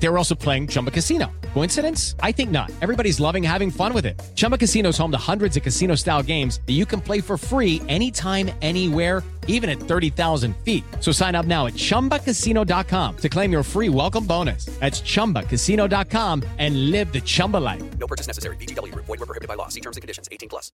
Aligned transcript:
They 0.00 0.08
were 0.08 0.18
also 0.18 0.34
playing 0.34 0.68
Chumba 0.68 0.90
Casino. 0.90 1.30
Coincidence? 1.54 2.14
I 2.22 2.32
think 2.32 2.50
not. 2.50 2.70
Everybody's 2.80 3.18
loving 3.20 3.42
having 3.42 3.70
fun 3.70 3.92
with 3.92 4.06
it. 4.06 4.20
Chumba 4.34 4.56
Casino 4.56 4.90
is 4.90 4.98
home 4.98 5.10
to 5.10 5.18
hundreds 5.18 5.56
of 5.56 5.62
casino 5.62 5.96
style 5.96 6.22
games 6.22 6.60
that 6.66 6.74
you 6.74 6.86
can 6.86 7.00
play 7.00 7.20
for 7.20 7.36
free 7.36 7.82
anytime, 7.88 8.50
anywhere, 8.62 9.24
even 9.48 9.68
at 9.68 9.80
30,000 9.80 10.54
feet. 10.58 10.84
So 11.00 11.10
sign 11.10 11.34
up 11.34 11.46
now 11.46 11.66
at 11.66 11.74
chumbacasino.com 11.74 13.16
to 13.16 13.28
claim 13.28 13.50
your 13.50 13.62
free 13.62 13.88
welcome 13.88 14.24
bonus. 14.24 14.66
That's 14.78 15.00
chumbacasino.com 15.00 16.44
and 16.58 16.90
live 16.90 17.12
the 17.12 17.20
Chumba 17.22 17.56
life. 17.56 17.82
No 17.98 18.06
purchase 18.06 18.28
necessary. 18.28 18.56
VGW. 18.56 18.94
Void 18.94 19.08
were 19.08 19.26
prohibited 19.26 19.48
by 19.48 19.54
law. 19.54 19.68
See 19.68 19.80
terms 19.80 19.96
and 19.96 20.02
conditions. 20.02 20.28
18 20.30 20.48
plus. 20.48 20.70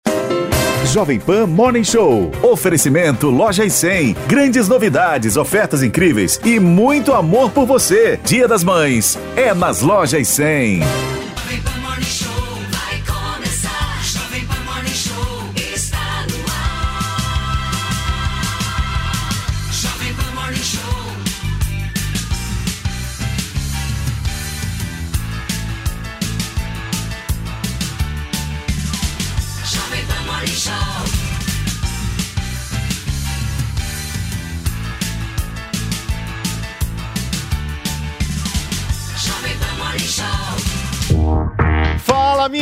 Jovem 0.85 1.19
Pan 1.19 1.49
Morning 1.49 1.83
Show. 1.83 2.31
Oferecimento 2.43 3.29
Loja 3.29 3.65
e 3.65 3.69
100. 3.69 4.13
Grandes 4.27 4.67
novidades, 4.67 5.35
ofertas 5.35 5.83
incríveis 5.83 6.39
e 6.45 6.59
muito 6.59 7.11
amor 7.11 7.51
por 7.51 7.65
você. 7.65 8.19
Dia 8.23 8.47
das 8.47 8.63
Mães 8.63 9.08
é 9.35 9.53
nas 9.53 9.81
Lojas 9.81 10.27
100. 10.27 10.81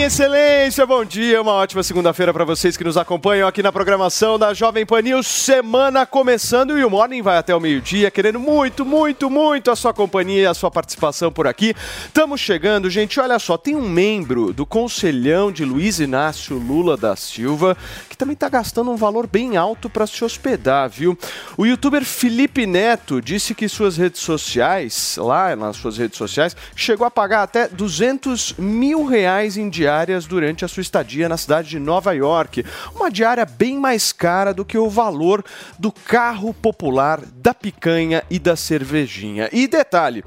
Excelência, 0.08 0.86
bom 0.86 1.04
dia, 1.04 1.42
uma 1.42 1.52
ótima 1.52 1.84
segunda-feira 1.84 2.34
para 2.34 2.46
vocês 2.46 2.78
que 2.78 2.84
nos 2.84 2.96
acompanham 2.96 3.46
aqui 3.46 3.62
na 3.62 3.74
programação 3.74 4.40
da 4.40 4.54
Jovem 4.54 4.86
Pan 4.86 5.02
News. 5.02 5.28
Semana 5.28 6.06
começando 6.06 6.80
e 6.80 6.86
o 6.86 6.90
Morning 6.90 7.22
vai 7.22 7.38
até 7.38 7.54
o 7.54 7.60
meio-dia, 7.60 8.10
querendo 8.10 8.40
muito, 8.40 8.86
muito, 8.86 9.30
muito 9.30 9.70
a 9.70 9.76
sua 9.76 9.94
companhia 9.94 10.44
e 10.44 10.46
a 10.46 10.54
sua 10.54 10.72
participação 10.72 11.30
por 11.30 11.46
aqui. 11.46 11.76
Estamos 12.06 12.40
chegando, 12.40 12.90
gente, 12.90 13.20
olha 13.20 13.38
só, 13.38 13.58
tem 13.58 13.76
um 13.76 13.82
membro 13.82 14.54
do 14.54 14.66
Conselhão 14.66 15.52
de 15.52 15.66
Luiz 15.66 16.00
Inácio 16.00 16.58
Lula 16.58 16.96
da 16.96 17.14
Silva 17.18 17.76
que 18.18 18.26
também 18.26 18.34
está 18.34 18.50
gastando 18.50 18.90
um 18.90 18.96
valor 18.96 19.28
bem 19.28 19.58
alto 19.58 19.88
para 19.88 20.08
se 20.08 20.26
hospedar, 20.26 20.90
viu? 20.90 21.16
O 21.56 21.68
youtuber 21.68 22.04
Felipe 22.04 22.66
Neto 22.66 23.22
disse 23.22 23.54
que 23.54 23.70
suas 23.70 23.96
redes 23.96 24.22
sociais, 24.22 25.18
lá 25.18 25.56
nas 25.56 25.78
suas 25.78 26.00
redes 26.00 26.18
sociais, 26.18 26.56
chegou 26.76 27.06
a 27.06 27.12
pagar 27.12 27.44
até 27.44 27.68
200 27.68 28.54
mil 28.58 29.06
reais 29.06 29.56
em 29.56 29.70
diárias 29.70 30.26
durante 30.26 30.66
a 30.66 30.68
sua 30.68 30.82
estadia 30.82 31.30
na 31.30 31.38
cidade 31.38 31.70
de 31.70 31.80
Nova 31.80 32.12
York. 32.14 32.66
Uma 32.96 33.12
diária 33.12 33.46
bem 33.46 33.78
mais 33.78 34.12
cara 34.12 34.52
do 34.52 34.66
que 34.66 34.80
o 34.80 34.90
valor 34.90 35.46
do 35.78 35.92
carro 35.92 36.56
popular, 36.56 37.22
da 37.36 37.54
picanha 37.54 38.24
e 38.32 38.40
da 38.40 38.56
cervejinha. 38.56 39.48
E 39.54 39.68
detalhe, 39.68 40.24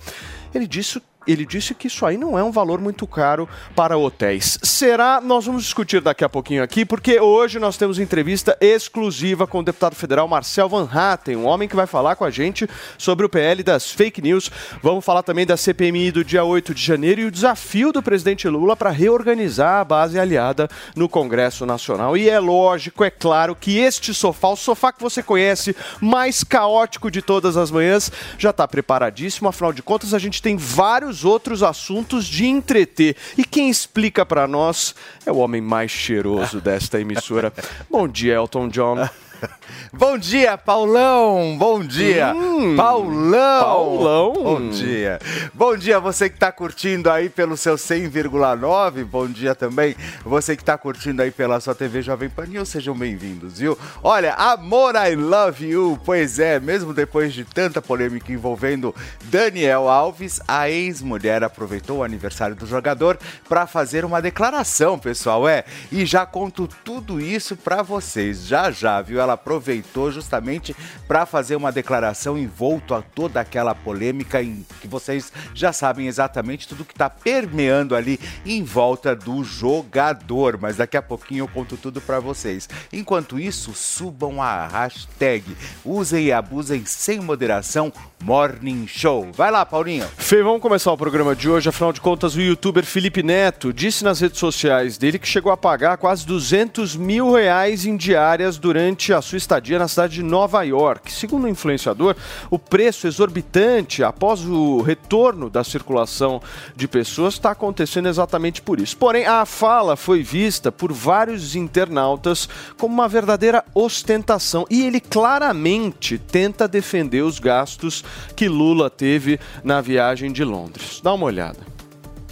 ele 0.54 0.68
disse 0.68 1.02
ele 1.30 1.46
disse 1.46 1.74
que 1.74 1.86
isso 1.86 2.04
aí 2.06 2.16
não 2.16 2.38
é 2.38 2.42
um 2.42 2.50
valor 2.50 2.80
muito 2.80 3.06
caro 3.06 3.48
para 3.74 3.96
hotéis. 3.96 4.58
Será? 4.62 5.20
Nós 5.20 5.46
vamos 5.46 5.64
discutir 5.64 6.00
daqui 6.00 6.24
a 6.24 6.28
pouquinho 6.28 6.62
aqui, 6.62 6.84
porque 6.84 7.20
hoje 7.20 7.58
nós 7.58 7.76
temos 7.76 7.98
entrevista 7.98 8.56
exclusiva 8.60 9.46
com 9.46 9.60
o 9.60 9.62
deputado 9.62 9.94
federal 9.94 10.28
Marcel 10.28 10.68
Van 10.68 10.88
Hatten, 10.90 11.36
um 11.36 11.46
homem 11.46 11.68
que 11.68 11.76
vai 11.76 11.86
falar 11.86 12.16
com 12.16 12.24
a 12.24 12.30
gente 12.30 12.68
sobre 12.96 13.26
o 13.26 13.28
PL 13.28 13.62
das 13.62 13.90
fake 13.90 14.22
news. 14.22 14.50
Vamos 14.82 15.04
falar 15.04 15.22
também 15.22 15.46
da 15.46 15.56
CPMI 15.56 16.10
do 16.12 16.24
dia 16.24 16.44
8 16.44 16.74
de 16.74 16.82
janeiro 16.82 17.20
e 17.20 17.24
o 17.26 17.30
desafio 17.30 17.92
do 17.92 18.02
presidente 18.02 18.48
Lula 18.48 18.76
para 18.76 18.90
reorganizar 18.90 19.80
a 19.80 19.84
base 19.84 20.18
aliada 20.18 20.68
no 20.94 21.08
Congresso 21.08 21.66
Nacional. 21.66 22.16
E 22.16 22.28
é 22.28 22.38
lógico, 22.38 23.04
é 23.04 23.10
claro, 23.10 23.54
que 23.54 23.78
este 23.78 24.12
sofá, 24.14 24.48
o 24.48 24.56
sofá 24.56 24.92
que 24.92 25.02
você 25.02 25.22
conhece, 25.22 25.76
mais 26.00 26.42
caótico 26.42 27.10
de 27.10 27.22
todas 27.22 27.56
as 27.56 27.70
manhãs, 27.70 28.10
já 28.38 28.50
está 28.50 28.66
preparadíssimo. 28.66 29.48
Afinal 29.48 29.72
de 29.72 29.82
contas, 29.82 30.14
a 30.14 30.18
gente 30.18 30.42
tem 30.42 30.56
vários 30.56 31.19
outros 31.24 31.62
assuntos 31.62 32.24
de 32.26 32.46
entreter. 32.46 33.16
E 33.36 33.44
quem 33.44 33.70
explica 33.70 34.24
para 34.24 34.46
nós 34.46 34.94
é 35.24 35.32
o 35.32 35.36
homem 35.36 35.60
mais 35.60 35.90
cheiroso 35.90 36.60
desta 36.60 37.00
emissora. 37.00 37.52
Bom 37.90 38.08
dia, 38.08 38.34
Elton 38.34 38.68
John. 38.68 39.08
Bom 39.92 40.18
dia, 40.18 40.56
Paulão! 40.56 41.56
Bom 41.58 41.82
dia! 41.84 42.32
Hum, 42.34 42.76
Paulão! 42.76 43.60
Paulão! 43.60 44.32
Bom 44.32 44.70
dia! 44.70 45.18
Bom 45.54 45.76
dia 45.76 45.98
você 45.98 46.28
que 46.28 46.36
está 46.36 46.52
curtindo 46.52 47.10
aí 47.10 47.28
pelo 47.28 47.56
seu 47.56 47.76
100,9. 47.76 49.04
Bom 49.04 49.26
dia 49.26 49.54
também 49.54 49.96
você 50.24 50.56
que 50.56 50.62
está 50.62 50.76
curtindo 50.76 51.22
aí 51.22 51.30
pela 51.30 51.60
sua 51.60 51.74
TV 51.74 52.02
Jovem 52.02 52.28
Pan 52.28 52.46
News. 52.46 52.68
Sejam 52.68 52.94
bem-vindos, 52.94 53.58
viu? 53.58 53.78
Olha, 54.02 54.34
Amor, 54.34 54.94
I 54.94 55.14
Love 55.14 55.66
You. 55.66 56.00
Pois 56.04 56.38
é, 56.38 56.60
mesmo 56.60 56.92
depois 56.92 57.32
de 57.32 57.44
tanta 57.44 57.82
polêmica 57.82 58.32
envolvendo 58.32 58.94
Daniel 59.24 59.88
Alves, 59.88 60.40
a 60.46 60.68
ex-mulher 60.68 61.42
aproveitou 61.42 61.98
o 61.98 62.04
aniversário 62.04 62.56
do 62.56 62.66
jogador 62.66 63.18
para 63.48 63.66
fazer 63.66 64.04
uma 64.04 64.22
declaração, 64.22 64.98
pessoal. 64.98 65.48
É, 65.48 65.64
e 65.90 66.04
já 66.04 66.24
conto 66.26 66.68
tudo 66.84 67.20
isso 67.20 67.56
para 67.56 67.82
vocês. 67.82 68.46
Já 68.46 68.70
já, 68.70 69.00
viu? 69.00 69.20
Ela 69.20 69.29
aproveitou 69.32 70.10
justamente 70.10 70.74
para 71.06 71.26
fazer 71.26 71.56
uma 71.56 71.72
declaração 71.72 72.36
envolto 72.36 72.94
a 72.94 73.02
toda 73.02 73.40
aquela 73.40 73.74
polêmica 73.74 74.42
em 74.42 74.64
que 74.80 74.88
vocês 74.88 75.32
já 75.54 75.72
sabem 75.72 76.06
exatamente 76.06 76.68
tudo 76.68 76.84
que 76.84 76.92
está 76.92 77.08
permeando 77.08 77.94
ali 77.94 78.18
em 78.44 78.62
volta 78.62 79.14
do 79.14 79.42
jogador. 79.44 80.58
Mas 80.60 80.76
daqui 80.76 80.96
a 80.96 81.02
pouquinho 81.02 81.44
eu 81.44 81.48
conto 81.48 81.76
tudo 81.76 82.00
para 82.00 82.20
vocês. 82.20 82.68
Enquanto 82.92 83.38
isso, 83.38 83.72
subam 83.74 84.42
a 84.42 84.66
hashtag, 84.66 85.56
usem 85.84 86.26
e 86.26 86.32
abusem 86.32 86.84
sem 86.84 87.20
moderação 87.20 87.92
Morning 88.22 88.86
Show. 88.86 89.30
Vai 89.32 89.50
lá, 89.50 89.64
Paulinho. 89.64 90.06
Fê, 90.16 90.42
vamos 90.42 90.60
começar 90.60 90.92
o 90.92 90.96
programa 90.96 91.34
de 91.34 91.48
hoje. 91.48 91.68
Afinal 91.68 91.92
de 91.92 92.00
contas, 92.00 92.36
o 92.36 92.40
youtuber 92.40 92.84
Felipe 92.84 93.22
Neto 93.22 93.72
disse 93.72 94.04
nas 94.04 94.20
redes 94.20 94.38
sociais 94.38 94.98
dele 94.98 95.18
que 95.18 95.26
chegou 95.26 95.50
a 95.50 95.56
pagar 95.56 95.96
quase 95.96 96.26
200 96.26 96.96
mil 96.96 97.32
reais 97.32 97.86
em 97.86 97.96
diárias 97.96 98.58
durante 98.58 99.12
a 99.12 99.19
sua 99.22 99.38
estadia 99.38 99.78
na 99.78 99.88
cidade 99.88 100.14
de 100.14 100.22
Nova 100.22 100.62
York. 100.62 101.12
Segundo 101.12 101.44
o 101.44 101.48
influenciador, 101.48 102.16
o 102.50 102.58
preço 102.58 103.06
exorbitante 103.06 104.02
após 104.02 104.44
o 104.44 104.80
retorno 104.82 105.48
da 105.48 105.64
circulação 105.64 106.40
de 106.74 106.88
pessoas 106.88 107.34
está 107.34 107.50
acontecendo 107.50 108.08
exatamente 108.08 108.62
por 108.62 108.80
isso. 108.80 108.96
Porém, 108.96 109.26
a 109.26 109.44
fala 109.44 109.96
foi 109.96 110.22
vista 110.22 110.72
por 110.72 110.92
vários 110.92 111.54
internautas 111.54 112.48
como 112.76 112.94
uma 112.94 113.08
verdadeira 113.08 113.64
ostentação 113.74 114.66
e 114.70 114.84
ele 114.84 115.00
claramente 115.00 116.18
tenta 116.18 116.66
defender 116.68 117.22
os 117.22 117.38
gastos 117.38 118.04
que 118.34 118.48
Lula 118.48 118.90
teve 118.90 119.38
na 119.62 119.80
viagem 119.80 120.32
de 120.32 120.44
Londres. 120.44 121.00
Dá 121.02 121.12
uma 121.14 121.26
olhada. 121.26 121.69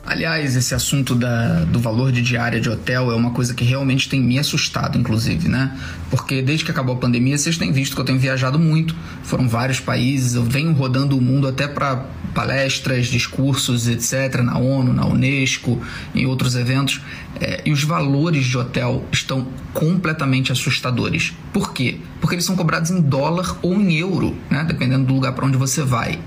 Aliás, 0.08 0.56
esse 0.56 0.74
assunto 0.74 1.14
da, 1.14 1.64
do 1.64 1.78
valor 1.78 2.10
de 2.10 2.22
diária 2.22 2.58
de 2.58 2.70
hotel 2.70 3.12
é 3.12 3.14
uma 3.14 3.30
coisa 3.30 3.52
que 3.52 3.62
realmente 3.62 4.08
tem 4.08 4.19
me 4.19 4.38
assustado, 4.38 4.96
inclusive, 4.96 5.50
né? 5.50 5.78
Porque 6.08 6.41
desde 6.41 6.64
que 6.64 6.70
acabou 6.70 6.94
a 6.94 6.98
pandemia, 6.98 7.36
vocês 7.36 7.58
têm 7.58 7.70
visto 7.72 7.94
que 7.94 8.00
eu 8.00 8.06
tenho 8.06 8.19
viajado 8.19 8.58
muito. 8.58 8.96
Foram 9.22 9.46
vários 9.46 9.80
países, 9.80 10.34
eu 10.34 10.42
venho 10.42 10.72
rodando 10.72 11.14
o 11.14 11.20
mundo 11.20 11.46
até 11.46 11.69
para 11.69 12.06
palestras, 12.34 13.08
discursos, 13.08 13.86
etc., 13.86 14.41
na 14.41 14.56
ONU, 14.56 14.94
na 14.94 15.04
Unesco, 15.04 15.78
em 16.14 16.25
outros 16.25 16.56
eventos. 16.56 17.02
É, 17.38 17.60
e 17.66 17.70
os 17.70 17.84
valores 17.84 18.46
de 18.46 18.56
hotel 18.56 19.04
estão 19.12 19.46
completamente 19.75 20.50
assustadores. 20.50 21.34
Por 21.52 21.75
quê? 21.75 21.99
Porque 22.19 22.34
eles 22.34 22.46
são 22.46 22.56
cobrados 22.56 22.90
em 22.90 23.02
dólar 23.02 23.58
ou 23.61 23.75
em 23.75 23.99
euro, 23.99 24.34
né? 24.49 24.64
Dependendo 24.64 25.04
do 25.04 25.12
lugar 25.12 25.34
para 25.34 25.44
onde 25.44 25.58
você 25.58 25.82
vai. 25.82 26.19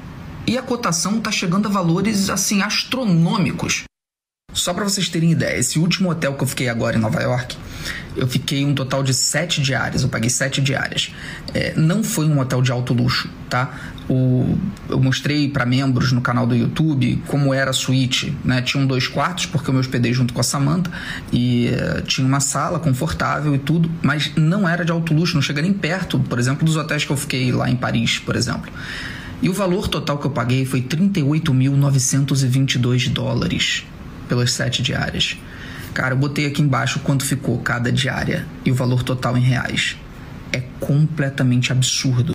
E 0.48 0.58
a 0.58 0.62
cotação 0.62 1.18
está 1.18 1.32
chegando 1.32 1.68
a 1.68 1.72
valores 1.72 2.30
assim 2.30 2.62
astronômicos. 2.62 3.84
Só 4.54 4.74
para 4.74 4.84
vocês 4.84 5.08
terem 5.08 5.32
ideia, 5.32 5.58
esse 5.58 5.80
último 5.80 6.10
hotel 6.10 6.34
que 6.34 6.44
eu 6.44 6.48
fiquei 6.48 6.68
agora 6.68 6.98
em 6.98 7.00
Nova 7.00 7.22
York, 7.22 7.56
eu 8.18 8.28
fiquei 8.28 8.66
um 8.66 8.76
total 8.76 9.02
de 9.02 9.14
sete 9.14 9.62
diárias, 9.62 10.04
eu 10.04 10.10
paguei 10.10 10.30
sete 10.30 10.62
diárias. 10.62 11.14
É, 11.54 11.74
não 11.78 12.04
foi 12.04 12.26
um 12.26 12.38
hotel 12.38 12.62
de 12.62 12.70
alto 12.70 12.94
luxo, 12.94 13.30
tá? 13.50 13.74
O, 14.10 14.58
eu 14.90 15.00
mostrei 15.00 15.50
para 15.50 15.66
membros 15.66 16.12
no 16.12 16.20
canal 16.20 16.46
do 16.46 16.54
YouTube 16.54 17.24
como 17.28 17.54
era 17.54 17.70
a 17.70 17.74
suíte, 17.74 18.38
né? 18.44 18.62
Tinham 18.62 18.86
dois 18.86 19.08
quartos, 19.08 19.46
porque 19.46 19.70
eu 19.70 19.74
me 19.74 19.80
hospedei 19.80 20.14
junto 20.14 20.34
com 20.34 20.42
a 20.42 20.44
Samantha, 20.44 20.92
e 21.32 21.70
uh, 21.70 22.02
tinha 22.02 22.28
uma 22.28 22.42
sala 22.42 22.78
confortável 22.78 23.56
e 23.56 23.60
tudo, 23.60 23.90
mas 24.02 24.34
não 24.36 24.68
era 24.68 24.84
de 24.84 24.92
alto 24.92 25.14
luxo, 25.14 25.36
não 25.36 25.42
chega 25.42 25.62
nem 25.62 25.72
perto, 25.72 26.20
por 26.20 26.38
exemplo, 26.38 26.66
dos 26.66 26.76
hotéis 26.76 27.06
que 27.06 27.12
eu 27.12 27.18
fiquei 27.18 27.54
lá 27.54 27.70
em 27.70 27.76
Paris, 27.78 28.20
por 28.20 28.36
exemplo. 28.36 28.70
E 29.42 29.50
o 29.50 29.54
valor 29.54 29.88
total 29.88 30.20
que 30.20 30.28
eu 30.28 30.32
paguei 30.32 30.66
foi 30.66 30.82
38.922 30.82 33.10
dólares 33.10 33.84
pelas 34.30 34.54
sete 34.54 34.84
diárias. 34.84 35.38
Cara, 35.94 36.14
eu 36.14 36.18
botei 36.18 36.46
aqui 36.46 36.62
embaixo 36.62 37.00
quanto 37.00 37.26
ficou 37.26 37.58
cada 37.60 37.92
diária 37.92 38.46
e 38.64 38.72
o 38.72 38.76
valor 38.76 39.04
total 39.04 39.38
em 39.38 39.42
reais. 39.42 39.98
É 40.54 40.62
completamente 40.80 41.72
absurdo. 41.72 42.34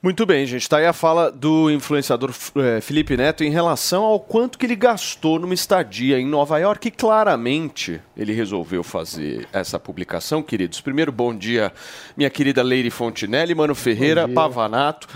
Muito 0.00 0.24
bem, 0.24 0.46
gente. 0.46 0.68
Tá 0.68 0.76
aí 0.76 0.86
a 0.86 0.92
fala 0.92 1.30
do 1.30 1.68
influenciador 1.72 2.32
eh, 2.56 2.80
Felipe 2.80 3.16
Neto 3.16 3.42
em 3.42 3.50
relação 3.50 4.04
ao 4.04 4.20
quanto 4.20 4.56
que 4.56 4.64
ele 4.64 4.76
gastou 4.76 5.40
numa 5.40 5.54
estadia 5.54 6.20
em 6.20 6.26
Nova 6.26 6.56
York. 6.58 6.86
E 6.86 6.90
claramente 6.92 8.00
ele 8.16 8.32
resolveu 8.32 8.84
fazer 8.84 9.48
essa 9.52 9.76
publicação, 9.76 10.40
queridos. 10.40 10.80
Primeiro, 10.80 11.10
bom 11.10 11.34
dia, 11.34 11.72
minha 12.16 12.30
querida 12.30 12.62
Leire 12.62 12.90
Fontinelli, 12.90 13.56
Mano 13.56 13.74
Ferreira, 13.74 14.28
Pavanato. 14.28 15.08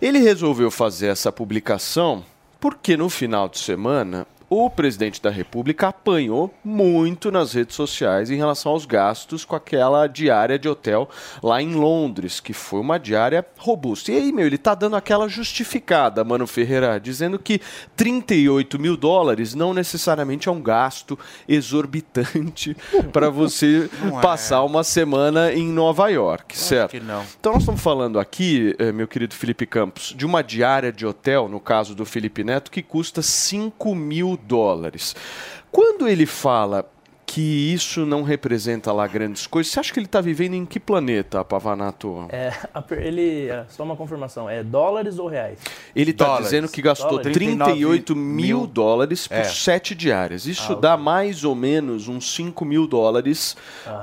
Ele 0.00 0.20
resolveu 0.20 0.70
fazer 0.70 1.08
essa 1.08 1.32
publicação 1.32 2.24
porque 2.60 2.96
no 2.96 3.08
final 3.08 3.48
de 3.48 3.58
semana 3.58 4.24
o 4.50 4.70
presidente 4.70 5.20
da 5.20 5.30
República 5.30 5.88
apanhou 5.88 6.52
muito 6.64 7.30
nas 7.30 7.52
redes 7.52 7.76
sociais 7.76 8.30
em 8.30 8.36
relação 8.36 8.72
aos 8.72 8.86
gastos 8.86 9.44
com 9.44 9.54
aquela 9.54 10.06
diária 10.06 10.58
de 10.58 10.68
hotel 10.68 11.08
lá 11.42 11.60
em 11.60 11.74
Londres, 11.74 12.40
que 12.40 12.52
foi 12.52 12.80
uma 12.80 12.98
diária 12.98 13.44
robusta. 13.58 14.10
E 14.10 14.16
aí, 14.16 14.32
meu, 14.32 14.46
ele 14.46 14.56
tá 14.56 14.74
dando 14.74 14.96
aquela 14.96 15.28
justificada, 15.28 16.24
Mano 16.24 16.46
Ferreira, 16.46 16.98
dizendo 16.98 17.38
que 17.38 17.60
38 17.94 18.78
mil 18.78 18.96
dólares 18.96 19.54
não 19.54 19.74
necessariamente 19.74 20.48
é 20.48 20.52
um 20.52 20.62
gasto 20.62 21.18
exorbitante 21.46 22.76
para 23.12 23.28
você 23.28 23.90
é. 24.02 24.20
passar 24.20 24.62
uma 24.62 24.82
semana 24.82 25.52
em 25.52 25.68
Nova 25.68 26.08
York, 26.08 26.56
certo? 26.56 26.92
que 26.92 27.00
não. 27.00 27.22
Então 27.38 27.52
nós 27.52 27.62
estamos 27.62 27.82
falando 27.82 28.18
aqui, 28.18 28.74
eh, 28.78 28.92
meu 28.92 29.06
querido 29.06 29.34
Felipe 29.34 29.66
Campos, 29.66 30.14
de 30.16 30.24
uma 30.24 30.42
diária 30.42 30.90
de 30.90 31.04
hotel, 31.04 31.48
no 31.48 31.60
caso 31.60 31.94
do 31.94 32.06
Felipe 32.06 32.42
Neto, 32.42 32.70
que 32.70 32.82
custa 32.82 33.20
5 33.20 33.94
mil 33.94 34.37
dólares. 34.46 35.14
Quando 35.70 36.08
ele 36.08 36.26
fala 36.26 36.88
que 37.26 37.74
isso 37.74 38.06
não 38.06 38.22
representa 38.22 38.90
lá 38.90 39.06
grandes 39.06 39.46
coisas, 39.46 39.70
você 39.70 39.78
acha 39.78 39.92
que 39.92 39.98
ele 39.98 40.06
está 40.06 40.18
vivendo 40.18 40.54
em 40.54 40.64
que 40.64 40.80
planeta, 40.80 41.44
Pavanato? 41.44 42.26
É, 42.30 42.50
ele, 42.92 43.48
é, 43.50 43.66
só 43.68 43.82
uma 43.84 43.94
confirmação, 43.94 44.48
é 44.48 44.62
dólares 44.64 45.18
ou 45.18 45.28
reais? 45.28 45.58
Ele 45.94 46.12
está 46.12 46.40
dizendo 46.40 46.68
que 46.68 46.80
gastou 46.80 47.10
Dólares. 47.18 47.34
38 47.34 48.14
39 48.14 48.14
mil 48.18 48.66
dólares 48.66 49.28
por 49.28 49.36
É. 49.36 49.44
sete 49.44 49.94
diárias. 49.94 50.46
Isso 50.46 50.72
Ah, 50.72 50.76
dá 50.76 50.96
mais 50.96 51.44
ou 51.44 51.54
menos 51.54 52.08
uns 52.08 52.32
5 52.34 52.64
mil 52.64 52.86
dólares 52.86 53.54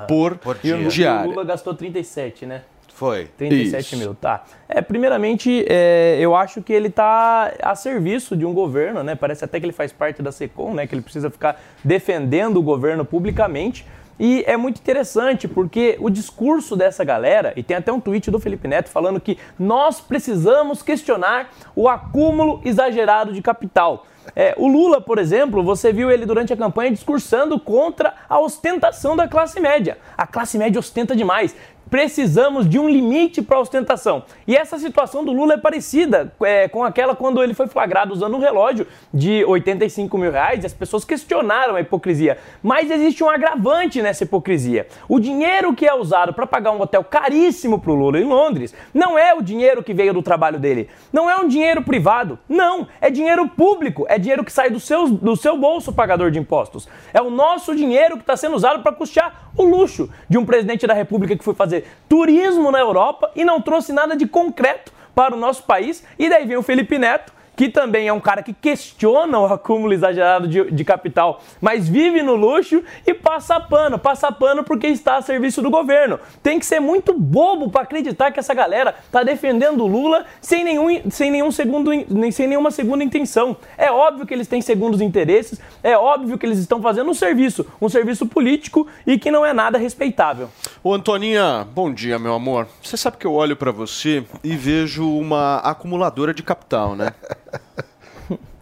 por, 0.06 0.36
Por 0.38 0.56
dia. 0.58 0.76
E 0.76 1.26
o. 1.26 1.30
Lula 1.30 1.44
gastou 1.44 1.74
37, 1.74 2.46
né? 2.46 2.62
Foi. 2.96 3.26
37 3.36 3.80
Isso. 3.80 3.96
mil, 3.98 4.14
tá. 4.14 4.42
É, 4.66 4.80
primeiramente, 4.80 5.66
é, 5.68 6.16
eu 6.18 6.34
acho 6.34 6.62
que 6.62 6.72
ele 6.72 6.88
está 6.88 7.52
a 7.62 7.74
serviço 7.74 8.34
de 8.34 8.46
um 8.46 8.54
governo, 8.54 9.02
né? 9.02 9.14
Parece 9.14 9.44
até 9.44 9.60
que 9.60 9.66
ele 9.66 9.72
faz 9.74 9.92
parte 9.92 10.22
da 10.22 10.32
SECOM, 10.32 10.72
né? 10.72 10.86
Que 10.86 10.94
ele 10.94 11.02
precisa 11.02 11.28
ficar 11.28 11.60
defendendo 11.84 12.56
o 12.56 12.62
governo 12.62 13.04
publicamente. 13.04 13.86
E 14.18 14.42
é 14.46 14.56
muito 14.56 14.80
interessante 14.80 15.46
porque 15.46 15.98
o 16.00 16.08
discurso 16.08 16.74
dessa 16.74 17.04
galera, 17.04 17.52
e 17.54 17.62
tem 17.62 17.76
até 17.76 17.92
um 17.92 18.00
tweet 18.00 18.30
do 18.30 18.40
Felipe 18.40 18.66
Neto 18.66 18.88
falando 18.88 19.20
que 19.20 19.36
nós 19.58 20.00
precisamos 20.00 20.82
questionar 20.82 21.50
o 21.74 21.90
acúmulo 21.90 22.62
exagerado 22.64 23.30
de 23.30 23.42
capital. 23.42 24.06
É, 24.34 24.54
o 24.56 24.66
Lula, 24.66 25.00
por 25.00 25.18
exemplo, 25.18 25.62
você 25.62 25.92
viu 25.92 26.10
ele 26.10 26.26
durante 26.26 26.52
a 26.52 26.56
campanha 26.56 26.90
discursando 26.90 27.60
contra 27.60 28.14
a 28.28 28.40
ostentação 28.40 29.14
da 29.14 29.28
classe 29.28 29.60
média. 29.60 29.98
A 30.16 30.26
classe 30.26 30.58
média 30.58 30.78
ostenta 30.78 31.14
demais. 31.14 31.54
Precisamos 31.90 32.68
de 32.68 32.78
um 32.78 32.88
limite 32.88 33.40
para 33.40 33.56
a 33.56 33.60
ostentação. 33.60 34.24
E 34.46 34.56
essa 34.56 34.78
situação 34.78 35.24
do 35.24 35.32
Lula 35.32 35.54
é 35.54 35.58
parecida 35.58 36.32
é, 36.42 36.68
com 36.68 36.84
aquela 36.84 37.14
quando 37.14 37.42
ele 37.42 37.54
foi 37.54 37.68
flagrado 37.68 38.12
usando 38.12 38.36
um 38.36 38.40
relógio 38.40 38.86
de 39.12 39.44
85 39.44 40.18
mil 40.18 40.32
reais 40.32 40.62
e 40.62 40.66
as 40.66 40.72
pessoas 40.72 41.04
questionaram 41.04 41.76
a 41.76 41.80
hipocrisia. 41.80 42.38
Mas 42.62 42.90
existe 42.90 43.22
um 43.22 43.30
agravante 43.30 44.02
nessa 44.02 44.24
hipocrisia. 44.24 44.86
O 45.08 45.20
dinheiro 45.20 45.74
que 45.74 45.86
é 45.86 45.94
usado 45.94 46.32
para 46.32 46.46
pagar 46.46 46.72
um 46.72 46.80
hotel 46.80 47.04
caríssimo 47.04 47.78
para 47.78 47.92
o 47.92 47.94
Lula 47.94 48.18
em 48.18 48.24
Londres 48.24 48.74
não 48.92 49.16
é 49.16 49.32
o 49.34 49.40
dinheiro 49.40 49.82
que 49.82 49.94
veio 49.94 50.12
do 50.12 50.22
trabalho 50.22 50.58
dele. 50.58 50.88
Não 51.12 51.30
é 51.30 51.36
um 51.36 51.46
dinheiro 51.46 51.82
privado. 51.82 52.38
Não. 52.48 52.88
É 53.00 53.10
dinheiro 53.10 53.48
público. 53.48 54.06
É 54.08 54.18
dinheiro 54.18 54.44
que 54.44 54.52
sai 54.52 54.70
do 54.70 54.80
seu, 54.80 55.08
do 55.08 55.36
seu 55.36 55.56
bolso, 55.56 55.92
pagador 55.92 56.30
de 56.30 56.38
impostos. 56.38 56.88
É 57.14 57.22
o 57.22 57.30
nosso 57.30 57.74
dinheiro 57.74 58.16
que 58.16 58.22
está 58.22 58.36
sendo 58.36 58.56
usado 58.56 58.82
para 58.82 58.92
custear 58.92 59.45
o 59.56 59.64
luxo 59.64 60.10
de 60.28 60.38
um 60.38 60.44
presidente 60.44 60.86
da 60.86 60.94
República 60.94 61.36
que 61.36 61.44
foi 61.44 61.54
fazer 61.54 61.86
turismo 62.08 62.70
na 62.70 62.78
Europa 62.78 63.30
e 63.34 63.44
não 63.44 63.60
trouxe 63.60 63.92
nada 63.92 64.16
de 64.16 64.26
concreto 64.26 64.92
para 65.14 65.34
o 65.34 65.38
nosso 65.38 65.62
país. 65.64 66.04
E 66.18 66.28
daí 66.28 66.46
vem 66.46 66.56
o 66.56 66.62
Felipe 66.62 66.98
Neto, 66.98 67.32
que 67.56 67.68
também 67.70 68.06
é 68.06 68.12
um 68.12 68.20
cara 68.20 68.42
que 68.42 68.52
questiona 68.52 69.38
o 69.38 69.46
acúmulo 69.46 69.92
exagerado 69.94 70.46
de, 70.46 70.70
de 70.70 70.84
capital, 70.84 71.40
mas 71.60 71.88
vive 71.88 72.22
no 72.22 72.34
luxo 72.34 72.82
e 73.06 73.14
passa 73.14 73.58
pano. 73.58 73.98
Passa 73.98 74.30
pano 74.30 74.62
porque 74.62 74.86
está 74.86 75.16
a 75.16 75.22
serviço 75.22 75.62
do 75.62 75.70
governo. 75.70 76.20
Tem 76.42 76.58
que 76.58 76.66
ser 76.66 76.80
muito 76.80 77.12
bobo 77.18 77.70
para 77.70 77.82
acreditar 77.82 78.30
que 78.30 78.38
essa 78.38 78.52
galera 78.52 78.94
tá 79.10 79.22
defendendo 79.22 79.82
o 79.82 79.86
Lula 79.86 80.26
sem, 80.40 80.62
nenhum, 80.62 81.10
sem, 81.10 81.30
nenhum 81.30 81.50
segundo, 81.50 81.90
nem- 82.08 82.30
sem 82.30 82.46
nenhuma 82.46 82.70
segunda 82.70 83.02
intenção. 83.02 83.56
É 83.78 83.90
óbvio 83.90 84.26
que 84.26 84.34
eles 84.34 84.46
têm 84.46 84.60
segundos 84.60 85.00
interesses, 85.00 85.58
é 85.82 85.96
óbvio 85.96 86.36
que 86.36 86.44
eles 86.44 86.58
estão 86.58 86.82
fazendo 86.82 87.10
um 87.10 87.14
serviço, 87.14 87.66
um 87.80 87.88
serviço 87.88 88.26
político 88.26 88.86
e 89.06 89.18
que 89.18 89.30
não 89.30 89.46
é 89.46 89.52
nada 89.54 89.78
respeitável. 89.78 90.48
Ô 90.84 90.92
Antoninha, 90.92 91.66
bom 91.74 91.90
dia, 91.92 92.18
meu 92.18 92.34
amor. 92.34 92.68
Você 92.82 92.96
sabe 92.96 93.16
que 93.16 93.26
eu 93.26 93.32
olho 93.32 93.56
pra 93.56 93.70
você 93.72 94.24
e 94.44 94.54
vejo 94.54 95.08
uma 95.08 95.56
acumuladora 95.58 96.34
de 96.34 96.42
capital, 96.42 96.94
né? 96.94 97.12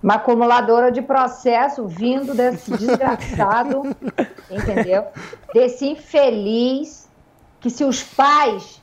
Uma 0.03 0.17
acumuladora 0.17 0.93
de 0.93 1.01
processo 1.01 1.87
vindo 1.87 2.35
desse 2.35 2.71
desgraçado, 2.77 3.83
entendeu? 4.51 5.07
Desse 5.55 5.89
infeliz, 5.89 7.09
que 7.59 7.71
se 7.71 7.85
os 7.85 8.03
pais 8.03 8.83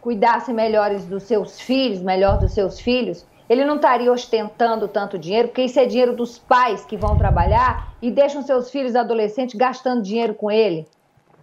cuidassem 0.00 0.54
melhores 0.54 1.06
dos 1.06 1.22
seus 1.22 1.58
filhos, 1.60 2.02
melhor 2.02 2.38
dos 2.38 2.52
seus 2.52 2.78
filhos, 2.78 3.26
ele 3.48 3.64
não 3.64 3.76
estaria 3.76 4.12
ostentando 4.12 4.86
tanto 4.86 5.18
dinheiro, 5.18 5.48
porque 5.48 5.62
isso 5.62 5.80
é 5.80 5.86
dinheiro 5.86 6.14
dos 6.14 6.38
pais 6.38 6.84
que 6.84 6.96
vão 6.96 7.16
trabalhar 7.16 7.94
e 8.02 8.10
deixam 8.10 8.42
seus 8.42 8.70
filhos 8.70 8.94
adolescentes 8.94 9.54
gastando 9.54 10.02
dinheiro 10.02 10.34
com 10.34 10.50
ele, 10.50 10.86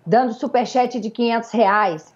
dando 0.06 0.34
superchat 0.34 1.00
de 1.00 1.10
500 1.10 1.52
reais, 1.52 2.14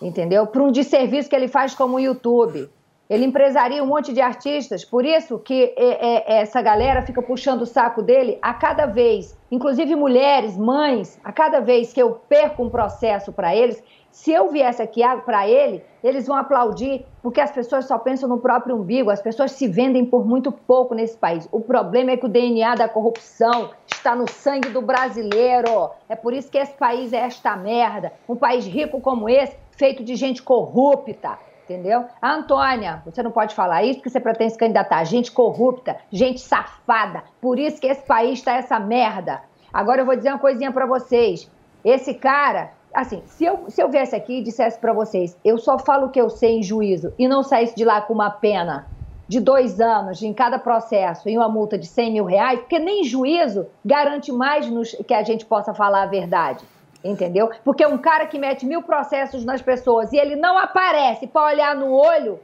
entendeu? 0.00 0.46
Para 0.46 0.62
um 0.62 0.70
desserviço 0.70 1.28
que 1.28 1.34
ele 1.34 1.48
faz 1.48 1.74
como 1.74 1.96
o 1.96 2.00
YouTube. 2.00 2.70
Ele 3.12 3.26
empresaria 3.26 3.84
um 3.84 3.86
monte 3.86 4.10
de 4.10 4.22
artistas, 4.22 4.86
por 4.86 5.04
isso 5.04 5.38
que 5.38 5.74
é, 5.76 6.36
é, 6.36 6.40
essa 6.40 6.62
galera 6.62 7.02
fica 7.02 7.20
puxando 7.20 7.60
o 7.60 7.66
saco 7.66 8.00
dele 8.00 8.38
a 8.40 8.54
cada 8.54 8.86
vez, 8.86 9.38
inclusive 9.50 9.94
mulheres, 9.94 10.56
mães, 10.56 11.20
a 11.22 11.30
cada 11.30 11.60
vez 11.60 11.92
que 11.92 12.00
eu 12.00 12.12
perco 12.26 12.62
um 12.62 12.70
processo 12.70 13.30
para 13.30 13.54
eles, 13.54 13.84
se 14.10 14.32
eu 14.32 14.50
viesse 14.50 14.80
aqui 14.80 15.02
para 15.26 15.46
ele, 15.46 15.84
eles 16.02 16.26
vão 16.26 16.36
aplaudir, 16.36 17.04
porque 17.22 17.38
as 17.38 17.50
pessoas 17.50 17.84
só 17.84 17.98
pensam 17.98 18.26
no 18.26 18.38
próprio 18.38 18.76
umbigo, 18.76 19.10
as 19.10 19.20
pessoas 19.20 19.52
se 19.52 19.68
vendem 19.68 20.06
por 20.06 20.26
muito 20.26 20.50
pouco 20.50 20.94
nesse 20.94 21.18
país. 21.18 21.46
O 21.52 21.60
problema 21.60 22.12
é 22.12 22.16
que 22.16 22.24
o 22.24 22.30
DNA 22.30 22.76
da 22.76 22.88
corrupção 22.88 23.72
está 23.86 24.16
no 24.16 24.26
sangue 24.26 24.70
do 24.70 24.80
brasileiro. 24.80 25.90
É 26.08 26.16
por 26.16 26.32
isso 26.32 26.50
que 26.50 26.56
esse 26.56 26.72
país 26.72 27.12
é 27.12 27.18
esta 27.18 27.54
merda. 27.56 28.10
Um 28.26 28.36
país 28.36 28.66
rico 28.66 29.02
como 29.02 29.28
esse, 29.28 29.54
feito 29.72 30.02
de 30.02 30.14
gente 30.14 30.42
corrupta. 30.42 31.38
Entendeu? 31.64 32.06
A 32.20 32.34
Antônia, 32.34 33.02
você 33.04 33.22
não 33.22 33.30
pode 33.30 33.54
falar 33.54 33.84
isso 33.84 33.98
porque 33.98 34.10
você 34.10 34.20
pretende 34.20 34.52
se 34.52 34.58
candidatar. 34.58 35.04
Gente 35.04 35.30
corrupta, 35.30 35.96
gente 36.10 36.40
safada. 36.40 37.22
Por 37.40 37.58
isso 37.58 37.80
que 37.80 37.86
esse 37.86 38.04
país 38.04 38.40
está 38.40 38.54
essa 38.54 38.80
merda. 38.80 39.42
Agora 39.72 40.00
eu 40.00 40.06
vou 40.06 40.16
dizer 40.16 40.30
uma 40.30 40.38
coisinha 40.38 40.72
para 40.72 40.86
vocês. 40.86 41.48
Esse 41.84 42.14
cara, 42.14 42.72
assim, 42.92 43.22
se 43.26 43.44
eu, 43.44 43.64
se 43.68 43.82
eu 43.82 43.88
viesse 43.88 44.14
aqui 44.14 44.38
e 44.38 44.42
dissesse 44.42 44.78
para 44.78 44.92
vocês, 44.92 45.36
eu 45.44 45.56
só 45.56 45.78
falo 45.78 46.06
o 46.06 46.10
que 46.10 46.20
eu 46.20 46.28
sei 46.28 46.58
em 46.58 46.62
juízo 46.62 47.12
e 47.18 47.26
não 47.26 47.42
saísse 47.42 47.74
de 47.74 47.84
lá 47.84 48.00
com 48.00 48.12
uma 48.12 48.30
pena 48.30 48.86
de 49.28 49.40
dois 49.40 49.80
anos 49.80 50.22
em 50.22 50.34
cada 50.34 50.58
processo 50.58 51.28
e 51.28 51.38
uma 51.38 51.48
multa 51.48 51.78
de 51.78 51.86
100 51.86 52.12
mil 52.12 52.24
reais, 52.24 52.60
porque 52.60 52.78
nem 52.78 53.02
juízo 53.02 53.66
garante 53.82 54.30
mais 54.30 54.68
nos, 54.68 54.94
que 55.06 55.14
a 55.14 55.22
gente 55.22 55.46
possa 55.46 55.72
falar 55.72 56.02
a 56.02 56.06
verdade. 56.06 56.64
Entendeu? 57.04 57.50
Porque 57.64 57.84
um 57.84 57.98
cara 57.98 58.26
que 58.26 58.38
mete 58.38 58.64
mil 58.64 58.82
processos 58.82 59.44
nas 59.44 59.60
pessoas 59.60 60.12
e 60.12 60.16
ele 60.16 60.36
não 60.36 60.56
aparece 60.56 61.26
para 61.26 61.46
olhar 61.46 61.74
no 61.74 61.92
olho, 61.92 62.38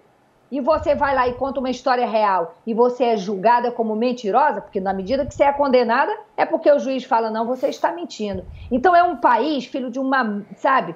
e 0.51 0.61
você 0.61 0.95
vai 0.95 1.15
lá 1.15 1.29
e 1.29 1.35
conta 1.35 1.61
uma 1.61 1.71
história 1.71 2.07
real 2.07 2.57
e 2.67 2.73
você 2.73 3.05
é 3.05 3.17
julgada 3.17 3.71
como 3.71 3.95
mentirosa, 3.95 4.61
porque 4.61 4.81
na 4.81 4.95
medida 4.95 5.27
que 5.27 5.35
você 5.35 5.45
é 5.45 5.53
condenada, 5.53 6.15
é 6.37 6.47
porque 6.47 6.71
o 6.71 6.79
juiz 6.79 7.05
fala, 7.05 7.31
não, 7.31 7.47
você 7.47 7.69
está 7.69 7.93
mentindo. 7.93 8.45
Então 8.71 8.97
é 8.97 9.03
um 9.03 9.17
país, 9.17 9.67
filho 9.67 9.91
de 9.91 9.99
uma, 9.99 10.43
sabe? 10.57 10.95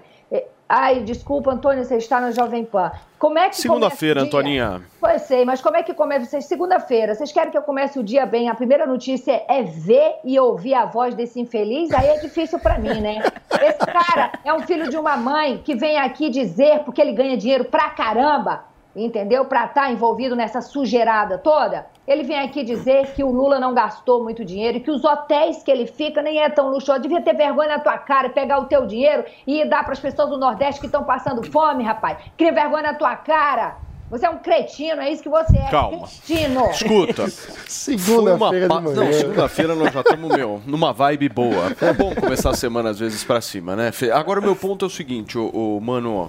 Ai, 0.75 1.01
desculpa, 1.01 1.53
Antônio, 1.53 1.85
você 1.85 1.97
está 1.97 2.19
na 2.19 2.31
Jovem 2.31 2.65
Pan. 2.65 2.91
Como 3.19 3.39
é 3.39 3.51
que 3.51 3.57
Segunda-feira? 3.57 4.23
Antoninha. 4.23 4.81
Pois 4.99 5.21
sei, 5.21 5.45
mas 5.45 5.61
como 5.61 5.77
é 5.77 5.83
que 5.83 5.93
começa? 5.93 6.25
Vocês, 6.25 6.47
segunda-feira, 6.47 7.15
vocês 7.15 7.31
querem 7.31 7.51
que 7.51 7.59
eu 7.59 7.63
comece 7.63 7.99
o 7.99 8.03
dia 8.03 8.25
bem? 8.25 8.49
A 8.49 8.55
primeira 8.55 8.87
notícia 8.87 9.45
é 9.49 9.63
ver 9.63 10.15
e 10.25 10.41
ouvir 10.41 10.73
a 10.73 10.87
voz 10.87 11.15
desse 11.15 11.39
infeliz? 11.39 11.93
Aí 11.93 12.09
é 12.09 12.19
difícil 12.21 12.59
pra 12.59 12.79
mim, 12.79 13.03
né? 13.03 13.23
Esse 13.61 13.85
cara 13.85 14.33
é 14.43 14.55
um 14.55 14.61
filho 14.61 14.89
de 14.89 14.97
uma 14.97 15.15
mãe 15.15 15.61
que 15.63 15.75
vem 15.75 15.99
aqui 15.99 16.31
dizer, 16.31 16.79
porque 16.85 17.03
ele 17.03 17.13
ganha 17.13 17.37
dinheiro 17.37 17.67
pra 17.67 17.91
caramba, 17.91 18.65
entendeu? 18.95 19.45
Para 19.45 19.65
estar 19.67 19.91
envolvido 19.93 20.37
nessa 20.37 20.61
sujeirada 20.61 21.39
toda. 21.39 21.87
Ele 22.07 22.23
vem 22.25 22.39
aqui 22.41 22.63
dizer 22.65 23.13
que 23.15 23.23
o 23.23 23.31
Lula 23.31 23.59
não 23.61 23.73
gastou 23.75 24.23
muito 24.23 24.45
dinheiro 24.45 24.79
e 24.79 24.81
que 24.81 24.91
os 24.91 25.05
hotéis 25.05 25.63
que 25.63 25.71
ele 25.71 25.87
fica 25.87 26.21
nem 26.21 26.41
é 26.41 26.49
tão 26.49 26.69
luxuoso. 26.71 27.01
Devia 27.01 27.21
ter 27.23 27.35
vergonha 27.35 27.69
na 27.69 27.79
tua 27.79 27.97
cara, 27.99 28.29
pegar 28.31 28.59
o 28.59 28.65
teu 28.67 28.87
dinheiro 28.87 29.25
e 29.47 29.65
dar 29.65 29.85
para 29.85 29.93
as 29.93 30.01
pessoas 30.01 30.29
do 30.31 30.37
Nordeste 30.39 30.81
que 30.81 30.87
estão 30.87 31.05
passando 31.05 31.43
fome, 31.51 31.85
rapaz. 31.85 32.19
Cria 32.37 32.53
vergonha 32.53 32.83
na 32.83 32.95
tua 32.95 33.15
cara. 33.17 33.77
Você 34.11 34.27
é 34.27 34.31
um 34.31 34.37
cretino, 34.39 35.01
é 35.01 35.11
isso 35.11 35.23
que 35.23 35.29
você 35.31 35.57
é. 35.57 35.71
Calma. 35.71 36.07
Cretino. 36.27 36.67
Escuta. 36.71 37.29
Segunda-feira 37.67 38.69
de 38.69 38.75
pa- 38.75 38.81
manhã. 38.81 38.97
Não, 39.05 39.13
segunda-feira 39.13 39.75
nós 39.75 39.93
já 39.93 40.01
estamos, 40.01 40.37
meu, 40.37 40.61
numa 40.67 40.93
vibe 40.93 41.29
boa. 41.31 41.73
É 41.81 41.93
bom 41.95 42.15
começar 42.15 42.51
a 42.51 42.55
semana 42.55 42.91
às 42.91 42.99
vezes 42.99 43.25
pra 43.25 43.41
cima, 43.41 43.75
né? 43.75 43.91
Fê? 43.91 44.11
Agora 44.11 44.39
o 44.39 44.43
meu 44.43 44.55
ponto 44.55 44.85
é 44.85 44.89
o 44.89 44.91
seguinte, 44.91 45.39
o, 45.39 45.81
mano, 45.81 46.15
ó, 46.15 46.29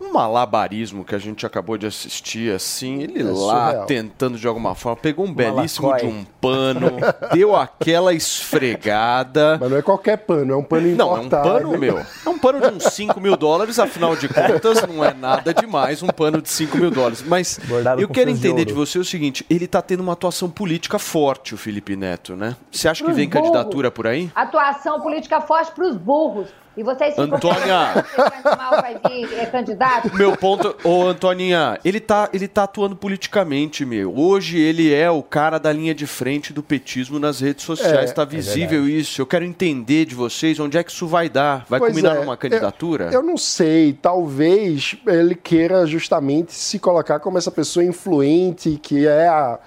um 0.00 0.12
malabarismo 0.12 1.04
que 1.04 1.14
a 1.14 1.18
gente 1.18 1.44
acabou 1.44 1.76
de 1.76 1.86
assistir, 1.86 2.54
assim, 2.54 3.02
ele 3.02 3.20
É 3.20 3.24
lá 3.24 3.66
surreal. 3.66 3.86
tentando 3.86 4.38
de 4.38 4.46
alguma 4.46 4.74
forma, 4.74 4.96
pegou 4.96 5.26
um 5.26 5.32
belíssimo 5.34 5.88
Malacói. 5.88 6.10
de 6.10 6.16
um 6.16 6.24
pano, 6.40 6.92
deu 7.32 7.54
aquela 7.56 8.12
esfregada. 8.14 9.58
Mas 9.60 9.70
não 9.70 9.76
é 9.76 9.82
qualquer 9.82 10.16
pano, 10.18 10.52
é 10.52 10.56
um 10.56 10.62
pano 10.62 10.88
Não, 10.96 11.16
é 11.16 11.20
um 11.20 11.24
importado. 11.24 11.48
pano, 11.48 11.78
meu. 11.78 11.98
É 12.24 12.28
um 12.28 12.38
pano 12.38 12.60
de 12.60 12.66
uns 12.76 12.84
5 12.84 13.20
mil 13.20 13.36
dólares, 13.36 13.78
afinal 13.78 14.14
de 14.16 14.28
contas, 14.28 14.82
não 14.86 15.04
é 15.04 15.12
nada 15.14 15.52
demais 15.54 16.02
um 16.02 16.08
pano 16.08 16.40
de 16.42 16.48
5 16.50 16.76
mil 16.76 16.90
dólares. 16.90 17.22
Mas 17.26 17.58
Bordado 17.64 18.00
eu 18.00 18.08
quero 18.08 18.32
de 18.32 18.38
entender 18.38 18.64
de 18.64 18.72
ouro. 18.72 18.86
você 18.86 18.98
o 18.98 19.04
seguinte: 19.04 19.44
ele 19.48 19.66
tá 19.66 19.80
tendo 19.82 20.00
uma 20.00 20.12
atuação 20.12 20.48
política 20.50 20.98
forte, 20.98 21.54
o 21.54 21.58
Felipe 21.58 21.96
Neto, 21.96 22.34
né? 22.36 22.56
Você 22.70 22.88
acha 22.88 22.98
que 23.00 23.04
Pros 23.04 23.16
vem 23.16 23.28
burros. 23.28 23.42
candidatura 23.48 23.90
por 23.90 24.06
aí? 24.06 24.30
Atuação 24.34 25.00
política 25.00 25.40
forte 25.40 25.72
para 25.72 25.86
os 25.86 25.96
burros. 25.96 26.48
E 26.78 26.82
vocês 26.84 27.10
ficam 27.10 27.24
Antônia. 27.24 28.06
mal 28.56 28.80
vai 28.80 28.96
vir 29.08 29.36
é, 29.36 29.46
candidato. 29.46 30.14
Meu 30.14 30.36
ponto, 30.36 30.76
ô 30.84 31.08
Antoninha, 31.08 31.76
ele 31.84 31.98
tá, 31.98 32.28
ele 32.32 32.46
tá 32.46 32.62
atuando 32.62 32.94
politicamente, 32.94 33.84
meu. 33.84 34.16
Hoje 34.16 34.60
ele 34.60 34.94
é 34.94 35.10
o 35.10 35.20
cara 35.20 35.58
da 35.58 35.72
linha 35.72 35.92
de 35.92 36.06
frente 36.06 36.52
do 36.52 36.62
petismo 36.62 37.18
nas 37.18 37.40
redes 37.40 37.64
sociais. 37.64 38.12
É, 38.12 38.14
tá 38.14 38.22
é 38.22 38.26
visível 38.26 38.88
isso. 38.88 39.20
Eu 39.20 39.26
quero 39.26 39.44
entender 39.44 40.04
de 40.04 40.14
vocês 40.14 40.60
onde 40.60 40.78
é 40.78 40.84
que 40.84 40.92
isso 40.92 41.08
vai 41.08 41.28
dar. 41.28 41.66
Vai 41.68 41.80
Pois 41.80 41.90
culminar 41.92 42.16
é, 42.16 42.20
numa 42.20 42.36
candidatura? 42.36 43.06
Eu, 43.06 43.14
eu 43.14 43.22
não 43.24 43.36
sei, 43.36 43.92
talvez 43.92 44.96
ele 45.04 45.34
queira 45.34 45.84
justamente 45.84 46.54
se 46.54 46.78
colocar 46.78 47.18
como 47.18 47.38
essa 47.38 47.50
pessoa 47.50 47.84
influente 47.84 48.78
que 48.80 49.04
é 49.04 49.26
a, 49.26 49.58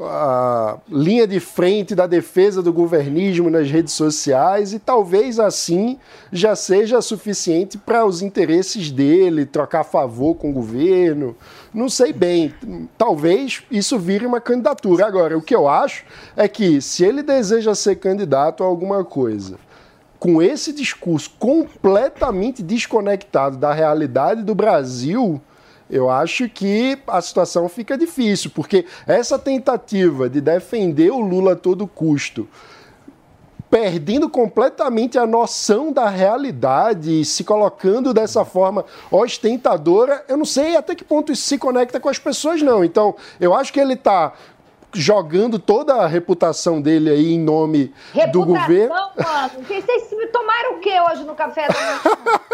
a 0.00 0.78
linha 0.88 1.26
de 1.26 1.40
frente 1.40 1.94
da 1.94 2.06
defesa 2.06 2.62
do 2.62 2.72
governismo 2.72 3.50
nas 3.50 3.70
redes 3.70 3.94
sociais 3.94 4.72
e 4.72 4.78
talvez 4.78 5.40
assim 5.40 5.98
já 6.32 6.54
seja 6.54 7.00
suficiente 7.00 7.78
para 7.78 8.04
os 8.04 8.22
interesses 8.22 8.90
dele, 8.90 9.46
trocar 9.46 9.84
favor 9.84 10.34
com 10.34 10.50
o 10.50 10.52
governo. 10.52 11.36
Não 11.72 11.88
sei 11.88 12.12
bem, 12.12 12.54
talvez 12.96 13.62
isso 13.70 13.98
vire 13.98 14.26
uma 14.26 14.40
candidatura. 14.40 15.06
Agora, 15.06 15.36
o 15.36 15.42
que 15.42 15.54
eu 15.54 15.68
acho 15.68 16.04
é 16.36 16.46
que 16.46 16.80
se 16.80 17.04
ele 17.04 17.22
deseja 17.22 17.74
ser 17.74 17.96
candidato 17.96 18.62
a 18.62 18.66
alguma 18.66 19.04
coisa 19.04 19.58
com 20.18 20.42
esse 20.42 20.72
discurso 20.72 21.30
completamente 21.38 22.62
desconectado 22.62 23.56
da 23.56 23.72
realidade 23.72 24.42
do 24.42 24.54
Brasil, 24.54 25.40
eu 25.90 26.10
acho 26.10 26.48
que 26.48 26.98
a 27.06 27.20
situação 27.20 27.68
fica 27.68 27.96
difícil, 27.96 28.50
porque 28.54 28.84
essa 29.06 29.38
tentativa 29.38 30.28
de 30.28 30.40
defender 30.40 31.10
o 31.10 31.20
Lula 31.20 31.52
a 31.52 31.56
todo 31.56 31.86
custo, 31.86 32.48
perdendo 33.70 34.28
completamente 34.28 35.18
a 35.18 35.26
noção 35.26 35.92
da 35.92 36.08
realidade 36.08 37.20
e 37.20 37.24
se 37.24 37.44
colocando 37.44 38.14
dessa 38.14 38.44
forma 38.44 38.84
ostentadora, 39.10 40.24
eu 40.28 40.36
não 40.36 40.44
sei 40.44 40.76
até 40.76 40.94
que 40.94 41.04
ponto 41.04 41.32
isso 41.32 41.42
se 41.42 41.58
conecta 41.58 42.00
com 42.00 42.08
as 42.08 42.18
pessoas, 42.18 42.62
não. 42.62 42.82
Então, 42.82 43.14
eu 43.38 43.54
acho 43.54 43.72
que 43.72 43.80
ele 43.80 43.94
está 43.94 44.32
jogando 44.92 45.58
toda 45.58 45.94
a 45.96 46.06
reputação 46.06 46.80
dele 46.80 47.10
aí 47.10 47.34
em 47.34 47.38
nome 47.38 47.92
do 48.32 48.44
governo. 48.44 48.94
Reputação, 48.94 49.32
mano. 49.32 49.66
Vocês 49.66 50.30
tomaram 50.32 50.76
o 50.76 50.80
que 50.80 51.00
hoje 51.00 51.24
no 51.24 51.34
café 51.34 51.66
da 51.68 51.74
manhã? 51.74 52.38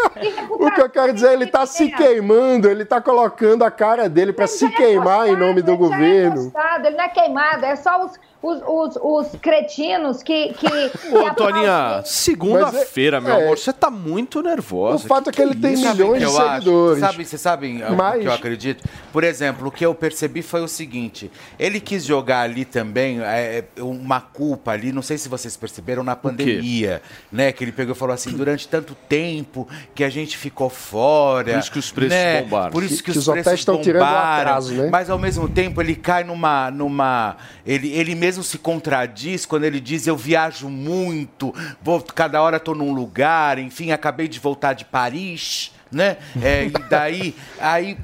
O 0.49 0.71
que 0.71 0.81
eu 0.81 0.89
quero 0.89 1.13
dizer, 1.13 1.33
ele 1.33 1.43
está 1.43 1.65
se 1.65 1.85
reputação 1.85 2.07
queimando, 2.07 2.69
ele 2.69 2.83
está 2.83 3.01
colocando 3.01 3.63
a 3.63 3.71
cara 3.71 4.07
dele 4.07 4.31
para 4.31 4.47
se 4.47 4.65
é 4.65 4.69
queimar 4.69 5.27
em 5.27 5.35
nome 5.35 5.61
do 5.61 5.71
é 5.71 5.75
governo. 5.75 6.43
tostado, 6.43 6.87
ele 6.87 6.95
não 6.95 7.03
é 7.03 7.09
queimado, 7.09 7.65
é 7.65 7.75
só 7.75 8.05
os, 8.05 8.13
os, 8.45 8.61
os, 8.95 8.99
os 9.01 9.39
cretinos 9.41 10.21
que. 10.23 10.53
que, 10.53 10.67
que 10.89 11.15
Ô, 11.15 11.25
Antoninha, 11.27 11.75
aplaudem. 11.75 12.05
segunda-feira, 12.05 13.17
é- 13.17 13.21
meu 13.21 13.33
é. 13.33 13.43
amor, 13.43 13.57
você 13.57 13.73
tá 13.73 13.89
muito 13.89 14.41
nervosa. 14.41 15.05
O 15.05 15.07
fato 15.07 15.29
é 15.29 15.33
que 15.33 15.41
ele 15.41 15.55
tem 15.55 15.75
Sabe 15.77 16.03
o 16.03 16.07
milhões 16.11 16.23
que 16.23 16.29
de 16.31 16.37
acho? 16.41 16.51
seguidores. 16.53 16.99
Sabe, 16.99 17.25
vocês 17.25 17.41
sabem 17.41 17.83
o 17.83 17.95
Mas- 17.95 18.21
que 18.21 18.27
eu 18.27 18.33
acredito? 18.33 18.83
Por 19.11 19.23
exemplo, 19.23 19.67
o 19.67 19.71
que 19.71 19.85
eu 19.85 19.93
percebi 19.95 20.41
foi 20.41 20.61
o 20.61 20.67
seguinte: 20.67 21.31
ele 21.57 21.79
quis 21.79 22.03
jogar 22.05 22.41
ali 22.41 22.65
também 22.65 23.19
é, 23.21 23.63
uma 23.79 24.19
culpa 24.21 24.71
ali, 24.71 24.91
não 24.91 25.01
sei 25.01 25.17
se 25.17 25.27
vocês 25.29 25.55
perceberam, 25.57 26.03
na 26.03 26.15
pandemia, 26.15 27.01
né? 27.31 27.51
Que 27.51 27.63
ele 27.63 27.71
pegou 27.71 27.93
e 27.95 27.97
falou 27.97 28.13
assim: 28.13 28.31
durante 28.31 28.67
tanto 28.67 28.95
tempo 29.07 29.67
que 29.93 30.03
a 30.03 30.09
gente 30.09 30.37
ficou 30.37 30.69
fora. 30.69 31.53
Por 31.53 31.59
isso 31.59 31.71
que 31.71 31.79
os 31.79 31.91
preços 31.91 32.13
né? 32.17 32.41
bombaram. 32.41 32.71
Por 32.71 32.83
isso 32.83 32.97
Que- 32.97 33.03
que, 33.03 33.11
que 33.13 33.17
os, 33.19 33.27
os 33.27 33.33
preços 33.33 33.53
estão 33.53 33.81
tirando 33.81 34.01
o 34.03 34.05
bombaram. 34.05 34.39
atraso, 34.41 34.73
né? 34.73 34.89
Mas 34.91 35.09
ao 35.09 35.17
mesmo 35.19 35.47
tempo 35.49 35.81
ele 35.81 35.95
cai 35.95 36.23
numa. 36.23 36.69
numa 36.71 37.37
ele, 37.65 37.91
ele 37.93 38.15
mesmo 38.15 38.34
se 38.43 38.57
contradiz 38.57 39.45
quando 39.45 39.63
ele 39.63 39.79
diz: 39.79 40.07
eu 40.07 40.17
viajo 40.17 40.69
muito, 40.69 41.53
vou, 41.81 42.01
cada 42.01 42.41
hora 42.41 42.57
estou 42.57 42.75
num 42.75 42.93
lugar, 42.93 43.59
enfim, 43.59 43.91
acabei 43.91 44.27
de 44.27 44.39
voltar 44.39 44.73
de 44.73 44.85
Paris, 44.85 45.71
né? 45.91 46.17
É, 46.41 46.65
e 46.65 46.71
daí. 46.89 47.35
Aí. 47.59 47.97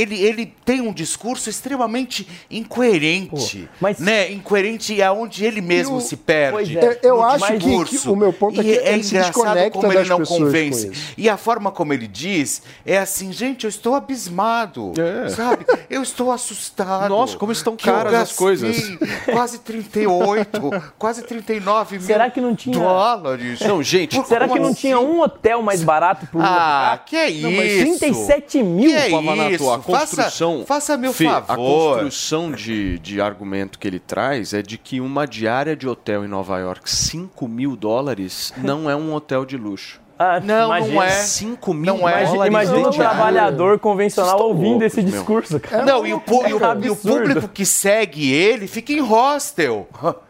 Ele, 0.00 0.20
ele 0.22 0.46
tem 0.64 0.80
um 0.80 0.92
discurso 0.92 1.48
extremamente 1.50 2.26
incoerente, 2.50 3.58
Pô, 3.62 3.76
mas- 3.80 3.98
né? 3.98 4.30
Incoerente 4.32 5.00
aonde 5.02 5.44
ele 5.44 5.60
mesmo 5.60 5.96
o- 5.96 6.00
se 6.00 6.16
perde. 6.16 6.52
Pois 6.52 6.74
é. 6.76 7.00
Eu 7.02 7.22
acho 7.22 7.46
que- 7.58 7.84
que 7.98 8.08
o 8.08 8.16
meu 8.16 8.32
ponto 8.32 8.60
é 8.60 8.62
E 8.62 8.66
que 8.66 8.70
ele 8.70 9.02
se 9.02 9.10
engraçado 9.14 9.32
desconecta 9.34 9.70
como 9.72 9.86
ele 9.92 9.98
das 9.98 10.08
não 10.08 10.18
com 10.18 10.24
convence. 10.38 10.88
isso. 10.88 11.14
E 11.16 11.28
a 11.28 11.36
forma 11.36 11.70
como 11.70 11.92
ele 11.92 12.06
diz 12.06 12.62
é 12.86 12.98
assim, 12.98 13.32
gente, 13.32 13.64
eu 13.64 13.68
estou 13.68 13.94
abismado, 13.94 14.92
É. 14.98 15.28
sabe? 15.28 15.64
Eu 15.90 16.02
estou 16.02 16.30
assustado. 16.30 17.08
Nossa, 17.08 17.36
como 17.36 17.52
estão 17.52 17.76
caras 17.76 18.14
as 18.14 18.32
coisas. 18.32 18.76
Quase 19.32 19.58
38, 19.58 20.70
quase 20.98 21.22
39 21.22 21.98
mil 21.98 22.06
Será 22.06 22.30
que 22.30 22.40
não 22.40 22.54
tinha- 22.54 22.78
dólares. 22.78 23.60
Não, 23.60 23.82
gente, 23.82 24.16
Por- 24.16 24.26
Será 24.26 24.48
que 24.48 24.58
não 24.58 24.70
assim? 24.70 24.80
tinha 24.80 24.98
um 25.00 25.20
hotel 25.20 25.62
mais 25.62 25.82
barato 25.82 26.26
pro 26.26 26.38
Lula 26.38 26.48
Ah, 26.50 26.98
que 27.04 27.16
é 27.16 27.30
Não, 27.30 27.50
mas 27.52 27.72
isso? 27.72 27.98
37 27.98 28.62
mil, 28.62 28.90
Que 28.90 28.96
é 28.96 29.06
isso? 29.08 29.80
A 29.94 30.00
construção. 30.00 30.52
Faça, 30.58 30.66
faça 30.66 30.96
meu 30.96 31.12
Fê, 31.12 31.24
favor. 31.26 31.52
A 31.52 31.56
construção 32.00 32.52
de, 32.52 32.98
de 32.98 33.20
argumento 33.20 33.78
que 33.78 33.86
ele 33.86 33.98
traz 33.98 34.52
é 34.52 34.62
de 34.62 34.76
que 34.78 35.00
uma 35.00 35.26
diária 35.26 35.76
de 35.76 35.88
hotel 35.88 36.24
em 36.24 36.28
Nova 36.28 36.58
York, 36.58 36.90
5 36.90 37.46
mil 37.48 37.76
dólares, 37.76 38.52
não 38.56 38.88
é 38.88 38.96
um 38.96 39.14
hotel 39.14 39.44
de 39.44 39.56
luxo. 39.56 40.00
Ah, 40.20 40.40
Não, 40.40 40.66
imagina. 40.66 40.94
não 40.94 41.02
é. 41.04 41.10
5 41.10 41.74
mil 41.74 41.94
Não 41.96 42.08
é. 42.08 42.12
Imagina, 42.12 42.32
dólares 42.32 42.50
imagina 42.52 42.88
um 42.88 42.90
trabalhador 42.90 43.78
convencional 43.78 44.40
ouvindo 44.42 44.70
loucos, 44.70 44.86
esse 44.86 45.02
meu. 45.02 45.12
discurso, 45.12 45.60
cara. 45.60 45.84
Não, 45.84 46.04
e 46.04 46.12
o, 46.12 46.16
e 46.26 46.44
É 46.46 46.86
e 46.86 46.90
o 46.90 46.96
público 46.96 47.46
que 47.48 47.64
segue 47.64 48.32
ele 48.32 48.66
fica 48.66 48.92
em 48.92 48.98
hostel. 49.00 49.86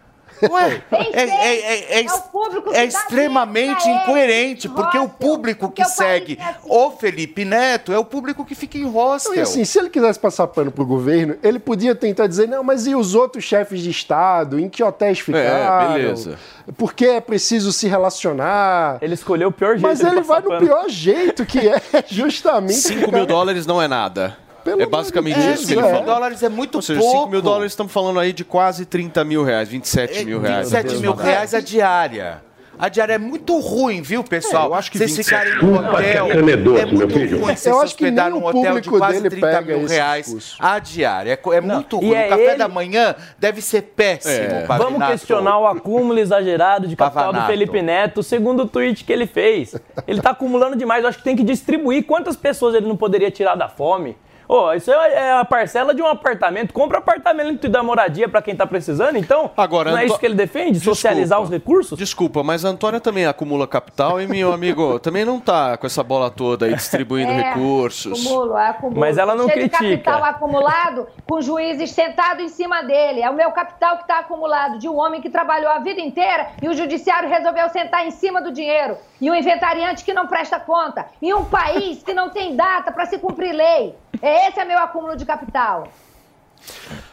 Ué, 0.51 0.83
é, 0.91 1.23
é- 1.23 1.29
é- 1.29 2.01
é 2.01 2.05
é 2.05 2.79
é 2.81 2.85
extremamente 2.85 3.89
incoerente, 3.89 4.69
porque 4.69 4.99
o 4.99 5.09
público 5.09 5.67
porque 5.69 5.83
que 5.83 5.89
segue 5.89 6.39
é 6.41 6.45
assim. 6.45 6.59
o 6.65 6.91
Felipe 6.93 7.45
Neto 7.45 7.93
é 7.93 7.99
o 7.99 8.05
público 8.05 8.45
que 8.45 8.55
fica 8.55 8.79
em 8.79 8.85
hostel. 8.85 9.33
Então, 9.33 9.43
e 9.43 9.43
assim, 9.43 9.65
se 9.65 9.79
ele 9.79 9.89
quisesse 9.91 10.19
passar 10.19 10.47
pano 10.47 10.71
pro 10.71 10.85
governo, 10.87 11.37
ele 11.43 11.59
podia 11.59 11.95
tentar 11.95 12.27
dizer, 12.27 12.47
não, 12.49 12.63
mas 12.63 12.87
e 12.87 12.95
os 12.95 13.15
outros 13.15 13.45
chefes 13.45 13.81
de 13.81 13.91
Estado? 13.91 14.59
Em 14.59 14.69
que 14.69 14.83
hotéis 14.83 15.19
ficaram? 15.21 15.93
beleza. 15.95 16.39
Por 16.77 16.93
que 16.93 17.07
é 17.07 17.21
preciso 17.21 17.73
se 17.73 17.89
relacionar? 17.89 18.99
Ele 19.01 19.15
escolheu 19.15 19.49
o 19.49 19.53
pior 19.53 19.71
jeito 19.79 19.83
Mas 19.83 20.01
ele 20.01 20.21
vai 20.21 20.41
no 20.41 20.49
pano. 20.49 20.67
pior 20.67 20.89
jeito, 20.89 21.47
que 21.47 21.67
é 21.69 21.81
justamente... 22.07 22.75
5 22.75 22.99
ficar- 23.01 23.13
mil 23.13 23.27
dólares 23.27 23.67
não 23.67 23.81
é 23.81 23.89
nada. 23.89 24.37
Pelo 24.71 24.83
é 24.83 24.87
basicamente 24.87 25.39
de 25.39 25.53
isso 25.53 25.67
que 25.67 25.73
ele 25.75 25.81
é. 25.81 25.91
falou. 25.91 26.05
dólares 26.05 26.43
é 26.43 26.49
muito 26.49 26.77
Ou 26.77 26.83
seja, 26.83 27.01
pouco. 27.01 27.19
5 27.19 27.31
mil 27.31 27.43
dólares 27.43 27.73
estamos 27.73 27.93
falando 27.93 28.19
aí 28.21 28.33
de 28.33 28.45
quase 28.45 28.85
30 28.87 29.25
mil 29.25 29.43
reais, 29.45 29.69
27 29.69 30.25
mil 30.25 30.41
reais. 30.41 30.71
27 30.71 31.01
mil 31.01 31.15
reais 31.15 31.55
a 31.55 31.61
diária. 31.61 32.49
A 32.81 32.89
diária 32.89 33.15
é 33.15 33.19
muito 33.19 33.59
ruim, 33.59 34.01
viu, 34.03 34.23
pessoal? 34.23 34.67
É, 34.67 34.69
eu 34.69 34.75
acho 34.75 34.93
que 34.93 34.99
Vocês 34.99 35.11
27 35.17 35.47
ficarem 35.51 35.69
no 35.69 35.81
hotel. 35.81 36.27
É 36.31 36.57
doce, 36.57 36.81
é 36.81 36.87
meu 36.87 36.95
muito 36.95 37.13
filho. 37.13 37.41
ruim 37.41 37.57
vocês 37.57 37.67
Eu 37.67 37.75
se 37.75 37.85
acho 37.85 37.97
que 37.97 38.05
hospedar 38.05 38.31
nem 38.31 38.41
num 38.41 38.47
hotel 38.47 38.63
de 38.63 38.69
público 38.69 38.99
quase 38.99 39.15
dele 39.21 39.31
30 39.31 39.47
pega 39.49 39.61
mil 39.63 39.85
reais 39.89 40.27
discurso. 40.27 40.57
a 40.61 40.79
diária. 40.79 41.33
É, 41.33 41.57
é 41.57 41.61
Não, 41.61 41.75
muito 41.75 41.97
e 41.97 42.07
ruim. 42.07 42.15
é 42.15 42.27
o 42.27 42.29
café 42.29 42.45
ele- 42.45 42.55
da 42.57 42.69
manhã 42.69 43.17
deve 43.37 43.61
ser 43.61 43.83
péssimo. 43.83 44.33
É. 44.55 44.65
Vamos 44.79 45.05
questionar 45.09 45.59
o 45.59 45.67
acúmulo 45.67 46.21
exagerado 46.21 46.87
de 46.87 46.95
capital 46.95 47.25
do 47.25 47.27
Pavanato. 47.33 47.51
Felipe 47.51 47.83
Neto, 47.83 48.23
segundo 48.23 48.63
o 48.63 48.67
tweet 48.69 49.03
que 49.03 49.13
ele 49.13 49.27
fez. 49.27 49.75
Ele 50.07 50.21
tá 50.23 50.31
acumulando 50.31 50.77
demais, 50.77 51.03
eu 51.03 51.09
acho 51.09 51.19
que 51.19 51.25
tem 51.25 51.35
que 51.35 51.43
distribuir. 51.43 52.05
Quantas 52.07 52.37
pessoas 52.37 52.77
ele 52.77 52.87
não 52.87 52.97
poderia 52.97 53.29
tirar 53.33 53.57
da 53.57 53.69
fome? 53.69 54.17
Ô, 54.49 54.73
isso 54.73 54.91
é 54.91 55.13
é 55.13 55.33
a 55.33 55.45
parcela 55.45 55.95
de 55.95 56.01
um 56.01 56.07
apartamento. 56.07 56.73
Compra 56.73 56.99
apartamento 56.99 57.69
da 57.69 57.83
moradia 57.83 58.29
pra 58.29 58.41
quem 58.41 58.57
tá 58.57 58.67
precisando, 58.67 59.17
então? 59.17 59.51
Agora, 59.57 59.91
não 59.91 59.99
é 59.99 60.03
Anto- 60.05 60.11
isso 60.13 60.19
que 60.19 60.25
ele 60.27 60.35
defende? 60.35 60.73
Desculpa. 60.73 60.95
Socializar 60.97 61.41
os 61.41 61.51
recursos? 61.51 61.99
Desculpa, 61.99 62.43
mas 62.43 62.65
a 62.65 62.69
Antônia 62.71 62.99
também 63.01 63.27
acumula 63.27 63.67
capital 63.67 64.21
e 64.21 64.27
meu 64.27 64.53
amigo 64.53 64.99
também 65.01 65.25
não 65.25 65.39
tá 65.39 65.77
com 65.77 65.87
essa 65.87 66.03
bola 66.03 66.31
toda 66.31 66.65
aí 66.67 66.75
distribuindo 66.75 67.31
É, 67.31 67.51
recursos. 67.53 68.25
Acumulo, 68.27 68.57
acumulo. 68.57 68.99
Mas 69.01 69.19
ela 69.19 69.35
não 69.35 69.47
Cheio 69.49 69.59
critica. 69.69 69.85
de 69.85 69.91
capital 69.99 70.25
acumulado 70.25 71.07
com 71.29 71.41
juízes 71.43 71.91
sentados 71.91 72.43
em 72.43 72.49
cima 72.49 72.83
dele. 72.83 73.21
É 73.21 73.29
o 73.29 73.35
meu 73.35 73.51
capital 73.51 73.97
que 73.97 74.03
está 74.03 74.21
acumulado 74.21 74.79
de 74.79 74.89
um 74.89 74.97
homem 74.99 75.21
que 75.21 75.29
trabalhou 75.29 75.71
a 75.71 75.79
vida 75.81 76.01
inteira 76.01 76.49
e 76.63 76.69
o 76.69 76.75
judiciário 76.75 77.29
resolveu 77.29 77.69
sentar 77.69 78.07
em 78.07 78.11
cima 78.11 78.41
do 78.41 78.51
dinheiro. 78.51 78.97
E 79.21 79.31
um 79.31 79.35
inventariante 79.35 80.05
que 80.05 80.15
não 80.15 80.27
presta 80.27 80.59
conta. 80.61 81.07
E 81.21 81.35
um 81.35 81.45
país 81.45 82.03
que 82.03 82.15
não 82.15 82.31
tem 82.31 82.55
data 82.57 82.91
para 82.93 83.05
se 83.05 83.19
cumprir 83.19 83.53
lei. 83.53 83.95
É 84.23 84.38
Esse 84.47 84.61
é 84.61 84.65
meu 84.65 84.79
acúmulo 84.79 85.17
de 85.17 85.27
capital. 85.27 85.89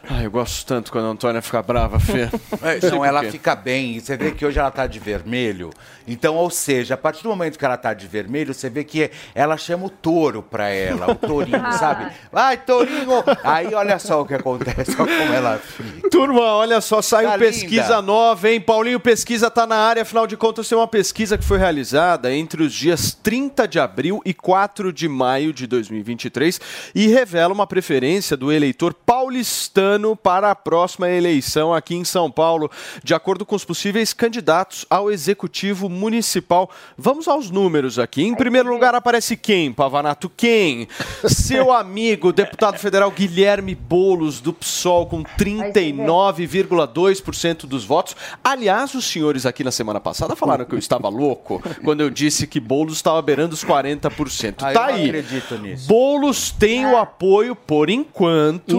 Ai, 0.07 0.25
eu 0.27 0.31
gosto 0.31 0.65
tanto 0.67 0.91
quando 0.91 1.05
a 1.05 1.09
Antônia 1.09 1.41
fica 1.41 1.61
brava, 1.63 1.99
Fê. 1.99 2.29
É, 2.61 2.79
Não, 2.91 3.03
ela 3.03 3.23
fica 3.23 3.55
bem. 3.55 3.95
E 3.95 4.01
você 4.01 4.15
vê 4.15 4.31
que 4.31 4.45
hoje 4.45 4.59
ela 4.59 4.69
tá 4.69 4.85
de 4.85 4.99
vermelho. 4.99 5.71
Então, 6.07 6.35
ou 6.35 6.51
seja, 6.51 6.93
a 6.93 6.97
partir 6.97 7.23
do 7.23 7.29
momento 7.29 7.57
que 7.57 7.65
ela 7.65 7.75
tá 7.77 7.91
de 7.91 8.05
vermelho, 8.05 8.53
você 8.53 8.69
vê 8.69 8.83
que 8.83 9.09
ela 9.33 9.57
chama 9.57 9.87
o 9.87 9.89
touro 9.89 10.43
pra 10.43 10.69
ela, 10.69 11.09
o 11.11 11.15
tourinho, 11.15 11.59
Ah. 11.63 11.71
sabe? 11.79 12.11
Vai, 12.31 12.57
tourinho! 12.57 13.23
Aí 13.43 13.73
olha 13.73 13.97
só 13.97 14.21
o 14.21 14.25
que 14.27 14.35
acontece, 14.35 14.91
olha 14.99 15.17
como 15.17 15.33
ela 15.33 15.57
fica. 15.57 16.09
Turma, 16.11 16.41
olha 16.41 16.79
só, 16.81 17.01
saiu 17.01 17.29
Tá 17.31 17.37
pesquisa 17.39 17.81
linda. 17.95 18.01
nova, 18.03 18.49
hein? 18.49 18.61
Paulinho 18.61 18.99
Pesquisa 18.99 19.49
tá 19.49 19.65
na 19.65 19.77
área, 19.77 20.03
afinal 20.03 20.27
de 20.27 20.37
contas, 20.37 20.69
tem 20.69 20.77
uma 20.77 20.87
pesquisa 20.87 21.37
que 21.37 21.43
foi 21.43 21.57
realizada 21.57 22.31
entre 22.31 22.61
os 22.61 22.71
dias 22.73 23.11
30 23.23 23.67
de 23.67 23.79
abril 23.79 24.21
e 24.23 24.33
4 24.33 24.93
de 24.93 25.07
maio 25.09 25.51
de 25.51 25.65
2023 25.65 26.61
e 26.93 27.07
revela 27.07 27.51
uma 27.53 27.65
preferência 27.65 28.37
do 28.37 28.51
eleitor 28.51 28.93
paulistano 29.35 30.15
para 30.15 30.51
a 30.51 30.55
próxima 30.55 31.09
eleição 31.09 31.73
aqui 31.73 31.93
em 31.93 32.05
São 32.05 32.31
Paulo, 32.31 32.71
de 33.03 33.13
acordo 33.13 33.45
com 33.45 33.53
os 33.53 33.65
possíveis 33.65 34.13
candidatos 34.13 34.85
ao 34.89 35.11
executivo 35.11 35.89
municipal. 35.89 36.69
Vamos 36.97 37.27
aos 37.27 37.51
números 37.51 37.99
aqui. 37.99 38.23
Em 38.23 38.33
primeiro 38.33 38.71
lugar 38.71 38.95
aparece 38.95 39.35
quem, 39.35 39.73
Pavanato? 39.73 40.29
Quem? 40.29 40.87
Seu 41.27 41.69
amigo, 41.75 42.31
deputado 42.31 42.79
federal 42.79 43.11
Guilherme 43.11 43.75
Boulos, 43.75 44.39
do 44.39 44.53
PSOL, 44.53 45.07
com 45.07 45.21
39,2% 45.23 47.65
dos 47.65 47.83
votos. 47.83 48.15
Aliás, 48.41 48.93
os 48.93 49.03
senhores 49.03 49.45
aqui 49.45 49.65
na 49.65 49.71
semana 49.71 49.99
passada 49.99 50.33
falaram 50.35 50.63
que 50.63 50.75
eu 50.75 50.79
estava 50.79 51.09
louco 51.09 51.61
quando 51.83 51.99
eu 51.99 52.09
disse 52.09 52.47
que 52.47 52.61
Boulos 52.61 52.95
estava 52.95 53.21
beirando 53.21 53.53
os 53.53 53.65
40%. 53.65 54.55
Ah, 54.61 54.69
eu 54.69 54.73
tá 54.73 54.87
não 54.87 54.93
aí. 54.93 55.07
acredito 55.07 55.57
nisso. 55.57 55.89
Boulos 55.89 56.51
tem 56.51 56.85
o 56.85 56.95
apoio, 56.95 57.53
por 57.53 57.89
enquanto. 57.89 58.77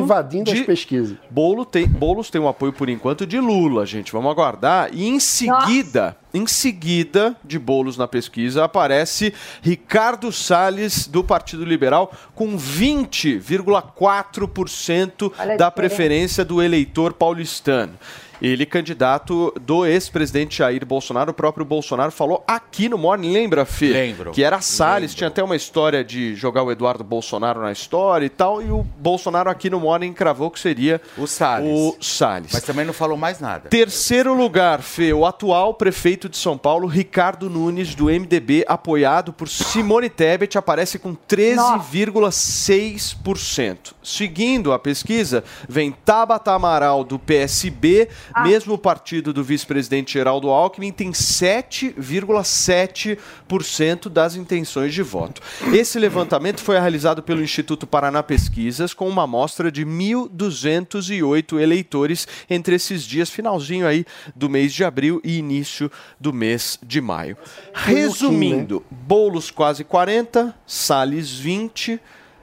De... 0.53 0.61
as 0.61 0.67
pesquisas. 0.67 1.17
Bolo 1.31 1.65
tem, 1.65 1.87
Boulos 1.87 2.31
tem 2.31 2.41
um 2.41 2.49
apoio, 2.49 2.73
por 2.73 2.89
enquanto, 2.89 3.27
de 3.27 3.39
Lula, 3.39 3.87
gente. 3.87 4.13
Vamos 4.13 4.31
aguardar. 4.31 4.91
E 4.93 5.07
em 5.07 5.21
seguida, 5.21 6.17
em 6.33 6.47
seguida 6.47 7.37
de 7.45 7.59
Boulos 7.59 7.97
na 7.97 8.07
pesquisa, 8.07 8.65
aparece 8.65 9.35
Ricardo 9.63 10.31
Salles, 10.31 11.07
do 11.07 11.25
Partido 11.25 11.65
Liberal, 11.65 12.13
com 12.35 12.57
20,4% 12.57 15.33
Olha 15.39 15.55
a 15.55 15.57
da 15.57 15.71
preferência 15.71 16.45
do 16.45 16.63
eleitor 16.63 17.13
paulistano. 17.13 17.95
Ele, 18.41 18.67
candidato 18.67 19.53
do 19.61 19.87
ex-presidente 19.87 20.59
Jair 20.59 20.85
Bolsonaro, 20.85 21.31
o 21.31 21.35
próprio 21.35 21.65
Bolsonaro 21.65 22.11
falou 22.13 22.45
aqui 22.47 22.89
no 22.89 22.99
Morning, 22.99 23.33
lembra, 23.33 23.65
Fê? 23.65 23.89
Lembro. 23.89 24.31
Que 24.33 24.43
era 24.43 24.61
Salles, 24.61 25.11
Lembro. 25.11 25.17
tinha 25.17 25.29
até 25.29 25.43
uma 25.43 25.57
história 25.57 26.05
de 26.05 26.35
jogar 26.35 26.63
o 26.63 26.71
Eduardo 26.71 27.03
Bolsonaro 27.05 27.61
na 27.61 27.73
história 27.73 28.27
e 28.27 28.31
tal, 28.31 28.63
e 28.63 28.71
o 28.71 28.83
Bolsonaro 28.99 29.49
aqui 29.51 29.69
no 29.71 29.81
Morning 29.81 30.13
cravou 30.13 30.51
que 30.51 30.61
seria 30.61 31.01
O 31.17 31.27
Salles. 31.27 31.69
o 31.71 31.97
Salles. 32.01 32.51
Mas 32.53 32.63
também 32.63 32.85
não 32.85 32.93
falou 32.93 33.17
mais 33.17 33.41
nada. 33.41 33.69
Terceiro 33.69 34.35
lugar, 34.35 34.81
Fê, 34.83 35.13
o 35.13 35.25
atual 35.27 35.75
prefeito 35.75 36.29
de 36.29 36.37
São 36.37 36.57
Paulo, 36.59 36.87
Ricardo 36.87 37.49
Nunes, 37.51 37.95
do 37.95 38.07
MDB, 38.07 38.65
apoiado 38.69 39.33
por 39.33 39.49
Simone 39.49 40.09
Tebet, 40.11 40.57
aparece 40.59 40.99
com 40.99 41.15
13,6%. 41.15 43.95
Seguindo 44.03 44.73
a 44.73 44.79
pesquisa, 44.79 45.43
vem 45.69 45.91
Tabata 45.93 46.53
Amaral, 46.53 47.05
do 47.05 47.19
PSB, 47.19 48.09
mesmo 48.43 48.77
partido 48.77 49.33
do 49.33 49.43
vice-presidente 49.43 50.13
Geraldo 50.13 50.51
Alckmin, 50.51 50.93
tem 50.93 51.13
7,7% 51.13 54.09
das 54.09 54.37
intenções 54.37 54.95
de 54.95 55.03
voto. 55.03 55.43
Esse 55.73 55.99
levantamento 55.99 56.61
foi 56.61 56.79
realizado 56.79 57.21
pelo 57.23 57.43
Instituto 57.43 57.87
Paraná 57.87 58.23
Pesquisas, 58.23 58.93
com 58.95 59.09
uma 59.09 59.25
amostra 59.25 59.73
de 59.73 59.85
1.208 59.85 61.61
eleitores 61.61 62.27
entre 62.49 62.77
esses 62.77 63.03
dias, 63.05 63.29
finalzinho 63.31 63.87
aí 63.87 64.07
do 64.35 64.49
mês 64.49 64.73
de 64.73 64.83
abril 64.85 65.21
e 65.25 65.37
início 65.39 65.91
do 66.21 66.33
mês 66.33 66.79
de 66.83 67.01
maio. 67.01 67.37
Resumindo, 67.73 68.85
Boulos 68.91 69.51
quase 69.51 69.83
40, 69.85 70.55
Salles 70.67 71.33
20, 71.33 71.99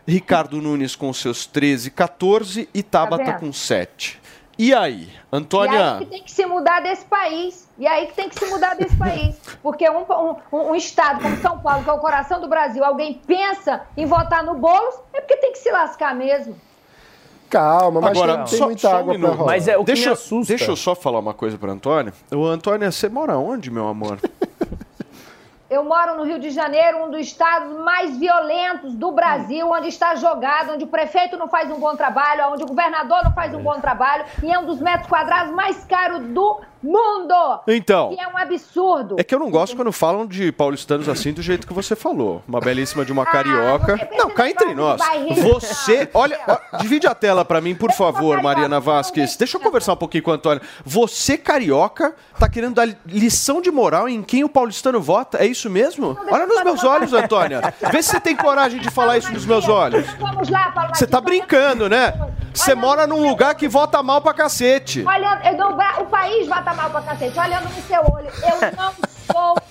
Ricardo 0.07 0.61
Nunes 0.61 0.95
com 0.95 1.13
seus 1.13 1.45
13, 1.45 1.91
14 1.91 2.67
e 2.73 2.81
Tabata 2.83 3.33
com 3.33 3.53
7. 3.53 4.22
E 4.57 4.73
aí, 4.73 5.03
E 5.03 5.03
aí 5.05 5.09
Antônia? 5.31 5.95
que 5.99 6.05
tem 6.05 6.23
que 6.23 6.31
se 6.31 6.45
mudar 6.45 6.79
desse 6.81 7.05
país. 7.05 7.67
E 7.77 7.87
aí 7.87 8.05
que 8.07 8.13
tem 8.13 8.29
que 8.29 8.35
se 8.37 8.45
mudar 8.45 8.75
desse 8.75 8.95
país. 8.95 9.35
Porque 9.63 9.89
um, 9.89 10.01
um- 10.51 10.69
um 10.71 10.75
estado 10.75 11.21
como 11.21 11.35
São 11.37 11.57
Paulo, 11.59 11.83
que 11.83 11.89
é 11.89 11.93
o 11.93 11.97
coração 11.97 12.39
do 12.39 12.47
Brasil, 12.47 12.83
alguém 12.85 13.15
pensa 13.25 13.81
em 13.97 14.05
votar 14.05 14.43
no 14.43 14.53
Boulos, 14.55 14.95
é 15.13 15.21
porque 15.21 15.37
tem 15.37 15.51
que 15.53 15.57
se 15.59 15.71
lascar 15.71 16.13
mesmo. 16.15 16.55
Calma, 17.49 18.01
mas 18.01 18.11
Agora, 18.17 18.37
tem, 18.39 18.45
tem 18.45 18.59
só- 18.59 18.65
muita 18.65 18.81
só 18.81 18.87
um 18.89 18.97
água 18.97 19.03
pra 19.05 19.13
minuto. 19.19 19.37
rolar. 19.37 19.51
Mas 19.53 19.67
é 19.67 19.75
o 19.77 19.79
que 19.81 19.85
deixa, 19.85 20.07
me 20.09 20.13
assusta. 20.13 20.53
deixa 20.55 20.71
eu 20.71 20.75
só 20.75 20.95
falar 20.95 21.19
uma 21.19 21.33
coisa 21.33 21.57
para 21.57 21.71
Antônia. 21.71 22.13
O 22.31 22.45
Antônia, 22.45 22.91
você 22.91 23.07
mora 23.09 23.37
onde, 23.37 23.69
meu 23.71 23.87
amor? 23.87 24.19
Eu 25.73 25.83
moro 25.83 26.15
no 26.15 26.23
Rio 26.23 26.37
de 26.37 26.51
Janeiro, 26.51 27.03
um 27.03 27.09
dos 27.09 27.21
estados 27.21 27.75
mais 27.79 28.15
violentos 28.15 28.93
do 28.93 29.11
Brasil, 29.11 29.67
onde 29.71 29.87
está 29.87 30.13
jogado, 30.13 30.73
onde 30.73 30.83
o 30.83 30.87
prefeito 30.87 31.35
não 31.35 31.47
faz 31.47 31.71
um 31.71 31.79
bom 31.79 31.95
trabalho, 31.95 32.51
onde 32.51 32.63
o 32.63 32.67
governador 32.67 33.23
não 33.23 33.31
faz 33.31 33.55
um 33.55 33.63
bom 33.63 33.79
trabalho, 33.81 34.23
e 34.43 34.53
é 34.53 34.59
um 34.59 34.67
dos 34.67 34.79
metros 34.79 35.09
quadrados 35.09 35.51
mais 35.51 35.83
caros 35.85 36.27
do 36.27 36.61
mundo. 36.83 37.33
Então. 37.67 38.11
E 38.11 38.19
é 38.19 38.27
um 38.27 38.37
absurdo. 38.37 39.15
É 39.17 39.23
que 39.23 39.33
eu 39.33 39.39
não 39.39 39.49
gosto 39.49 39.75
quando 39.75 39.91
falam 39.91 40.25
de 40.25 40.51
paulistanos 40.51 41.07
assim 41.07 41.33
do 41.33 41.41
jeito 41.41 41.65
que 41.65 41.73
você 41.73 41.95
falou. 41.95 42.43
Uma 42.47 42.59
belíssima 42.59 43.05
de 43.05 43.11
uma 43.11 43.23
Ah, 43.23 43.25
carioca. 43.25 43.97
pensa 43.97 44.15
Não, 44.17 44.29
cá 44.29 44.43
que 44.43 44.49
entre 44.51 44.73
nós. 44.75 45.01
Você, 45.41 46.09
olha, 46.13 46.39
ó, 46.47 46.77
divide 46.77 47.07
a 47.07 47.15
tela 47.15 47.43
pra 47.45 47.61
mim, 47.61 47.73
por 47.75 47.91
favor, 47.91 48.41
Mariana 48.41 48.79
Vasquez. 48.79 49.35
Deixa 49.35 49.57
eu 49.57 49.61
conversar 49.61 49.93
um 49.93 49.97
pouquinho 49.97 50.23
com 50.23 50.31
a 50.31 50.35
Antônia. 50.35 50.61
Você, 50.85 51.37
carioca, 51.37 52.15
tá 52.39 52.49
querendo 52.49 52.75
dar 52.75 52.87
lição 53.05 53.61
de 53.61 53.71
moral 53.71 54.07
em 54.09 54.21
quem 54.21 54.43
o 54.43 54.49
paulistano 54.49 54.99
vota? 55.01 55.37
É 55.37 55.45
isso 55.45 55.69
mesmo? 55.69 56.17
Olha 56.29 56.45
nos 56.45 56.63
meus 56.63 56.83
olhos, 56.83 57.13
Antônia. 57.13 57.73
Vê 57.91 58.01
se 58.01 58.09
você 58.11 58.19
tem 58.19 58.35
coragem 58.35 58.79
de 58.79 58.89
falar 58.89 59.17
isso 59.17 59.31
nos 59.31 59.45
meus 59.45 59.67
olhos. 59.67 60.05
Vamos 60.19 60.49
lá, 60.49 60.71
Paulo 60.71 60.95
Você 60.95 61.07
tá 61.07 61.21
brincando, 61.21 61.87
né? 61.89 62.13
Você 62.53 62.75
mora 62.75 63.07
num 63.07 63.27
lugar 63.27 63.55
que 63.55 63.67
vota 63.67 64.03
mal 64.03 64.21
pra 64.21 64.33
cacete. 64.33 65.03
Eu 65.43 65.57
não, 65.57 65.77
o 66.01 66.05
país 66.05 66.47
estar 66.47 66.72
mal 66.73 66.89
pra 66.89 67.01
cacete. 67.01 67.39
Olhando 67.39 67.69
no 67.69 67.81
seu 67.83 68.01
olho, 68.01 68.27
eu 68.27 68.75
não 68.75 68.93
sou 69.31 69.62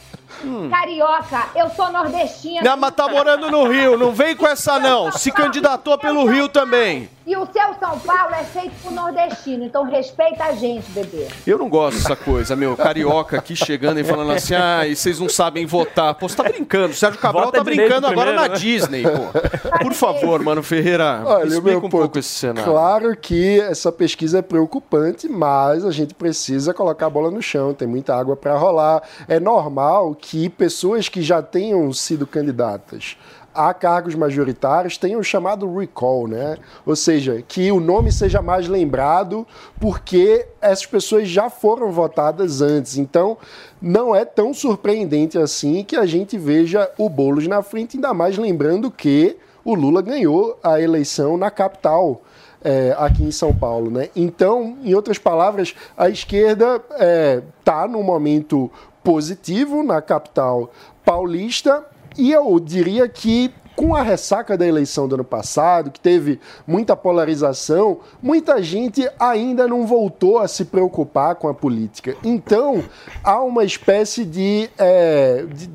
carioca, 0.71 1.47
eu 1.55 1.71
sou 1.71 1.91
nordestina. 1.91 2.63
Não, 2.63 2.77
mas 2.77 2.95
tá 2.95 3.09
morando 3.09 3.51
no 3.51 3.69
Rio, 3.69 3.97
não 3.97 4.13
vem 4.13 4.37
com 4.37 4.47
essa 4.47 4.79
não. 4.79 5.13
Se 5.13 5.31
candidatou 5.31 5.99
pelo 5.99 6.25
Rio 6.25 6.49
também. 6.49 7.09
E 7.25 7.37
o 7.37 7.47
seu 7.53 7.75
São 7.79 7.99
Paulo 8.01 8.35
é 8.35 8.43
feito 8.43 8.73
por 8.83 8.91
nordestino, 8.91 9.65
então 9.65 9.85
respeita 9.85 10.43
a 10.43 10.53
gente, 10.55 10.91
bebê. 10.91 11.29
Eu 11.47 11.57
não 11.57 11.69
gosto 11.69 11.99
dessa 11.99 12.17
coisa, 12.17 12.57
meu. 12.57 12.77
Carioca 12.77 13.39
aqui 13.39 13.55
chegando 13.55 14.01
e 14.01 14.05
falando 14.05 14.33
assim, 14.33 14.55
ah, 14.55 14.85
e 14.87 14.97
vocês 14.97 15.21
não 15.21 15.29
sabem 15.29 15.65
votar. 15.65 16.15
Pô, 16.15 16.29
você 16.29 16.35
tá 16.35 16.43
brincando. 16.43 16.93
Sérgio 16.95 17.21
Cabral 17.21 17.45
Vota 17.45 17.59
tá 17.59 17.65
brincando 17.65 18.09
agora 18.09 18.33
primeiro, 18.33 18.43
na 18.43 18.49
né? 18.49 18.55
Disney, 18.57 19.03
pô. 19.05 19.79
Por 19.85 19.93
favor, 19.93 20.43
mano, 20.43 20.65
Ferreira, 20.65 21.23
Olha, 21.25 21.47
explica 21.47 21.79
um 21.79 21.83
ponto, 21.83 21.91
pouco 21.91 22.19
esse 22.19 22.29
cenário. 22.29 22.69
Claro 22.71 23.17
que 23.17 23.61
essa 23.61 23.93
pesquisa 23.93 24.41
é 24.41 24.43
preocupante, 24.43 25.29
mas 25.29 25.85
a 25.85 25.93
gente 25.93 26.15
precisa 26.15 26.75
colocar 26.75 27.07
a 27.07 27.11
bola 27.11 27.31
no 27.31 27.41
chão, 27.41 27.73
tem 27.73 27.87
muita 27.87 28.17
água 28.17 28.35
para 28.35 28.57
rolar. 28.59 29.01
É 29.29 29.39
normal 29.39 30.17
que 30.17 30.32
pessoas 30.49 31.09
que 31.09 31.23
já 31.23 31.43
tenham 31.43 31.93
sido 31.93 32.27
candidatas 32.27 33.17
a 33.55 33.75
cargos 33.75 34.15
majoritários 34.15 34.97
tenham 34.97 35.23
chamado 35.23 35.73
recall, 35.77 36.27
né? 36.27 36.57
Ou 36.87 36.97
seja, 36.97 37.43
que 37.47 37.71
o 37.71 37.81
nome 37.81 38.11
seja 38.11 38.41
mais 38.41 38.67
lembrado 38.67 39.47
porque 39.79 40.47
essas 40.61 40.87
pessoas 40.87 41.29
já 41.29 41.51
foram 41.51 41.93
votadas 41.93 42.63
antes. 42.63 42.97
Então, 42.97 43.37
não 43.81 44.15
é 44.15 44.25
tão 44.25 44.55
surpreendente 44.55 45.37
assim 45.39 45.85
que 45.85 45.97
a 45.97 46.07
gente 46.07 46.39
veja 46.39 46.91
o 46.97 47.09
Boulos 47.09 47.47
na 47.47 47.63
frente, 47.63 47.97
ainda 47.97 48.15
mais 48.15 48.39
lembrando 48.39 48.91
que 48.91 49.37
o 49.65 49.75
Lula 49.75 50.03
ganhou 50.03 50.59
a 50.63 50.81
eleição 50.81 51.37
na 51.37 51.51
capital. 51.51 52.23
é, 52.65 52.95
aqui 52.97 53.25
em 53.25 53.33
São 53.33 53.53
Paulo, 53.53 53.91
né? 53.91 54.09
Então, 54.15 54.77
em 54.85 54.95
outras 54.95 55.19
palavras, 55.19 55.75
a 55.97 56.09
esquerda 56.09 56.81
está 57.59 57.89
num 57.89 58.03
momento 58.03 58.71
positivo 59.03 59.83
na 59.83 60.01
capital 60.01 60.71
paulista 61.05 61.85
e 62.17 62.31
eu 62.33 62.59
diria 62.61 63.09
que 63.09 63.53
com 63.75 63.95
a 63.95 64.03
ressaca 64.03 64.57
da 64.57 64.67
eleição 64.67 65.09
do 65.09 65.15
ano 65.15 65.25
passado, 65.25 65.91
que 65.91 65.99
teve 65.99 66.39
muita 66.67 66.95
polarização, 66.95 68.01
muita 68.23 68.63
gente 68.63 69.09
ainda 69.19 69.67
não 69.67 69.87
voltou 69.87 70.39
a 70.39 70.47
se 70.47 70.67
preocupar 70.67 71.37
com 71.37 71.49
a 71.49 71.55
política. 71.55 72.15
Então, 72.23 72.85
há 73.25 73.43
uma 73.43 73.65
espécie 73.65 74.27
de, 74.27 74.69
é, 74.77 75.47
de- 75.51 75.71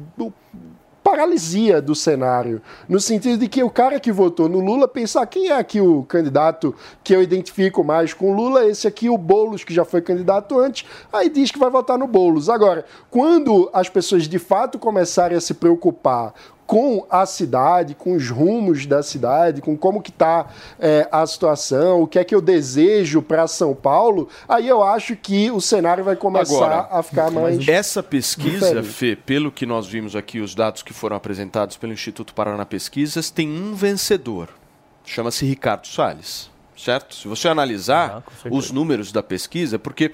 paralisia 1.08 1.82
do 1.82 1.96
cenário, 1.96 2.62
no 2.90 3.00
sentido 3.00 3.38
de 3.38 3.48
que 3.48 3.64
o 3.64 3.70
cara 3.70 3.98
que 3.98 4.12
votou 4.12 4.50
no 4.50 4.60
Lula 4.60 4.90
pensar 4.90 5.26
quem 5.26 5.48
é 5.48 5.54
aqui 5.54 5.80
o 5.80 6.04
candidato 6.04 6.76
que 7.02 7.16
eu 7.16 7.24
identifico 7.24 7.82
mais 7.82 8.14
com 8.14 8.36
Lula, 8.36 8.66
esse 8.66 8.86
aqui 8.86 9.10
o 9.10 9.18
Boulos 9.18 9.64
que 9.64 9.74
já 9.74 9.86
foi 9.86 10.02
candidato 10.02 10.60
antes, 10.60 10.86
aí 11.14 11.30
diz 11.30 11.50
que 11.50 11.58
vai 11.58 11.70
votar 11.70 11.98
no 11.98 12.08
Boulos. 12.08 12.50
Agora, 12.50 12.84
quando 13.10 13.70
as 13.72 13.88
pessoas 13.88 14.28
de 14.28 14.38
fato 14.38 14.78
começarem 14.78 15.38
a 15.38 15.40
se 15.40 15.54
preocupar 15.54 16.34
com 16.68 17.08
a 17.10 17.26
cidade, 17.26 17.96
com 17.96 18.14
os 18.14 18.30
rumos 18.30 18.86
da 18.86 19.02
cidade, 19.02 19.62
com 19.62 19.76
como 19.78 20.02
que 20.02 20.10
está 20.10 20.48
a 21.12 21.26
situação, 21.26 22.02
o 22.02 22.08
que 22.08 22.20
é 22.20 22.24
que 22.24 22.36
eu 22.36 22.42
desejo 22.42 23.22
para 23.22 23.48
São 23.48 23.74
Paulo, 23.74 24.28
aí 24.48 24.68
eu 24.68 24.84
acho 24.84 25.16
que 25.16 25.50
o 25.50 25.62
cenário 25.62 26.04
vai 26.04 26.18
começar 26.18 26.56
Agora, 26.56 26.88
a 26.92 27.02
ficar 27.02 27.32
mais 27.32 27.66
Essa 27.68 28.04
pesquisa, 28.04 28.68
diferente. 28.68 28.88
Fê, 28.88 29.16
pelo 29.16 29.50
que 29.50 29.66
nós 29.66 29.88
vimos 29.88 30.16
aqui, 30.16 30.42
os 30.42 30.54
dados 30.54 30.84
que 30.84 30.94
foram 30.94 31.16
apresentados 31.16 31.78
pelo 31.78 31.94
Instituto 31.94 32.34
Paraná 32.34 32.66
Pesquisas, 32.66 33.30
tem 33.30 33.50
um 33.50 33.74
vencedor. 33.74 34.50
Chama-se 35.06 35.46
Ricardo 35.46 35.88
Salles. 35.88 36.50
Certo? 36.78 37.16
Se 37.16 37.28
você 37.28 37.48
analisar 37.48 38.24
os 38.52 38.70
números 38.70 39.12
da 39.12 39.24
pesquisa, 39.24 39.80
porque 39.80 40.12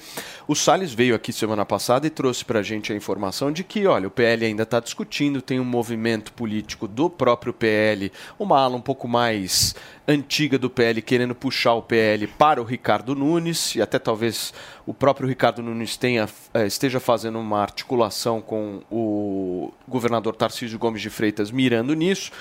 o 0.47 0.55
Salles 0.55 0.93
veio 0.93 1.13
aqui 1.13 1.33
semana 1.33 1.65
passada 1.65 2.07
e 2.07 2.09
trouxe 2.09 2.45
para 2.45 2.59
a 2.59 2.63
gente 2.63 2.93
a 2.93 2.95
informação 2.95 3.51
de 3.51 3.65
que, 3.65 3.85
olha, 3.85 4.07
o 4.07 4.11
PL 4.11 4.45
ainda 4.45 4.63
está 4.63 4.79
discutindo, 4.79 5.41
tem 5.41 5.59
um 5.59 5.65
movimento 5.65 6.31
político 6.31 6.87
do 6.87 7.09
próprio 7.09 7.51
PL, 7.51 8.09
uma 8.39 8.61
ala 8.61 8.77
um 8.77 8.81
pouco 8.81 9.09
mais 9.09 9.75
antiga 10.07 10.57
do 10.57 10.69
PL 10.69 11.01
querendo 11.01 11.35
puxar 11.35 11.73
o 11.73 11.81
PL 11.81 12.27
para 12.27 12.61
o 12.61 12.63
Ricardo 12.65 13.13
Nunes, 13.13 13.75
e 13.75 13.81
até 13.81 13.99
talvez 13.99 14.53
o 14.85 14.93
próprio 14.93 15.27
Ricardo 15.27 15.61
Nunes 15.61 15.97
tenha, 15.97 16.29
eh, 16.53 16.65
esteja 16.65 17.01
fazendo 17.01 17.39
uma 17.39 17.61
articulação 17.61 18.41
com 18.41 18.81
o 18.89 19.73
governador 19.85 20.33
Tarcísio 20.33 20.79
Gomes 20.79 21.01
de 21.01 21.09
Freitas 21.09 21.51
mirando 21.51 21.93
nisso. 21.93 22.31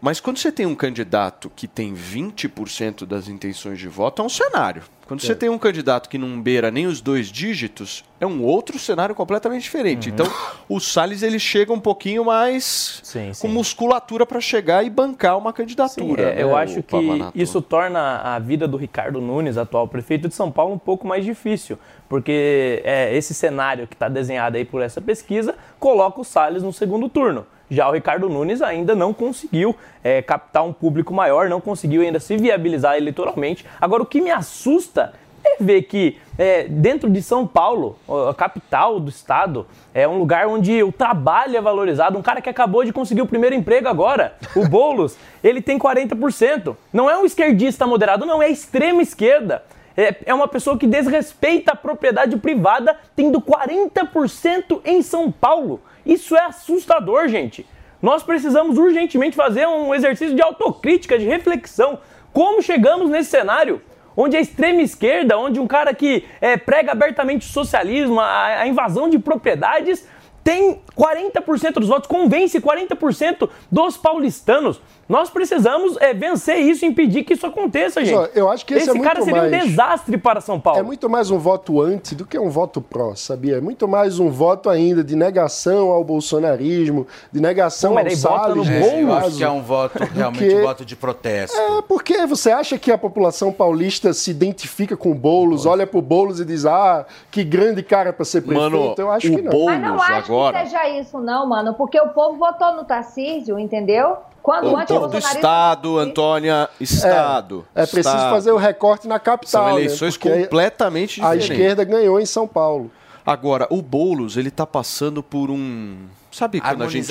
Mas 0.00 0.18
quando 0.18 0.38
você 0.38 0.50
tem 0.50 0.64
um 0.64 0.74
candidato 0.74 1.50
que 1.54 1.68
tem 1.68 1.92
20% 1.94 3.04
das 3.04 3.28
intenções 3.28 3.78
de 3.78 3.86
voto, 3.88 4.22
é 4.22 4.24
um 4.24 4.28
cenário. 4.30 4.82
Quando 5.06 5.20
você 5.20 5.32
É. 5.32 5.34
tem 5.34 5.48
um 5.48 5.58
candidato 5.58 6.08
que 6.08 6.16
não 6.16 6.40
beira 6.40 6.70
nem 6.70 6.86
os 6.86 7.00
dois 7.00 7.26
dígitos, 7.26 8.04
é 8.20 8.26
um 8.26 8.42
outro 8.44 8.78
cenário 8.78 9.14
completamente 9.14 9.62
diferente. 9.64 10.08
Uhum. 10.08 10.14
Então, 10.14 10.26
o 10.68 10.78
Salles 10.80 11.22
ele 11.22 11.38
chega 11.38 11.72
um 11.72 11.80
pouquinho 11.80 12.24
mais 12.24 13.02
com 13.40 13.48
musculatura 13.48 14.24
para 14.24 14.40
chegar 14.40 14.84
e 14.84 14.88
bancar 14.88 15.36
uma 15.36 15.52
candidatura. 15.52 16.22
É, 16.22 16.34
né, 16.36 16.42
eu 16.42 16.56
acho 16.56 16.76
que 16.76 16.82
Pavanato? 16.92 17.32
isso 17.38 17.60
torna 17.60 18.18
a 18.22 18.38
vida 18.38 18.68
do 18.68 18.76
Ricardo 18.76 19.20
Nunes, 19.20 19.58
atual 19.58 19.86
prefeito 19.88 20.28
de 20.28 20.34
São 20.34 20.50
Paulo, 20.50 20.74
um 20.74 20.78
pouco 20.78 21.06
mais 21.06 21.24
difícil, 21.24 21.76
porque 22.08 22.80
é, 22.84 23.14
esse 23.14 23.34
cenário 23.34 23.86
que 23.88 23.94
está 23.94 24.08
desenhado 24.08 24.56
aí 24.56 24.64
por 24.64 24.80
essa 24.80 25.00
pesquisa 25.00 25.56
coloca 25.78 26.20
o 26.20 26.24
Salles 26.24 26.62
no 26.62 26.72
segundo 26.72 27.08
turno. 27.08 27.44
Já 27.70 27.88
o 27.88 27.92
Ricardo 27.92 28.28
Nunes 28.28 28.60
ainda 28.60 28.94
não 28.94 29.14
conseguiu 29.14 29.76
é, 30.02 30.20
captar 30.20 30.64
um 30.64 30.72
público 30.72 31.14
maior, 31.14 31.48
não 31.48 31.60
conseguiu 31.60 32.02
ainda 32.02 32.18
se 32.18 32.36
viabilizar 32.36 32.96
eleitoralmente. 32.96 33.64
Agora, 33.80 34.02
o 34.02 34.06
que 34.06 34.20
me 34.20 34.30
assusta 34.30 35.12
é 35.44 35.62
ver 35.62 35.82
que 35.82 36.18
é, 36.38 36.64
dentro 36.64 37.08
de 37.10 37.22
São 37.22 37.46
Paulo, 37.46 37.96
a 38.28 38.34
capital 38.34 38.98
do 38.98 39.08
estado, 39.08 39.66
é 39.94 40.06
um 40.06 40.18
lugar 40.18 40.46
onde 40.46 40.82
o 40.82 40.92
trabalho 40.92 41.56
é 41.56 41.60
valorizado. 41.60 42.18
Um 42.18 42.22
cara 42.22 42.40
que 42.40 42.48
acabou 42.48 42.84
de 42.84 42.92
conseguir 42.92 43.22
o 43.22 43.26
primeiro 43.26 43.54
emprego 43.54 43.88
agora, 43.88 44.34
o 44.56 44.66
Boulos, 44.68 45.16
ele 45.42 45.60
tem 45.60 45.78
40%. 45.78 46.76
Não 46.92 47.08
é 47.08 47.16
um 47.18 47.24
esquerdista 47.24 47.86
moderado, 47.86 48.26
não, 48.26 48.42
é 48.42 48.48
extrema 48.48 49.02
esquerda. 49.02 49.62
É, 49.96 50.16
é 50.26 50.34
uma 50.34 50.48
pessoa 50.48 50.78
que 50.78 50.86
desrespeita 50.86 51.72
a 51.72 51.76
propriedade 51.76 52.36
privada, 52.36 52.96
tendo 53.14 53.40
40% 53.40 54.80
em 54.84 55.02
São 55.02 55.30
Paulo. 55.30 55.80
Isso 56.04 56.36
é 56.36 56.46
assustador, 56.46 57.28
gente. 57.28 57.66
Nós 58.00 58.22
precisamos 58.22 58.78
urgentemente 58.78 59.36
fazer 59.36 59.66
um 59.66 59.94
exercício 59.94 60.34
de 60.34 60.42
autocrítica, 60.42 61.18
de 61.18 61.26
reflexão. 61.26 61.98
Como 62.32 62.62
chegamos 62.62 63.10
nesse 63.10 63.30
cenário? 63.30 63.82
Onde 64.16 64.36
a 64.36 64.40
extrema 64.40 64.82
esquerda, 64.82 65.38
onde 65.38 65.60
um 65.60 65.66
cara 65.66 65.94
que 65.94 66.24
é, 66.40 66.56
prega 66.56 66.92
abertamente 66.92 67.46
o 67.46 67.50
socialismo, 67.50 68.18
a, 68.18 68.60
a 68.60 68.66
invasão 68.66 69.08
de 69.08 69.18
propriedades, 69.18 70.06
tem 70.42 70.80
40% 70.96 71.74
dos 71.74 71.88
votos, 71.88 72.06
convence 72.08 72.60
40% 72.60 73.48
dos 73.70 73.96
paulistanos. 73.96 74.80
Nós 75.08 75.28
precisamos 75.28 75.96
é, 76.00 76.14
vencer 76.14 76.58
isso, 76.58 76.86
impedir 76.86 77.24
que 77.24 77.32
isso 77.34 77.44
aconteça, 77.44 78.04
gente. 78.04 78.14
Só, 78.14 78.26
eu 78.32 78.48
acho 78.48 78.64
que 78.64 78.74
esse 78.74 78.88
é 78.90 79.00
cara 79.00 79.18
muito 79.20 79.24
seria 79.24 79.42
um 79.42 79.50
mais- 79.50 79.64
desastre 79.64 80.16
para 80.18 80.40
São 80.40 80.60
Paulo. 80.60 80.78
É 80.78 80.82
muito 80.84 81.10
mais 81.10 81.32
um 81.32 81.38
voto 81.38 81.80
anti 81.82 82.14
do 82.14 82.24
que 82.24 82.38
um 82.38 82.48
voto 82.48 82.80
pró, 82.80 83.14
sabia? 83.16 83.56
É 83.56 83.60
muito 83.60 83.88
mais 83.88 84.20
um 84.20 84.30
voto 84.30 84.70
ainda 84.70 85.02
de 85.02 85.16
negação 85.16 85.90
ao 85.90 86.04
bolsonarismo, 86.04 87.08
de 87.32 87.40
negação 87.40 87.94
Pô, 87.94 87.98
ao 87.98 88.10
Salles. 88.10 88.68
no 88.68 88.72
É, 88.72 89.02
eu 89.02 89.12
acho 89.12 89.36
que 89.36 89.42
é 89.42 89.50
um 89.50 89.62
voto, 89.62 89.98
realmente 90.14 90.38
Porque- 90.44 90.56
um 90.58 90.62
voto 90.62 90.84
de 90.84 90.94
protesto. 90.94 91.56
É, 91.58 91.82
porque 91.82 92.24
você 92.26 92.52
acha 92.52 92.78
que 92.78 92.92
a 92.92 92.98
população 92.98 93.52
paulista 93.52 94.12
se 94.12 94.30
identifica 94.30 94.96
com 94.96 95.10
o 95.10 95.14
Boulos, 95.14 95.66
olha 95.66 95.88
pro 95.88 96.00
Boulos 96.00 96.38
e 96.38 96.44
diz, 96.44 96.64
ah, 96.64 97.04
que 97.32 97.42
grande 97.42 97.82
cara 97.82 98.12
para 98.12 98.24
ser 98.24 98.42
prefeito? 98.42 98.70
Mano, 98.70 98.94
eu 98.96 99.10
acho 99.10 99.26
o 99.26 99.34
que 99.34 99.42
não. 99.42 99.50
Boulos 99.50 99.72
Mas 99.72 99.82
não 99.82 100.00
acho 100.00 100.52
que 100.52 100.58
seja 100.70 100.88
isso, 100.98 101.18
não, 101.18 101.46
mano. 101.46 101.74
Porque 101.74 102.00
o 102.00 102.08
povo 102.08 102.38
votou 102.38 102.74
no 102.74 102.84
Tarcísio, 102.84 103.58
entendeu? 103.58 104.16
Quando 104.42 104.72
O 104.72 104.76
antes 104.76 104.98
do 104.98 105.18
Estado, 105.18 105.98
Antônia, 105.98 106.68
Estado. 106.80 107.66
É 107.74 107.82
preciso 107.82 108.08
Estado. 108.16 108.30
fazer 108.30 108.52
o 108.52 108.56
recorte 108.56 109.06
na 109.06 109.18
capital. 109.18 109.64
São 109.64 109.74
né? 109.74 109.80
eleições 109.82 110.16
Porque 110.16 110.44
completamente 110.44 111.20
A 111.20 111.36
diferentes. 111.36 111.50
esquerda 111.50 111.84
ganhou 111.84 112.18
em 112.18 112.24
São 112.26 112.48
Paulo. 112.48 112.90
Agora, 113.24 113.66
o 113.70 113.82
Boulos, 113.82 114.36
ele 114.36 114.50
tá 114.50 114.66
passando 114.66 115.22
por 115.22 115.50
um. 115.50 116.06
Sabe 116.40 116.58
quando 116.58 116.82
a 116.84 116.88
gente. 116.88 117.08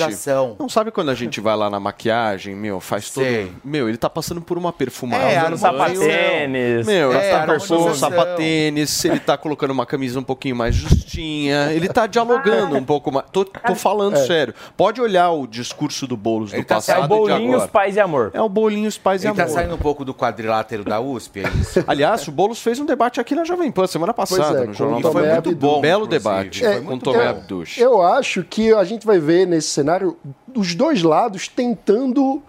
Não 0.58 0.68
sabe 0.68 0.90
quando 0.90 1.08
a 1.08 1.14
gente 1.14 1.40
vai 1.40 1.56
lá 1.56 1.70
na 1.70 1.78
maquiagem, 1.78 2.52
meu, 2.56 2.80
faz 2.80 3.10
todo. 3.10 3.22
Sei. 3.22 3.52
Meu, 3.64 3.88
ele 3.88 3.96
tá 3.96 4.10
passando 4.10 4.40
por 4.40 4.58
uma 4.58 4.72
perfumada. 4.72 5.22
É, 5.22 5.38
usando 5.40 5.56
sapatênis. 5.56 6.84
Meu, 6.86 7.12
É, 7.12 7.16
ele 7.28 7.30
tá 7.30 7.46
perfume, 7.46 7.94
sapatênis, 7.96 9.04
ele 9.04 9.20
tá 9.20 9.36
colocando 9.36 9.70
uma 9.70 9.86
camisa 9.86 10.18
um 10.18 10.22
pouquinho 10.24 10.56
mais 10.56 10.74
justinha, 10.74 11.72
ele 11.72 11.88
tá 11.88 12.08
dialogando 12.08 12.76
um 12.76 12.84
pouco 12.84 13.12
mais. 13.12 13.26
Tô, 13.30 13.44
tô 13.44 13.74
falando 13.76 14.16
É. 14.16 14.26
sério. 14.26 14.52
Pode 14.76 15.00
olhar 15.00 15.30
o 15.30 15.46
discurso 15.46 16.06
do 16.08 16.16
Boulos 16.16 16.50
do 16.50 16.56
Ele 16.56 16.64
tá 16.64 16.74
É 16.74 16.78
passado 16.78 17.00
o 17.00 17.04
e 17.04 17.06
de 17.06 17.30
Bolinhos. 17.38 17.66
Paz 17.66 17.94
e 17.96 18.00
Amor. 18.00 18.30
É 18.34 18.40
o 18.40 18.48
Bolinhos 18.48 18.98
Paz 18.98 19.22
e 19.22 19.28
Ele 19.28 19.34
tá 19.36 19.44
Amor. 19.44 19.54
saindo 19.54 19.74
um 19.74 19.78
pouco 19.78 20.04
do 20.04 20.12
quadrilátero 20.12 20.84
da 20.84 21.00
USP, 21.00 21.40
é 21.40 21.48
isso? 21.60 21.84
Aliás, 21.86 22.26
o 22.26 22.32
Boulos 22.32 22.60
fez 22.60 22.80
um 22.80 22.84
debate 22.86 23.20
aqui 23.20 23.34
na 23.36 23.44
Jovem 23.44 23.70
Pan 23.70 23.86
semana 23.86 24.12
passada, 24.12 24.64
é, 24.64 24.66
no 24.66 24.72
Jornal 24.74 24.98
o 24.98 25.02
da 25.02 25.08
E 25.08 25.12
foi 25.12 25.22
muito 25.22 25.48
Abdu. 25.50 25.54
bom. 25.56 25.80
Belo 25.80 26.04
inclusive. 26.04 26.18
debate 26.24 26.60
Foi 26.64 26.76
com 26.80 26.84
muito 26.86 27.04
Tomé 27.04 27.18
bom. 27.24 27.30
Abduch. 27.30 27.80
Eu 27.80 28.02
acho 28.02 28.42
que 28.42 28.72
a 28.72 28.82
gente 28.84 29.06
vai 29.06 29.19
ver 29.20 29.46
nesse 29.46 29.68
cenário 29.68 30.16
os 30.54 30.74
dois 30.74 31.02
lados 31.02 31.48
tentando 31.48 32.42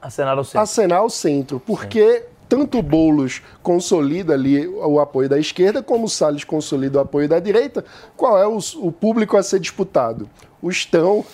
Acenar 0.00 0.38
o 0.38 0.44
centro. 0.44 0.60
acenar 0.60 1.04
centro, 1.10 1.60
porque 1.60 2.24
tanto 2.48 2.78
o 2.78 2.82
Boulos 2.82 3.42
consolida 3.62 4.34
ali 4.34 4.66
o 4.68 5.00
apoio 5.00 5.28
da 5.28 5.38
esquerda, 5.38 5.82
como 5.82 6.04
o 6.04 6.08
Salles 6.08 6.44
consolida 6.44 6.98
o 6.98 7.00
apoio 7.00 7.28
da 7.28 7.40
direita. 7.40 7.84
Qual 8.16 8.38
é 8.38 8.46
o, 8.46 8.58
o 8.76 8.92
público 8.92 9.36
a 9.36 9.42
ser 9.42 9.58
disputado? 9.58 10.28
Os 10.62 10.84
tão 10.84 11.24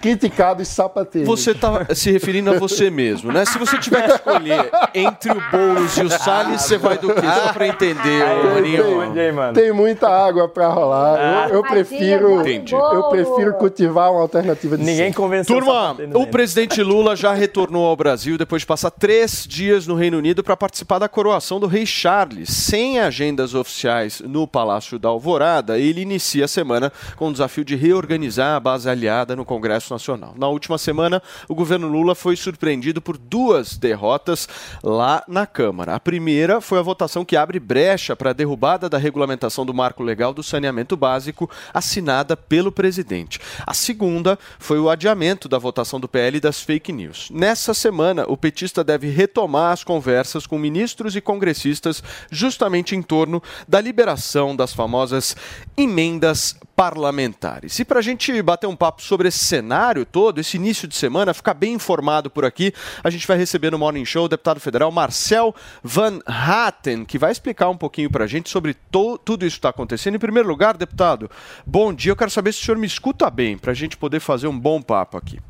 criticados 0.00 0.68
sapateiros. 0.68 1.28
Você 1.28 1.54
tá 1.54 1.86
se 1.94 2.10
referindo 2.10 2.50
a 2.50 2.58
você 2.58 2.90
mesmo, 2.90 3.32
né? 3.32 3.44
Se 3.44 3.58
você 3.58 3.78
tiver 3.78 4.02
que 4.06 4.14
escolher 4.14 4.70
entre 4.94 5.30
o 5.30 5.42
Boulos 5.50 5.96
e 5.96 6.02
o 6.02 6.10
Salles, 6.10 6.62
você 6.62 6.78
vai 6.78 6.98
do 6.98 7.08
quê? 7.14 7.20
Só 7.20 7.52
pra 7.52 7.68
entender, 7.68 8.24
Tem-. 8.62 8.80
Onde 8.80 9.20
aí, 9.20 9.32
mano? 9.32 9.54
Tem 9.54 9.72
muita 9.72 10.08
água 10.08 10.48
para 10.48 10.68
rolar. 10.68 11.48
eu, 11.48 11.56
eu 11.56 11.62
Tadinho, 11.62 11.86
prefiro, 11.86 12.46
eu 12.94 13.02
prefiro 13.04 13.54
cultivar 13.54 14.10
uma 14.10 14.22
alternativa 14.22 14.76
de 14.76 14.84
Ninguém 14.84 15.12
convenceu 15.12 15.56
Turma, 15.56 15.96
o 16.14 16.26
presidente 16.26 16.82
Lula 16.82 17.14
já 17.16 17.32
retornou 17.32 17.86
ao 17.86 17.96
Brasil 17.96 18.36
depois 18.38 18.62
de 18.62 18.66
passar 18.66 18.90
três 18.90 19.46
dias 19.48 19.86
no 19.86 19.94
Reino 19.94 20.18
Unido 20.18 20.42
para 20.42 20.56
participar 20.56 20.98
da 20.98 21.08
coroação 21.08 21.60
do 21.60 21.66
rei 21.66 21.86
Charles. 21.86 22.48
Sem 22.50 22.98
agendas 23.00 23.54
oficiais 23.54 24.20
no 24.20 24.46
Palácio 24.46 24.98
da 24.98 25.08
Alvorada, 25.08 25.78
ele 25.78 26.00
inicia 26.00 26.44
a 26.44 26.48
semana 26.48 26.92
com 27.16 27.28
o 27.28 27.32
desafio 27.32 27.64
de 27.64 27.76
reorganizar 27.76 28.56
a 28.56 28.60
base 28.66 28.90
aliada 28.90 29.36
no 29.36 29.44
Congresso 29.44 29.94
Nacional. 29.94 30.34
Na 30.36 30.48
última 30.48 30.76
semana, 30.76 31.22
o 31.48 31.54
governo 31.54 31.86
Lula 31.86 32.16
foi 32.16 32.34
surpreendido 32.34 33.00
por 33.00 33.16
duas 33.16 33.76
derrotas 33.76 34.48
lá 34.82 35.22
na 35.28 35.46
Câmara. 35.46 35.94
A 35.94 36.00
primeira 36.00 36.60
foi 36.60 36.80
a 36.80 36.82
votação 36.82 37.24
que 37.24 37.36
abre 37.36 37.60
brecha 37.60 38.16
para 38.16 38.30
a 38.30 38.32
derrubada 38.32 38.88
da 38.88 38.98
regulamentação 38.98 39.64
do 39.64 39.72
marco 39.72 40.02
legal 40.02 40.34
do 40.34 40.42
saneamento 40.42 40.96
básico, 40.96 41.48
assinada 41.72 42.36
pelo 42.36 42.72
presidente. 42.72 43.38
A 43.64 43.72
segunda 43.72 44.36
foi 44.58 44.80
o 44.80 44.90
adiamento 44.90 45.48
da 45.48 45.58
votação 45.58 46.00
do 46.00 46.08
PL 46.08 46.40
das 46.40 46.60
fake 46.60 46.92
news. 46.92 47.28
Nessa 47.30 47.72
semana, 47.72 48.24
o 48.26 48.36
petista 48.36 48.82
deve 48.82 49.08
retomar 49.10 49.74
as 49.74 49.84
conversas 49.84 50.44
com 50.44 50.58
ministros 50.58 51.14
e 51.14 51.20
congressistas 51.20 52.02
justamente 52.32 52.96
em 52.96 53.02
torno 53.02 53.40
da 53.68 53.80
liberação 53.80 54.56
das 54.56 54.72
famosas 54.72 55.36
emendas 55.76 56.56
parlamentares. 56.76 57.78
E 57.78 57.84
para 57.84 58.00
a 58.00 58.02
gente 58.02 58.40
bater 58.42 58.66
um 58.66 58.76
papo 58.76 59.02
sobre 59.02 59.28
esse 59.28 59.38
cenário 59.38 60.04
todo, 60.04 60.38
esse 60.38 60.58
início 60.58 60.86
de 60.86 60.94
semana, 60.94 61.32
ficar 61.32 61.54
bem 61.54 61.72
informado 61.72 62.28
por 62.30 62.44
aqui, 62.44 62.72
a 63.02 63.08
gente 63.08 63.26
vai 63.26 63.38
receber 63.38 63.72
no 63.72 63.78
Morning 63.78 64.04
Show 64.04 64.26
o 64.26 64.28
deputado 64.28 64.60
federal 64.60 64.92
Marcel 64.92 65.54
Van 65.82 66.20
Hatten, 66.26 67.06
que 67.06 67.18
vai 67.18 67.32
explicar 67.32 67.70
um 67.70 67.76
pouquinho 67.76 68.10
para 68.10 68.24
a 68.24 68.26
gente 68.26 68.50
sobre 68.50 68.76
tudo 68.90 69.46
isso 69.46 69.56
que 69.56 69.58
está 69.58 69.70
acontecendo. 69.70 70.16
Em 70.16 70.20
primeiro 70.20 70.48
lugar, 70.48 70.76
deputado, 70.76 71.30
bom 71.66 71.94
dia. 71.94 72.12
Eu 72.12 72.16
quero 72.16 72.30
saber 72.30 72.52
se 72.52 72.60
o 72.60 72.64
senhor 72.64 72.76
me 72.76 72.86
escuta 72.86 73.30
bem, 73.30 73.56
para 73.56 73.72
a 73.72 73.74
gente 73.74 73.96
poder 73.96 74.20
fazer 74.20 74.46
um 74.46 74.58
bom 74.58 74.82
papo 74.82 75.16
aqui. 75.16 75.40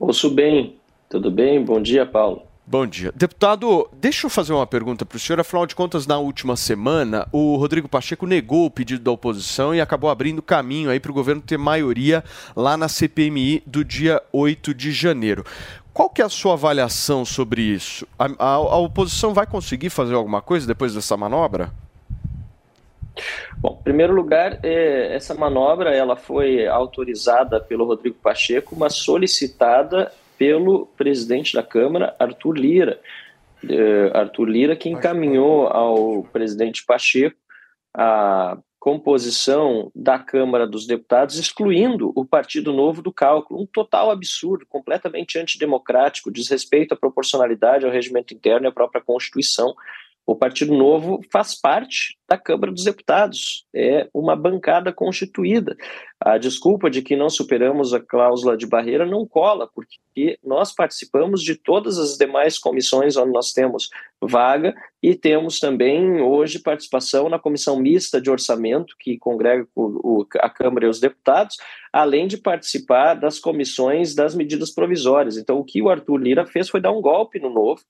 Ouço 0.00 0.28
bem. 0.28 0.76
Tudo 1.08 1.30
bem? 1.30 1.64
Bom 1.64 1.80
dia, 1.80 2.04
Paulo. 2.04 2.51
Bom 2.72 2.86
dia. 2.86 3.12
Deputado, 3.14 3.86
deixa 3.92 4.24
eu 4.24 4.30
fazer 4.30 4.54
uma 4.54 4.66
pergunta 4.66 5.04
para 5.04 5.16
o 5.16 5.20
senhor. 5.20 5.38
Afinal 5.38 5.66
de 5.66 5.74
contas, 5.74 6.06
na 6.06 6.16
última 6.16 6.56
semana, 6.56 7.28
o 7.30 7.54
Rodrigo 7.56 7.86
Pacheco 7.86 8.24
negou 8.24 8.64
o 8.64 8.70
pedido 8.70 9.04
da 9.04 9.10
oposição 9.10 9.74
e 9.74 9.80
acabou 9.82 10.08
abrindo 10.08 10.40
caminho 10.40 10.88
aí 10.88 10.98
para 10.98 11.10
o 11.10 11.14
governo 11.14 11.42
ter 11.42 11.58
maioria 11.58 12.24
lá 12.56 12.74
na 12.74 12.88
CPMI 12.88 13.62
do 13.66 13.84
dia 13.84 14.22
8 14.32 14.72
de 14.72 14.90
janeiro. 14.90 15.44
Qual 15.92 16.08
que 16.08 16.22
é 16.22 16.24
a 16.24 16.30
sua 16.30 16.54
avaliação 16.54 17.26
sobre 17.26 17.60
isso? 17.60 18.08
A, 18.18 18.24
a- 18.38 18.54
a 18.54 18.78
oposição 18.78 19.34
vai 19.34 19.46
conseguir 19.46 19.90
fazer 19.90 20.14
alguma 20.14 20.40
coisa 20.40 20.66
depois 20.66 20.94
dessa 20.94 21.14
manobra? 21.14 21.70
Bom, 23.58 23.76
em 23.80 23.84
primeiro 23.84 24.14
lugar, 24.14 24.58
eh, 24.62 25.14
essa 25.14 25.34
manobra 25.34 25.94
ela 25.94 26.16
foi 26.16 26.66
autorizada 26.66 27.60
pelo 27.60 27.84
Rodrigo 27.84 28.16
Pacheco, 28.22 28.74
mas 28.74 28.94
solicitada 28.94 30.10
pelo 30.42 30.86
presidente 30.96 31.54
da 31.54 31.62
Câmara, 31.62 32.16
Arthur 32.18 32.54
Lira. 32.54 33.00
Eh, 33.62 34.10
Arthur 34.12 34.46
Lira 34.46 34.74
que 34.74 34.88
encaminhou 34.88 35.68
ao 35.68 36.24
presidente 36.24 36.84
Pacheco 36.84 37.36
a 37.94 38.58
composição 38.80 39.92
da 39.94 40.18
Câmara 40.18 40.66
dos 40.66 40.84
Deputados, 40.84 41.38
excluindo 41.38 42.12
o 42.16 42.24
Partido 42.24 42.72
Novo 42.72 43.00
do 43.00 43.12
cálculo. 43.12 43.62
Um 43.62 43.66
total 43.66 44.10
absurdo, 44.10 44.66
completamente 44.68 45.38
antidemocrático, 45.38 46.28
desrespeito 46.28 46.92
à 46.92 46.96
proporcionalidade, 46.96 47.86
ao 47.86 47.92
regimento 47.92 48.34
interno 48.34 48.66
e 48.66 48.68
à 48.68 48.72
própria 48.72 49.00
Constituição. 49.00 49.72
O 50.24 50.36
Partido 50.36 50.72
Novo 50.72 51.20
faz 51.32 51.60
parte 51.60 52.16
da 52.28 52.38
Câmara 52.38 52.72
dos 52.72 52.84
Deputados, 52.84 53.66
é 53.74 54.08
uma 54.14 54.36
bancada 54.36 54.92
constituída. 54.92 55.76
A 56.20 56.38
desculpa 56.38 56.88
de 56.88 57.02
que 57.02 57.16
não 57.16 57.28
superamos 57.28 57.92
a 57.92 58.00
cláusula 58.00 58.56
de 58.56 58.66
barreira 58.66 59.04
não 59.04 59.26
cola, 59.26 59.68
porque 59.74 60.38
nós 60.42 60.72
participamos 60.72 61.42
de 61.42 61.56
todas 61.56 61.98
as 61.98 62.16
demais 62.16 62.56
comissões 62.56 63.16
onde 63.16 63.32
nós 63.32 63.52
temos 63.52 63.90
vaga 64.22 64.74
e 65.02 65.14
temos 65.14 65.58
também 65.58 66.20
hoje 66.20 66.60
participação 66.60 67.28
na 67.28 67.38
comissão 67.38 67.80
mista 67.80 68.20
de 68.20 68.30
orçamento, 68.30 68.94
que 69.00 69.18
congrega 69.18 69.66
a 70.38 70.48
Câmara 70.48 70.86
e 70.86 70.88
os 70.88 71.00
deputados, 71.00 71.56
além 71.92 72.28
de 72.28 72.38
participar 72.38 73.14
das 73.14 73.40
comissões 73.40 74.14
das 74.14 74.36
medidas 74.36 74.70
provisórias. 74.70 75.36
Então, 75.36 75.58
o 75.58 75.64
que 75.64 75.82
o 75.82 75.90
Arthur 75.90 76.16
Lira 76.16 76.46
fez 76.46 76.68
foi 76.68 76.80
dar 76.80 76.92
um 76.92 77.02
golpe 77.02 77.40
no 77.40 77.52
novo 77.52 77.82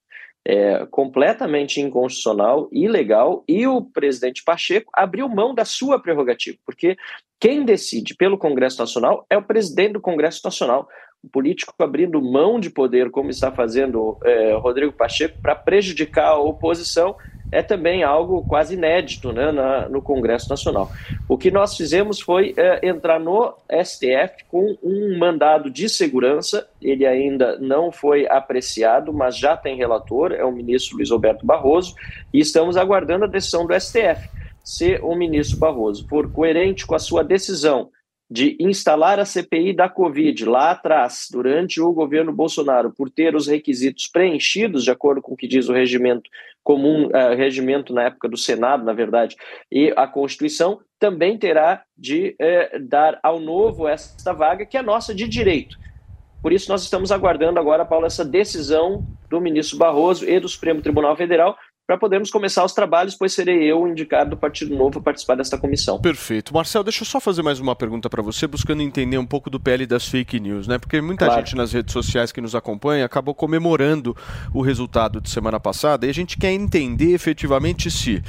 é, 0.44 0.86
completamente 0.86 1.80
inconstitucional, 1.80 2.68
ilegal, 2.72 3.44
e 3.46 3.66
o 3.66 3.82
presidente 3.82 4.42
Pacheco 4.44 4.90
abriu 4.94 5.28
mão 5.28 5.54
da 5.54 5.64
sua 5.64 6.00
prerrogativa, 6.00 6.58
porque 6.66 6.96
quem 7.40 7.64
decide 7.64 8.14
pelo 8.14 8.38
Congresso 8.38 8.78
Nacional 8.78 9.26
é 9.28 9.36
o 9.36 9.42
presidente 9.42 9.94
do 9.94 10.00
Congresso 10.00 10.40
Nacional. 10.44 10.88
O 11.22 11.28
político 11.28 11.72
abrindo 11.78 12.20
mão 12.20 12.58
de 12.58 12.68
poder, 12.68 13.10
como 13.10 13.30
está 13.30 13.52
fazendo 13.52 14.18
é, 14.24 14.54
Rodrigo 14.54 14.92
Pacheco, 14.92 15.40
para 15.40 15.54
prejudicar 15.54 16.28
a 16.28 16.38
oposição, 16.38 17.16
é 17.52 17.62
também 17.62 18.02
algo 18.02 18.42
quase 18.46 18.74
inédito 18.74 19.30
né, 19.32 19.52
na- 19.52 19.88
no 19.88 20.00
Congresso 20.00 20.48
Nacional. 20.48 20.90
O 21.28 21.36
que 21.36 21.50
nós 21.50 21.76
fizemos 21.76 22.18
foi 22.18 22.54
é, 22.56 22.88
entrar 22.88 23.20
no 23.20 23.54
STF 23.84 24.44
com 24.50 24.76
um 24.82 25.18
mandado 25.18 25.70
de 25.70 25.88
segurança, 25.88 26.66
ele 26.80 27.06
ainda 27.06 27.58
não 27.58 27.92
foi 27.92 28.26
apreciado, 28.26 29.12
mas 29.12 29.36
já 29.36 29.56
tem 29.56 29.76
relator, 29.76 30.32
é 30.32 30.44
o 30.44 30.50
ministro 30.50 30.96
Luiz 30.96 31.10
Roberto 31.10 31.44
Barroso, 31.44 31.94
e 32.32 32.40
estamos 32.40 32.76
aguardando 32.76 33.26
a 33.26 33.28
decisão 33.28 33.66
do 33.66 33.78
STF. 33.78 34.28
Se 34.64 34.98
o 35.02 35.14
ministro 35.14 35.58
Barroso 35.58 36.06
for 36.08 36.32
coerente 36.32 36.86
com 36.86 36.94
a 36.94 36.98
sua 36.98 37.22
decisão 37.22 37.90
de 38.32 38.56
instalar 38.58 39.20
a 39.20 39.26
CPI 39.26 39.74
da 39.74 39.90
Covid 39.90 40.46
lá 40.46 40.70
atrás, 40.70 41.28
durante 41.30 41.82
o 41.82 41.92
governo 41.92 42.32
Bolsonaro, 42.32 42.90
por 42.90 43.10
ter 43.10 43.36
os 43.36 43.46
requisitos 43.46 44.06
preenchidos, 44.06 44.84
de 44.84 44.90
acordo 44.90 45.20
com 45.20 45.34
o 45.34 45.36
que 45.36 45.46
diz 45.46 45.68
o 45.68 45.72
regimento 45.74 46.30
comum, 46.64 47.10
eh, 47.12 47.34
regimento 47.34 47.92
na 47.92 48.04
época 48.04 48.30
do 48.30 48.38
Senado, 48.38 48.84
na 48.84 48.94
verdade, 48.94 49.36
e 49.70 49.92
a 49.94 50.06
Constituição, 50.06 50.80
também 50.98 51.36
terá 51.36 51.82
de 51.94 52.34
eh, 52.38 52.78
dar 52.78 53.20
ao 53.22 53.38
novo 53.38 53.86
esta 53.86 54.32
vaga, 54.32 54.64
que 54.64 54.78
é 54.78 54.82
nossa 54.82 55.14
de 55.14 55.28
direito. 55.28 55.76
Por 56.40 56.54
isso, 56.54 56.70
nós 56.70 56.82
estamos 56.82 57.12
aguardando 57.12 57.60
agora, 57.60 57.84
Paulo, 57.84 58.06
essa 58.06 58.24
decisão 58.24 59.06
do 59.28 59.42
ministro 59.42 59.76
Barroso 59.76 60.26
e 60.26 60.40
do 60.40 60.48
Supremo 60.48 60.80
Tribunal 60.80 61.16
Federal 61.16 61.54
para 61.86 61.98
podermos 61.98 62.30
começar 62.30 62.64
os 62.64 62.72
trabalhos, 62.72 63.14
pois 63.14 63.32
serei 63.32 63.70
eu 63.70 63.82
o 63.82 63.88
indicado 63.88 64.30
do 64.30 64.36
Partido 64.36 64.74
Novo 64.74 65.00
a 65.00 65.02
participar 65.02 65.34
desta 65.34 65.58
comissão. 65.58 66.00
Perfeito. 66.00 66.54
Marcel, 66.54 66.84
deixa 66.84 67.02
eu 67.02 67.06
só 67.06 67.18
fazer 67.20 67.42
mais 67.42 67.58
uma 67.58 67.74
pergunta 67.74 68.08
para 68.08 68.22
você, 68.22 68.46
buscando 68.46 68.82
entender 68.82 69.18
um 69.18 69.26
pouco 69.26 69.50
do 69.50 69.58
PL 69.58 69.84
das 69.84 70.06
fake 70.06 70.38
news, 70.38 70.68
né? 70.68 70.78
Porque 70.78 71.00
muita 71.00 71.26
Claro. 71.26 71.40
gente 71.40 71.56
nas 71.56 71.72
redes 71.72 71.92
sociais 71.92 72.30
que 72.30 72.40
nos 72.40 72.54
acompanha 72.54 73.04
acabou 73.04 73.34
comemorando 73.34 74.16
o 74.54 74.62
resultado 74.62 75.20
de 75.20 75.28
semana 75.28 75.58
passada 75.58 76.06
e 76.06 76.10
a 76.10 76.14
gente 76.14 76.38
quer 76.38 76.52
entender 76.52 77.12
efetivamente 77.12 77.90
se 77.90 78.22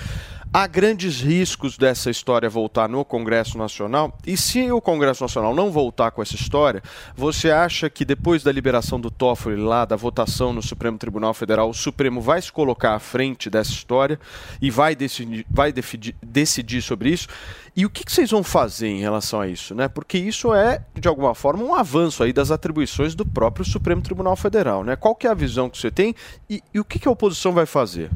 há 0.54 0.68
grandes 0.68 1.20
riscos 1.20 1.80
dessa 1.80 2.12
história 2.12 2.48
voltar 2.48 2.88
no 2.88 3.04
Congresso 3.04 3.58
Nacional 3.58 4.16
e 4.26 4.38
se 4.38 4.72
o 4.72 4.80
Congresso 4.80 5.24
Nacional 5.24 5.56
não 5.56 5.72
voltar 5.72 6.12
com 6.12 6.22
essa 6.22 6.36
história, 6.36 6.84
você 7.16 7.50
acha 7.50 7.90
que 7.90 8.06
depois 8.06 8.44
da 8.44 8.52
liberação 8.52 9.02
do 9.02 9.10
Toffoli 9.10 9.56
lá, 9.56 9.84
da 9.84 9.96
votação 9.96 10.54
no 10.54 10.62
Supremo 10.62 11.00
Tribunal 11.00 11.34
Federal, 11.34 11.72
o 11.72 11.74
Supremo 11.74 12.22
vai 12.22 12.40
se 12.40 12.52
colocar 12.52 12.94
à 12.94 13.00
frente 13.00 13.50
dessa 13.50 13.72
história 13.72 14.20
e 14.62 14.70
vai 14.70 14.96
decidir, 14.96 15.44
vai 15.50 15.74
decidir 16.22 16.82
sobre 16.84 17.10
isso? 17.10 17.28
E 17.76 17.84
o 17.84 17.90
que, 17.90 18.06
que 18.06 18.12
vocês 18.12 18.30
vão 18.30 18.44
fazer 18.44 18.90
em 18.90 19.00
relação 19.00 19.42
a 19.42 19.48
isso, 19.48 19.74
né? 19.74 19.88
Porque 19.88 20.20
isso 20.20 20.54
é, 20.54 20.84
de 20.94 21.08
alguma 21.08 21.34
forma, 21.34 21.64
um 21.64 21.74
avanço 21.74 22.22
aí 22.22 22.32
das 22.32 22.52
atribuições 22.52 23.16
do 23.16 23.26
próprio 23.26 23.66
Supremo 23.66 24.04
Tribunal 24.04 24.36
Federal, 24.36 24.84
né? 24.84 24.96
Qual 24.96 25.16
que 25.16 25.26
é 25.26 25.32
a 25.32 25.34
visão 25.34 25.68
que 25.68 25.80
você 25.80 25.90
tem 25.90 26.14
e, 26.48 26.62
e 26.72 26.80
o 26.80 26.86
que, 26.86 27.00
que 27.00 27.08
a 27.08 27.12
oposição 27.12 27.52
vai 27.52 27.66
fazer? 27.66 28.12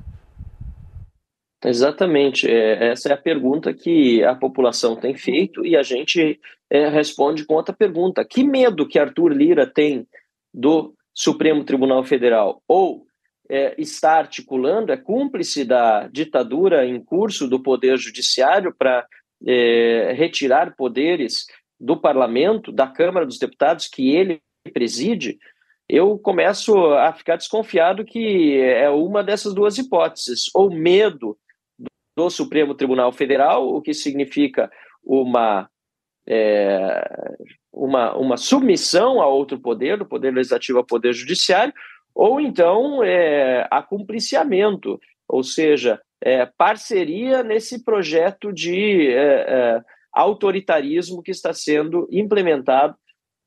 Exatamente, 1.64 2.48
é, 2.48 2.92
essa 2.92 3.10
é 3.10 3.14
a 3.14 3.18
pergunta 3.18 3.74
que 3.74 4.24
a 4.24 4.36
população 4.36 4.96
tem 4.96 5.16
feito 5.16 5.66
e 5.66 5.76
a 5.76 5.82
gente 5.82 6.40
é, 6.70 6.88
responde 6.88 7.46
com 7.46 7.56
outra 7.56 7.76
pergunta. 7.76 8.24
Que 8.24 8.44
medo 8.44 8.88
que 8.88 9.00
Arthur 9.00 9.32
Lira 9.34 9.66
tem 9.66 10.08
do 10.54 10.94
Supremo 11.14 11.64
Tribunal 11.64 12.04
Federal? 12.04 12.62
Ou 12.68 13.08
é, 13.50 13.74
está 13.78 14.18
articulando, 14.18 14.92
é 14.92 14.98
cúmplice 14.98 15.66
da 15.66 16.08
ditadura 16.08 16.86
em 16.86 17.04
curso 17.04 17.48
do 17.48 17.60
Poder 17.60 17.98
Judiciário 17.98 18.74
para 18.78 19.06
é, 19.46 20.14
retirar 20.16 20.76
poderes 20.76 21.48
do 21.80 21.98
Parlamento, 21.98 22.72
da 22.72 22.88
Câmara 22.88 23.26
dos 23.26 23.40
Deputados, 23.40 23.88
que 23.88 24.16
ele 24.16 24.42
preside? 24.74 25.40
Eu 25.90 26.20
começo 26.20 26.76
a 26.94 27.14
ficar 27.14 27.38
desconfiado 27.38 28.04
que 28.04 28.60
é 28.60 28.90
uma 28.90 29.24
dessas 29.24 29.54
duas 29.54 29.78
hipóteses, 29.78 30.52
ou 30.54 30.70
medo 30.70 31.38
do 32.18 32.32
Supremo 32.32 32.74
Tribunal 32.74 33.12
Federal, 33.12 33.70
o 33.70 33.80
que 33.80 33.94
significa 33.94 34.72
uma, 35.04 35.70
é, 36.28 37.08
uma, 37.72 38.18
uma 38.18 38.38
submissão 38.38 39.22
a 39.22 39.28
outro 39.28 39.60
poder, 39.60 40.00
do 40.00 40.06
Poder 40.06 40.34
Legislativo 40.34 40.80
ao 40.80 40.84
Poder 40.84 41.14
Judiciário, 41.14 41.72
ou 42.16 42.42
então 42.42 43.04
é, 43.04 43.68
acumpliciamento, 43.70 45.00
ou 45.30 45.44
seja, 45.44 46.02
é, 46.20 46.48
parceria 46.58 47.44
nesse 47.44 47.86
projeto 47.86 48.52
de 48.52 49.12
é, 49.12 49.16
é, 49.16 49.82
autoritarismo 50.12 51.22
que 51.22 51.30
está 51.30 51.54
sendo 51.54 52.08
implementado 52.12 52.96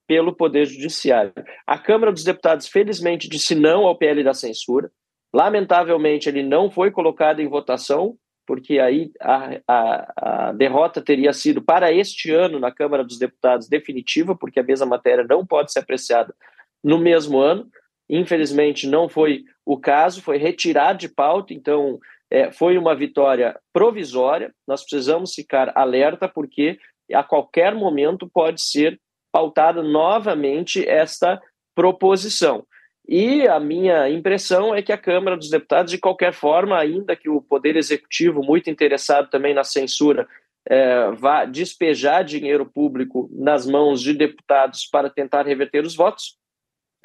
pelo 0.07 0.33
Poder 0.33 0.65
Judiciário. 0.65 1.33
A 1.67 1.77
Câmara 1.77 2.13
dos 2.13 2.23
Deputados, 2.23 2.69
felizmente, 2.69 3.29
disse 3.29 3.57
não 3.57 3.85
ao 3.85 3.99
PL 3.99 4.23
da 4.23 4.33
censura. 4.33 4.93
Lamentavelmente, 5.35 6.29
ele 6.29 6.45
não 6.45 6.71
foi 6.71 6.93
colocado 6.93 7.41
em 7.41 7.49
votação, 7.49 8.17
porque 8.51 8.81
aí 8.81 9.13
a, 9.21 9.61
a, 9.69 10.49
a 10.49 10.53
derrota 10.53 11.01
teria 11.01 11.33
sido 11.33 11.63
para 11.63 11.93
este 11.93 12.33
ano 12.33 12.59
na 12.59 12.73
Câmara 12.73 13.05
dos 13.05 13.17
Deputados 13.17 13.69
definitiva, 13.69 14.35
porque 14.35 14.59
a 14.59 14.65
mesma 14.65 14.87
matéria 14.87 15.23
não 15.23 15.47
pode 15.47 15.71
ser 15.71 15.79
apreciada 15.79 16.35
no 16.83 16.99
mesmo 16.99 17.39
ano. 17.39 17.71
Infelizmente, 18.09 18.89
não 18.89 19.09
foi 19.09 19.45
o 19.65 19.79
caso, 19.79 20.21
foi 20.21 20.37
retirado 20.37 20.99
de 20.99 21.09
pauta, 21.09 21.55
então 21.55 22.01
é, 22.29 22.51
foi 22.51 22.77
uma 22.77 22.93
vitória 22.93 23.57
provisória. 23.73 24.53
Nós 24.67 24.83
precisamos 24.83 25.33
ficar 25.33 25.71
alerta, 25.77 26.27
porque 26.27 26.77
a 27.15 27.23
qualquer 27.23 27.73
momento 27.73 28.29
pode 28.29 28.61
ser 28.61 29.01
pautada 29.31 29.81
novamente 29.81 30.85
esta 30.89 31.41
proposição. 31.73 32.67
E 33.09 33.47
a 33.49 33.59
minha 33.59 34.09
impressão 34.09 34.75
é 34.75 34.83
que 34.83 34.93
a 34.93 34.99
Câmara 34.99 35.37
dos 35.37 35.51
Deputados, 35.51 35.91
de 35.91 35.99
qualquer 35.99 36.33
forma, 36.33 36.79
ainda 36.79 37.17
que 37.17 37.29
o 37.29 37.43
Poder 37.43 37.77
Executivo, 37.77 38.43
muito 38.43 38.71
interessado 38.71 39.29
também 39.29 39.53
na 39.53 39.65
censura, 39.65 40.29
eh, 40.69 41.11
vá 41.13 41.45
despejar 41.45 42.25
dinheiro 42.25 42.65
público 42.67 43.29
nas 43.33 43.67
mãos 43.67 44.01
de 44.01 44.13
deputados 44.13 44.87
para 44.87 45.11
tentar 45.11 45.47
reverter 45.47 45.85
os 45.85 45.97
votos, 45.97 46.37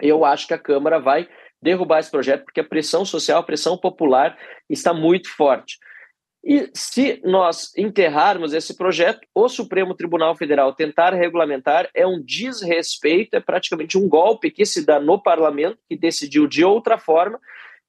eu 0.01 0.25
acho 0.25 0.47
que 0.47 0.53
a 0.53 0.59
Câmara 0.59 0.99
vai 0.99 1.27
derrubar 1.61 1.99
esse 1.99 2.11
projeto, 2.11 2.43
porque 2.43 2.59
a 2.59 2.63
pressão 2.63 3.05
social, 3.05 3.39
a 3.39 3.43
pressão 3.43 3.77
popular 3.77 4.37
está 4.69 4.93
muito 4.93 5.29
forte. 5.29 5.79
E 6.45 6.69
se 6.75 7.19
nós 7.23 7.75
enterrarmos 7.75 8.53
esse 8.53 8.77
projeto, 8.77 9.21
o 9.33 9.49
Supremo 9.49 9.95
Tribunal 9.95 10.35
Federal 10.35 10.71
tentar 10.75 11.11
regulamentar 11.11 11.89
é 11.91 12.05
um 12.05 12.21
desrespeito, 12.23 13.35
é 13.35 13.39
praticamente 13.39 13.97
um 13.97 14.07
golpe 14.07 14.51
que 14.51 14.63
se 14.63 14.85
dá 14.85 14.99
no 14.99 15.19
parlamento, 15.19 15.79
que 15.89 15.97
decidiu 15.97 16.45
de 16.45 16.63
outra 16.63 16.99
forma, 16.99 17.39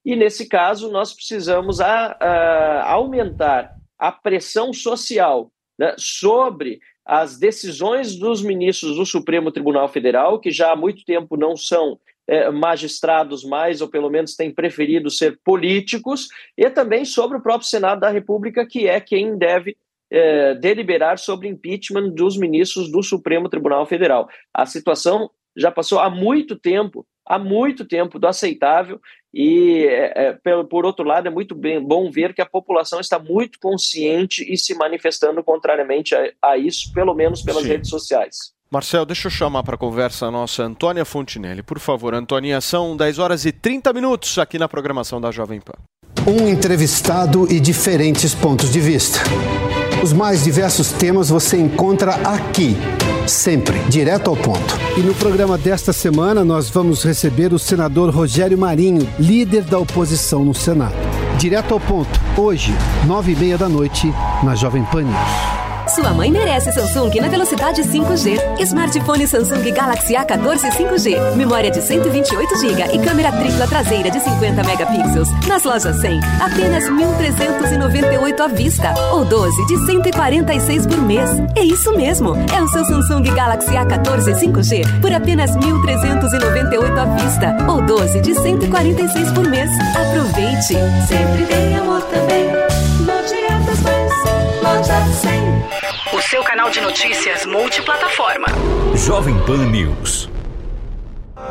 e 0.03 0.17
nesse 0.17 0.49
caso 0.49 0.91
nós 0.91 1.13
precisamos 1.13 1.83
a, 1.83 2.17
a, 2.19 2.93
aumentar 2.93 3.77
a 3.99 4.11
pressão 4.11 4.73
social 4.73 5.53
né, 5.79 5.95
sobre 5.99 6.81
as 7.05 7.39
decisões 7.39 8.17
dos 8.17 8.43
ministros 8.43 8.97
do 8.97 9.05
Supremo 9.05 9.53
Tribunal 9.53 9.87
Federal, 9.87 10.41
que 10.41 10.51
já 10.51 10.73
há 10.73 10.77
muito 10.77 11.05
tempo 11.05 11.37
não 11.37 11.55
são 11.57 12.01
eh, 12.29 12.51
magistrados 12.51 13.45
mais, 13.45 13.81
ou 13.81 13.89
pelo 13.89 14.11
menos 14.11 14.35
têm 14.35 14.51
preferido 14.51 15.11
ser 15.11 15.39
políticos, 15.45 16.29
e 16.57 16.69
também 16.71 17.05
sobre 17.05 17.39
o 17.39 17.43
próprio 17.43 17.69
Senado 17.69 18.01
da 18.01 18.11
República, 18.11 18.67
que 18.67 18.89
é 18.89 19.01
quem 19.01 19.37
deve 19.37 19.77
eh, 20.11 20.55
deliberar 20.55 21.19
sobre 21.19 21.49
impeachment 21.49 22.11
dos 22.11 22.37
ministros 22.37 22.91
do 22.91 23.03
Supremo 23.03 23.49
Tribunal 23.49 23.87
Federal. 23.87 24.29
A 24.53 24.67
situação 24.67 25.31
já 25.57 25.71
passou 25.71 25.99
há 25.99 26.11
muito 26.11 26.57
tempo, 26.57 27.07
há 27.25 27.39
muito 27.39 27.85
tempo 27.85 28.19
do 28.19 28.27
aceitável, 28.27 29.01
e 29.33 29.85
é, 29.87 30.33
por, 30.33 30.65
por 30.67 30.87
outro 30.87 31.05
lado 31.05 31.29
é 31.29 31.31
muito 31.31 31.55
bem, 31.55 31.81
bom 31.81 32.11
ver 32.11 32.33
que 32.35 32.41
a 32.41 32.47
população 32.47 33.01
está 33.01 33.19
muito 33.19 33.59
consciente 33.61 34.45
e 34.51 34.57
se 34.57 34.75
manifestando 34.75 35.45
contrariamente 35.45 36.15
a, 36.15 36.33
a 36.43 36.57
isso, 36.57 36.93
pelo 36.93 37.15
menos 37.15 37.43
pelas 37.43 37.63
Sim. 37.63 37.69
redes 37.69 37.91
sociais. 37.91 38.56
Marcel, 38.71 39.07
deixa 39.07 39.29
eu 39.29 39.31
chamar 39.31 39.63
para 39.63 39.77
conversa 39.77 40.27
a 40.27 40.31
nossa 40.31 40.65
Antônia 40.65 41.05
Fontinelli. 41.05 41.63
Por 41.63 41.79
favor, 41.79 42.13
Antônia, 42.15 42.61
são 42.61 42.97
10 42.97 43.19
horas 43.21 43.45
e 43.45 43.53
30 43.53 43.93
minutos 43.93 44.37
aqui 44.39 44.59
na 44.59 44.69
programação 44.69 45.21
da 45.21 45.31
Jovem 45.31 45.61
Pan. 45.61 45.75
Um 46.27 46.49
entrevistado 46.49 47.47
e 47.51 47.61
diferentes 47.61 48.35
pontos 48.35 48.73
de 48.73 48.81
vista. 48.81 49.21
Os 50.03 50.13
mais 50.13 50.43
diversos 50.43 50.91
temas 50.91 51.29
você 51.29 51.57
encontra 51.57 52.15
aqui, 52.29 52.77
sempre, 53.27 53.79
direto 53.89 54.31
ao 54.31 54.37
ponto. 54.37 54.75
E 54.97 55.01
no 55.01 55.15
programa 55.15 55.57
desta 55.57 55.93
semana 55.93 56.45
nós 56.45 56.69
vamos 56.69 57.05
receber 57.05 57.53
o 57.53 57.59
senador 57.61 58.13
Rogério 58.13 58.59
Marinho, 58.59 59.09
líder 59.17 59.63
da 59.63 59.79
oposição 59.79 60.45
no 60.45 60.55
Senado. 60.55 60.97
Direto 61.39 61.73
ao 61.73 61.79
ponto, 61.81 62.21
hoje, 62.37 62.73
nove 63.07 63.33
e 63.33 63.37
meia 63.37 63.57
da 63.57 63.69
noite, 63.69 64.13
na 64.43 64.57
Jovem 64.57 64.85
Pan 64.87 65.03
News. 65.03 65.56
Sua 65.89 66.13
mãe 66.13 66.33
merece 66.33 66.73
Samsung 66.73 67.21
na 67.21 67.29
velocidade 67.29 67.83
5G. 67.83 68.61
Smartphone 68.61 69.27
Samsung 69.27 69.71
Galaxy 69.71 70.15
A14 70.15 70.71
5G. 70.73 71.37
Memória 71.37 71.71
de 71.71 71.81
128 71.81 72.59
GB 72.59 72.83
e 72.93 72.99
câmera 72.99 73.31
tripla 73.31 73.69
traseira 73.69 74.11
de 74.11 74.19
50 74.19 74.65
megapixels. 74.65 75.29
Nas 75.47 75.63
lojas 75.63 75.97
100, 76.01 76.21
apenas 76.41 76.85
1.398 76.85 78.41
à 78.41 78.49
vista. 78.49 78.95
Ou 79.13 79.25
12 79.25 79.67
de 79.67 79.87
146 79.87 80.87
por 80.87 81.01
mês. 81.03 81.31
É 81.55 81.63
isso 81.63 81.97
mesmo. 81.97 82.35
É 82.35 82.61
o 82.61 82.69
seu 82.69 82.85
Samsung 82.85 83.23
Galaxy 83.23 83.71
A14 83.71 84.35
5G 84.35 85.01
por 85.01 85.13
apenas 85.13 85.53
1.398 85.53 86.99
à 86.99 87.05
vista. 87.05 87.57
Ou 87.71 87.81
12 87.81 88.21
de 88.23 88.35
146 88.35 89.33
por 89.33 89.49
mês. 89.49 89.71
Aproveite. 89.95 90.75
Sempre 91.07 91.47
tem 91.47 91.77
amor 91.77 92.03
também. 92.03 92.96
O 96.13 96.23
seu 96.23 96.45
canal 96.45 96.71
de 96.71 96.81
notícias 96.81 97.45
multiplataforma. 97.45 98.47
Jovem 98.95 99.37
Pan 99.45 99.67
News. 99.67 100.31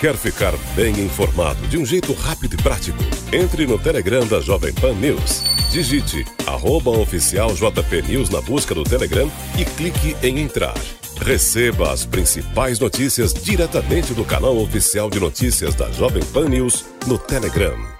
Quer 0.00 0.16
ficar 0.16 0.56
bem 0.74 0.98
informado 0.98 1.60
de 1.68 1.76
um 1.76 1.84
jeito 1.84 2.14
rápido 2.14 2.54
e 2.54 2.62
prático? 2.62 2.96
Entre 3.30 3.66
no 3.66 3.78
Telegram 3.78 4.26
da 4.26 4.40
Jovem 4.40 4.72
Pan 4.72 4.94
News. 4.94 5.42
Digite 5.70 6.24
arroba 6.46 6.90
oficial 6.90 7.52
JP 7.52 8.08
News 8.08 8.30
na 8.30 8.40
busca 8.40 8.74
do 8.74 8.82
Telegram 8.82 9.30
e 9.58 9.64
clique 9.66 10.16
em 10.22 10.38
entrar. 10.38 10.72
Receba 11.20 11.92
as 11.92 12.06
principais 12.06 12.78
notícias 12.78 13.34
diretamente 13.34 14.14
do 14.14 14.24
canal 14.24 14.56
oficial 14.56 15.10
de 15.10 15.20
notícias 15.20 15.74
da 15.74 15.90
Jovem 15.90 16.24
Pan 16.32 16.48
News 16.48 16.86
no 17.06 17.18
Telegram. 17.18 17.99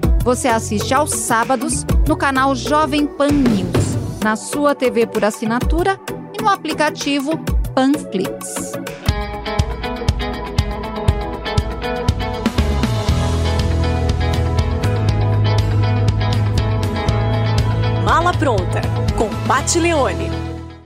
Você 0.23 0.47
assiste 0.47 0.93
aos 0.93 1.09
sábados 1.09 1.83
no 2.07 2.15
canal 2.15 2.53
Jovem 2.53 3.07
Pan 3.07 3.29
News, 3.29 4.21
na 4.23 4.35
sua 4.35 4.75
TV 4.75 5.07
por 5.07 5.25
assinatura 5.25 5.99
e 6.37 6.39
no 6.39 6.47
aplicativo 6.47 7.31
Panflix. 7.73 8.73
Mala 18.05 18.31
Pronta, 18.37 18.81
com 19.17 19.27
Pat 19.47 19.75
Leone. 19.77 20.29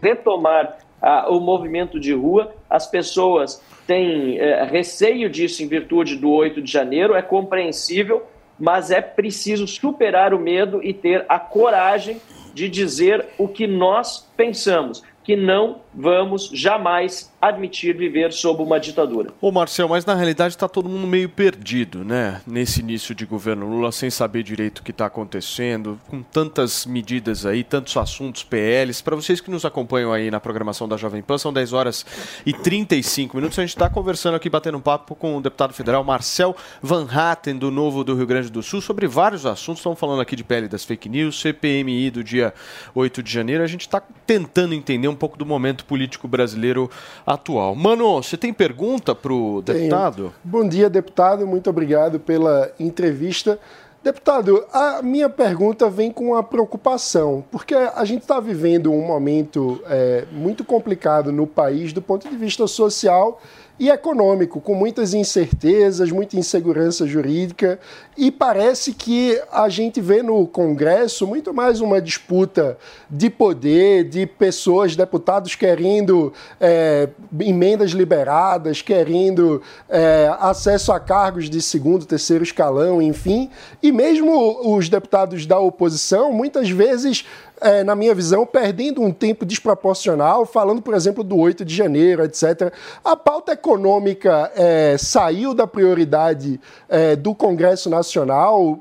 retomar 0.01 0.77
ah, 1.01 1.27
o 1.29 1.41
movimento 1.41 1.99
de 1.99 2.13
rua. 2.13 2.55
As 2.69 2.87
pessoas 2.87 3.61
têm 3.85 4.39
eh, 4.39 4.63
receio 4.63 5.29
disso 5.29 5.61
em 5.61 5.67
virtude 5.67 6.15
do 6.15 6.31
8 6.31 6.61
de 6.61 6.71
janeiro, 6.71 7.13
é 7.13 7.21
compreensível, 7.21 8.25
mas 8.59 8.91
é 8.91 9.01
preciso 9.01 9.67
superar 9.67 10.33
o 10.33 10.39
medo 10.39 10.81
e 10.83 10.93
ter 10.93 11.25
a 11.27 11.39
coragem 11.39 12.21
de 12.53 12.69
dizer 12.69 13.25
o 13.37 13.47
que 13.47 13.67
nós 13.67 14.27
pensamos, 14.37 15.03
que 15.23 15.35
não 15.35 15.81
vamos 15.95 16.49
jamais 16.53 17.31
admitir 17.41 17.95
viver 17.95 18.33
sob 18.33 18.61
uma 18.61 18.79
ditadura. 18.79 19.31
Ô 19.39 19.51
Marcel, 19.51 19.87
mas 19.87 20.05
na 20.05 20.15
realidade 20.15 20.55
está 20.55 20.67
todo 20.67 20.89
mundo 20.89 21.07
meio 21.07 21.29
perdido, 21.29 22.03
né? 22.03 22.41
Nesse 22.45 22.81
início 22.81 23.13
de 23.13 23.25
governo 23.25 23.67
Lula, 23.67 23.91
sem 23.91 24.09
saber 24.09 24.43
direito 24.43 24.79
o 24.79 24.83
que 24.83 24.91
está 24.91 25.05
acontecendo, 25.05 25.99
com 26.07 26.21
tantas 26.21 26.85
medidas 26.85 27.45
aí, 27.45 27.63
tantos 27.63 27.95
assuntos, 27.97 28.43
PLs. 28.43 29.01
Para 29.01 29.15
vocês 29.15 29.39
que 29.39 29.51
nos 29.51 29.63
acompanham 29.63 30.11
aí 30.11 30.29
na 30.31 30.39
programação 30.39 30.87
da 30.87 30.97
Jovem 30.97 31.21
Pan, 31.21 31.37
são 31.37 31.53
10 31.53 31.73
horas 31.73 32.05
e 32.45 32.51
35 32.51 33.37
minutos. 33.37 33.57
A 33.59 33.61
gente 33.61 33.69
está 33.69 33.89
conversando 33.89 34.35
aqui, 34.35 34.49
batendo 34.49 34.77
um 34.77 34.81
papo 34.81 35.15
com 35.15 35.37
o 35.37 35.41
deputado 35.41 35.73
federal 35.73 36.03
Marcel 36.03 36.55
Van 36.81 37.07
Hatten, 37.09 37.57
do 37.57 37.69
Novo 37.69 38.03
do 38.03 38.15
Rio 38.15 38.25
Grande 38.25 38.49
do 38.49 38.63
Sul, 38.63 38.81
sobre 38.81 39.07
vários 39.07 39.45
assuntos. 39.45 39.79
Estamos 39.79 39.99
falando 39.99 40.21
aqui 40.21 40.35
de 40.35 40.43
PL 40.43 40.67
das 40.67 40.83
fake 40.83 41.07
news, 41.07 41.39
CPMI 41.39 42.09
do 42.09 42.23
dia 42.23 42.53
8 42.93 43.21
de 43.21 43.31
janeiro. 43.31 43.63
A 43.63 43.67
gente 43.67 43.81
está 43.81 44.01
tentando 44.25 44.73
entender 44.73 45.07
um 45.07 45.15
pouco 45.15 45.37
do 45.37 45.45
momento 45.45 45.84
político 45.87 46.27
brasileiro 46.27 46.89
atual. 47.25 47.75
Mano, 47.75 48.21
você 48.21 48.37
tem 48.37 48.53
pergunta 48.53 49.15
para 49.15 49.33
o 49.33 49.61
deputado? 49.61 50.33
Bom 50.43 50.67
dia, 50.67 50.89
deputado. 50.89 51.45
Muito 51.47 51.69
obrigado 51.69 52.19
pela 52.19 52.71
entrevista. 52.79 53.59
Deputado, 54.05 54.63
a 54.71 55.01
minha 55.01 55.27
pergunta 55.27 55.89
vem 55.89 56.11
com 56.11 56.25
uma 56.25 56.43
preocupação, 56.43 57.43
porque 57.49 57.73
a 57.73 58.05
gente 58.05 58.21
está 58.21 58.39
vivendo 58.39 58.91
um 58.91 59.01
momento 59.01 59.81
é, 59.87 60.25
muito 60.31 60.63
complicado 60.63 61.31
no 61.31 61.47
país 61.47 61.91
do 61.91 62.03
ponto 62.03 62.29
de 62.29 62.35
vista 62.37 62.67
social 62.67 63.41
e 63.79 63.89
econômico, 63.89 64.61
com 64.61 64.75
muitas 64.75 65.15
incertezas, 65.15 66.11
muita 66.11 66.37
insegurança 66.37 67.07
jurídica, 67.07 67.79
e 68.17 68.31
parece 68.31 68.93
que 68.93 69.41
a 69.51 69.67
gente 69.67 69.99
vê 69.99 70.23
no 70.23 70.47
Congresso 70.47 71.27
muito 71.27 71.53
mais 71.53 71.81
uma 71.81 72.01
disputa 72.01 72.77
de 73.09 73.29
poder, 73.29 74.05
de 74.05 74.25
pessoas, 74.25 74.95
deputados 74.95 75.55
querendo 75.55 76.31
é, 76.59 77.09
emendas 77.41 77.91
liberadas, 77.91 78.81
querendo 78.81 79.61
é, 79.89 80.33
acesso 80.39 80.93
a 80.93 80.99
cargos 80.99 81.49
de 81.49 81.61
segundo, 81.61 82.05
terceiro 82.05 82.43
escalão, 82.43 83.01
enfim, 83.01 83.49
e 83.83 83.91
mesmo 83.91 84.75
os 84.75 84.87
deputados 84.87 85.45
da 85.45 85.59
oposição, 85.59 86.31
muitas 86.31 86.69
vezes 86.69 87.25
é, 87.61 87.83
na 87.83 87.95
minha 87.95 88.13
visão, 88.13 88.45
perdendo 88.45 89.01
um 89.01 89.11
tempo 89.11 89.45
desproporcional, 89.45 90.45
falando, 90.45 90.81
por 90.81 90.93
exemplo, 90.93 91.23
do 91.23 91.37
8 91.37 91.63
de 91.63 91.73
janeiro, 91.73 92.23
etc. 92.23 92.73
A 93.03 93.15
pauta 93.15 93.53
econômica 93.53 94.51
é, 94.55 94.97
saiu 94.97 95.53
da 95.53 95.65
prioridade 95.65 96.59
é, 96.89 97.15
do 97.15 97.33
Congresso 97.33 97.89
Nacional. 97.89 98.04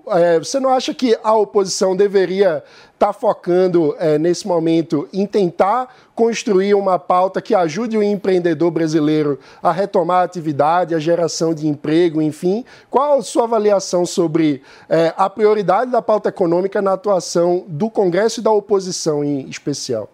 É, 0.09 0.39
você 0.39 0.59
não 0.61 0.70
acha 0.70 0.93
que 0.93 1.16
a 1.22 1.35
oposição 1.35 1.97
deveria 1.97 2.62
estar 2.93 3.12
focando 3.12 3.95
é, 3.99 4.18
nesse 4.18 4.47
momento 4.47 5.09
em 5.12 5.27
tentar 5.27 5.95
construir 6.14 6.75
uma 6.75 6.99
pauta 6.99 7.43
que 7.43 7.55
ajude 7.55 7.97
o 7.97 8.03
empreendedor 8.03 8.70
brasileiro 8.70 9.39
a 9.62 9.72
retomar 9.72 10.22
a 10.22 10.25
atividade, 10.25 10.95
a 10.95 10.99
geração 10.99 11.55
de 11.55 11.66
emprego, 11.66 12.22
enfim. 12.22 12.64
Qual 12.91 13.18
a 13.18 13.22
sua 13.22 13.45
avaliação 13.45 14.07
sobre 14.07 14.62
é, 14.89 15.12
a 15.16 15.29
prioridade 15.29 15.91
da 15.91 16.01
pauta 16.01 16.29
econômica 16.29 16.81
na 16.81 16.93
atuação 16.93 17.64
do 17.68 17.91
Congresso 17.91 18.41
e 18.41 18.43
da 18.43 18.51
oposição 18.51 19.22
em 19.22 19.49
especial? 19.49 20.09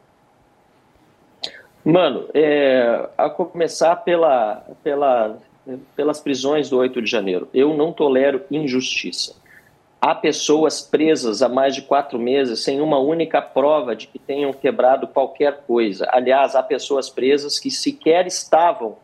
Mano, 1.85 2.29
é, 2.35 3.09
a 3.17 3.31
começar 3.31 3.97
pela, 3.97 4.65
pela, 4.83 5.39
pelas 5.97 6.21
prisões 6.21 6.71
do 6.71 6.79
8 6.79 7.03
de 7.03 7.11
janeiro. 7.11 7.49
Eu 7.53 7.75
não 7.75 7.93
tolero 7.93 8.43
injustiça. 8.51 9.35
Há 10.01 10.14
pessoas 10.14 10.81
presas 10.81 11.43
há 11.43 11.49
mais 11.49 11.75
de 11.75 11.83
quatro 11.83 12.18
meses 12.18 12.61
sem 12.61 12.81
uma 12.81 12.99
única 12.99 13.43
prova 13.43 13.95
de 13.95 14.07
que 14.07 14.18
tenham 14.18 14.51
quebrado 14.53 15.07
qualquer 15.07 15.62
coisa. 15.66 16.09
Aliás, 16.11 16.55
há 16.55 16.62
pessoas 16.62 17.11
presas 17.11 17.59
que 17.59 17.71
sequer 17.71 18.27
estavam 18.27 18.97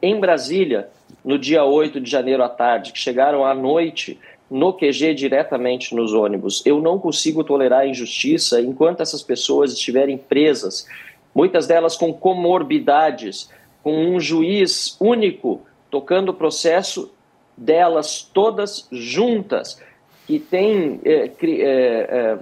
em 0.00 0.20
Brasília 0.20 0.88
no 1.24 1.38
dia 1.38 1.64
8 1.64 2.00
de 2.00 2.08
janeiro 2.08 2.44
à 2.44 2.48
tarde, 2.48 2.92
que 2.92 2.98
chegaram 2.98 3.44
à 3.44 3.52
noite 3.52 4.18
no 4.50 4.72
QG 4.72 5.14
diretamente 5.14 5.94
nos 5.94 6.12
ônibus. 6.12 6.64
Eu 6.64 6.80
não 6.80 7.00
consigo 7.00 7.42
tolerar 7.42 7.88
injustiça 7.88 8.60
enquanto 8.60 9.00
essas 9.00 9.22
pessoas 9.22 9.72
estiverem 9.72 10.16
presas, 10.16 10.86
muitas 11.34 11.66
delas 11.66 11.96
com 11.96 12.12
comorbidades, 12.12 13.50
com 13.82 13.92
um 13.92 14.20
juiz 14.20 14.96
único 15.00 15.62
tocando 15.94 16.30
o 16.30 16.34
processo 16.34 17.14
delas 17.56 18.20
todas 18.20 18.88
juntas 18.90 19.80
que 20.26 20.40
tem 20.40 21.00
é, 21.04 21.30
é, 21.40 21.60
é, 21.60 22.38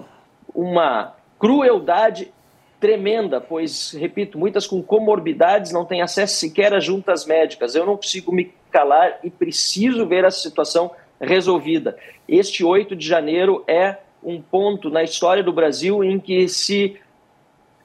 uma 0.55 1.15
crueldade 1.39 2.33
tremenda, 2.81 3.43
pois, 3.43 3.93
repito, 3.93 4.39
muitas 4.39 4.67
com 4.67 4.83
comorbidades 4.83 5.71
não 5.71 5.85
têm 5.85 6.01
acesso 6.01 6.37
sequer 6.37 6.73
a 6.73 6.81
juntas 6.81 7.27
médicas. 7.27 7.75
Eu 7.75 7.85
não 7.85 7.97
consigo 7.97 8.33
me 8.33 8.55
calar 8.71 9.19
e 9.23 9.29
preciso 9.29 10.07
ver 10.07 10.25
essa 10.25 10.41
situação 10.41 10.91
resolvida. 11.21 11.95
Este 12.27 12.65
8 12.65 12.97
de 12.97 13.07
janeiro 13.07 13.63
é 13.69 13.99
um 14.25 14.41
ponto 14.41 14.89
na 14.89 15.03
história 15.03 15.43
do 15.43 15.53
Brasil 15.53 16.03
em 16.03 16.19
que 16.19 16.49
se 16.49 16.97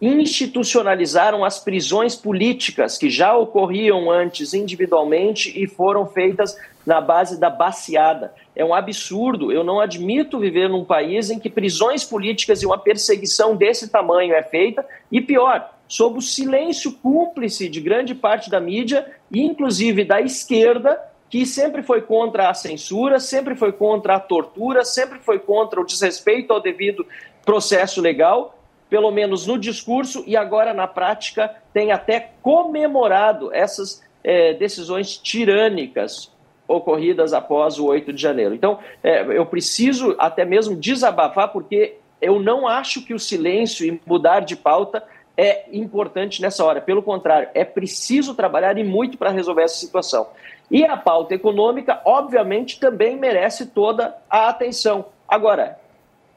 institucionalizaram 0.01 1.43
as 1.43 1.59
prisões 1.59 2.15
políticas 2.15 2.97
que 2.97 3.09
já 3.09 3.35
ocorriam 3.35 4.11
antes 4.11 4.53
individualmente 4.53 5.51
e 5.55 5.67
foram 5.67 6.05
feitas 6.05 6.55
na 6.85 7.01
base 7.01 7.39
da 7.39 7.49
baseada. 7.49 8.33
É 8.55 8.63
um 8.63 8.73
absurdo. 8.73 9.51
Eu 9.51 9.63
não 9.63 9.79
admito 9.79 10.39
viver 10.39 10.69
num 10.69 10.85
país 10.85 11.29
em 11.29 11.39
que 11.39 11.49
prisões 11.49 12.03
políticas 12.03 12.61
e 12.61 12.65
uma 12.65 12.77
perseguição 12.77 13.55
desse 13.55 13.89
tamanho 13.89 14.33
é 14.33 14.43
feita 14.43 14.85
e 15.11 15.19
pior, 15.19 15.73
sob 15.87 16.19
o 16.19 16.21
silêncio 16.21 16.91
cúmplice 16.91 17.67
de 17.67 17.81
grande 17.81 18.13
parte 18.13 18.49
da 18.49 18.59
mídia 18.59 19.05
inclusive 19.31 20.03
da 20.05 20.21
esquerda 20.21 20.99
que 21.29 21.45
sempre 21.45 21.83
foi 21.83 22.01
contra 22.01 22.49
a 22.49 22.53
censura, 22.53 23.19
sempre 23.19 23.55
foi 23.55 23.73
contra 23.73 24.15
a 24.15 24.19
tortura, 24.19 24.85
sempre 24.85 25.19
foi 25.19 25.39
contra 25.39 25.81
o 25.81 25.85
desrespeito 25.85 26.53
ao 26.53 26.61
devido 26.61 27.05
processo 27.45 28.01
legal, 28.01 28.56
pelo 28.89 29.11
menos 29.11 29.45
no 29.45 29.57
discurso, 29.57 30.23
e 30.25 30.35
agora 30.35 30.73
na 30.73 30.87
prática 30.87 31.53
tem 31.73 31.91
até 31.91 32.31
comemorado 32.41 33.53
essas 33.53 34.03
eh, 34.23 34.53
decisões 34.53 35.17
tirânicas 35.17 36.31
ocorridas 36.67 37.33
após 37.33 37.79
o 37.79 37.85
8 37.85 38.11
de 38.11 38.21
janeiro. 38.21 38.53
Então, 38.53 38.79
eh, 39.03 39.25
eu 39.29 39.45
preciso 39.45 40.15
até 40.17 40.43
mesmo 40.43 40.75
desabafar, 40.75 41.49
porque 41.49 41.97
eu 42.21 42.39
não 42.39 42.67
acho 42.67 43.05
que 43.05 43.13
o 43.13 43.19
silêncio 43.19 43.85
e 43.85 44.01
mudar 44.05 44.41
de 44.41 44.55
pauta 44.55 45.03
é 45.37 45.65
importante 45.71 46.41
nessa 46.41 46.65
hora. 46.65 46.81
Pelo 46.81 47.03
contrário, 47.03 47.49
é 47.53 47.63
preciso 47.63 48.33
trabalhar 48.33 48.77
e 48.77 48.83
muito 48.83 49.17
para 49.17 49.29
resolver 49.29 49.63
essa 49.63 49.77
situação. 49.77 50.27
E 50.69 50.83
a 50.83 50.97
pauta 50.97 51.35
econômica, 51.35 52.01
obviamente, 52.03 52.79
também 52.79 53.15
merece 53.15 53.67
toda 53.67 54.15
a 54.29 54.49
atenção. 54.49 55.05
Agora, 55.27 55.79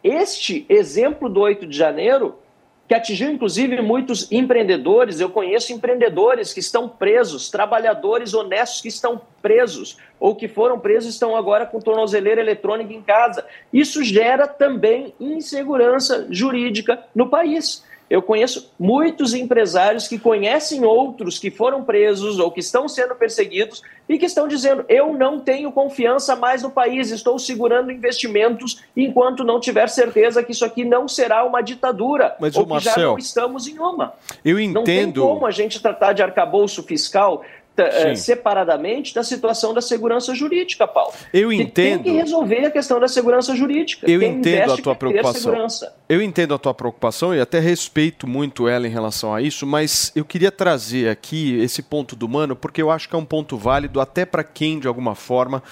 este 0.03 0.65
exemplo 0.69 1.29
do 1.29 1.41
8 1.41 1.67
de 1.67 1.77
janeiro, 1.77 2.39
que 2.89 2.95
atingiu 2.95 3.31
inclusive 3.31 3.81
muitos 3.81 4.31
empreendedores, 4.33 5.21
eu 5.21 5.31
conheço 5.31 5.73
empreendedores 5.73 6.53
que 6.53 6.59
estão 6.59 6.89
presos, 6.89 7.49
trabalhadores 7.49 8.35
honestos 8.35 8.81
que 8.81 8.89
estão 8.89 9.21
presos, 9.41 9.97
ou 10.19 10.35
que 10.35 10.49
foram 10.49 10.79
presos 10.79 11.15
estão 11.15 11.37
agora 11.37 11.65
com 11.65 11.79
tornozeleira 11.79 12.41
eletrônica 12.41 12.93
em 12.93 13.01
casa. 13.01 13.47
Isso 13.73 14.03
gera 14.03 14.49
também 14.49 15.15
insegurança 15.21 16.27
jurídica 16.31 17.05
no 17.15 17.29
país. 17.29 17.85
Eu 18.11 18.21
conheço 18.21 18.73
muitos 18.77 19.35
empresários 19.35 20.09
que 20.09 20.19
conhecem 20.19 20.85
outros 20.85 21.39
que 21.39 21.49
foram 21.49 21.85
presos 21.85 22.41
ou 22.41 22.51
que 22.51 22.59
estão 22.59 22.89
sendo 22.89 23.15
perseguidos 23.15 23.83
e 24.09 24.19
que 24.19 24.27
estão 24.27 24.49
dizendo: 24.49 24.85
eu 24.89 25.13
não 25.13 25.39
tenho 25.39 25.71
confiança 25.71 26.35
mais 26.35 26.65
no 26.65 26.71
país, 26.73 27.13
estou 27.13 27.39
segurando 27.39 27.93
investimentos 27.93 28.83
enquanto 28.97 29.45
não 29.45 29.61
tiver 29.61 29.89
certeza 29.89 30.43
que 30.43 30.51
isso 30.51 30.65
aqui 30.65 30.85
não 30.85 31.07
será 31.07 31.45
uma 31.45 31.61
ditadura 31.63 32.37
Mas, 32.41 32.57
ou 32.57 32.65
que 32.67 32.81
já 32.81 32.91
Marcel, 32.91 33.11
não 33.13 33.19
estamos 33.19 33.69
em 33.69 33.79
uma. 33.79 34.15
Eu 34.45 34.59
Não 34.69 34.83
tem 34.83 35.03
entendo. 35.03 35.23
como 35.23 35.47
a 35.47 35.53
gente 35.53 35.81
tratar 35.81 36.13
de 36.13 36.23
arcabouço 36.23 36.83
fiscal 36.83 37.45
Sim. 37.91 38.17
separadamente 38.17 39.15
da 39.15 39.23
situação 39.23 39.73
da 39.73 39.81
segurança 39.81 40.35
jurídica, 40.35 40.87
Paulo. 40.87 41.13
Eu 41.33 41.53
entendo. 41.53 42.05
Tem 42.05 42.13
que 42.15 42.19
resolver 42.19 42.67
a 42.67 42.71
questão 42.71 42.99
da 43.01 43.09
segurança 43.09 43.55
jurídica. 43.55 44.11
Eu 44.11 44.21
Quem 44.21 44.33
entendo 44.33 44.73
a 44.73 44.77
tua 44.77 44.95
preocupação. 44.95 45.55
Eu 46.09 46.21
entendo 46.21 46.55
a 46.55 46.59
tua 46.59 46.75
preocupação 46.75 47.35
e 47.35 47.41
até 47.41 47.61
respeito 47.61 48.27
muito 48.27 48.69
ela 48.69 48.87
em 48.87 48.91
relação 48.91 49.35
a 49.35 49.41
isso, 49.41 49.67
mas 49.67 50.11
eu 50.15 50.25
queria 50.25 50.51
trazer 50.51 51.09
aqui 51.09 51.59
esse 51.61 51.83
ponto 51.83 52.17
do 52.17 52.29
Mano, 52.29 52.57
porque 52.57 52.83
eu 52.83 52.91
acho 52.91 53.09
que 53.09 53.15
é 53.15 53.19
um 53.19 53.25
ponto 53.25 53.57
válido 53.57 54.01
até 54.01 54.25
para 54.25 54.43
quem, 54.43 54.79
de 54.79 54.89
alguma 54.89 55.15
forma, 55.15 55.63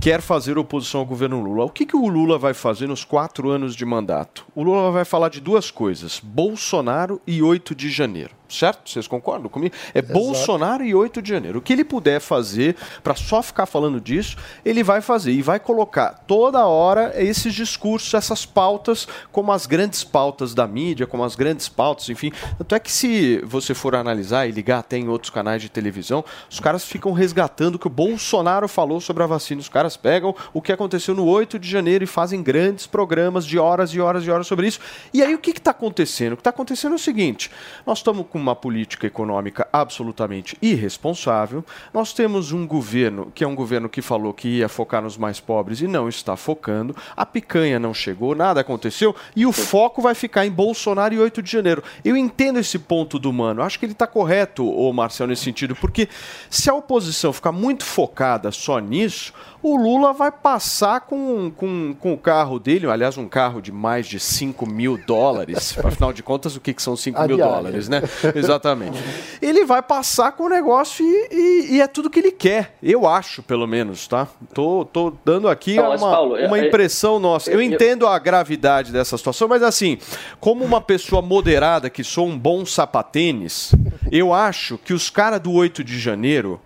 quer 0.00 0.20
fazer 0.20 0.58
oposição 0.58 1.00
ao 1.00 1.06
governo 1.06 1.40
Lula. 1.40 1.64
O 1.64 1.70
que, 1.70 1.84
que 1.84 1.96
o 1.96 2.08
Lula 2.08 2.38
vai 2.38 2.54
fazer 2.54 2.86
nos 2.86 3.04
quatro 3.04 3.50
anos 3.50 3.74
de 3.74 3.84
mandato? 3.84 4.46
O 4.54 4.62
Lula 4.62 4.90
vai 4.90 5.04
falar 5.04 5.28
de 5.28 5.40
duas 5.40 5.70
coisas: 5.70 6.20
Bolsonaro 6.22 7.20
e 7.26 7.42
8 7.42 7.74
de 7.74 7.90
janeiro. 7.90 8.39
Certo? 8.50 8.90
Vocês 8.90 9.06
concordam 9.06 9.48
comigo? 9.48 9.74
É 9.94 10.02
Bolsonaro 10.02 10.84
e 10.84 10.94
8 10.94 11.22
de 11.22 11.28
janeiro. 11.28 11.58
O 11.60 11.62
que 11.62 11.72
ele 11.72 11.84
puder 11.84 12.20
fazer 12.20 12.76
para 13.02 13.14
só 13.14 13.42
ficar 13.42 13.66
falando 13.66 14.00
disso, 14.00 14.36
ele 14.64 14.82
vai 14.82 15.00
fazer 15.00 15.32
e 15.32 15.42
vai 15.42 15.60
colocar 15.60 16.24
toda 16.26 16.66
hora 16.66 17.12
esses 17.16 17.54
discursos, 17.54 18.12
essas 18.14 18.44
pautas, 18.44 19.06
como 19.30 19.52
as 19.52 19.66
grandes 19.66 20.02
pautas 20.02 20.54
da 20.54 20.66
mídia, 20.66 21.06
como 21.06 21.22
as 21.22 21.36
grandes 21.36 21.68
pautas, 21.68 22.08
enfim. 22.08 22.32
Tanto 22.58 22.74
é 22.74 22.80
que 22.80 22.90
se 22.90 23.40
você 23.44 23.74
for 23.74 23.94
analisar 23.94 24.46
e 24.46 24.52
ligar 24.52 24.80
até 24.80 24.96
em 24.96 25.08
outros 25.08 25.30
canais 25.30 25.62
de 25.62 25.68
televisão, 25.68 26.24
os 26.50 26.58
caras 26.58 26.84
ficam 26.84 27.12
resgatando 27.12 27.76
o 27.76 27.78
que 27.78 27.86
o 27.86 27.90
Bolsonaro 27.90 28.66
falou 28.66 29.00
sobre 29.00 29.22
a 29.22 29.26
vacina. 29.26 29.60
Os 29.60 29.68
caras 29.68 29.96
pegam 29.96 30.34
o 30.52 30.60
que 30.60 30.72
aconteceu 30.72 31.14
no 31.14 31.26
8 31.26 31.58
de 31.58 31.70
janeiro 31.70 32.02
e 32.02 32.06
fazem 32.06 32.42
grandes 32.42 32.86
programas 32.86 33.46
de 33.46 33.58
horas 33.58 33.90
e 33.90 34.00
horas 34.00 34.24
e 34.24 34.30
horas 34.30 34.46
sobre 34.46 34.66
isso. 34.66 34.80
E 35.14 35.22
aí 35.22 35.34
o 35.34 35.38
que 35.38 35.50
está 35.50 35.70
acontecendo? 35.70 36.32
O 36.32 36.36
que 36.36 36.40
está 36.40 36.50
acontecendo 36.50 36.92
é 36.92 36.96
o 36.96 36.98
seguinte: 36.98 37.50
nós 37.86 37.98
estamos 37.98 38.26
com 38.28 38.39
uma 38.40 38.56
política 38.56 39.06
econômica 39.06 39.68
absolutamente 39.72 40.56
irresponsável. 40.60 41.64
Nós 41.92 42.12
temos 42.12 42.52
um 42.52 42.66
governo 42.66 43.30
que 43.34 43.44
é 43.44 43.48
um 43.48 43.54
governo 43.54 43.88
que 43.88 44.02
falou 44.02 44.32
que 44.32 44.48
ia 44.48 44.68
focar 44.68 45.02
nos 45.02 45.16
mais 45.16 45.38
pobres 45.38 45.80
e 45.80 45.86
não 45.86 46.08
está 46.08 46.36
focando. 46.36 46.94
A 47.16 47.26
picanha 47.26 47.78
não 47.78 47.94
chegou, 47.94 48.34
nada 48.34 48.60
aconteceu 48.60 49.14
e 49.36 49.46
o 49.46 49.52
foco 49.52 50.02
vai 50.02 50.14
ficar 50.14 50.46
em 50.46 50.50
Bolsonaro 50.50 51.14
e 51.14 51.18
8 51.18 51.42
de 51.42 51.50
janeiro. 51.50 51.82
Eu 52.04 52.16
entendo 52.16 52.58
esse 52.58 52.78
ponto 52.78 53.18
do 53.18 53.32
mano. 53.32 53.62
Acho 53.62 53.78
que 53.78 53.86
ele 53.86 53.92
está 53.92 54.06
correto, 54.06 54.66
ô 54.68 54.92
Marcel, 54.92 55.26
nesse 55.26 55.42
sentido, 55.42 55.76
porque 55.76 56.08
se 56.48 56.68
a 56.70 56.74
oposição 56.74 57.32
ficar 57.32 57.52
muito 57.52 57.84
focada 57.84 58.50
só 58.50 58.78
nisso, 58.78 59.32
o 59.62 59.76
Lula 59.76 60.12
vai 60.12 60.32
passar 60.32 61.02
com, 61.02 61.50
com, 61.50 61.94
com 61.98 62.14
o 62.14 62.18
carro 62.18 62.58
dele, 62.58 62.86
aliás, 62.86 63.18
um 63.18 63.28
carro 63.28 63.60
de 63.60 63.70
mais 63.70 64.06
de 64.06 64.18
5 64.18 64.66
mil 64.66 64.98
dólares. 65.06 65.76
Afinal 65.84 66.12
de 66.12 66.22
contas, 66.22 66.56
o 66.56 66.60
que, 66.60 66.72
que 66.72 66.82
são 66.82 66.96
5 66.96 67.18
A 67.18 67.26
mil 67.26 67.36
dólares, 67.36 67.88
né? 67.88 68.00
Exatamente. 68.38 68.98
Ele 69.40 69.64
vai 69.64 69.82
passar 69.82 70.32
com 70.32 70.44
o 70.44 70.48
negócio 70.48 71.04
e, 71.04 71.28
e- 71.34 71.76
e 71.76 71.80
é 71.80 71.86
tudo 71.86 72.10
que 72.10 72.18
ele 72.18 72.32
quer. 72.32 72.76
Eu 72.82 73.06
acho, 73.06 73.42
pelo 73.42 73.66
menos, 73.66 74.06
tá? 74.06 74.26
Tô, 74.54 74.84
tô 74.84 75.12
dando 75.24 75.48
aqui 75.48 75.76
Não, 75.76 75.88
uma, 75.96 75.98
Paulo, 76.10 76.36
eu- 76.36 76.46
uma 76.46 76.58
eu- 76.58 76.66
impressão 76.66 77.18
nossa. 77.18 77.50
Eu 77.50 77.54
eu- 77.54 77.62
entendo 77.62 78.06
a 78.06 78.18
gravidade 78.18 78.92
dessa 78.92 79.16
situação, 79.16 79.48
mas 79.48 79.62
assim, 79.62 79.98
como 80.38 80.64
uma 80.64 80.80
pessoa 80.80 81.22
moderada 81.22 81.88
que 81.90 82.04
sou 82.04 82.26
um 82.26 82.38
bom 82.38 82.64
sapatênis, 82.66 83.72
eu 84.12 84.32
acho 84.34 84.78
que 84.78 84.92
os 84.92 85.08
caras 85.10 85.40
do 85.40 85.52
8 85.52 85.82
de 85.82 85.98
janeiro. 85.98 86.60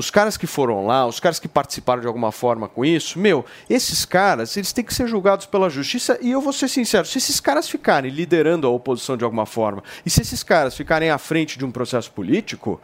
Os 0.00 0.10
caras 0.10 0.38
que 0.38 0.46
foram 0.46 0.86
lá, 0.86 1.06
os 1.06 1.20
caras 1.20 1.38
que 1.38 1.46
participaram 1.46 2.00
de 2.00 2.06
alguma 2.06 2.32
forma 2.32 2.66
com 2.66 2.82
isso, 2.86 3.18
meu, 3.18 3.44
esses 3.68 4.06
caras, 4.06 4.56
eles 4.56 4.72
têm 4.72 4.82
que 4.82 4.94
ser 4.94 5.06
julgados 5.06 5.44
pela 5.44 5.68
justiça. 5.68 6.18
E 6.22 6.30
eu 6.30 6.40
vou 6.40 6.54
ser 6.54 6.68
sincero, 6.68 7.04
se 7.06 7.18
esses 7.18 7.38
caras 7.38 7.68
ficarem 7.68 8.10
liderando 8.10 8.66
a 8.66 8.70
oposição 8.70 9.14
de 9.14 9.24
alguma 9.24 9.44
forma, 9.44 9.84
e 10.06 10.08
se 10.08 10.22
esses 10.22 10.42
caras 10.42 10.74
ficarem 10.74 11.10
à 11.10 11.18
frente 11.18 11.58
de 11.58 11.66
um 11.66 11.70
processo 11.70 12.10
político, 12.12 12.80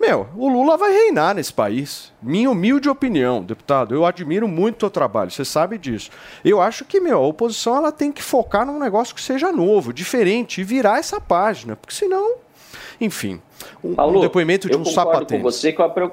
meu, 0.00 0.26
o 0.36 0.48
Lula 0.48 0.76
vai 0.76 0.90
reinar 0.90 1.32
nesse 1.32 1.52
país. 1.52 2.12
Minha 2.20 2.50
humilde 2.50 2.88
opinião, 2.88 3.40
deputado. 3.40 3.94
Eu 3.94 4.04
admiro 4.04 4.48
muito 4.48 4.74
o 4.74 4.78
teu 4.80 4.90
trabalho, 4.90 5.30
você 5.30 5.44
sabe 5.44 5.78
disso. 5.78 6.10
Eu 6.44 6.60
acho 6.60 6.84
que, 6.84 6.98
meu, 6.98 7.18
a 7.18 7.26
oposição 7.28 7.76
ela 7.76 7.92
tem 7.92 8.10
que 8.10 8.20
focar 8.20 8.66
num 8.66 8.80
negócio 8.80 9.14
que 9.14 9.20
seja 9.22 9.52
novo, 9.52 9.92
diferente, 9.92 10.60
e 10.60 10.64
virar 10.64 10.98
essa 10.98 11.20
página. 11.20 11.76
Porque 11.76 11.94
senão, 11.94 12.38
enfim, 13.00 13.40
um, 13.84 13.92
um 13.92 13.94
Paulo, 13.94 14.20
depoimento 14.20 14.66
de 14.66 14.74
eu 14.74 14.80
um 14.80 14.82
concordo 14.82 15.10
com 15.10 15.12
sapatênis. 15.12 15.42
você 15.44 15.72
que 15.72 15.80
a 15.80 15.88
preo- 15.88 16.12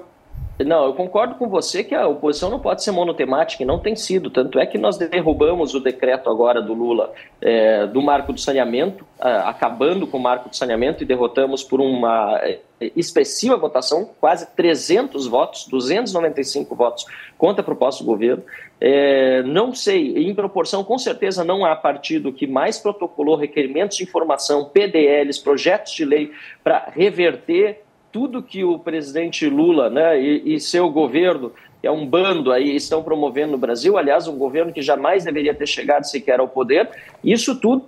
Não, 0.65 0.85
eu 0.85 0.93
concordo 0.93 1.35
com 1.35 1.47
você 1.47 1.85
que 1.85 1.95
a 1.95 2.05
oposição 2.05 2.49
não 2.49 2.59
pode 2.59 2.83
ser 2.83 2.91
monotemática 2.91 3.63
e 3.63 3.65
não 3.65 3.79
tem 3.79 3.95
sido. 3.95 4.29
Tanto 4.29 4.59
é 4.59 4.65
que 4.65 4.77
nós 4.77 4.97
derrubamos 4.97 5.73
o 5.73 5.79
decreto 5.79 6.29
agora 6.29 6.61
do 6.61 6.73
Lula 6.73 7.13
é, 7.41 7.87
do 7.87 8.01
marco 8.01 8.33
do 8.33 8.39
saneamento, 8.41 9.05
acabando 9.17 10.05
com 10.05 10.17
o 10.17 10.21
marco 10.21 10.49
do 10.49 10.55
saneamento 10.55 11.01
e 11.01 11.05
derrotamos 11.05 11.63
por 11.63 11.79
uma 11.79 12.37
é, 12.43 12.59
expressiva 12.93 13.55
votação, 13.55 14.09
quase 14.19 14.53
300 14.53 15.27
votos, 15.27 15.65
295 15.65 16.75
votos 16.75 17.05
contra 17.37 17.61
a 17.61 17.65
proposta 17.65 18.03
do 18.03 18.07
governo. 18.07 18.43
É, 18.81 19.41
não 19.43 19.73
sei, 19.73 20.17
em 20.17 20.35
proporção, 20.35 20.83
com 20.83 20.97
certeza 20.97 21.41
não 21.41 21.65
há 21.65 21.73
partido 21.73 22.33
que 22.33 22.45
mais 22.45 22.77
protocolou 22.77 23.37
requerimentos 23.37 23.95
de 23.95 24.03
informação, 24.03 24.65
PDLs, 24.65 25.41
projetos 25.41 25.93
de 25.93 26.03
lei 26.03 26.33
para 26.61 26.91
reverter 26.93 27.81
tudo 28.11 28.43
que 28.43 28.63
o 28.63 28.79
presidente 28.79 29.47
Lula 29.47 29.89
né, 29.89 30.21
e, 30.21 30.55
e 30.55 30.59
seu 30.59 30.89
governo, 30.89 31.51
é 31.81 31.89
um 31.89 32.05
bando 32.05 32.51
aí, 32.51 32.75
estão 32.75 33.01
promovendo 33.01 33.53
no 33.53 33.57
Brasil, 33.57 33.97
aliás, 33.97 34.27
um 34.27 34.37
governo 34.37 34.73
que 34.73 34.81
jamais 34.81 35.23
deveria 35.23 35.53
ter 35.53 35.67
chegado 35.67 36.03
sequer 36.03 36.39
ao 36.39 36.47
poder, 36.47 36.89
isso 37.23 37.59
tudo 37.59 37.85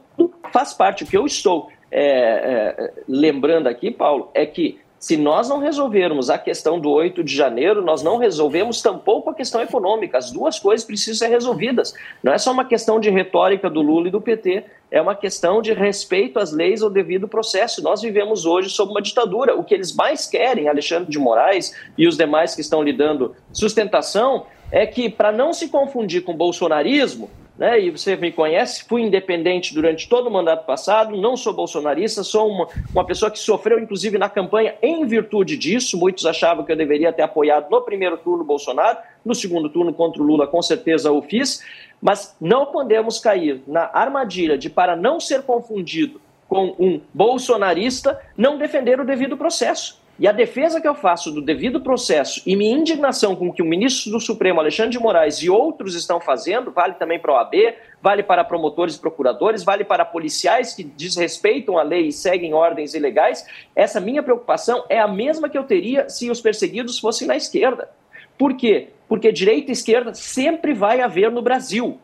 faz 0.51 0.73
parte. 0.73 1.03
O 1.03 1.07
que 1.07 1.17
eu 1.17 1.25
estou 1.25 1.69
é, 1.91 2.03
é, 2.03 2.93
lembrando 3.07 3.67
aqui, 3.67 3.91
Paulo, 3.91 4.31
é 4.33 4.45
que 4.45 4.79
se 5.01 5.17
nós 5.17 5.49
não 5.49 5.57
resolvermos 5.57 6.29
a 6.29 6.37
questão 6.37 6.79
do 6.79 6.91
8 6.91 7.23
de 7.23 7.35
janeiro, 7.35 7.81
nós 7.81 8.03
não 8.03 8.17
resolvemos 8.17 8.83
tampouco 8.83 9.31
a 9.31 9.33
questão 9.33 9.59
econômica. 9.59 10.15
As 10.15 10.29
duas 10.29 10.59
coisas 10.59 10.85
precisam 10.85 11.15
ser 11.15 11.33
resolvidas. 11.33 11.95
Não 12.21 12.31
é 12.31 12.37
só 12.37 12.51
uma 12.51 12.63
questão 12.63 12.99
de 12.99 13.09
retórica 13.09 13.67
do 13.67 13.81
Lula 13.81 14.09
e 14.09 14.11
do 14.11 14.21
PT, 14.21 14.63
é 14.91 15.01
uma 15.01 15.15
questão 15.15 15.59
de 15.59 15.73
respeito 15.73 16.37
às 16.37 16.51
leis 16.51 16.83
ao 16.83 16.89
devido 16.89 17.27
processo. 17.27 17.81
Nós 17.81 18.03
vivemos 18.03 18.45
hoje 18.45 18.69
sob 18.69 18.91
uma 18.91 19.01
ditadura. 19.01 19.55
O 19.55 19.63
que 19.63 19.73
eles 19.73 19.91
mais 19.91 20.27
querem, 20.27 20.69
Alexandre 20.69 21.09
de 21.09 21.17
Moraes 21.17 21.75
e 21.97 22.07
os 22.07 22.15
demais 22.15 22.53
que 22.53 22.61
estão 22.61 22.83
lhe 22.83 22.93
dando 22.93 23.35
sustentação, 23.51 24.45
é 24.71 24.85
que, 24.85 25.09
para 25.09 25.31
não 25.31 25.51
se 25.51 25.67
confundir 25.69 26.23
com 26.23 26.37
bolsonarismo, 26.37 27.27
né, 27.57 27.79
e 27.79 27.91
você 27.91 28.15
me 28.15 28.31
conhece, 28.31 28.85
fui 28.85 29.01
independente 29.01 29.73
durante 29.73 30.09
todo 30.09 30.27
o 30.27 30.31
mandato 30.31 30.65
passado, 30.65 31.15
não 31.15 31.37
sou 31.37 31.53
bolsonarista, 31.53 32.23
sou 32.23 32.49
uma, 32.49 32.67
uma 32.91 33.05
pessoa 33.05 33.29
que 33.29 33.37
sofreu, 33.37 33.79
inclusive, 33.79 34.17
na 34.17 34.29
campanha 34.29 34.75
em 34.81 35.05
virtude 35.05 35.57
disso. 35.57 35.97
Muitos 35.97 36.25
achavam 36.25 36.65
que 36.65 36.71
eu 36.71 36.75
deveria 36.75 37.13
ter 37.13 37.21
apoiado 37.21 37.69
no 37.69 37.81
primeiro 37.81 38.17
turno 38.17 38.43
Bolsonaro, 38.43 38.97
no 39.23 39.35
segundo 39.35 39.69
turno 39.69 39.93
contra 39.93 40.21
o 40.21 40.25
Lula, 40.25 40.47
com 40.47 40.61
certeza 40.61 41.11
o 41.11 41.21
fiz, 41.21 41.63
mas 42.01 42.35
não 42.41 42.65
podemos 42.65 43.19
cair 43.19 43.61
na 43.67 43.89
armadilha 43.93 44.57
de, 44.57 44.69
para 44.69 44.95
não 44.95 45.19
ser 45.19 45.43
confundido 45.43 46.19
com 46.49 46.75
um 46.79 46.99
bolsonarista, 47.13 48.19
não 48.35 48.57
defender 48.57 48.99
o 48.99 49.05
devido 49.05 49.37
processo. 49.37 50.00
E 50.21 50.27
a 50.27 50.31
defesa 50.31 50.79
que 50.79 50.87
eu 50.87 50.93
faço 50.93 51.31
do 51.31 51.41
devido 51.41 51.81
processo 51.81 52.43
e 52.45 52.55
minha 52.55 52.77
indignação 52.77 53.35
com 53.35 53.47
o 53.47 53.51
que 53.51 53.63
o 53.63 53.65
ministro 53.65 54.11
do 54.11 54.19
Supremo, 54.19 54.59
Alexandre 54.59 54.91
de 54.91 54.99
Moraes, 54.99 55.37
e 55.37 55.49
outros 55.49 55.95
estão 55.95 56.21
fazendo, 56.21 56.69
vale 56.69 56.93
também 56.93 57.17
para 57.17 57.31
a 57.31 57.37
OAB, 57.37 57.55
vale 57.99 58.21
para 58.21 58.43
promotores 58.43 58.95
e 58.95 58.99
procuradores, 58.99 59.63
vale 59.63 59.83
para 59.83 60.05
policiais 60.05 60.75
que 60.75 60.83
desrespeitam 60.83 61.75
a 61.75 61.81
lei 61.81 62.09
e 62.09 62.11
seguem 62.11 62.53
ordens 62.53 62.93
ilegais. 62.93 63.43
Essa 63.75 63.99
minha 63.99 64.21
preocupação 64.21 64.85
é 64.89 64.99
a 64.99 65.07
mesma 65.07 65.49
que 65.49 65.57
eu 65.57 65.63
teria 65.63 66.07
se 66.07 66.29
os 66.29 66.39
perseguidos 66.39 66.99
fossem 66.99 67.27
na 67.27 67.35
esquerda. 67.35 67.89
Por 68.37 68.53
quê? 68.53 68.89
Porque 69.09 69.31
direita 69.31 69.71
e 69.71 69.73
esquerda 69.73 70.13
sempre 70.13 70.71
vai 70.71 71.01
haver 71.01 71.31
no 71.31 71.41
Brasil. 71.41 71.99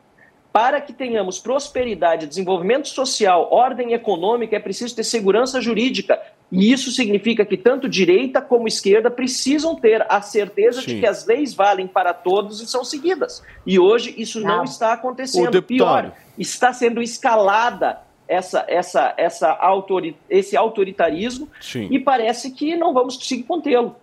Para 0.51 0.81
que 0.81 0.91
tenhamos 0.91 1.37
prosperidade, 1.37 2.25
desenvolvimento 2.25 2.87
social, 2.87 3.47
ordem 3.51 3.93
econômica, 3.93 4.55
é 4.55 4.59
preciso 4.59 4.95
ter 4.95 5.03
segurança 5.03 5.61
jurídica. 5.61 6.19
E 6.51 6.71
isso 6.71 6.91
significa 6.91 7.45
que 7.45 7.57
tanto 7.57 7.89
direita 7.89 8.41
como 8.41 8.67
esquerda 8.67 9.11
precisam 9.11 9.75
ter 9.75 10.05
a 10.09 10.21
certeza 10.21 10.81
de 10.81 10.91
Sim. 10.91 10.99
que 11.01 11.05
as 11.05 11.25
leis 11.25 11.53
valem 11.53 11.87
para 11.87 12.13
todos 12.13 12.61
e 12.61 12.67
são 12.67 12.85
seguidas. 12.85 13.43
E 13.65 13.77
hoje 13.77 14.13
isso 14.17 14.39
não, 14.39 14.57
Não. 14.57 14.63
está 14.63 14.93
acontecendo. 14.93 15.51
Deputado. 15.51 15.67
Pior, 15.67 16.11
está 16.37 16.71
sendo 16.71 17.01
escalada 17.01 17.99
essa, 18.27 18.65
essa, 18.67 19.13
essa 19.17 19.51
autori 19.51 20.15
esse 20.29 20.55
autoritarismo 20.55 21.49
Sim. 21.61 21.87
e 21.91 21.99
parece 21.99 22.51
que 22.51 22.75
não 22.75 22.93
vamos 22.93 23.17
conseguir 23.17 23.43
contê-lo. 23.43 23.95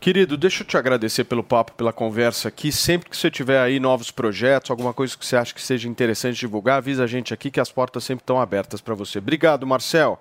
Querido, 0.00 0.36
deixa 0.36 0.62
eu 0.62 0.66
te 0.66 0.76
agradecer 0.76 1.24
pelo 1.24 1.44
papo, 1.44 1.72
pela 1.72 1.92
conversa 1.92 2.48
aqui. 2.48 2.72
Sempre 2.72 3.08
que 3.08 3.16
você 3.16 3.30
tiver 3.30 3.60
aí 3.60 3.78
novos 3.78 4.10
projetos, 4.10 4.70
alguma 4.70 4.92
coisa 4.92 5.16
que 5.16 5.24
você 5.24 5.36
acha 5.36 5.54
que 5.54 5.62
seja 5.62 5.88
interessante 5.88 6.38
divulgar, 6.38 6.78
avisa 6.78 7.04
a 7.04 7.06
gente 7.06 7.32
aqui 7.32 7.50
que 7.50 7.60
as 7.60 7.70
portas 7.70 8.02
sempre 8.02 8.22
estão 8.22 8.40
abertas 8.40 8.80
para 8.80 8.94
você. 8.94 9.18
Obrigado, 9.18 9.66
Marcel. 9.66 10.20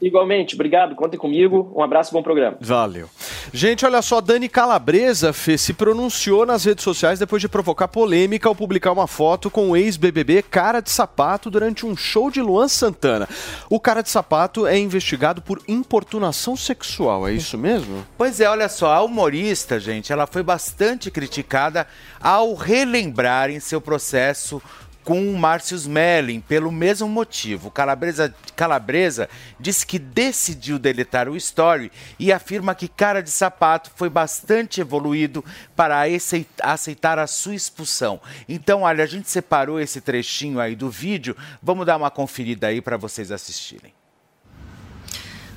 Igualmente, 0.00 0.54
obrigado, 0.54 0.94
contem 0.94 1.18
comigo. 1.18 1.72
Um 1.74 1.82
abraço, 1.82 2.12
bom 2.12 2.22
programa. 2.22 2.56
Valeu. 2.60 3.08
Gente, 3.52 3.86
olha 3.86 4.02
só, 4.02 4.20
Dani 4.20 4.48
Calabresa 4.48 5.32
Fê, 5.32 5.56
se 5.56 5.72
pronunciou 5.72 6.44
nas 6.44 6.64
redes 6.64 6.84
sociais 6.84 7.18
depois 7.18 7.40
de 7.40 7.48
provocar 7.48 7.88
polêmica 7.88 8.48
ao 8.48 8.54
publicar 8.54 8.92
uma 8.92 9.06
foto 9.06 9.50
com 9.50 9.70
o 9.70 9.76
ex-BBB 9.76 10.42
Cara 10.42 10.80
de 10.80 10.90
Sapato 10.90 11.50
durante 11.50 11.86
um 11.86 11.96
show 11.96 12.30
de 12.30 12.40
Luan 12.40 12.68
Santana. 12.68 13.28
O 13.70 13.78
Cara 13.78 14.02
de 14.02 14.10
Sapato 14.10 14.66
é 14.66 14.78
investigado 14.78 15.40
por 15.40 15.60
importunação 15.68 16.56
sexual, 16.56 17.26
é 17.28 17.32
isso 17.32 17.56
mesmo? 17.56 18.04
Pois 18.18 18.40
é, 18.40 18.48
olha 18.48 18.68
só, 18.68 18.92
a 18.92 19.02
humorista, 19.02 19.78
gente, 19.78 20.12
ela 20.12 20.26
foi 20.26 20.42
bastante 20.42 21.10
criticada 21.10 21.86
ao 22.20 22.54
relembrar 22.54 23.50
em 23.50 23.60
seu 23.60 23.80
processo 23.80 24.60
com 25.04 25.20
o 25.28 25.38
Márcio 25.38 25.76
Smelling, 25.76 26.40
pelo 26.40 26.72
mesmo 26.72 27.06
motivo. 27.06 27.70
Calabresa, 27.70 28.34
Calabresa 28.56 29.28
disse 29.60 29.86
que 29.86 29.98
decidiu 29.98 30.78
deletar 30.78 31.28
o 31.28 31.36
story 31.36 31.92
e 32.18 32.32
afirma 32.32 32.74
que 32.74 32.88
Cara 32.88 33.22
de 33.22 33.30
Sapato 33.30 33.90
foi 33.94 34.08
bastante 34.08 34.80
evoluído 34.80 35.44
para 35.76 36.02
aceit- 36.02 36.48
aceitar 36.60 37.18
a 37.18 37.26
sua 37.26 37.54
expulsão. 37.54 38.20
Então, 38.48 38.82
olha, 38.82 39.04
a 39.04 39.06
gente 39.06 39.28
separou 39.28 39.78
esse 39.78 40.00
trechinho 40.00 40.58
aí 40.58 40.74
do 40.74 40.88
vídeo, 40.88 41.36
vamos 41.62 41.84
dar 41.84 41.96
uma 41.96 42.10
conferida 42.10 42.68
aí 42.68 42.80
para 42.80 42.96
vocês 42.96 43.30
assistirem. 43.30 43.92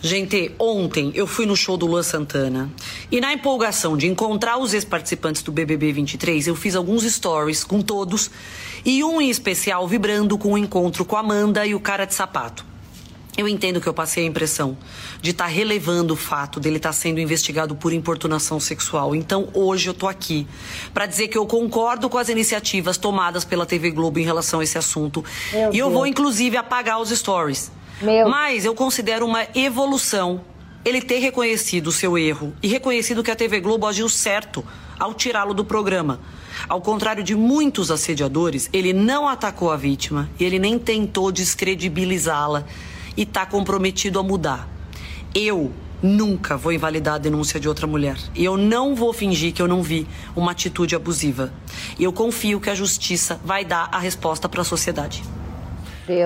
Gente, 0.02 0.52
ontem 0.60 1.12
eu 1.16 1.26
fui 1.26 1.46
no 1.48 1.56
show 1.56 1.76
do 1.76 1.88
Luan 1.88 2.04
Santana 2.04 2.70
e 3.12 3.20
na 3.20 3.34
empolgação 3.34 3.98
de 3.98 4.06
encontrar 4.06 4.58
os 4.58 4.74
ex-participantes 4.74 5.42
do 5.42 5.52
BBB 5.52 5.92
23, 5.92 6.48
eu 6.48 6.56
fiz 6.56 6.76
alguns 6.76 7.04
stories 7.04 7.64
com 7.64 7.82
todos 7.82 8.30
e 8.86 9.04
um 9.04 9.20
em 9.20 9.30
especial 9.30 9.88
vibrando 9.88 10.38
com 10.38 10.54
o 10.54 10.58
encontro 10.58 11.04
com 11.04 11.16
a 11.16 11.22
Amanda 11.22 11.66
e 11.66 11.74
o 11.74 11.80
cara 11.80 12.06
de 12.06 12.14
sapato. 12.14 12.64
Eu 13.36 13.48
entendo 13.48 13.80
que 13.80 13.88
eu 13.88 13.94
passei 13.94 14.24
a 14.24 14.28
impressão 14.28 14.76
de 15.22 15.30
estar 15.30 15.46
relevando 15.46 16.14
o 16.14 16.18
fato 16.18 16.60
dele 16.60 16.78
estar 16.78 16.92
sendo 16.92 17.20
investigado 17.20 17.76
por 17.76 17.94
importunação 17.94 18.60
sexual. 18.60 19.16
Então, 19.16 19.50
hoje 19.54 19.88
eu 19.88 19.94
tô 19.94 20.08
aqui 20.08 20.48
para 20.92 21.06
dizer 21.06 21.28
que 21.28 21.38
eu 21.38 21.46
concordo 21.46 22.10
com 22.10 22.18
as 22.18 22.30
iniciativas 22.30 22.98
tomadas 22.98 23.46
pela 23.46 23.64
TV 23.64 23.92
Globo 23.92 24.18
em 24.18 24.24
relação 24.24 24.60
a 24.60 24.64
esse 24.64 24.78
assunto. 24.78 25.24
Meu 25.52 25.72
e 25.72 25.78
eu 25.78 25.92
vou 25.92 26.08
inclusive 26.08 26.58
apagar 26.58 27.00
os 27.00 27.10
stories. 27.10 27.72
Meu. 28.02 28.30
Mas 28.30 28.66
eu 28.66 28.76
considero 28.76 29.26
uma 29.26 29.48
evolução 29.56 30.42
ele 30.86 31.02
ter 31.02 31.20
reconhecido 31.20 31.88
o 31.88 31.92
seu 31.92 32.18
erro 32.18 32.54
e 32.64 32.68
reconhecido 32.68 33.24
que 33.24 33.32
a 33.32 33.36
TV 33.36 33.60
Globo 33.60 33.88
agiu 33.88 34.08
certo 34.08 34.64
ao 34.98 35.14
tirá-lo 35.14 35.54
do 35.54 35.66
programa. 35.66 36.20
Ao 36.68 36.80
contrário 36.80 37.24
de 37.24 37.36
muitos 37.36 37.92
assediadores, 37.92 38.70
ele 38.72 38.94
não 38.94 39.28
atacou 39.28 39.72
a 39.72 39.76
vítima 39.76 40.30
e 40.40 40.44
ele 40.44 40.60
nem 40.60 40.80
tentou 40.80 41.32
descredibilizá-la 41.32 42.64
e 43.16 43.24
está 43.24 43.46
comprometido 43.46 44.18
a 44.20 44.24
mudar. 44.24 44.68
Eu 45.36 45.72
nunca 46.02 46.56
vou 46.56 46.72
invalidar 46.72 47.16
a 47.16 47.20
denúncia 47.20 47.60
de 47.60 47.68
outra 47.68 47.88
mulher. 47.88 48.18
E 48.36 48.46
eu 48.46 48.56
não 48.56 48.96
vou 48.96 49.12
fingir 49.12 49.54
que 49.54 49.62
eu 49.62 49.68
não 49.68 49.82
vi 49.82 50.08
uma 50.36 50.52
atitude 50.52 50.96
abusiva. 50.96 51.52
E 51.98 52.04
eu 52.04 52.14
confio 52.14 52.60
que 52.60 52.70
a 52.70 52.76
justiça 52.76 53.40
vai 53.44 53.66
dar 53.66 53.90
a 53.92 54.00
resposta 54.00 54.48
para 54.48 54.62
a 54.62 54.66
sociedade. 54.66 55.24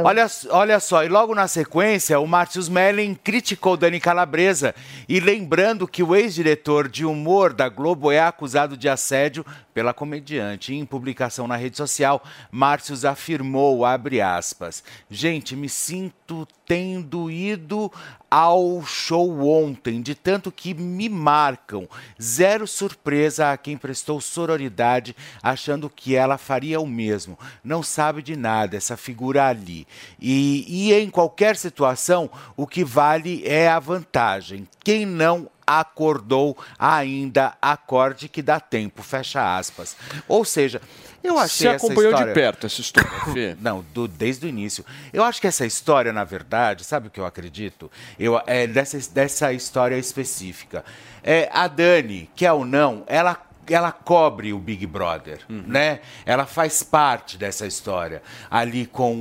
Olha, 0.03 0.27
olha 0.49 0.79
só, 0.79 1.03
e 1.03 1.07
logo 1.07 1.33
na 1.33 1.47
sequência, 1.47 2.19
o 2.19 2.27
Márcio 2.27 2.59
Smelling 2.59 3.15
criticou 3.15 3.75
Dani 3.75 3.99
Calabresa 3.99 4.75
e 5.09 5.19
lembrando 5.19 5.87
que 5.87 6.03
o 6.03 6.15
ex-diretor 6.15 6.87
de 6.87 7.05
humor 7.05 7.53
da 7.53 7.67
Globo 7.67 8.11
é 8.11 8.19
acusado 8.19 8.77
de 8.77 8.87
assédio 8.87 9.45
pela 9.73 9.93
comediante. 9.93 10.73
Em 10.73 10.85
publicação 10.85 11.47
na 11.47 11.55
rede 11.55 11.77
social, 11.77 12.23
Márcio 12.51 12.95
afirmou, 13.07 13.83
abre 13.85 14.21
aspas, 14.21 14.83
gente, 15.09 15.55
me 15.55 15.67
sinto 15.67 16.47
tendo 16.65 17.31
ido 17.31 17.91
ao 18.31 18.81
show 18.85 19.41
ontem, 19.41 20.01
de 20.01 20.15
tanto 20.15 20.53
que 20.53 20.73
me 20.73 21.09
marcam. 21.09 21.85
Zero 22.19 22.65
surpresa 22.65 23.51
a 23.51 23.57
quem 23.57 23.75
prestou 23.75 24.21
sororidade, 24.21 25.13
achando 25.43 25.89
que 25.89 26.15
ela 26.15 26.37
faria 26.37 26.79
o 26.79 26.87
mesmo. 26.87 27.37
Não 27.61 27.83
sabe 27.83 28.21
de 28.21 28.37
nada, 28.37 28.77
essa 28.77 28.95
figura 28.95 29.47
ali. 29.47 29.85
E, 30.17 30.65
e 30.65 30.93
em 30.93 31.09
qualquer 31.09 31.57
situação, 31.57 32.29
o 32.55 32.65
que 32.65 32.85
vale 32.85 33.43
é 33.45 33.67
a 33.67 33.79
vantagem. 33.79 34.65
Quem 34.81 35.05
não 35.05 35.49
acordou 35.67 36.57
ainda, 36.79 37.53
acorde 37.61 38.29
que 38.29 38.41
dá 38.41 38.59
tempo, 38.59 39.03
fecha 39.03 39.57
aspas. 39.57 39.95
Ou 40.27 40.43
seja, 40.43 40.81
eu 41.23 41.37
achei 41.37 41.67
Você 41.69 41.75
acompanhou 41.75 42.11
de 42.13 42.19
história- 42.19 42.33
perto 42.33 42.65
essa 42.67 42.81
história, 42.81 43.09
Fê? 43.33 43.55
Não, 43.61 43.85
do- 43.93 44.07
desde 44.07 44.45
o 44.45 44.49
início. 44.49 44.85
Eu 45.13 45.23
acho 45.23 45.39
que 45.41 45.47
essa 45.47 45.65
história, 45.65 46.11
na 46.13 46.23
verdade, 46.23 46.83
sabe 46.83 47.07
o 47.07 47.11
que 47.11 47.19
eu 47.19 47.25
acredito? 47.25 47.91
Eu, 48.19 48.41
é 48.47 48.65
dessa, 48.67 48.97
dessa 49.11 49.53
história 49.53 49.97
específica. 49.97 50.83
É, 51.23 51.49
a 51.51 51.67
Dani, 51.67 52.29
quer 52.35 52.51
ou 52.51 52.65
não, 52.65 53.03
ela 53.07 53.37
ela 53.69 53.91
cobre 53.91 54.51
o 54.51 54.57
Big 54.59 54.85
Brother, 54.85 55.39
né? 55.47 56.01
Ela 56.25 56.45
faz 56.45 56.83
parte 56.83 57.37
dessa 57.37 57.65
história. 57.65 58.21
Ali 58.49 58.85
com 58.85 59.13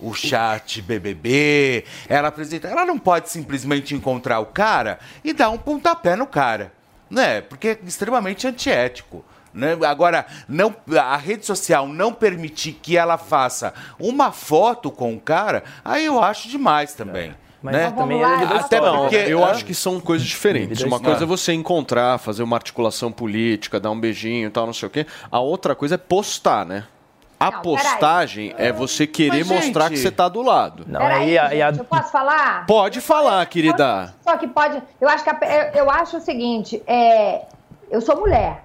o, 0.00 0.08
o 0.08 0.14
chat 0.14 0.80
BBB, 0.82 1.84
ela 2.08 2.28
apresenta. 2.28 2.66
Ela 2.66 2.84
não 2.84 2.98
pode 2.98 3.30
simplesmente 3.30 3.94
encontrar 3.94 4.40
o 4.40 4.46
cara 4.46 4.98
e 5.22 5.32
dar 5.32 5.50
um 5.50 5.58
pontapé 5.58 6.16
no 6.16 6.26
cara, 6.26 6.72
né? 7.08 7.42
Porque 7.42 7.68
é 7.68 7.78
extremamente 7.86 8.46
antiético. 8.48 9.24
Né? 9.54 9.78
Agora, 9.86 10.26
não, 10.48 10.74
a 11.00 11.16
rede 11.16 11.46
social 11.46 11.86
não 11.86 12.12
permitir 12.12 12.72
que 12.72 12.96
ela 12.96 13.16
faça 13.16 13.72
uma 14.00 14.32
foto 14.32 14.90
com 14.90 15.14
o 15.14 15.20
cara, 15.20 15.62
aí 15.84 16.04
eu 16.06 16.20
acho 16.22 16.48
demais 16.48 16.92
também. 16.94 17.32
Mas 17.62 17.74
né? 17.76 17.90
também 17.92 18.20
é 18.20 18.24
Até 18.26 18.78
porque 18.80 19.14
eu 19.16 19.40
É. 19.40 19.50
acho 19.50 19.64
que 19.64 19.72
são 19.72 19.98
coisas 20.00 20.26
diferentes. 20.26 20.82
Uma 20.82 21.00
coisa 21.00 21.22
é 21.22 21.26
você 21.26 21.52
encontrar, 21.54 22.18
fazer 22.18 22.42
uma 22.42 22.56
articulação 22.56 23.10
política, 23.12 23.78
dar 23.80 23.90
um 23.90 23.98
beijinho 23.98 24.48
e 24.48 24.50
tal, 24.50 24.66
não 24.66 24.74
sei 24.74 24.88
o 24.88 24.90
quê. 24.90 25.06
A 25.30 25.38
outra 25.40 25.74
coisa 25.74 25.94
é 25.94 25.98
postar, 25.98 26.66
né? 26.66 26.84
A 27.40 27.50
Não, 27.50 27.62
postagem 27.62 28.54
é 28.58 28.70
você 28.72 29.06
querer 29.06 29.44
Mas, 29.44 29.48
mostrar 29.48 29.84
gente- 29.84 29.92
que 29.94 29.98
você 29.98 30.10
tá 30.10 30.28
do 30.28 30.42
lado. 30.42 30.84
Peraí, 30.84 31.36
gente, 31.50 31.78
eu 31.78 31.84
posso 31.84 32.10
falar? 32.12 32.66
Pode 32.66 33.00
falar, 33.00 33.44
querida. 33.46 34.14
Só 34.22 34.36
que 34.36 34.46
pode. 34.46 34.82
Eu 35.00 35.08
acho 35.08 35.24
que 35.24 35.30
a- 35.30 35.38
eu, 35.74 35.84
eu 35.84 35.90
acho 35.90 36.16
o 36.18 36.20
seguinte: 36.20 36.82
é, 36.86 37.42
eu 37.90 38.00
sou 38.00 38.16
mulher. 38.16 38.62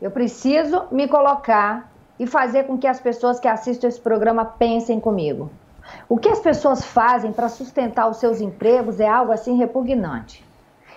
Eu 0.00 0.10
preciso 0.10 0.84
me 0.90 1.06
colocar 1.06 1.90
e 2.18 2.26
fazer 2.26 2.64
com 2.64 2.78
que 2.78 2.86
as 2.86 3.00
pessoas 3.00 3.38
que 3.38 3.48
assistem 3.48 3.88
esse 3.88 4.00
programa 4.00 4.44
pensem 4.44 4.98
comigo. 4.98 5.50
O 6.08 6.16
que 6.16 6.28
as 6.28 6.38
pessoas 6.38 6.84
fazem 6.84 7.32
para 7.32 7.48
sustentar 7.48 8.08
os 8.08 8.18
seus 8.18 8.40
empregos 8.40 9.00
é 9.00 9.08
algo 9.08 9.32
assim 9.32 9.56
repugnante. 9.56 10.44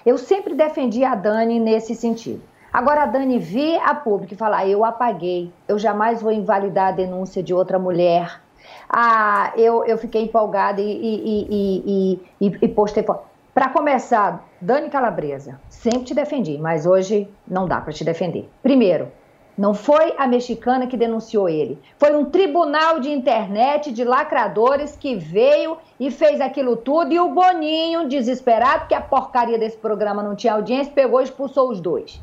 Eu 0.05 0.17
sempre 0.17 0.53
defendi 0.53 1.03
a 1.03 1.15
Dani 1.15 1.59
nesse 1.59 1.95
sentido. 1.95 2.41
Agora 2.71 3.03
a 3.03 3.05
Dani 3.05 3.39
vir 3.39 3.79
a 3.83 3.93
público 3.93 4.33
e 4.33 4.37
falar: 4.37 4.67
eu 4.67 4.83
apaguei, 4.83 5.51
eu 5.67 5.77
jamais 5.77 6.21
vou 6.21 6.31
invalidar 6.31 6.89
a 6.89 6.91
denúncia 6.91 7.43
de 7.43 7.53
outra 7.53 7.77
mulher. 7.77 8.41
Ah, 8.89 9.53
eu, 9.55 9.83
eu 9.85 9.97
fiquei 9.97 10.23
empolgada 10.23 10.81
e, 10.81 10.85
e, 10.85 11.47
e, 11.49 12.19
e, 12.41 12.57
e, 12.61 12.67
postei 12.67 13.03
foto. 13.03 13.32
Para 13.53 13.69
começar, 13.69 14.43
Dani 14.59 14.89
Calabresa, 14.89 15.61
sempre 15.69 16.05
te 16.05 16.15
defendi, 16.15 16.57
mas 16.57 16.87
hoje 16.87 17.29
não 17.47 17.67
dá 17.67 17.79
para 17.79 17.93
te 17.93 18.03
defender. 18.03 18.49
Primeiro, 18.63 19.11
não 19.55 19.75
foi 19.75 20.15
a 20.17 20.25
mexicana 20.25 20.87
que 20.87 20.97
denunciou 20.97 21.47
ele. 21.47 21.79
Foi 21.99 22.15
um 22.15 22.25
tribunal 22.25 22.99
de 22.99 23.11
internet 23.11 23.91
de 23.91 24.03
lacradores 24.03 24.95
que 24.95 25.15
veio 25.15 25.77
e 25.99 26.09
fez 26.09 26.41
aquilo 26.41 26.75
tudo. 26.75 27.13
E 27.13 27.19
o 27.19 27.29
Boninho, 27.29 28.07
desesperado, 28.07 28.79
porque 28.79 28.95
a 28.95 29.01
porcaria 29.01 29.59
desse 29.59 29.77
programa 29.77 30.23
não 30.23 30.35
tinha 30.35 30.53
audiência, 30.53 30.91
pegou 30.91 31.21
e 31.21 31.25
expulsou 31.25 31.69
os 31.69 31.79
dois. 31.79 32.19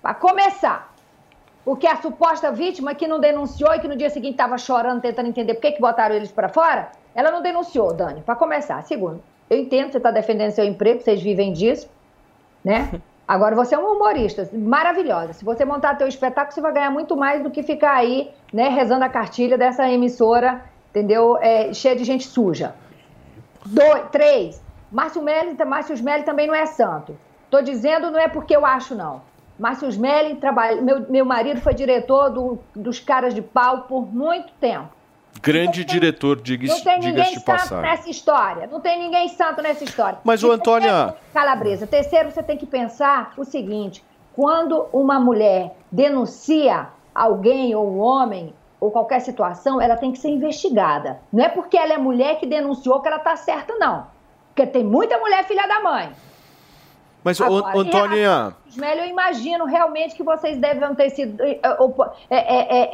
Para 0.00 0.14
começar. 0.14 0.94
Porque 1.66 1.86
a 1.86 2.00
suposta 2.00 2.50
vítima 2.50 2.94
que 2.94 3.06
não 3.06 3.20
denunciou 3.20 3.74
e 3.74 3.78
que 3.78 3.86
no 3.86 3.94
dia 3.94 4.08
seguinte 4.08 4.32
estava 4.32 4.56
chorando, 4.56 5.02
tentando 5.02 5.28
entender 5.28 5.52
por 5.52 5.60
que, 5.60 5.72
que 5.72 5.80
botaram 5.80 6.14
eles 6.14 6.32
para 6.32 6.48
fora, 6.48 6.90
ela 7.14 7.30
não 7.30 7.42
denunciou, 7.42 7.92
Dani, 7.92 8.22
para 8.22 8.34
começar. 8.34 8.82
Segundo, 8.82 9.22
eu 9.52 9.58
entendo, 9.60 9.90
você 9.92 9.98
está 9.98 10.10
defendendo 10.10 10.50
seu 10.50 10.64
emprego, 10.64 11.00
vocês 11.00 11.20
vivem 11.22 11.52
disso, 11.52 11.88
né? 12.64 12.90
Agora, 13.26 13.54
você 13.54 13.74
é 13.74 13.78
uma 13.78 13.90
humorista 13.92 14.48
maravilhosa. 14.52 15.32
Se 15.32 15.44
você 15.44 15.64
montar 15.64 15.94
teu 15.94 16.08
espetáculo, 16.08 16.52
você 16.52 16.60
vai 16.60 16.72
ganhar 16.72 16.90
muito 16.90 17.16
mais 17.16 17.42
do 17.42 17.50
que 17.50 17.62
ficar 17.62 17.94
aí, 17.94 18.30
né, 18.52 18.68
rezando 18.68 19.04
a 19.04 19.08
cartilha 19.08 19.56
dessa 19.56 19.88
emissora, 19.88 20.62
entendeu? 20.90 21.38
É, 21.40 21.72
cheia 21.72 21.94
de 21.96 22.04
gente 22.04 22.26
suja. 22.26 22.74
Dois, 23.64 24.02
três, 24.10 24.60
Márcio 24.90 25.22
Melli, 25.22 25.56
Márcio 25.64 25.94
Smelly 25.94 26.24
também 26.24 26.46
não 26.46 26.54
é 26.54 26.66
santo. 26.66 27.16
Tô 27.48 27.62
dizendo, 27.62 28.10
não 28.10 28.18
é 28.18 28.28
porque 28.28 28.54
eu 28.56 28.66
acho, 28.66 28.94
não. 28.94 29.22
Márcio 29.58 29.88
Smelly, 29.88 30.34
trabalha, 30.36 30.82
meu, 30.82 31.08
meu 31.08 31.24
marido 31.24 31.60
foi 31.60 31.72
diretor 31.74 32.28
do- 32.30 32.58
dos 32.74 32.98
caras 32.98 33.32
de 33.32 33.40
pau 33.40 33.82
por 33.82 34.12
muito 34.12 34.52
tempo. 34.60 34.88
Grande 35.40 35.84
diretor, 35.84 36.36
Não 36.36 36.42
diga-se 36.42 36.84
tem 36.84 37.00
diga 37.00 37.12
ninguém 37.12 37.30
de 37.34 37.40
santo 37.40 37.44
passagem. 37.44 37.90
nessa 37.90 38.10
história. 38.10 38.66
Não 38.70 38.80
tem 38.80 38.98
ninguém 38.98 39.28
santo 39.28 39.62
nessa 39.62 39.82
história. 39.82 40.18
Mas, 40.22 40.42
E 40.42 40.46
ô, 40.46 40.52
Antônia- 40.52 41.14
Calabresa, 41.32 41.86
terceiro, 41.86 42.30
você 42.30 42.42
tem 42.42 42.56
que 42.56 42.66
pensar 42.66 43.32
o 43.36 43.44
seguinte: 43.44 44.04
quando 44.34 44.86
uma 44.92 45.18
mulher 45.18 45.74
denuncia 45.90 46.88
alguém 47.14 47.74
ou 47.74 47.88
um 47.90 47.98
homem 47.98 48.54
ou 48.78 48.90
qualquer 48.90 49.20
situação, 49.20 49.80
ela 49.80 49.96
tem 49.96 50.12
que 50.12 50.18
ser 50.18 50.28
investigada. 50.28 51.20
Não 51.32 51.44
é 51.44 51.48
porque 51.48 51.76
ela 51.76 51.92
é 51.92 51.98
mulher 51.98 52.38
que 52.38 52.46
denunciou 52.46 53.00
que 53.00 53.08
ela 53.08 53.16
está 53.18 53.34
certa, 53.36 53.74
não. 53.78 54.06
Porque 54.48 54.66
tem 54.66 54.84
muita 54.84 55.18
mulher 55.18 55.44
filha 55.44 55.66
da 55.66 55.80
mãe. 55.80 56.12
Mas, 57.24 57.40
Agora, 57.40 57.78
Antônia, 57.78 58.54
Smelly, 58.72 59.00
eu 59.00 59.06
imagino 59.06 59.64
realmente 59.66 60.14
que 60.14 60.22
vocês 60.22 60.56
devem 60.58 60.94
ter 60.94 61.10
sido. 61.10 61.42
é, 61.42 61.56
é, 62.30 62.88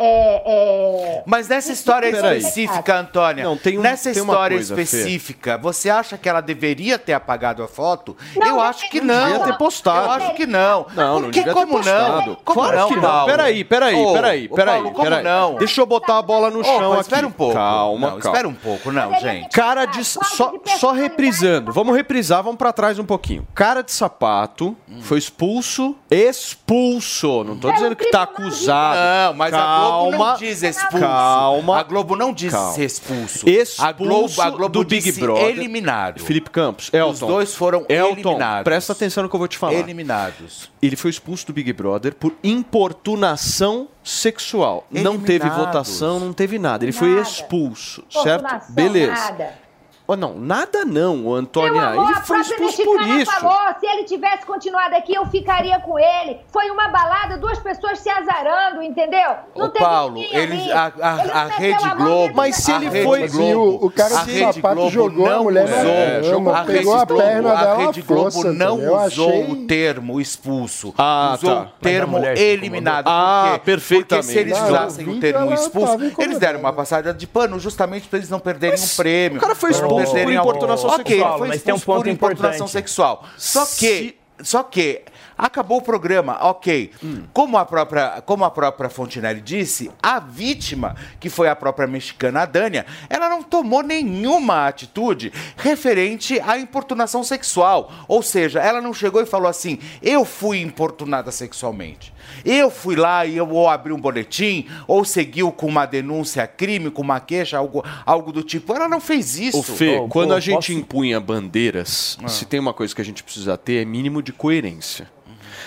é, 0.46 1.22
Mas 1.26 1.48
nessa 1.48 1.72
história 1.72 2.10
Peraí. 2.10 2.38
específica, 2.38 2.96
Antônia, 2.98 3.44
Não, 3.44 3.56
tem 3.56 3.78
um- 3.78 3.82
nessa 3.82 4.12
tem 4.12 4.22
uma 4.22 4.32
história 4.32 4.56
coisa, 4.56 4.74
Fê. 4.74 4.82
específica, 4.82 5.56
você 5.58 5.88
acha 5.90 6.18
que 6.18 6.28
ela 6.28 6.40
deveria 6.40 6.98
ter 6.98 7.12
apagado 7.12 7.62
a 7.62 7.68
foto? 7.68 8.16
Não, 8.36 8.46
eu 8.46 8.52
não 8.54 8.60
acho 8.62 8.88
que 8.90 9.00
não. 9.00 9.26
Devia 9.28 9.44
ter 9.44 9.58
postado. 9.58 10.06
Eu 10.06 10.10
acho 10.10 10.34
que 10.34 10.46
não. 10.46 10.86
Não, 10.94 11.14
não 11.14 11.22
Porque 11.22 11.38
devia 11.40 11.54
ter 11.54 11.60
como 11.60 11.72
postado. 11.76 12.26
não? 12.30 12.34
Como 12.44 12.60
claro 12.60 12.76
não, 12.78 12.88
que 12.88 12.96
não. 12.96 13.24
Peraí, 13.26 13.64
peraí, 13.64 13.94
Ô, 13.94 14.12
peraí, 14.14 14.48
peraí. 14.48 14.74
Paulo, 14.82 14.90
como 14.92 15.04
peraí. 15.04 15.22
não? 15.24 15.54
Deixa 15.56 15.80
eu 15.80 15.86
botar 15.86 16.18
a 16.18 16.22
bola 16.22 16.50
no 16.50 16.60
Ô, 16.60 16.64
chão 16.64 16.92
aqui. 16.92 17.00
espera 17.02 17.26
um 17.26 17.30
pouco. 17.30 17.54
Calma, 17.54 18.10
Não, 18.10 18.18
calma. 18.18 18.36
espera 18.36 18.48
um 18.48 18.54
pouco, 18.54 18.90
não, 18.92 19.14
gente. 19.20 19.48
Cara 19.50 19.84
de. 19.86 20.04
Só, 20.04 20.52
só 20.78 20.92
reprisando. 20.92 21.72
Vamos 21.72 21.94
reprisar, 21.96 22.42
vamos 22.42 22.58
pra 22.58 22.72
trás 22.72 22.98
um 22.98 23.04
pouquinho. 23.04 23.46
Cara 23.54 23.82
de 23.82 23.92
sapato 23.92 24.76
Hum. 24.90 25.00
foi 25.02 25.18
expulso. 25.18 25.67
Expulso. 26.10 27.44
Não 27.44 27.56
tô 27.58 27.70
dizendo 27.72 27.94
que 27.96 28.10
tá 28.10 28.22
acusado. 28.22 28.98
Não, 28.98 29.34
mas 29.34 29.52
a 29.54 29.78
Globo 29.80 30.10
não 30.10 30.18
Calma. 30.18 30.36
diz 30.38 30.62
expulso. 30.62 30.98
Calma. 31.04 31.78
A 31.78 31.82
Globo 31.82 32.16
não 32.16 32.32
diz 32.32 32.52
Calma. 32.52 32.82
expulso. 32.82 33.48
Expulso 33.48 33.82
a 33.82 33.92
Globo, 33.92 34.42
a 34.42 34.50
Globo 34.50 34.68
do 34.68 34.84
Big 34.84 35.02
disse 35.04 35.20
Brother. 35.20 35.44
eliminado. 35.46 36.20
Felipe 36.20 36.50
Campos, 36.50 36.90
Elton. 36.92 37.10
Os 37.12 37.18
dois 37.20 37.54
foram 37.54 37.84
Elton, 37.88 38.12
eliminados. 38.30 38.64
presta 38.64 38.92
atenção 38.92 39.22
no 39.22 39.28
que 39.28 39.34
eu 39.34 39.38
vou 39.38 39.48
te 39.48 39.58
falar. 39.58 39.74
Eliminados. 39.74 40.70
Ele 40.80 40.96
foi 40.96 41.10
expulso 41.10 41.46
do 41.46 41.52
Big 41.52 41.72
Brother 41.72 42.14
por 42.14 42.32
importunação 42.42 43.88
sexual. 44.02 44.86
Não 44.90 45.18
teve 45.18 45.44
Eliminados. 45.46 45.66
votação, 45.66 46.20
não 46.20 46.32
teve 46.32 46.58
nada. 46.58 46.84
Ele 46.84 46.92
foi 46.92 47.08
Nada. 47.10 47.22
expulso, 47.22 48.02
certo? 48.10 48.72
Beleza. 48.72 49.12
nada. 49.12 49.67
Oh, 50.10 50.16
não, 50.16 50.38
nada 50.38 50.86
não, 50.86 51.34
Antônia. 51.34 51.82
Amor, 51.88 52.04
ele 52.08 52.18
a 52.18 52.22
foi 52.22 52.40
expulso 52.40 52.82
por 52.82 53.02
isso. 53.02 53.30
falou, 53.30 53.74
se 53.78 53.86
ele 53.86 54.04
tivesse 54.04 54.46
continuado 54.46 54.94
aqui, 54.94 55.14
eu 55.14 55.26
ficaria 55.26 55.78
com 55.80 55.98
ele. 55.98 56.38
Foi 56.50 56.70
uma 56.70 56.88
balada, 56.88 57.36
duas 57.36 57.58
pessoas 57.58 57.98
se 57.98 58.08
azarando, 58.08 58.82
entendeu? 58.82 59.28
Não 59.54 59.66
Ô, 59.66 59.70
Paulo, 59.70 60.16
eles, 60.16 60.62
ali. 60.62 60.72
a, 60.72 60.84
a, 60.98 61.20
Ele 61.22 61.30
a 61.30 61.44
Rede 61.48 61.84
a 61.84 61.94
Globo. 61.94 62.34
Mas 62.34 62.56
se 62.56 62.72
a 62.72 62.76
ele 62.76 62.88
Rede 62.88 63.04
foi- 63.04 63.28
Globo, 63.28 63.84
o 63.86 63.90
cara 63.90 64.20
a 64.20 64.24
de 64.24 64.32
Rede 64.32 64.60
Globo 64.62 64.90
jogou 64.90 65.26
a 65.26 65.30
não 65.30 65.42
mulher 65.44 65.64
usou, 65.64 65.76
na 65.76 66.30
cama, 66.30 66.52
a 66.58 66.62
Rede 66.62 66.90
a 66.90 67.06
perna 67.06 67.42
Globo, 67.42 67.48
a 67.68 67.76
Rede 67.76 68.02
Globo 68.02 68.44
não? 68.54 68.80
Eu 68.80 68.96
usou 68.96 69.28
achei- 69.28 69.52
o 69.52 69.66
termo 69.66 70.20
expulso. 70.22 70.94
Ah, 70.96 71.34
usou 71.38 71.54
tá. 71.54 71.62
o 71.64 71.82
termo 71.82 72.18
eliminado. 72.24 73.06
Ah, 73.06 73.42
Por 73.50 73.52
quê? 73.58 73.64
perfeitamente. 73.66 74.26
Porque 74.26 74.32
se 74.32 74.38
eles 74.38 74.58
usassem 74.58 75.06
o 75.06 75.20
termo 75.20 75.52
expulso, 75.52 75.98
eles 76.18 76.38
deram 76.38 76.60
uma 76.60 76.72
passada 76.72 77.12
de 77.12 77.26
pano 77.26 77.60
justamente 77.60 78.08
para 78.08 78.18
eles 78.20 78.30
não 78.30 78.40
perderem 78.40 78.80
um 78.82 78.88
prêmio. 78.96 79.36
o 79.36 79.40
cara 79.42 79.54
foi 79.54 79.74
pra 79.74 79.97
expulso 80.02 80.24
por 80.24 80.36
algum- 80.36 80.50
importunação 80.50 80.90
sexual, 80.96 81.38
foi 81.38 81.48
mas 81.48 81.62
tem 81.62 81.74
um 81.74 81.76
expulso 81.76 81.84
por 81.86 82.04
ponto 82.04 82.08
importunação 82.14 82.54
importante. 82.66 82.70
sexual. 82.72 83.24
Só 83.36 83.64
que, 83.66 84.16
só 84.42 84.62
que 84.62 85.02
acabou 85.36 85.78
o 85.78 85.82
programa, 85.82 86.36
ok. 86.42 86.90
Como 87.32 87.56
a 87.58 87.64
própria, 87.64 88.20
como 88.22 88.44
a 88.44 88.50
própria 88.50 88.90
Fontinelli 88.90 89.40
disse, 89.40 89.88
a 90.02 90.18
vítima, 90.18 90.96
que 91.20 91.28
foi 91.30 91.48
a 91.48 91.54
própria 91.54 91.86
mexicana 91.86 92.42
a 92.42 92.44
Dânia, 92.44 92.84
ela 93.08 93.28
não 93.28 93.42
tomou 93.42 93.82
nenhuma 93.82 94.66
atitude 94.66 95.32
referente 95.56 96.40
à 96.40 96.58
importunação 96.58 97.22
sexual. 97.22 97.90
Ou 98.08 98.20
seja, 98.22 98.60
ela 98.60 98.80
não 98.80 98.92
chegou 98.92 99.22
e 99.22 99.26
falou 99.26 99.48
assim: 99.48 99.78
eu 100.02 100.24
fui 100.24 100.60
importunada 100.60 101.30
sexualmente. 101.30 102.12
Eu 102.44 102.70
fui 102.70 102.96
lá 102.96 103.24
e 103.26 103.36
eu 103.36 103.48
ou 103.48 103.68
abri 103.68 103.92
um 103.92 104.00
boletim, 104.00 104.66
ou 104.86 105.04
seguiu 105.04 105.50
com 105.52 105.66
uma 105.66 105.86
denúncia 105.86 106.46
crime, 106.46 106.90
com 106.90 107.02
uma 107.02 107.20
queixa, 107.20 107.58
algo, 107.58 107.84
algo 108.04 108.32
do 108.32 108.42
tipo. 108.42 108.72
Ela 108.74 108.88
não 108.88 109.00
fez 109.00 109.38
isso. 109.38 109.58
Ô, 109.58 109.62
Fê, 109.62 109.98
Ô, 109.98 110.08
quando 110.08 110.28
pô, 110.30 110.34
a 110.34 110.40
gente 110.40 110.54
posso- 110.54 110.72
empunha 110.72 111.20
bandeiras, 111.20 112.18
se 112.26 112.44
tem 112.44 112.58
uma 112.60 112.72
coisa 112.74 112.94
que 112.94 113.00
a 113.00 113.04
gente 113.04 113.22
precisa 113.22 113.56
ter 113.56 113.82
é 113.82 113.84
mínimo 113.84 114.22
de 114.22 114.32
coerência. 114.32 115.10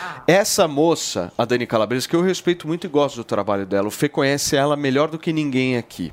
Ah. 0.03 0.24
Essa 0.28 0.67
moça, 0.67 1.32
a 1.38 1.45
Dani 1.45 1.67
Calabresa, 1.67 2.07
que 2.07 2.15
eu 2.15 2.22
respeito 2.24 2.67
muito 2.67 2.88
e 2.88 2.89
gosto 2.89 3.17
do 3.17 3.24
trabalho 3.24 3.65
dela, 3.65 3.88
o 3.88 3.91
Fê 3.91 4.09
conhece 4.09 4.55
ela 4.55 4.76
melhor 4.76 5.09
do 5.09 5.19
que 5.19 5.32
ninguém 5.32 5.78
aqui. 5.78 6.11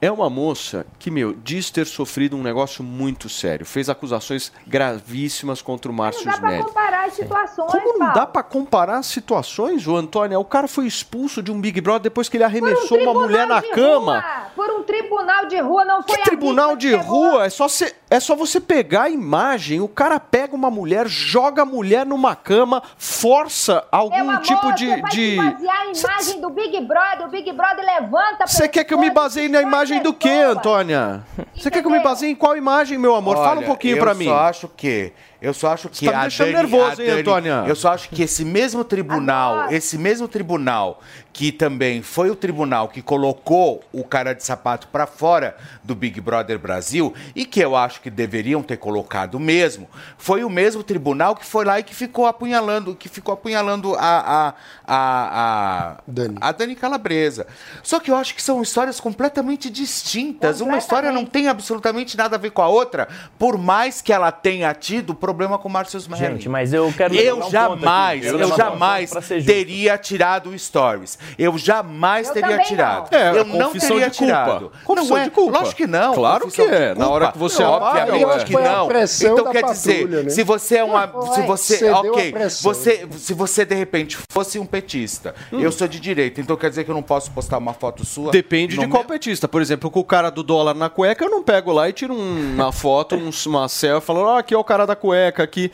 É 0.00 0.10
uma 0.12 0.28
moça 0.28 0.84
que, 0.98 1.10
meu, 1.10 1.32
diz 1.32 1.70
ter 1.70 1.86
sofrido 1.86 2.36
um 2.36 2.42
negócio 2.42 2.84
muito 2.84 3.30
sério. 3.30 3.64
Fez 3.64 3.88
acusações 3.88 4.52
gravíssimas 4.66 5.62
contra 5.62 5.90
o 5.90 5.94
Não 5.94 6.04
Márcio 6.04 6.24
dá 6.24 6.32
pra 6.32 6.48
Smelly. 6.50 6.64
comparar 6.64 7.04
as 7.06 7.14
situações, 7.14 7.70
Como 7.72 7.92
não 7.92 7.98
Paulo. 8.00 8.14
dá 8.14 8.26
pra 8.26 8.42
comparar 8.42 8.98
as 8.98 9.06
situações, 9.06 9.86
ô 9.88 9.96
Antônia? 9.96 10.38
O 10.38 10.44
cara 10.44 10.68
foi 10.68 10.86
expulso 10.86 11.42
de 11.42 11.50
um 11.50 11.58
Big 11.60 11.80
Brother 11.80 12.02
depois 12.02 12.28
que 12.28 12.36
ele 12.36 12.44
Por 12.44 12.50
um 12.52 12.66
arremessou 12.66 12.98
uma 12.98 13.14
mulher 13.14 13.46
na 13.46 13.62
cama. 13.62 14.20
rua, 14.20 14.50
por 14.54 14.70
um 14.70 14.82
tribunal 14.82 15.46
de 15.46 15.58
rua, 15.60 15.84
não 15.86 16.02
foi 16.02 16.14
Que 16.14 16.20
a 16.20 16.24
tribunal 16.24 16.76
de 16.76 16.90
pegou. 16.90 17.30
rua? 17.30 17.46
É 17.46 17.50
só, 17.50 17.66
cê- 17.66 17.94
é 18.10 18.20
só 18.20 18.36
você 18.36 18.60
pegar 18.60 19.04
a 19.04 19.10
imagem, 19.10 19.80
o 19.80 19.88
cara 19.88 20.20
pega 20.20 20.54
uma 20.54 20.70
mulher, 20.70 21.08
joga 21.08 21.62
a 21.62 21.64
mulher 21.64 22.04
numa 22.04 22.36
cama, 22.36 22.82
força 22.98 23.82
algum 23.90 24.14
Meu 24.16 24.30
amor, 24.30 24.42
tipo 24.42 24.72
de. 24.74 24.86
você 24.86 25.02
de... 25.10 25.30
se 25.30 25.36
basear 25.36 25.86
em 25.86 25.92
imagem 25.98 26.40
do 26.42 26.50
Big 26.50 26.80
Brother, 26.82 27.26
o 27.26 27.30
Big 27.30 27.50
Brother 27.52 27.84
levanta 27.84 28.46
Você 28.46 28.68
quer 28.68 28.84
que 28.84 28.92
eu 28.92 28.98
me 28.98 29.08
baseie 29.10 29.48
na 29.48 29.60
expõe 29.60 29.70
imagem 29.94 30.02
do 30.02 30.12
quê, 30.12 30.28
pessoas. 30.28 30.56
Antônia? 30.58 31.22
Você 31.54 31.70
quer 31.70 31.80
que 31.80 31.86
eu 31.86 31.90
me 31.92 32.02
baseie 32.02 32.30
em 32.32 32.34
qual 32.34 32.56
imagem, 32.56 32.98
meu 32.98 33.14
amor? 33.14 33.36
Fala 33.36 33.54
um 33.54 33.58
Olha, 33.58 33.66
pouquinho 33.66 33.96
eu 33.96 34.02
pra 34.02 34.14
mim. 34.14 34.24
só 34.26 34.36
acho 34.40 34.68
que. 34.76 35.12
Eu 35.40 35.52
só 35.54 35.72
acho 35.72 35.88
que 35.88 36.06
tá 36.06 36.10
me 36.12 36.16
a 36.16 36.20
deixando 36.22 36.46
Dani- 36.52 36.56
nervoso, 36.58 37.00
a 37.00 37.04
hein, 37.04 37.10
Dani- 37.10 37.20
Antônia? 37.20 37.64
Eu 37.66 37.76
só 37.76 37.92
acho 37.92 38.08
que 38.08 38.22
esse 38.22 38.44
mesmo 38.44 38.82
tribunal, 38.82 39.70
esse 39.70 39.96
mesmo 39.98 40.26
tribunal 40.26 41.00
que 41.36 41.52
também 41.52 42.00
foi 42.00 42.30
o 42.30 42.34
tribunal 42.34 42.88
que 42.88 43.02
colocou 43.02 43.84
o 43.92 44.02
cara 44.02 44.32
de 44.32 44.42
sapato 44.42 44.88
pra 44.88 45.06
fora 45.06 45.54
do 45.84 45.94
Big 45.94 46.18
Brother 46.18 46.58
Brasil 46.58 47.12
e 47.34 47.44
que 47.44 47.60
eu 47.60 47.76
acho 47.76 48.00
que 48.00 48.08
deveriam 48.08 48.62
ter 48.62 48.78
colocado 48.78 49.38
mesmo, 49.38 49.86
foi 50.16 50.42
o 50.44 50.48
mesmo 50.48 50.82
tribunal 50.82 51.36
que 51.36 51.44
foi 51.44 51.66
lá 51.66 51.78
e 51.78 51.82
que 51.82 51.94
ficou 51.94 52.24
apunhalando, 52.24 52.96
que 52.96 53.06
ficou 53.06 53.34
apunhalando 53.34 53.94
a 53.96 54.46
a 54.46 54.54
a, 54.86 55.96
a, 55.96 55.96
Dani. 56.06 56.38
a 56.40 56.52
Dani 56.52 56.74
Calabresa. 56.74 57.46
Só 57.82 58.00
que 58.00 58.10
eu 58.10 58.16
acho 58.16 58.34
que 58.34 58.40
são 58.40 58.62
histórias 58.62 58.98
completamente 58.98 59.68
distintas. 59.68 60.62
Uma 60.62 60.78
história 60.78 61.12
não 61.12 61.26
tem 61.26 61.48
absolutamente 61.48 62.16
nada 62.16 62.36
a 62.36 62.38
ver 62.38 62.50
com 62.50 62.62
a 62.62 62.68
outra, 62.68 63.08
por 63.38 63.58
mais 63.58 64.00
que 64.00 64.10
ela 64.10 64.32
tenha 64.32 64.72
tido 64.72 65.14
problema 65.14 65.58
com 65.58 65.68
o 65.68 65.70
Márcio 65.70 65.98
Smelly. 65.98 66.34
Gente, 66.34 66.48
mas 66.48 66.72
eu 66.72 66.90
quero 66.96 67.14
Eu 67.14 67.40
um 67.40 67.50
jamais, 67.50 68.24
eu 68.24 68.38
um 68.38 68.56
jamais 68.56 69.10
teria 69.44 69.98
tirado 69.98 70.48
o 70.48 70.58
Stories. 70.58 71.18
Eu 71.38 71.56
jamais 71.58 72.28
Eu 72.28 72.34
teria 72.34 72.58
tirado. 72.58 73.08
não. 73.10 73.18
É, 73.18 73.30
eu 73.38 73.44
não 73.44 73.66
confissão 73.66 73.88
teria 73.96 74.10
de 74.10 74.18
culpa. 74.18 74.32
tirado. 74.32 74.72
Confissão 74.84 75.16
não 75.16 75.22
é, 75.22 75.24
de 75.24 75.30
culpa. 75.30 75.58
Lógico 75.58 75.76
que 75.76 75.86
não. 75.86 76.14
Claro 76.14 76.50
que 76.50 76.62
é. 76.62 76.94
Na 76.94 77.08
hora 77.08 77.32
que 77.32 77.38
você 77.38 77.62
Obviamente 77.62 78.24
apaga, 78.24 78.44
que 78.44 78.52
não. 78.52 78.88
Então 79.32 79.52
quer 79.52 79.64
dizer, 79.64 79.94
patrulha, 80.02 80.22
né? 80.24 80.30
se 80.30 80.42
você 80.42 80.76
é 80.78 80.84
uma, 80.84 81.06
Não 81.06 81.32
se 81.34 81.42
você, 81.42 81.90
ok, 81.90 82.34
você, 82.62 83.08
se 83.18 83.34
você 83.34 83.64
de 83.64 83.74
repente 83.74 84.18
fosse 84.30 84.58
um 84.58 84.66
petista, 84.66 85.34
Hum. 85.52 85.60
eu 85.60 85.70
sou 85.72 85.86
de 85.88 85.98
direita, 86.00 86.40
então 86.40 86.56
quer 86.56 86.68
dizer 86.70 86.84
que 86.84 86.90
eu 86.90 86.94
não 86.94 87.02
posso 87.02 87.30
postar 87.30 87.58
uma 87.58 87.72
foto 87.74 88.04
sua? 88.04 88.30
Depende 88.32 88.76
de 88.78 88.86
qual 88.88 89.02
meu- 89.02 89.08
petista. 89.08 89.46
Por 89.48 89.60
exemplo, 89.62 89.90
com 89.90 90.00
o 90.00 90.04
cara 90.04 90.30
do 90.30 90.42
dólar 90.42 90.74
na 90.74 90.88
cueca, 90.88 91.24
eu 91.24 91.30
não 91.30 91.42
pego 91.42 91.72
lá 91.72 91.88
e 91.88 91.92
tiro 91.92 92.14
um- 92.14 92.54
uma 92.54 92.72
foto, 92.72 93.14
um- 93.16 93.30
uma 93.46 93.68
selfie, 93.68 94.06
falando, 94.06 94.26
ó, 94.26 94.38
aqui 94.38 94.54
é 94.54 94.58
o 94.58 94.64
cara 94.64 94.86
da 94.86 94.96
cueca, 94.96 95.42
aqui. 95.42 95.70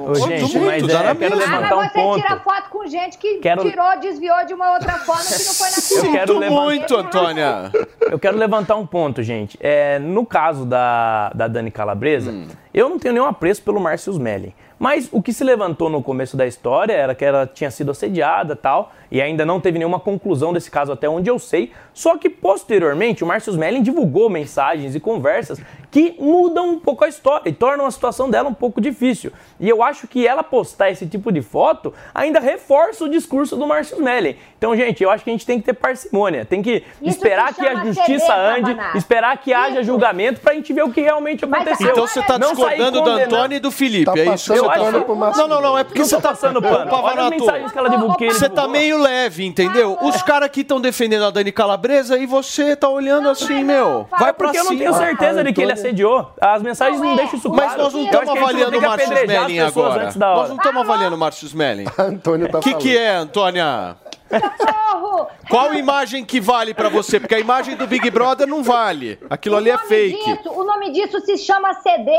Ô, 0.00 0.14
gente, 0.16 0.58
muito, 0.58 0.60
mas 0.66 0.82
é, 0.82 0.86
eu 0.86 0.88
quero 1.16 1.36
mesma. 1.36 1.36
Ah, 1.36 1.38
levantar 1.58 1.74
um 1.74 1.78
mas 1.78 1.92
você 1.92 1.98
ponto. 2.00 2.20
tira 2.22 2.40
foto 2.40 2.70
com 2.70 2.86
gente 2.86 3.16
que 3.18 3.34
Quero- 3.38 3.62
tirou, 3.62 4.00
desviou 4.00 4.44
de 4.44 4.52
uma 4.54 4.72
outra 4.72 4.92
forma 4.98 5.22
que 5.22 5.44
não 5.44 5.54
foi 5.54 5.70
na 5.70 5.76
Eu 5.76 5.82
sua. 5.82 6.02
quero 6.02 6.32
Sinto 6.32 6.38
levantar- 6.40 6.62
muito, 6.64 6.96
Antônia. 6.96 7.72
Eu 8.00 8.18
quero 8.18 8.36
levantar 8.36 8.76
um 8.76 8.86
ponto, 8.86 9.22
gente. 9.22 9.56
É, 9.60 9.98
no 10.00 10.26
caso 10.26 10.64
da, 10.64 11.30
da 11.34 11.46
Dani 11.46 11.70
Calabresa, 11.70 12.30
Hum. 12.32 12.48
eu 12.74 12.88
não 12.88 12.98
tenho 12.98 13.14
nenhum 13.14 13.26
apreço 13.26 13.62
pelo 13.62 13.78
Márcio 13.80 14.10
Smelling. 14.12 14.52
Mas 14.78 15.08
o 15.10 15.20
que 15.20 15.32
se 15.32 15.42
levantou 15.42 15.90
no 15.90 16.02
começo 16.02 16.36
da 16.36 16.46
história 16.46 16.92
era 16.92 17.14
que 17.14 17.24
ela 17.24 17.46
tinha 17.46 17.70
sido 17.70 17.90
assediada 17.90 18.54
tal, 18.54 18.92
e 19.10 19.20
ainda 19.20 19.44
não 19.44 19.60
teve 19.60 19.78
nenhuma 19.78 19.98
conclusão 19.98 20.52
desse 20.52 20.70
caso 20.70 20.92
até 20.92 21.08
onde 21.08 21.28
eu 21.28 21.38
sei. 21.38 21.72
Só 21.92 22.16
que 22.16 22.30
posteriormente 22.30 23.24
o 23.24 23.26
Márcio 23.26 23.50
Smelling 23.50 23.82
divulgou 23.82 24.30
mensagens 24.30 24.94
e 24.94 25.00
conversas 25.00 25.60
que 25.90 26.14
mudam 26.18 26.70
um 26.70 26.78
pouco 26.78 27.04
a 27.04 27.08
história 27.08 27.48
e 27.48 27.52
tornam 27.52 27.86
a 27.86 27.90
situação 27.90 28.28
dela 28.28 28.48
um 28.48 28.54
pouco 28.54 28.80
difícil. 28.80 29.32
E 29.58 29.68
eu 29.68 29.82
acho 29.82 30.06
que 30.06 30.26
ela 30.26 30.42
postar 30.42 30.90
esse 30.90 31.06
tipo 31.06 31.32
de 31.32 31.40
foto 31.40 31.92
ainda 32.14 32.38
reforça 32.38 33.04
o 33.04 33.08
discurso 33.08 33.56
do 33.56 33.66
Márcio 33.66 33.96
Smelling. 33.96 34.36
Então, 34.58 34.74
gente, 34.76 35.02
eu 35.04 35.10
acho 35.10 35.22
que 35.22 35.30
a 35.30 35.32
gente 35.32 35.46
tem 35.46 35.60
que 35.60 35.66
ter 35.66 35.72
parcimônia, 35.72 36.44
tem 36.44 36.60
que 36.60 36.82
Isso 37.00 37.16
esperar 37.16 37.54
que 37.54 37.64
a 37.64 37.76
justiça 37.84 38.34
ande, 38.34 38.76
esperar 38.96 39.36
que 39.38 39.54
haja 39.54 39.76
Isso. 39.76 39.84
julgamento 39.84 40.40
pra 40.40 40.52
gente 40.52 40.72
ver 40.72 40.82
o 40.82 40.90
que 40.90 41.00
realmente 41.00 41.46
Mas 41.46 41.62
aconteceu. 41.62 41.90
Então 41.92 42.06
você 42.08 42.20
tá 42.22 42.38
Não 42.38 42.48
discordando 42.50 43.00
do 43.00 43.10
Antônio 43.10 43.56
e 43.56 43.60
do 43.60 43.70
Felipe, 43.70 44.04
Tá 44.06 44.18
é 44.18 44.34
isso? 44.34 44.52
que 44.52 44.58
tá 44.60 45.14
Márcio 45.14 45.42
Não, 45.42 45.48
não, 45.48 45.62
não, 45.62 45.78
é 45.78 45.84
porque 45.84 46.00
Não 46.00 46.06
você 46.08 46.16
tá 46.16 46.28
passando 46.30 46.60
pano. 46.60 46.74
Olha 46.76 46.84
as 46.84 46.90
Pavanato, 46.90 47.30
mensagens 47.30 47.72
que 47.72 47.78
ela 47.78 47.88
divulgou. 47.88 48.16
que 48.16 48.24
ele 48.24 48.34
Você 48.34 48.48
tá 48.48 48.66
meio 48.66 48.98
leve, 49.00 49.44
entendeu? 49.46 49.96
Os 50.02 50.20
caras 50.22 50.46
aqui 50.46 50.62
estão 50.62 50.80
defendendo 50.80 51.24
a 51.24 51.30
Dani 51.30 51.52
Calabresa 51.52 52.18
e 52.18 52.26
você 52.26 52.74
tá 52.74 52.88
olhando 52.88 53.28
assim, 53.28 53.62
meu. 53.62 54.08
Vai 54.10 54.32
pra 54.32 54.48
Porque 54.48 54.58
eu 54.58 54.64
não 54.64 54.76
tenho 54.76 54.92
cima. 54.92 55.06
certeza 55.06 55.44
de 55.44 55.52
que 55.52 55.62
ele 55.62 55.72
assediou. 55.72 56.32
As 56.40 56.62
mensagens 56.62 56.98
não, 57.00 57.06
Não 57.06 57.14
é. 57.14 57.16
deixam 57.18 57.38
isso 57.38 57.48
Mas 57.50 57.64
claro. 57.66 57.82
nós 57.84 57.94
não 57.94 58.02
estamos 58.02 58.28
acho 58.28 58.32
que 58.36 58.42
avaliando 58.44 58.76
o 58.76 58.80
que 58.80 58.86
Márcio 58.88 59.12
Smelling 59.14 59.56
pessoas 59.64 59.86
agora. 59.86 60.04
antes 60.04 60.16
da 60.16 60.28
hora. 60.30 60.38
Nós 60.40 60.48
não 60.48 60.56
estamos 60.56 60.82
avaliando 60.82 61.14
o 61.14 61.18
Márcio 61.18 61.46
Smelling. 61.46 61.84
Antônio 61.96 62.48
tá 62.48 62.58
O 62.58 62.60
que, 62.60 62.74
que 62.74 62.96
é, 62.96 63.14
Antônia? 63.14 63.96
Socorro! 64.28 65.26
Qual 65.48 65.74
imagem 65.74 66.24
que 66.24 66.40
vale 66.40 66.74
pra 66.74 66.88
você? 66.88 67.18
Porque 67.18 67.34
a 67.34 67.40
imagem 67.40 67.76
do 67.76 67.86
Big 67.86 68.10
Brother 68.10 68.46
não 68.46 68.62
vale. 68.62 69.18
Aquilo 69.30 69.56
ali 69.56 69.70
é 69.70 69.74
O 69.76 69.78
fake. 69.78 70.36
disso- 70.36 70.50
o 70.52 70.64
nome 70.64 70.90
disso 70.90 71.20
se 71.20 71.36
chama 71.38 71.72
CD. 71.74 72.10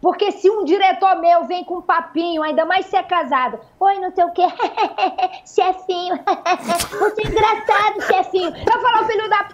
Porque 0.00 0.30
se 0.32 0.48
um 0.48 0.64
diretor 0.64 1.16
meu 1.20 1.44
vem 1.46 1.64
com 1.64 1.78
um 1.78 1.82
papinho, 1.82 2.42
ainda 2.42 2.64
mais 2.64 2.86
se 2.86 2.96
é 2.96 3.02
casado, 3.02 3.58
oi, 3.80 3.98
não 3.98 4.12
sei 4.14 4.24
o 4.24 4.30
quê, 4.32 4.42
chefinho, 5.44 6.18
você 7.00 7.22
é 7.22 7.26
engraçado, 7.26 8.00
chefinho. 8.06 8.52
Eu 8.56 8.80
falo, 8.80 9.06
filho 9.06 9.28
da. 9.28 9.48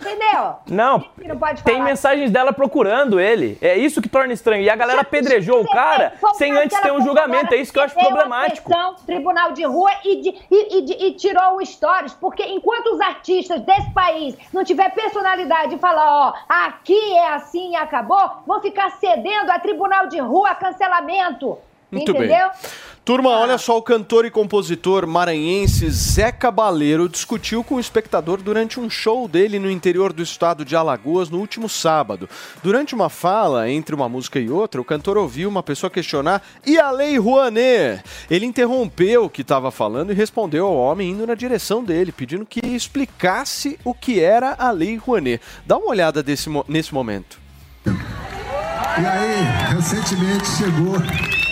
Entendeu? 0.00 0.56
Não, 0.68 0.98
não 0.98 1.54
tem 1.64 1.80
mensagens 1.82 2.30
dela 2.30 2.52
procurando 2.52 3.18
ele. 3.18 3.56
É 3.62 3.74
isso 3.76 4.02
que 4.02 4.08
torna 4.08 4.34
estranho. 4.34 4.62
E 4.62 4.68
a 4.68 4.76
galera 4.76 5.00
apedrejou 5.00 5.62
o 5.62 5.70
cara 5.70 6.12
sem 6.34 6.52
antes 6.52 6.78
ter 6.78 6.92
um 6.92 7.00
julgamento. 7.02 7.54
É 7.54 7.56
isso 7.56 7.72
que 7.72 7.78
eu 7.78 7.84
acho 7.84 7.94
problemático. 7.94 8.68
pressão, 8.68 8.94
tribunal 9.06 9.52
de 9.52 9.64
rua 9.64 9.90
e, 10.04 10.16
de- 10.20 10.34
e- 10.50 10.78
e 10.78 10.82
de- 10.82 11.06
e 11.06 11.12
tirou 11.14 11.56
o 11.56 11.64
stories, 11.64 12.12
porque 12.14 12.42
enquanto 12.44 12.88
os 12.88 13.00
artistas 13.00 13.62
desse 13.62 13.90
país 13.92 14.36
não 14.52 14.62
tiver 14.62 14.90
personalidade 14.90 15.74
e 15.74 15.78
falar, 15.78 16.06
ó, 16.28 16.34
aqui 16.48 17.14
é 17.16 17.28
assim 17.32 17.70
e 17.72 17.76
acabou, 17.76 18.42
vão 18.46 18.60
ficar 18.60 18.90
cedendo 18.98 19.50
a 19.50 19.58
tribunal 19.58 20.06
de 20.06 20.18
rua, 20.18 20.54
cancelamento. 20.54 21.56
Muito 21.94 22.10
entendeu? 22.10 22.28
bem. 22.28 22.70
Turma, 23.04 23.28
olha 23.28 23.58
só, 23.58 23.76
o 23.76 23.82
cantor 23.82 24.24
e 24.24 24.30
compositor 24.30 25.06
maranhense 25.06 25.90
Zé 25.90 26.32
Cabaleiro 26.32 27.06
discutiu 27.06 27.62
com 27.62 27.74
o 27.74 27.80
espectador 27.80 28.40
durante 28.40 28.80
um 28.80 28.88
show 28.88 29.28
dele 29.28 29.58
no 29.58 29.70
interior 29.70 30.10
do 30.10 30.22
estado 30.22 30.64
de 30.64 30.74
Alagoas 30.74 31.28
no 31.28 31.38
último 31.38 31.68
sábado. 31.68 32.26
Durante 32.62 32.94
uma 32.94 33.10
fala, 33.10 33.68
entre 33.68 33.94
uma 33.94 34.08
música 34.08 34.40
e 34.40 34.48
outra, 34.48 34.80
o 34.80 34.84
cantor 34.84 35.18
ouviu 35.18 35.50
uma 35.50 35.62
pessoa 35.62 35.90
questionar 35.90 36.40
e 36.64 36.78
a 36.78 36.90
Lei 36.90 37.18
Rouanet? 37.18 38.02
Ele 38.30 38.46
interrompeu 38.46 39.26
o 39.26 39.30
que 39.30 39.42
estava 39.42 39.70
falando 39.70 40.10
e 40.10 40.14
respondeu 40.14 40.64
ao 40.64 40.74
homem 40.74 41.10
indo 41.10 41.26
na 41.26 41.34
direção 41.34 41.84
dele, 41.84 42.10
pedindo 42.10 42.46
que 42.46 42.66
explicasse 42.66 43.78
o 43.84 43.92
que 43.92 44.18
era 44.18 44.56
a 44.58 44.70
Lei 44.70 44.96
Rouanet. 44.96 45.42
Dá 45.66 45.76
uma 45.76 45.90
olhada 45.90 46.22
desse 46.22 46.48
nesse 46.66 46.94
momento. 46.94 47.38
E 47.84 49.04
aí, 49.04 49.74
recentemente 49.74 50.46
chegou. 50.56 51.43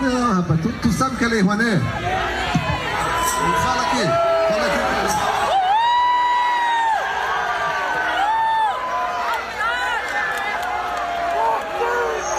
Não, 0.00 0.34
rapaz, 0.36 0.60
tu, 0.60 0.72
tu 0.80 0.92
sabe 0.92 1.16
o 1.16 1.18
que 1.18 1.24
é 1.24 1.28
Lei 1.28 1.40
Rouanet? 1.42 1.80
Fala 3.62 3.82
aqui, 3.82 4.04
fala 4.48 4.66
aqui. 4.66 4.78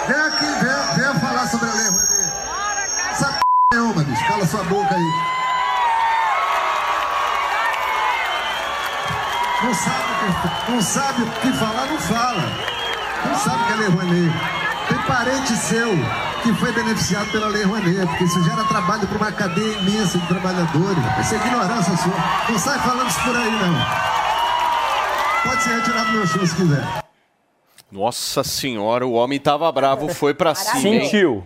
Vem 0.08 0.20
aqui, 0.20 0.46
vem, 0.46 1.04
vem 1.04 1.20
falar 1.20 1.46
sobre 1.48 1.68
a 1.68 1.74
Lei 1.74 1.88
Rouanet. 1.90 2.32
Sabe 3.14 3.38
nenhuma, 3.74 4.02
bicho, 4.04 4.26
cala 4.26 4.46
sua 4.46 4.64
boca 4.64 4.94
aí. 4.94 5.12
Não 9.62 9.74
sabe, 9.74 10.70
não 10.70 10.80
sabe 10.82 11.22
o 11.22 11.26
que 11.26 11.52
falar, 11.52 11.86
não 11.86 12.00
fala. 12.00 12.42
Não 13.26 13.34
sabe 13.38 13.62
o 13.62 13.66
que 13.66 13.72
é 13.72 13.76
Lei 13.76 13.88
Rouanet. 13.88 14.32
Tem 14.88 14.98
parente 15.02 15.54
seu 15.56 15.90
que 16.42 16.52
foi 16.54 16.72
beneficiado 16.72 17.30
pela 17.30 17.48
Lei 17.48 17.64
Rouanet, 17.64 18.06
porque 18.06 18.24
isso 18.24 18.42
gera 18.42 18.64
trabalho 18.64 19.06
para 19.06 19.16
uma 19.16 19.32
cadeia 19.32 19.78
imensa 19.78 20.18
de 20.18 20.26
trabalhadores. 20.26 21.04
Isso 21.20 21.34
é 21.34 21.36
ignorância 21.38 21.96
sua. 21.96 22.14
Não 22.50 22.58
sai 22.58 22.78
falando 22.78 23.08
isso 23.08 23.22
por 23.22 23.36
aí, 23.36 23.50
não. 23.50 24.10
Pode 25.50 25.62
se 25.62 25.68
retirar 25.70 26.04
do 26.04 26.12
meu 26.12 26.26
show 26.26 26.46
se 26.46 26.56
quiser. 26.56 27.04
Nossa 27.90 28.44
senhora, 28.44 29.06
o 29.06 29.12
homem 29.12 29.38
tava 29.38 29.70
bravo, 29.72 30.08
foi 30.08 30.32
pra 30.32 30.54
cima. 30.54 30.80
Sentiu. 30.80 31.44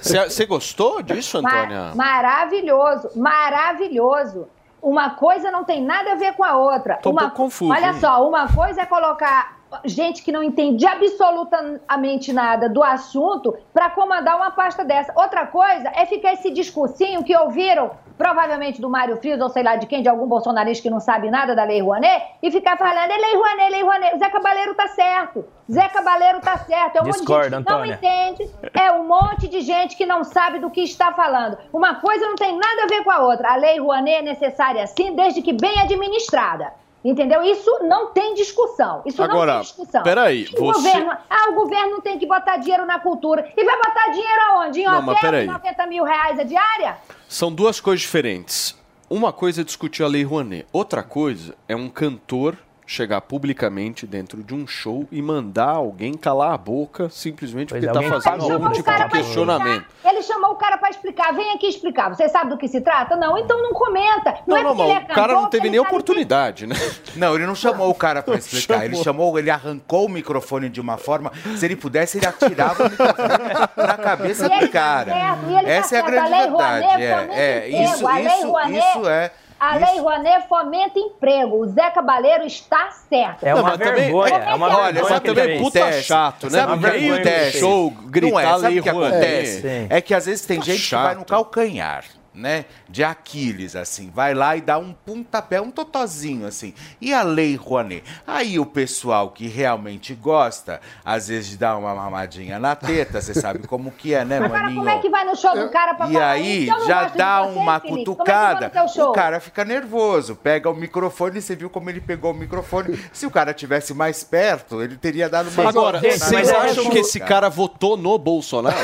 Você 0.00 0.46
gostou 0.46 1.02
disso, 1.02 1.38
Antônia? 1.38 1.92
maravilhoso, 1.94 3.10
maravilhoso. 3.16 4.48
Uma 4.80 5.10
coisa 5.10 5.50
não 5.50 5.64
tem 5.64 5.82
nada 5.82 6.12
a 6.12 6.14
ver 6.16 6.32
com 6.32 6.42
a 6.42 6.56
outra. 6.56 6.96
Tô 6.96 7.10
um 7.10 7.12
uma, 7.12 7.22
pouco 7.22 7.36
confuso, 7.36 7.72
Olha 7.72 7.92
hein? 7.92 8.00
só, 8.00 8.26
uma 8.26 8.48
coisa 8.48 8.82
é 8.82 8.86
colocar 8.86 9.61
gente 9.84 10.22
que 10.22 10.32
não 10.32 10.42
entende 10.42 10.86
absolutamente 10.86 12.32
nada 12.32 12.68
do 12.68 12.82
assunto 12.82 13.56
para 13.72 13.90
comandar 13.90 14.36
uma 14.36 14.50
pasta 14.50 14.84
dessa. 14.84 15.12
Outra 15.16 15.46
coisa 15.46 15.90
é 15.94 16.06
ficar 16.06 16.32
esse 16.32 16.50
discursinho 16.50 17.22
que 17.24 17.36
ouviram, 17.36 17.90
provavelmente 18.16 18.80
do 18.80 18.88
Mário 18.88 19.16
Frias 19.16 19.40
ou 19.40 19.48
sei 19.48 19.62
lá 19.62 19.76
de 19.76 19.86
quem, 19.86 20.02
de 20.02 20.08
algum 20.08 20.26
bolsonarista 20.26 20.82
que 20.82 20.90
não 20.90 21.00
sabe 21.00 21.30
nada 21.30 21.54
da 21.54 21.64
Lei 21.64 21.80
Rouanet, 21.80 22.22
e 22.42 22.50
ficar 22.50 22.76
falando, 22.76 23.10
é 23.10 23.16
Lei 23.16 23.34
Rouanet, 23.34 23.70
Lei 23.70 23.82
Rouanet. 23.82 24.18
Zé 24.18 24.30
Cabaleiro 24.30 24.74
tá 24.74 24.88
certo. 24.88 25.44
Zé 25.70 25.88
Cabaleiro 25.88 26.40
tá 26.40 26.58
certo. 26.58 26.96
É 26.96 27.02
um 27.02 27.06
monte 27.06 27.24
de 27.24 27.32
gente 27.32 27.64
que 27.64 27.70
não 27.70 27.84
entende. 27.84 28.50
É 28.74 28.92
um 28.92 29.06
monte 29.06 29.48
de 29.48 29.60
gente 29.60 29.96
que 29.96 30.06
não 30.06 30.24
sabe 30.24 30.58
do 30.58 30.70
que 30.70 30.82
está 30.82 31.12
falando. 31.12 31.56
Uma 31.72 31.96
coisa 31.96 32.26
não 32.26 32.36
tem 32.36 32.56
nada 32.56 32.84
a 32.84 32.86
ver 32.86 33.02
com 33.04 33.10
a 33.10 33.20
outra. 33.20 33.52
A 33.52 33.56
Lei 33.56 33.78
Rouanet 33.78 34.18
é 34.18 34.22
necessária 34.22 34.86
sim, 34.86 35.14
desde 35.14 35.42
que 35.42 35.52
bem 35.52 35.80
administrada. 35.80 36.81
Entendeu? 37.04 37.42
Isso 37.42 37.70
não 37.82 38.12
tem 38.12 38.34
discussão. 38.34 39.02
Isso 39.04 39.20
Agora, 39.22 39.54
não 39.54 39.60
tem 39.60 39.68
discussão. 39.70 40.02
peraí, 40.04 40.44
o 40.56 40.60
você- 40.66 40.82
governo, 40.92 41.10
ah, 41.28 41.50
o 41.50 41.54
governo 41.54 42.00
tem 42.00 42.18
que 42.18 42.26
botar 42.26 42.58
dinheiro 42.58 42.86
na 42.86 42.98
cultura. 43.00 43.50
E 43.56 43.64
vai 43.64 43.76
botar 43.76 44.08
dinheiro 44.12 44.40
aonde? 44.50 44.80
Em 44.80 44.84
Não, 44.84 45.00
hotel 45.02 45.16
peraí. 45.20 45.46
de 45.46 45.52
90 45.52 45.86
mil 45.86 46.04
reais 46.04 46.38
a 46.38 46.44
diária? 46.44 46.96
São 47.28 47.52
duas 47.52 47.80
coisas 47.80 48.02
diferentes. 48.02 48.80
Uma 49.10 49.32
coisa 49.32 49.60
é 49.62 49.64
discutir 49.64 50.02
a 50.04 50.06
Lei 50.06 50.22
Rouanet. 50.24 50.66
Outra 50.72 51.02
coisa 51.02 51.54
é 51.68 51.74
um 51.76 51.88
cantor 51.88 52.56
chegar 52.92 53.20
publicamente 53.22 54.06
dentro 54.06 54.42
de 54.42 54.54
um 54.54 54.66
show 54.66 55.06
e 55.10 55.22
mandar 55.22 55.70
alguém 55.70 56.12
calar 56.14 56.52
a 56.52 56.58
boca 56.58 57.08
simplesmente 57.08 57.70
Pois 57.70 57.80
porque 57.84 57.88
é, 57.88 57.92
tá 57.92 57.98
alguém 57.98 58.20
fazendo 58.20 58.52
algum 58.52 58.70
tipo 58.70 58.90
de 58.92 59.08
questionamento. 59.08 59.86
Ele 60.04 60.22
chamou 60.22 60.50
o 60.52 60.56
cara 60.56 60.76
pra 60.76 60.90
explicar. 60.90 61.32
Vem 61.32 61.52
aqui 61.54 61.66
explicar. 61.66 62.10
Você 62.14 62.28
sabe 62.28 62.50
do 62.50 62.58
que 62.58 62.68
se 62.68 62.80
trata? 62.80 63.16
Não, 63.16 63.38
então 63.38 63.60
não 63.62 63.72
comenta. 63.72 64.34
Não, 64.46 64.56
Não, 64.56 64.56
é 64.56 64.62
não, 64.62 64.70
é 64.90 64.94
mas 64.94 65.04
o 65.10 65.14
cara 65.14 65.32
não 65.32 65.48
teve 65.48 65.64
que 65.64 65.70
nem 65.70 65.80
oportunidade, 65.80 66.66
né? 66.66 66.76
Não, 67.16 67.34
ele 67.34 67.46
não 67.46 67.54
chamou 67.54 67.88
o 67.88 67.94
cara 67.94 68.22
pra 68.22 68.34
explicar. 68.36 68.84
Ele 68.84 68.94
Chamou. 68.96 69.04
chamou, 69.04 69.38
ele 69.38 69.50
arrancou 69.50 70.06
o 70.06 70.08
microfone 70.08 70.68
de 70.68 70.80
uma 70.80 70.96
forma. 70.98 71.32
Se 71.56 71.64
ele 71.64 71.76
pudesse, 71.76 72.18
ele 72.18 72.26
atirava 72.26 72.86
o 72.86 72.90
microfone 72.90 73.28
na 73.76 73.96
cabeça 73.96 74.46
E 74.46 74.48
do 74.48 74.54
ele 74.54 74.66
tá 74.68 74.72
cara. 74.72 75.12
certo, 75.12 75.50
e 75.50 75.54
ele 75.54 75.62
tá 75.64 75.70
Essa 75.70 75.96
é 75.96 75.98
a 76.00 76.02
certo. 76.02 76.06
grande 76.06 76.26
A 76.26 76.30
Lei 76.30 76.40
verdade. 76.48 76.84
Rouanet 76.86 77.02
É, 77.02 77.68
é, 77.68 77.68
isso, 77.84 78.06
A 78.06 78.14
Lei 78.16 78.26
isso, 78.26 78.58
isso 78.78 79.08
é. 79.08 79.30
A 79.64 79.76
Lei 79.76 80.00
Rouanet 80.00 80.48
fomenta 80.48 80.98
emprego. 80.98 81.58
O 81.58 81.66
Zé 81.68 81.88
Cabaleiro 81.92 82.44
está 82.44 82.90
certo. 83.08 83.44
É 83.44 83.54
uma 83.54 83.76
vergonha, 83.76 84.34
é 84.34 84.54
uma 84.56 84.66
Olha, 84.66 84.92
vergonha 84.92 85.20
ele 85.28 85.34
também 85.40 85.62
puta 85.62 85.78
Acontece. 85.78 86.02
chato, 86.02 86.50
né? 86.50 86.58
Sabe 86.58 86.72
o 86.72 86.80
que 86.80 86.86
acontece? 87.12 87.58
show, 87.60 87.90
gritar 88.06 88.32
não 88.32 88.40
é, 88.40 88.58
sabe 88.58 88.66
Lei 88.66 88.80
o 88.80 88.82
que 88.82 88.88
acontece? 88.88 89.60
Sim. 89.62 89.86
É 89.88 90.00
que 90.00 90.12
às 90.14 90.26
vezes 90.26 90.44
tem 90.44 90.58
Tá 90.58 90.64
gente 90.64 90.82
que 90.88 90.94
vai 90.96 91.14
no 91.14 91.20
chato. 91.20 91.28
calcanhar. 91.28 92.04
Né? 92.34 92.64
De 92.88 93.04
Aquiles, 93.04 93.76
assim, 93.76 94.10
vai 94.14 94.32
lá 94.32 94.56
e 94.56 94.62
dá 94.62 94.78
um 94.78 94.92
pontapé, 94.94 95.60
um 95.60 95.70
totozinho, 95.70 96.46
assim. 96.46 96.72
E 96.98 97.12
a 97.12 97.22
Lei 97.22 97.56
Rouanet? 97.56 98.02
Aí 98.26 98.58
o 98.58 98.64
pessoal 98.64 99.30
que 99.30 99.46
realmente 99.46 100.14
gosta, 100.14 100.80
às 101.04 101.28
vezes 101.28 101.50
de 101.50 101.58
dar 101.58 101.76
uma 101.76 101.94
mamadinha 101.94 102.58
na 102.58 102.74
teta, 102.74 103.20
você 103.20 103.34
sabe 103.34 103.66
como 103.66 103.90
que 103.90 104.14
é, 104.14 104.24
né, 104.24 104.38
Agora, 104.38 104.62
maninho? 104.62 104.78
como 104.78 104.88
é 104.88 104.98
que 104.98 105.10
vai 105.10 105.24
no 105.26 105.36
show 105.36 105.54
do 105.54 105.68
cara 105.70 105.92
pra 105.92 106.08
E 106.08 106.14
falar 106.14 106.30
aí 106.30 106.64
isso? 106.68 106.86
Já 106.86 107.08
dá 107.08 107.42
você, 107.42 107.58
uma 107.58 107.80
Felipe. 107.80 107.98
cutucada, 108.06 108.66
é 108.66 108.68
teu 108.70 108.88
show? 108.88 109.10
o 109.10 109.12
cara 109.12 109.38
fica 109.38 109.62
nervoso, 109.62 110.34
pega 110.34 110.70
o 110.70 110.74
microfone, 110.74 111.42
você 111.42 111.54
viu 111.54 111.68
como 111.68 111.90
ele 111.90 112.00
pegou 112.00 112.30
o 112.30 112.34
microfone. 112.34 112.98
Se 113.12 113.26
o 113.26 113.30
cara 113.30 113.52
tivesse 113.52 113.92
mais 113.92 114.24
perto, 114.24 114.82
ele 114.82 114.96
teria 114.96 115.28
dado 115.28 115.50
uma 115.50 115.68
Agora, 115.68 116.00
vocês 116.00 116.32
mas 116.32 116.48
é 116.48 116.56
acham 116.56 116.88
que 116.88 116.98
esse 116.98 117.20
cara 117.20 117.50
votou 117.50 117.96
no 117.96 118.16
Bolsonaro? 118.16 118.76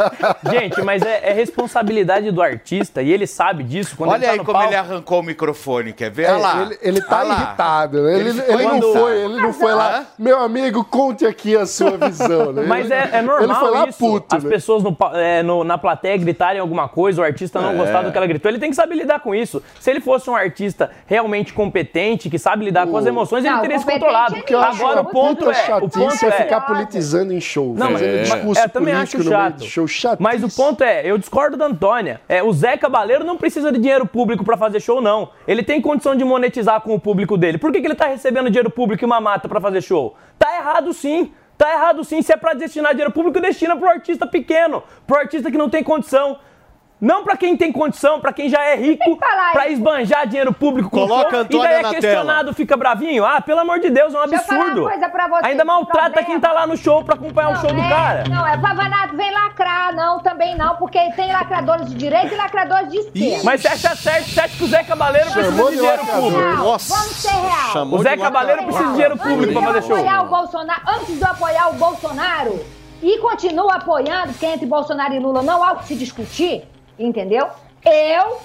Gente, 0.50 0.80
mas 0.82 1.02
é, 1.02 1.30
é 1.30 1.32
responsabilidade 1.34 2.30
do 2.30 2.40
artista 2.40 2.85
e 3.02 3.12
ele 3.12 3.26
sabe 3.26 3.62
disso. 3.62 3.94
Quando 3.96 4.10
Olha 4.10 4.18
ele 4.18 4.26
tá 4.26 4.32
aí 4.32 4.38
no 4.38 4.44
como 4.44 4.58
palco. 4.58 4.72
ele 4.72 4.76
arrancou 4.76 5.20
o 5.20 5.22
microfone, 5.22 5.92
quer 5.92 6.10
ver? 6.10 6.24
É, 6.24 6.32
Olha 6.32 6.42
lá. 6.42 6.62
ele, 6.62 6.78
ele 6.82 7.00
tá 7.02 7.18
Olha 7.20 7.28
lá. 7.28 7.34
irritado. 7.34 8.08
Ele, 8.08 8.20
Ele 8.20 8.28
ele, 8.30 8.40
ficou 8.40 8.56
não 8.56 8.62
irritado. 8.72 8.92
foi, 8.92 9.16
ele 9.24 9.36
não 9.40 9.52
foi 9.52 9.74
lá. 9.74 10.04
Meu 10.18 10.38
amigo, 10.40 10.84
conte 10.84 11.26
aqui 11.26 11.56
a 11.56 11.66
sua 11.66 11.96
visão. 11.98 12.52
Né? 12.52 12.64
Mas 12.66 12.86
Ele- 12.90 12.94
é, 12.94 13.10
é 13.14 13.22
normal 13.22 13.42
Ele 13.42 13.54
foi 13.54 13.70
lá 13.70 13.88
isso. 13.88 13.98
puto. 13.98 14.36
As 14.36 14.44
né? 14.44 14.50
pessoas 14.50 14.82
no 14.82 14.96
é, 15.14 15.42
no- 15.42 15.64
na 15.64 15.78
plateia 15.78 16.16
gritarem 16.16 16.60
alguma 16.60 16.88
coisa, 16.88 17.20
o 17.20 17.24
artista 17.24 17.60
não 17.60 17.70
É. 17.70 17.74
gostar 17.74 18.02
do 18.02 18.10
que 18.12 18.16
ela 18.18 18.26
gritou. 18.26 18.50
Ele 18.50 18.58
tem 18.58 18.70
que 18.70 18.76
saber 18.76 18.94
lidar 18.94 19.20
com 19.20 19.34
isso. 19.34 19.62
Se 19.80 19.90
ele 19.90 20.00
fosse 20.00 20.28
um 20.30 20.34
artista 20.36 20.90
realmente 21.06 21.52
competente, 21.52 22.28
que 22.30 22.38
sabe 22.38 22.64
lidar 22.64 22.86
com 22.86 22.96
as 22.96 23.06
emoções, 23.06 23.44
ele 23.44 23.54
Não, 23.54 23.60
teria 23.60 23.78
se 23.78 23.84
controlado. 23.84 24.36
é 24.36 24.38
O 24.40 24.42
que 24.42 24.54
eu 24.54 24.60
acho 24.60 24.76
Agora 24.82 25.00
o 25.00 25.04
ponto 25.06 25.50
é, 25.50 25.76
o 25.76 25.88
ponto 25.88 26.24
é 26.24 26.28
é 26.28 26.30
ficar 26.32 26.60
politizando 26.62 27.32
em 27.32 27.40
show. 27.40 27.74
Não, 27.76 27.90
mas 27.90 28.00
fazendo 28.00 28.16
é, 28.18 28.22
discurso 28.22 28.60
eu 28.62 28.68
também 28.68 28.94
acho 28.94 29.22
chato. 29.22 29.64
show. 29.64 29.86
Chatice. 29.86 30.22
Mas 30.22 30.42
o 30.42 30.48
ponto 30.48 30.82
é, 30.82 31.02
eu 31.04 31.16
discordo 31.18 31.56
da 31.56 31.66
Antônia. 31.66 32.20
É, 32.28 32.42
o 32.42 32.52
Zé 32.52 32.75
Cabaleiro 32.78 33.24
não 33.24 33.36
precisa 33.36 33.72
de 33.72 33.78
dinheiro 33.78 34.06
público 34.06 34.44
pra 34.44 34.56
fazer 34.56 34.80
show, 34.80 35.00
não. 35.00 35.30
Ele 35.46 35.62
tem 35.62 35.80
condição 35.80 36.14
de 36.14 36.24
monetizar 36.24 36.80
com 36.80 36.94
o 36.94 37.00
público 37.00 37.36
dele. 37.36 37.58
Por 37.58 37.72
que, 37.72 37.80
que 37.80 37.86
ele 37.86 37.94
tá 37.94 38.06
recebendo 38.06 38.50
dinheiro 38.50 38.70
público 38.70 39.04
e 39.04 39.06
uma 39.06 39.20
mata 39.20 39.48
pra 39.48 39.60
fazer 39.60 39.82
show? 39.82 40.16
Tá 40.38 40.56
errado 40.56 40.92
sim. 40.92 41.32
Tá 41.56 41.72
errado 41.72 42.04
sim. 42.04 42.22
Se 42.22 42.32
é 42.32 42.36
pra 42.36 42.54
destinar 42.54 42.92
dinheiro 42.92 43.12
público, 43.12 43.40
destina 43.40 43.76
pro 43.76 43.88
artista 43.88 44.26
pequeno, 44.26 44.82
pro 45.06 45.16
artista 45.16 45.50
que 45.50 45.58
não 45.58 45.70
tem 45.70 45.82
condição. 45.82 46.38
Não 46.98 47.22
pra 47.24 47.36
quem 47.36 47.54
tem 47.58 47.70
condição, 47.70 48.20
pra 48.20 48.32
quem 48.32 48.48
já 48.48 48.62
é 48.64 48.74
rico, 48.74 49.18
pra 49.52 49.68
esbanjar 49.68 50.26
dinheiro 50.26 50.50
público 50.50 50.88
com 50.88 51.00
Coloca 51.06 51.30
show, 51.30 51.46
e 51.50 51.58
daí 51.62 51.74
é 51.74 51.82
na 51.82 51.90
questionado, 51.90 52.54
fica 52.54 52.74
bravinho. 52.74 53.22
Ah, 53.22 53.38
pelo 53.38 53.60
amor 53.60 53.80
de 53.80 53.90
Deus, 53.90 54.14
é 54.14 54.18
um 54.18 54.26
Deixa 54.26 54.42
eu 54.44 54.48
falar 54.48 54.60
absurdo. 54.60 54.80
uma 54.80 54.90
coisa 54.90 55.08
pra 55.10 55.28
você, 55.28 55.46
Ainda 55.46 55.64
maltrata 55.64 56.00
problema- 56.10 56.26
quem 56.26 56.40
tá 56.40 56.52
lá 56.52 56.66
no 56.66 56.74
show 56.74 57.04
pra 57.04 57.14
acompanhar 57.14 57.50
o 57.50 57.56
show 57.60 57.70
do 57.70 57.78
é, 57.80 57.88
cara. 57.90 58.24
Não, 58.30 58.46
é 58.46 58.56
Pavanato 58.56 59.14
vem 59.14 59.30
lacrar, 59.30 59.94
não, 59.94 60.20
também 60.20 60.56
não, 60.56 60.76
porque 60.76 60.98
tem 61.12 61.30
lacradores 61.30 61.86
de 61.90 61.94
direita 61.96 62.32
e 62.32 62.36
lacradores 62.38 62.90
de 62.90 62.96
esquerda. 62.98 63.44
Mas 63.44 63.60
você 63.60 63.68
acha 63.68 63.94
certo, 63.96 64.28
você 64.30 64.40
acha 64.40 64.56
que 64.56 64.64
o 64.64 64.66
Zé 64.66 64.82
Cabaleiro 64.82 65.30
precisa 65.30 65.50
Chamou 65.50 65.66
de 65.66 65.72
de 65.72 65.78
dinheiro 65.80 66.00
lacrador. 66.00 66.22
público? 66.30 66.48
Não, 66.48 66.64
Nossa. 66.64 66.94
vamos 66.94 67.12
ser 67.16 67.28
real. 67.28 67.86
O 67.92 67.98
Zé 68.02 68.16
Cabaleiro 68.16 68.62
precisa 68.62 68.84
de 68.86 68.92
dinheiro 68.92 69.16
público 69.18 69.52
pra 69.52 69.62
fazer 69.74 69.82
show. 69.82 69.96
apoiar 69.96 70.22
o 70.22 70.26
Bolsonaro, 70.28 70.80
antes 70.88 71.14
de 71.18 71.22
eu 71.22 71.28
apoiar 71.30 71.68
o 71.68 71.72
Bolsonaro 71.74 72.64
e 73.02 73.18
continuo 73.18 73.70
apoiando, 73.70 74.28
porque 74.32 74.46
entre 74.46 74.64
Bolsonaro 74.64 75.12
e 75.12 75.18
Lula 75.18 75.42
não 75.42 75.62
há 75.62 75.72
o 75.72 75.76
que 75.76 75.84
se 75.88 75.94
discutir, 75.94 76.64
entendeu? 76.98 77.48
Eu 77.84 78.38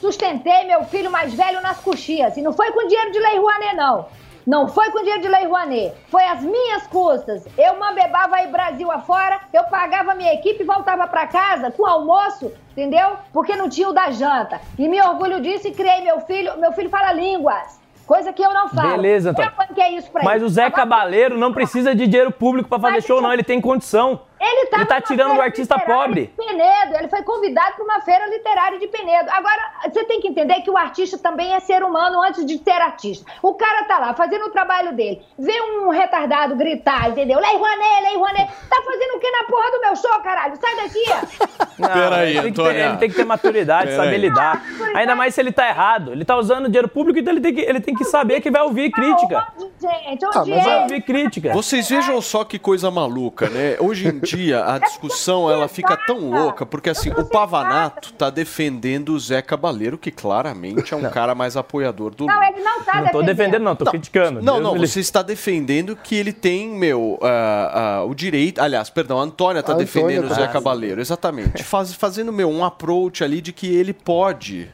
sustentei 0.00 0.64
meu 0.64 0.84
filho 0.84 1.10
mais 1.10 1.32
velho 1.34 1.60
nas 1.60 1.78
coxias. 1.78 2.36
E 2.36 2.42
não 2.42 2.52
foi 2.52 2.72
com 2.72 2.86
dinheiro 2.86 3.12
de 3.12 3.18
Lei 3.18 3.38
Rouanet, 3.38 3.76
não. 3.76 4.06
Não 4.46 4.66
foi 4.66 4.90
com 4.90 4.98
dinheiro 5.00 5.20
de 5.20 5.28
Lei 5.28 5.44
Rouanet. 5.44 5.94
Foi 6.08 6.24
às 6.24 6.42
minhas 6.42 6.86
custas. 6.86 7.46
Eu 7.58 7.78
mambebava 7.78 8.36
aí 8.36 8.46
Brasil 8.48 8.90
afora, 8.90 9.38
eu 9.52 9.64
pagava 9.64 10.14
minha 10.14 10.32
equipe 10.32 10.62
e 10.62 10.66
voltava 10.66 11.06
pra 11.06 11.26
casa 11.26 11.70
com 11.70 11.86
almoço, 11.86 12.50
entendeu? 12.72 13.16
Porque 13.32 13.54
não 13.54 13.68
tinha 13.68 13.88
o 13.88 13.92
da 13.92 14.10
janta. 14.10 14.60
E 14.78 14.88
me 14.88 15.00
orgulho 15.00 15.40
disso 15.40 15.68
e 15.68 15.72
criei 15.72 16.00
meu 16.00 16.20
filho. 16.20 16.58
Meu 16.58 16.72
filho 16.72 16.88
fala 16.88 17.12
línguas. 17.12 17.78
Coisa 18.06 18.32
que 18.32 18.42
eu 18.42 18.52
não 18.52 18.68
falo. 18.68 18.90
Beleza, 18.90 19.30
Antônio. 19.30 19.52
Pra 19.52 20.24
Mas 20.24 20.36
ele. 20.36 20.46
o 20.46 20.48
Zé 20.48 20.68
Cabaleiro 20.68 21.38
não 21.38 21.52
precisa 21.52 21.94
de 21.94 22.08
dinheiro 22.08 22.32
público 22.32 22.68
pra 22.68 22.80
fazer 22.80 23.02
show, 23.02 23.20
não. 23.20 23.32
Ele 23.32 23.44
tem 23.44 23.60
condição. 23.60 24.22
Ele, 24.40 24.60
Ele 24.60 24.66
tá 24.70 24.78
numa 24.78 25.00
tirando 25.02 25.36
o 25.36 25.40
artista 25.42 25.78
pobre. 25.78 26.22
de 26.26 26.44
Penedo, 26.46 26.96
ele 26.96 27.08
foi 27.08 27.22
convidado 27.22 27.74
para 27.76 27.84
uma 27.84 28.00
feira 28.00 28.26
literária 28.26 28.78
de 28.78 28.86
Penedo. 28.88 29.28
Agora, 29.30 29.60
você 29.92 30.02
tem 30.04 30.20
que 30.20 30.28
entender 30.28 30.62
que 30.62 30.70
o 30.70 30.78
artista 30.78 31.18
também 31.18 31.52
é 31.54 31.60
ser 31.60 31.82
humano 31.82 32.22
antes 32.22 32.46
de 32.46 32.56
ser 32.58 32.70
artista. 32.80 33.30
O 33.42 33.54
cara 33.54 33.84
tá 33.84 33.98
lá 33.98 34.14
fazendo 34.14 34.46
o 34.46 34.50
trabalho 34.50 34.94
dele, 34.94 35.20
vê 35.38 35.60
um 35.60 35.90
retardado 35.90 36.56
gritar, 36.56 37.10
entendeu? 37.10 37.38
Lei 37.38 37.54
Rouanet, 37.56 38.02
Lei 38.02 38.16
Rouanet. 38.16 38.50
Tá 38.68 38.82
fazendo 38.82 39.16
o 39.16 39.20
que 39.20 39.30
na 39.30 39.44
porra 39.44 39.70
do 39.72 39.80
meu 39.80 39.96
show, 39.96 40.20
caralho? 40.22 40.56
Sai 40.56 40.76
daqui, 40.76 41.04
ó. 41.08 41.60
Não, 41.80 41.88
Peraí, 41.88 42.30
ele 42.36 42.42
tem 42.42 42.52
que 42.52 42.56
ter- 42.56 42.62
Antônia. 42.62 42.86
Ele 42.86 42.96
tem 42.98 43.10
que 43.10 43.16
ter 43.16 43.24
maturidade, 43.24 43.90
Peraí. 43.90 43.96
saber 44.04 44.18
lidar. 44.18 44.62
Ainda 44.94 45.14
mais 45.14 45.34
se 45.34 45.40
ele 45.40 45.52
tá 45.52 45.66
errado. 45.68 46.12
Ele 46.12 46.24
tá 46.24 46.36
usando 46.36 46.66
dinheiro 46.66 46.88
público, 46.88 47.18
então 47.18 47.32
ele 47.32 47.40
tem 47.40 47.54
que, 47.54 47.60
ele 47.60 47.80
tem 47.80 47.94
que 47.94 48.04
saber 48.04 48.40
que 48.40 48.50
vai 48.50 48.62
ouvir 48.62 48.90
crítica. 48.90 49.46
Gente, 49.80 50.24
Ah, 50.24 50.40
onde 50.40 50.50
mas 50.50 50.66
é? 50.66 50.78
a- 50.78 50.82
Ouvir 50.82 51.02
crítica. 51.02 51.52
Vocês 51.52 51.88
vejam 51.88 52.20
só 52.20 52.44
que 52.44 52.58
coisa 52.58 52.90
maluca, 52.90 53.48
né? 53.48 53.76
Hoje 53.80 54.08
em 54.08 54.18
dia 54.18 54.29
a 54.54 54.78
discussão 54.78 55.50
ela 55.50 55.68
fica 55.68 55.96
tão 55.96 56.30
louca 56.30 56.64
porque 56.66 56.90
assim 56.90 57.10
o 57.10 57.24
Pavanato 57.24 58.12
tá 58.14 58.30
defendendo 58.30 59.10
o 59.10 59.20
Zé 59.20 59.42
Cabaleiro 59.42 59.96
que 59.98 60.10
claramente 60.10 60.92
é 60.92 60.96
um 60.96 61.08
cara 61.10 61.34
mais 61.34 61.56
apoiador 61.56 62.14
do 62.14 62.26
Não, 62.26 62.42
ele 62.42 62.60
não 62.62 62.82
tá 62.82 63.02
Não 63.02 63.10
tô 63.10 63.22
defendendo, 63.22 63.62
não, 63.62 63.76
tô 63.76 63.84
criticando. 63.86 64.42
Não, 64.42 64.54
Deus 64.54 64.64
não, 64.64 64.72
livre. 64.74 64.88
você 64.88 65.00
está 65.00 65.22
defendendo 65.22 65.96
que 65.96 66.14
ele 66.14 66.32
tem, 66.32 66.68
meu, 66.68 67.18
ah, 67.22 67.98
ah, 68.00 68.04
o 68.04 68.14
direito. 68.14 68.60
Aliás, 68.60 68.90
perdão, 68.90 69.18
a 69.18 69.22
Antônia 69.22 69.60
está 69.60 69.72
A 69.72 69.74
Antônia 69.76 69.86
defendendo 69.86 70.24
o 70.24 70.28
tá 70.28 70.34
Zé 70.34 70.40
defendendo. 70.42 70.52
Cabaleiro, 70.52 71.00
exatamente. 71.00 71.62
Faz- 71.62 71.94
fazendo, 71.94 72.32
meu, 72.32 72.48
um 72.50 72.64
approach 72.64 73.22
ali 73.24 73.40
de 73.40 73.52
que 73.52 73.66
ele 73.74 73.92
pode 73.92 74.70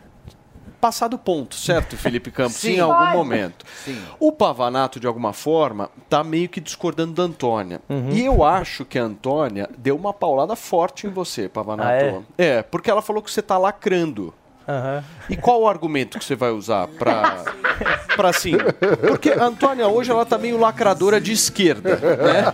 passar 0.87 1.09
do 1.09 1.19
ponto, 1.19 1.57
certo, 1.57 1.97
Felipe 1.99 2.31
Campos? 2.31 2.57
Sim. 2.57 2.77
em 2.77 2.81
algum 2.81 2.95
Pode. 2.95 3.17
momento. 3.17 3.67
Sim. 3.85 4.01
O 4.21 4.31
Pavanato, 4.31 5.01
de 5.01 5.07
alguma 5.07 5.33
forma, 5.33 5.91
tá 6.09 6.23
meio 6.23 6.49
que 6.49 6.61
discordando 6.61 7.13
da 7.13 7.25
Antônia. 7.25 7.81
Uhum. 7.89 8.11
E 8.11 8.25
eu 8.25 8.45
acho 8.45 8.85
que 8.85 8.97
a 8.97 9.03
Antônia 9.03 9.69
deu 9.77 9.97
uma 9.97 10.13
paulada 10.13 10.55
forte 10.55 11.09
em 11.09 11.11
você, 11.11 11.49
Pavanato. 11.49 12.25
Ah, 12.25 12.25
é? 12.39 12.63
porque 12.63 12.89
ela 12.89 13.03
falou 13.03 13.21
que 13.21 13.31
você 13.33 13.43
tá 13.43 13.59
lacrando. 13.59 14.33
Aham. 14.69 15.05
E 15.31 15.37
qual 15.37 15.63
o 15.63 15.69
argumento 15.69 16.19
que 16.19 16.25
você 16.25 16.35
vai 16.37 16.51
usar 16.51 16.87
pra, 16.89 17.45
pra 18.17 18.31
assim? 18.31 18.53
Porque 19.07 19.31
a 19.31 19.45
Antônia 19.45 19.87
hoje 19.89 20.11
ela 20.11 20.25
tá 20.27 20.39
meio 20.39 20.59
lacradora 20.59 21.21
de 21.21 21.33
esquerda, 21.33 21.91
né? 21.97 22.53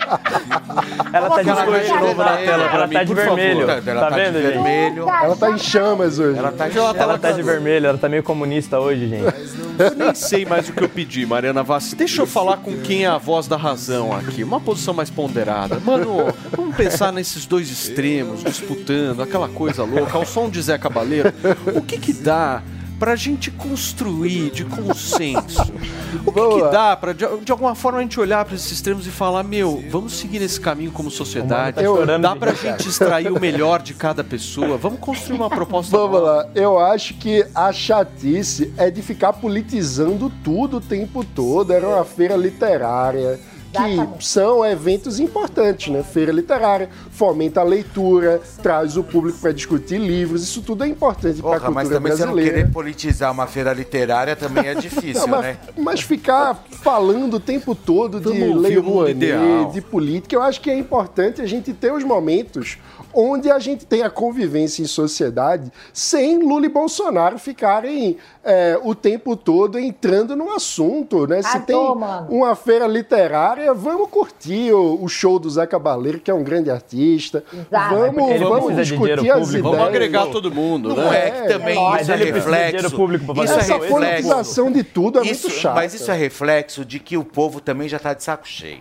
Ela 1.12 1.30
tá 1.30 1.42
de 1.42 1.52
vermelho. 1.52 1.84
de 1.84 1.92
novo 2.00 2.14
na 2.22 2.36
tela 2.36 2.64
pra 2.68 2.76
Ela 2.78 2.86
mim, 2.86 2.94
tá 2.94 3.04
de 3.04 3.14
por 3.14 3.22
favor. 3.22 3.36
vermelho. 3.36 3.70
Ela 3.70 3.82
Tá 3.82 3.92
tá 4.00 4.10
de 4.10 4.14
vendo, 4.24 4.42
gente? 4.42 4.52
vermelho. 4.52 5.08
Ela 5.08 5.36
tá 5.36 5.50
em 5.50 5.58
chamas 5.58 6.18
hoje. 6.18 6.38
Ela 6.38 6.52
tá, 6.52 6.66
Ela 6.68 7.18
tá 7.18 7.32
de 7.32 7.42
vermelho, 7.42 7.86
ela 7.86 7.98
tá 7.98 8.08
meio 8.08 8.22
comunista 8.22 8.78
hoje, 8.80 9.08
gente. 9.08 9.34
Eu 9.78 9.94
nem 9.96 10.14
sei 10.14 10.44
mais 10.44 10.68
o 10.68 10.72
que 10.72 10.82
eu 10.84 10.88
pedi, 10.88 11.24
Mariana 11.26 11.62
Vassi. 11.62 11.94
Deixa 11.96 12.22
eu 12.22 12.26
falar 12.26 12.58
com 12.58 12.76
quem 12.78 13.04
é 13.04 13.08
a 13.08 13.18
voz 13.18 13.46
da 13.48 13.56
razão 13.56 14.14
aqui. 14.14 14.42
Uma 14.44 14.60
posição 14.60 14.92
mais 14.94 15.10
ponderada. 15.10 15.78
Mano, 15.80 16.32
vamos 16.54 16.76
pensar 16.76 17.12
nesses 17.12 17.46
dois 17.46 17.70
extremos, 17.70 18.42
disputando, 18.44 19.22
aquela 19.22 19.48
coisa 19.48 19.82
louca, 19.84 20.16
ao 20.16 20.24
som 20.26 20.48
de 20.48 20.60
Zé 20.60 20.76
Cabaleiro. 20.78 21.32
O 21.74 21.80
que 21.82 21.98
que 22.02 22.12
dá 22.12 22.62
pra 22.98 23.16
gente 23.16 23.50
construir 23.50 24.50
de 24.50 24.64
consenso? 24.64 25.72
O 26.26 26.30
que, 26.30 26.40
que 26.40 26.70
dá 26.70 26.94
pra, 26.94 27.14
de, 27.14 27.24
de 27.42 27.50
alguma 27.50 27.74
forma, 27.74 27.98
a 27.98 28.02
gente 28.02 28.20
olhar 28.20 28.44
pra 28.44 28.54
esses 28.54 28.70
extremos 28.70 29.06
e 29.06 29.10
falar, 29.10 29.42
meu, 29.42 29.82
vamos 29.90 30.12
seguir 30.12 30.40
nesse 30.40 30.60
caminho 30.60 30.92
como 30.92 31.10
sociedade? 31.10 31.78
tá 31.82 32.18
dá 32.18 32.36
pra 32.36 32.52
rir, 32.52 32.58
gente 32.58 32.86
extrair 32.86 33.32
o 33.32 33.40
melhor 33.40 33.80
de 33.80 33.94
cada 33.94 34.22
pessoa? 34.22 34.76
Vamos 34.76 35.00
construir 35.00 35.36
uma 35.36 35.48
proposta 35.48 35.96
Vamos 35.96 36.22
lá, 36.22 36.46
eu 36.54 36.78
acho 36.78 37.14
que 37.14 37.46
a 37.54 37.72
chatice 37.72 38.74
é 38.76 38.90
de 38.90 39.00
ficar 39.00 39.32
politizando 39.32 40.30
tudo 40.44 40.76
o 40.76 40.80
tempo 40.82 41.24
todo. 41.24 41.72
Era 41.72 41.88
uma 41.88 42.04
feira 42.04 42.36
literária, 42.36 43.40
que 43.72 44.24
são 44.24 44.64
eventos 44.64 45.18
importantes, 45.18 45.92
né? 45.92 46.02
Feira 46.02 46.30
literária, 46.32 46.88
fomenta 47.10 47.60
a 47.60 47.64
leitura, 47.64 48.40
traz 48.62 48.96
o 48.96 49.02
público 49.02 49.38
para 49.38 49.52
discutir 49.52 49.98
livros, 49.98 50.42
isso 50.42 50.62
tudo 50.62 50.84
é 50.84 50.88
importante 50.88 51.40
para 51.40 51.56
a 51.56 51.60
Porra, 51.60 51.70
mas 51.70 51.88
cultura 51.88 52.00
também 52.00 52.12
você 52.16 52.24
não 52.26 52.32
brasileira. 52.34 52.58
querer 52.60 52.72
politizar 52.72 53.32
uma 53.32 53.46
feira 53.46 53.72
literária 53.72 54.36
também 54.36 54.66
é 54.66 54.74
difícil, 54.76 55.22
Não, 55.22 55.28
mas, 55.28 55.42
né? 55.42 55.58
mas 55.78 56.00
ficar 56.00 56.64
falando 56.82 57.34
o 57.34 57.40
tempo 57.40 57.74
todo 57.74 58.20
de 58.20 58.38
Vamos 58.38 58.62
lei. 58.62 58.76
Rouanet, 58.78 59.72
de 59.72 59.80
política, 59.80 60.34
eu 60.34 60.42
acho 60.42 60.60
que 60.60 60.70
é 60.70 60.76
importante 60.76 61.40
a 61.40 61.46
gente 61.46 61.72
ter 61.72 61.92
os 61.92 62.04
momentos 62.04 62.78
onde 63.14 63.50
a 63.50 63.58
gente 63.58 63.84
tem 63.86 64.02
a 64.02 64.10
convivência 64.10 64.82
em 64.82 64.86
sociedade 64.86 65.70
sem 65.92 66.38
Lula 66.38 66.66
e 66.66 66.68
Bolsonaro 66.68 67.38
ficarem 67.38 68.16
é, 68.44 68.78
o 68.82 68.94
tempo 68.94 69.36
todo 69.36 69.78
entrando 69.78 70.34
no 70.36 70.50
assunto, 70.52 71.26
né? 71.26 71.42
Se 71.42 71.56
Ah, 71.56 71.60
tem 71.60 71.76
uma 71.76 72.54
feira 72.54 72.86
literária, 72.86 73.72
vamos 73.74 74.08
curtir 74.10 74.72
o, 74.72 75.02
o 75.02 75.08
show 75.08 75.38
do 75.38 75.48
Zé 75.50 75.66
Cabaleiro, 75.66 76.18
que 76.20 76.30
é 76.30 76.34
um 76.34 76.42
grande 76.42 76.70
artista. 76.70 77.44
Exato. 77.52 77.94
Vamos, 77.94 78.30
ele 78.30 78.44
vamos 78.44 78.76
discutir 78.76 79.12
as 79.12 79.20
público. 79.20 79.38
ideias. 79.48 79.62
Vamos 79.62 79.80
agregar 79.80 80.26
todo 80.26 80.50
mundo, 80.52 80.88
Não 80.90 81.10
né? 81.10 81.28
é 81.28 81.30
que 81.30 81.48
também 81.48 81.74
Mas 81.76 82.02
isso 82.02 82.12
é 82.12 82.16
reflexo. 82.16 82.90
público 82.96 83.24
pra 83.26 83.34
fazer 83.34 83.44
Isso 83.44 83.54
é 83.54 83.62
Essa 83.62 83.72
reflexo. 83.74 83.92
politização 83.94 84.72
de 84.72 84.82
tudo 84.82 85.18
é 85.18 85.22
Isso- 85.26 85.48
muito 85.48 85.60
chata. 85.60 85.74
Mas 85.74 85.94
isso 85.94 86.10
é 86.10 86.14
reflexo 86.16 86.84
de 86.84 86.98
que 86.98 87.16
o 87.16 87.24
povo 87.24 87.60
também 87.60 87.88
já 87.88 87.96
está 87.96 88.12
de 88.14 88.22
saco 88.22 88.46
cheio. 88.46 88.80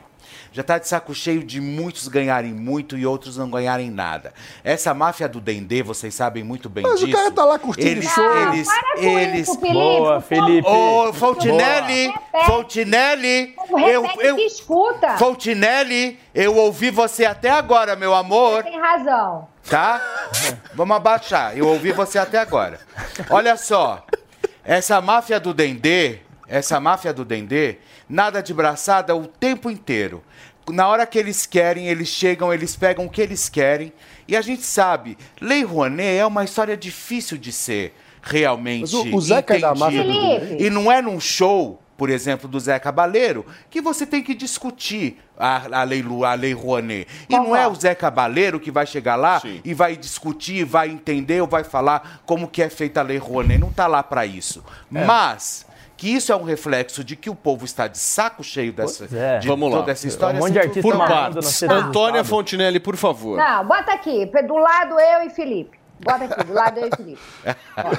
Já 0.53 0.61
está 0.61 0.77
de 0.77 0.85
saco 0.85 1.15
cheio 1.15 1.45
de 1.45 1.61
muitos 1.61 2.09
ganharem 2.09 2.53
muito 2.53 2.97
e 2.97 3.05
outros 3.05 3.37
não 3.37 3.49
ganharem 3.49 3.89
nada. 3.89 4.33
Essa 4.65 4.93
máfia 4.93 5.29
do 5.29 5.39
Dendê, 5.39 5.81
vocês 5.81 6.13
sabem 6.13 6.43
muito 6.43 6.67
bem 6.67 6.83
Mas 6.83 7.01
o 7.01 7.05
disso. 7.05 7.17
cara 7.17 7.31
tá 7.31 7.45
lá 7.45 7.57
curtindo 7.57 7.87
eles, 7.87 8.09
show. 8.09 8.37
Eles, 8.37 8.67
com 8.95 9.19
eles... 9.19 9.47
isso, 9.47 9.59
Felipe. 9.59 9.73
Boa, 9.73 10.19
Felipe. 10.19 10.67
Ô, 10.67 11.13
Fontinelli. 11.13 12.13
Fontinelli, 12.45 13.55
eu, 13.87 14.05
eu, 14.19 14.35
que 14.35 14.41
escuta. 14.41 15.17
Fontinelli, 15.17 16.19
eu 16.35 16.57
ouvi 16.57 16.91
você 16.91 17.23
até 17.23 17.49
agora, 17.49 17.95
meu 17.95 18.13
amor. 18.13 18.63
Tem 18.63 18.77
razão. 18.77 19.47
Tá? 19.69 20.01
Vamos 20.75 20.97
abaixar. 20.97 21.57
Eu 21.57 21.67
ouvi 21.67 21.93
você 21.93 22.19
até 22.19 22.39
agora. 22.39 22.77
Olha 23.29 23.55
só. 23.55 24.05
Essa 24.65 24.99
máfia 24.99 25.39
do 25.39 25.53
Dendê, 25.53 26.19
essa 26.51 26.79
máfia 26.79 27.13
do 27.13 27.23
Dendê, 27.25 27.77
nada 28.09 28.43
de 28.43 28.53
braçada 28.53 29.15
o 29.15 29.25
tempo 29.25 29.69
inteiro. 29.71 30.21
Na 30.69 30.87
hora 30.87 31.05
que 31.07 31.17
eles 31.17 31.45
querem, 31.45 31.87
eles 31.87 32.07
chegam, 32.09 32.53
eles 32.53 32.75
pegam 32.75 33.05
o 33.05 33.09
que 33.09 33.21
eles 33.21 33.49
querem. 33.49 33.91
E 34.27 34.35
a 34.37 34.41
gente 34.41 34.61
sabe, 34.63 35.17
Lei 35.39 35.63
Rouanet 35.63 36.17
é 36.19 36.25
uma 36.25 36.43
história 36.43 36.77
difícil 36.77 37.37
de 37.37 37.51
ser 37.51 37.95
realmente 38.21 38.81
Mas 38.81 38.93
o- 38.93 39.15
o 39.15 39.21
Zeca 39.21 39.55
é 39.55 39.59
da 39.59 39.73
máfia 39.73 40.03
do 40.03 40.11
entendida. 40.11 40.63
E 40.63 40.69
não 40.69 40.91
é 40.91 41.01
num 41.01 41.19
show, 41.19 41.81
por 41.97 42.09
exemplo, 42.09 42.47
do 42.47 42.59
Zé 42.59 42.77
Cabaleiro, 42.79 43.45
que 43.69 43.81
você 43.81 44.05
tem 44.05 44.21
que 44.23 44.33
discutir 44.35 45.19
a, 45.37 45.79
a, 45.81 45.83
lei, 45.83 46.03
a 46.25 46.33
lei 46.35 46.53
Rouanet. 46.53 47.07
E 47.27 47.33
não 47.35 47.55
é 47.55 47.67
o 47.67 47.73
Zé 47.75 47.95
Cabaleiro 47.95 48.59
que 48.59 48.69
vai 48.71 48.85
chegar 48.85 49.15
lá 49.15 49.41
e 49.65 49.73
vai 49.73 49.95
discutir, 49.97 50.63
vai 50.63 50.89
entender 50.89 51.41
ou 51.41 51.47
vai 51.47 51.63
falar 51.63 52.21
como 52.25 52.47
que 52.47 52.61
é 52.61 52.69
feita 52.69 52.99
a 52.99 53.03
lei 53.03 53.17
Rouanet. 53.17 53.57
Não 53.59 53.69
está 53.69 53.87
lá 53.87 54.03
para 54.03 54.25
isso. 54.25 54.63
É. 54.93 55.03
Mas 55.05 55.65
que 56.01 56.09
isso 56.09 56.31
é 56.31 56.35
um 56.35 56.41
reflexo 56.41 57.03
de 57.03 57.15
que 57.15 57.29
o 57.29 57.35
povo 57.35 57.63
está 57.63 57.87
de 57.87 57.99
saco 57.99 58.43
cheio 58.43 58.73
dessa, 58.73 59.07
é. 59.15 59.37
de 59.37 59.47
Vamos 59.47 59.69
lá. 59.69 59.77
toda 59.77 59.91
essa 59.91 60.07
história. 60.07 60.35
Um 60.35 60.39
monte 60.39 60.53
de 60.53 60.57
assim, 60.57 60.67
artista 60.69 60.89
Por 60.89 60.97
partes. 60.97 61.61
Antônia 61.61 62.23
Fontinelli, 62.23 62.79
por 62.79 62.95
favor. 62.95 63.37
Não, 63.37 63.67
bota 63.67 63.93
aqui. 63.93 64.25
Do 64.25 64.57
lado 64.57 64.99
eu 64.99 65.27
e 65.27 65.29
Felipe. 65.29 65.77
Bota 66.03 66.23
aqui, 66.23 66.43
do 66.43 66.53
lado 66.53 66.79
eu 66.79 66.87
e 66.87 66.95
Felipe. 66.95 67.21
Ó. 67.77 67.91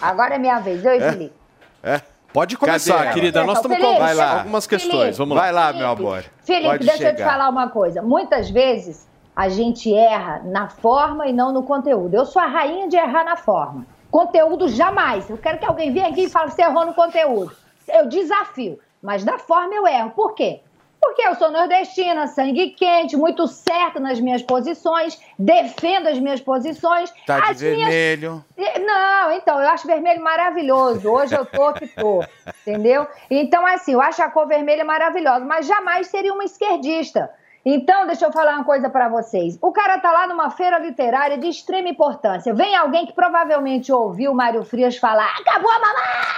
Agora 0.00 0.36
é 0.36 0.38
minha 0.38 0.60
vez, 0.60 0.82
eu 0.82 0.94
e 0.94 0.98
Felipe. 0.98 1.34
É. 1.82 2.00
Pode 2.32 2.56
começar, 2.56 2.96
Cadê 2.96 3.12
querida. 3.12 3.44
Nós 3.44 3.58
estamos 3.58 3.76
com 3.76 3.84
algumas, 3.84 4.02
vai 4.02 4.14
lá. 4.14 4.38
algumas 4.38 4.66
questões. 4.66 4.92
Felipe, 4.92 5.18
Vamos 5.18 5.36
lá. 5.36 5.42
Vai 5.42 5.52
lá, 5.52 5.72
meu 5.74 5.88
amor. 5.90 6.24
Felipe, 6.42 6.68
Pode 6.68 6.86
deixa 6.86 7.02
eu 7.02 7.10
te 7.10 7.18
chegar. 7.18 7.32
falar 7.32 7.50
uma 7.50 7.68
coisa. 7.68 8.00
Muitas 8.00 8.48
vezes 8.48 9.06
a 9.36 9.50
gente 9.50 9.94
erra 9.94 10.40
na 10.46 10.70
forma 10.70 11.26
e 11.26 11.34
não 11.34 11.52
no 11.52 11.64
conteúdo. 11.64 12.14
Eu 12.14 12.24
sou 12.24 12.40
a 12.40 12.46
rainha 12.46 12.88
de 12.88 12.96
errar 12.96 13.24
na 13.24 13.36
forma. 13.36 13.84
Conteúdo 14.10 14.68
jamais. 14.68 15.28
Eu 15.30 15.38
quero 15.38 15.58
que 15.58 15.64
alguém 15.66 15.92
venha 15.92 16.08
aqui 16.08 16.24
e 16.24 16.28
fale 16.28 16.50
que 16.50 16.56
você 16.56 16.62
errou 16.62 16.84
no 16.86 16.94
conteúdo. 16.94 17.52
Eu 17.88 18.06
desafio. 18.08 18.78
Mas 19.02 19.24
na 19.24 19.38
forma 19.38 19.74
eu 19.74 19.86
erro. 19.86 20.10
Por 20.10 20.34
quê? 20.34 20.60
Porque 21.00 21.22
eu 21.26 21.34
sou 21.36 21.50
nordestina, 21.50 22.26
sangue 22.26 22.70
quente, 22.72 23.16
muito 23.16 23.46
certa 23.46 23.98
nas 23.98 24.20
minhas 24.20 24.42
posições, 24.42 25.18
defendo 25.38 26.08
as 26.08 26.18
minhas 26.18 26.42
posições. 26.42 27.10
Tá 27.26 27.40
de 27.40 27.50
As 27.50 27.62
minhas- 27.62 27.88
vermelho. 27.88 28.44
Não, 28.84 29.32
então, 29.32 29.58
eu 29.62 29.68
acho 29.70 29.86
vermelho 29.86 30.22
maravilhoso. 30.22 31.10
Hoje 31.10 31.34
eu 31.34 31.46
tô 31.46 31.72
que 31.72 31.86
tô, 31.88 32.22
entendeu? 32.66 33.06
Então, 33.30 33.66
assim, 33.66 33.94
eu 33.94 34.00
acho 34.02 34.22
a 34.22 34.28
cor 34.28 34.46
vermelha 34.46 34.84
maravilhosa, 34.84 35.42
mas 35.46 35.66
jamais 35.66 36.08
seria 36.08 36.34
uma 36.34 36.44
esquerdista. 36.44 37.30
Então, 37.64 38.06
deixa 38.06 38.24
eu 38.24 38.32
falar 38.32 38.56
uma 38.56 38.64
coisa 38.64 38.88
pra 38.88 39.08
vocês. 39.08 39.58
O 39.60 39.70
cara 39.70 39.98
tá 39.98 40.10
lá 40.10 40.26
numa 40.26 40.50
feira 40.50 40.78
literária 40.78 41.36
de 41.36 41.46
extrema 41.48 41.88
importância. 41.88 42.54
Vem 42.54 42.74
alguém 42.74 43.06
que 43.06 43.12
provavelmente 43.12 43.92
ouviu 43.92 44.32
o 44.32 44.34
Mário 44.34 44.64
Frias 44.64 44.96
falar: 44.96 45.30
acabou 45.38 45.70
a 45.70 45.78
mamata! 45.78 46.30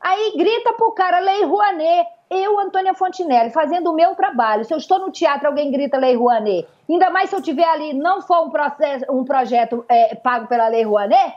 Aí 0.00 0.34
grita 0.36 0.72
pro 0.72 0.92
cara 0.92 1.20
Lei 1.20 1.44
Rouanet. 1.44 2.08
Eu, 2.28 2.58
Antônia 2.58 2.92
Fontinelli, 2.92 3.50
fazendo 3.50 3.90
o 3.90 3.94
meu 3.94 4.16
trabalho. 4.16 4.64
Se 4.64 4.74
eu 4.74 4.78
estou 4.78 4.98
no 4.98 5.12
teatro, 5.12 5.46
alguém 5.46 5.70
grita 5.70 5.96
Lei 5.96 6.16
Rouanet. 6.16 6.66
Ainda 6.90 7.08
mais 7.08 7.30
se 7.30 7.36
eu 7.36 7.42
tiver 7.42 7.68
ali, 7.68 7.92
não 7.92 8.20
for 8.20 8.46
um, 8.46 8.50
processo, 8.50 9.04
um 9.08 9.24
projeto 9.24 9.84
é, 9.88 10.16
pago 10.16 10.48
pela 10.48 10.66
Lei 10.66 10.82
Rouanet, 10.82 11.34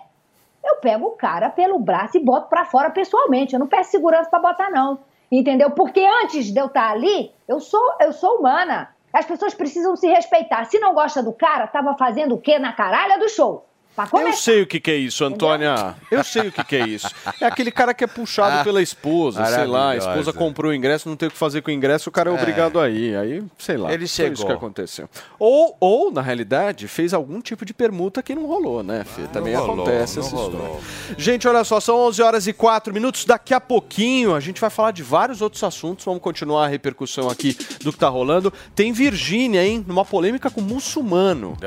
eu 0.63 0.77
pego 0.77 1.07
o 1.07 1.11
cara 1.11 1.49
pelo 1.49 1.77
braço 1.77 2.17
e 2.17 2.23
boto 2.23 2.49
pra 2.49 2.65
fora 2.65 2.89
pessoalmente. 2.89 3.53
Eu 3.53 3.59
não 3.59 3.67
peço 3.67 3.91
segurança 3.91 4.29
pra 4.31 4.39
botar, 4.39 4.71
não. 4.71 4.99
Entendeu? 5.31 5.71
Porque 5.71 6.03
antes 6.23 6.51
de 6.51 6.59
eu 6.59 6.65
estar 6.65 6.89
ali, 6.91 7.31
eu 7.47 7.59
sou, 7.59 7.93
eu 8.01 8.11
sou 8.11 8.39
humana. 8.39 8.89
As 9.13 9.25
pessoas 9.25 9.53
precisam 9.53 9.95
se 9.95 10.07
respeitar. 10.07 10.65
Se 10.65 10.79
não 10.79 10.93
gosta 10.93 11.21
do 11.21 11.33
cara, 11.33 11.67
tava 11.67 11.95
fazendo 11.95 12.35
o 12.35 12.41
quê 12.41 12.57
na 12.57 12.73
caralha 12.73 13.19
do 13.19 13.29
show? 13.29 13.68
Eu 14.13 14.33
sei 14.33 14.61
o 14.61 14.67
que, 14.67 14.79
que 14.79 14.91
é 14.91 14.95
isso, 14.95 15.23
Antônia. 15.25 15.95
Eu 16.11 16.23
sei 16.23 16.47
o 16.47 16.51
que, 16.51 16.63
que 16.63 16.75
é 16.75 16.87
isso. 16.87 17.09
É 17.41 17.45
aquele 17.45 17.71
cara 17.71 17.93
que 17.93 18.03
é 18.03 18.07
puxado 18.07 18.59
Ah, 18.59 18.63
pela 18.63 18.81
esposa, 18.81 19.43
sei 19.45 19.65
lá. 19.65 19.91
A 19.91 19.97
esposa 19.97 20.31
comprou 20.33 20.71
o 20.71 20.75
ingresso, 20.75 21.07
não 21.09 21.15
tem 21.15 21.27
o 21.27 21.31
que 21.31 21.37
fazer 21.37 21.61
com 21.61 21.69
o 21.71 21.73
ingresso, 21.73 22.09
o 22.09 22.11
cara 22.11 22.29
é, 22.29 22.33
É. 22.33 22.35
obrigado 22.41 22.79
a 22.79 22.89
ir. 22.89 23.15
Aí, 23.17 23.43
sei 23.57 23.77
lá. 23.77 23.89
Ele 23.89 23.99
foi 23.99 24.05
isso 24.05 24.15
chegou. 24.15 24.45
que 24.45 24.51
aconteceu. 24.51 25.09
Ou, 25.37 25.75
ou, 25.79 26.11
na 26.11 26.21
realidade, 26.21 26.87
fez 26.87 27.13
algum 27.13 27.41
tipo 27.41 27.65
de 27.65 27.73
permuta 27.73 28.21
que 28.23 28.33
não 28.35 28.45
rolou, 28.45 28.83
né, 28.83 29.03
Fê? 29.03 29.23
Também 29.33 29.55
rolou, 29.55 29.85
acontece 29.85 30.19
não 30.19 30.25
essa 30.25 30.35
rolou. 30.35 30.51
história. 30.77 31.15
Gente, 31.17 31.47
olha 31.47 31.63
só, 31.63 31.79
são 31.79 31.97
11 32.07 32.21
horas 32.21 32.47
e 32.47 32.53
4 32.53 32.93
minutos. 32.93 33.25
Daqui 33.25 33.53
a 33.53 33.59
pouquinho 33.61 34.33
a 34.35 34.39
gente 34.39 34.59
vai 34.61 34.69
falar 34.69 34.91
de 34.91 35.03
vários 35.03 35.41
outros 35.41 35.63
assuntos. 35.63 36.05
Vamos 36.05 36.21
continuar 36.21 36.65
a 36.65 36.67
repercussão 36.67 37.29
aqui 37.29 37.57
do 37.83 37.91
que 37.91 37.97
tá 37.99 38.07
rolando. 38.09 38.51
Tem 38.75 38.91
Virgínia, 38.91 39.63
hein? 39.65 39.83
Numa 39.87 40.05
polêmica 40.05 40.49
com 40.49 40.61
muçulmano. 40.61 41.57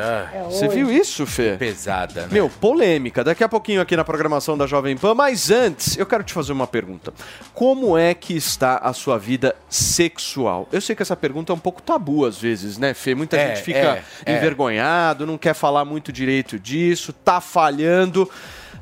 Você 0.50 0.68
viu 0.68 0.90
isso, 0.90 1.26
Fê? 1.26 1.56
Pesada, 1.58 2.21
né? 2.26 2.32
Meu, 2.32 2.48
polêmica. 2.48 3.24
Daqui 3.24 3.44
a 3.44 3.48
pouquinho 3.48 3.80
aqui 3.80 3.96
na 3.96 4.04
programação 4.04 4.56
da 4.56 4.66
Jovem 4.66 4.96
Pan. 4.96 5.14
Mas 5.14 5.50
antes, 5.50 5.96
eu 5.96 6.06
quero 6.06 6.22
te 6.24 6.32
fazer 6.32 6.52
uma 6.52 6.66
pergunta. 6.66 7.12
Como 7.54 7.96
é 7.96 8.14
que 8.14 8.34
está 8.34 8.76
a 8.76 8.92
sua 8.92 9.18
vida 9.18 9.54
sexual? 9.68 10.68
Eu 10.72 10.80
sei 10.80 10.94
que 10.96 11.02
essa 11.02 11.16
pergunta 11.16 11.52
é 11.52 11.54
um 11.54 11.58
pouco 11.58 11.82
tabu 11.82 12.24
às 12.24 12.38
vezes, 12.38 12.78
né, 12.78 12.94
Fê? 12.94 13.14
Muita 13.14 13.36
É, 13.36 13.48
gente 13.54 13.64
fica 13.64 13.78
é, 13.78 14.04
é. 14.24 14.36
envergonhado, 14.36 15.26
não 15.26 15.38
quer 15.38 15.54
falar 15.54 15.84
muito 15.84 16.12
direito 16.12 16.58
disso, 16.58 17.12
tá 17.12 17.40
falhando. 17.40 18.28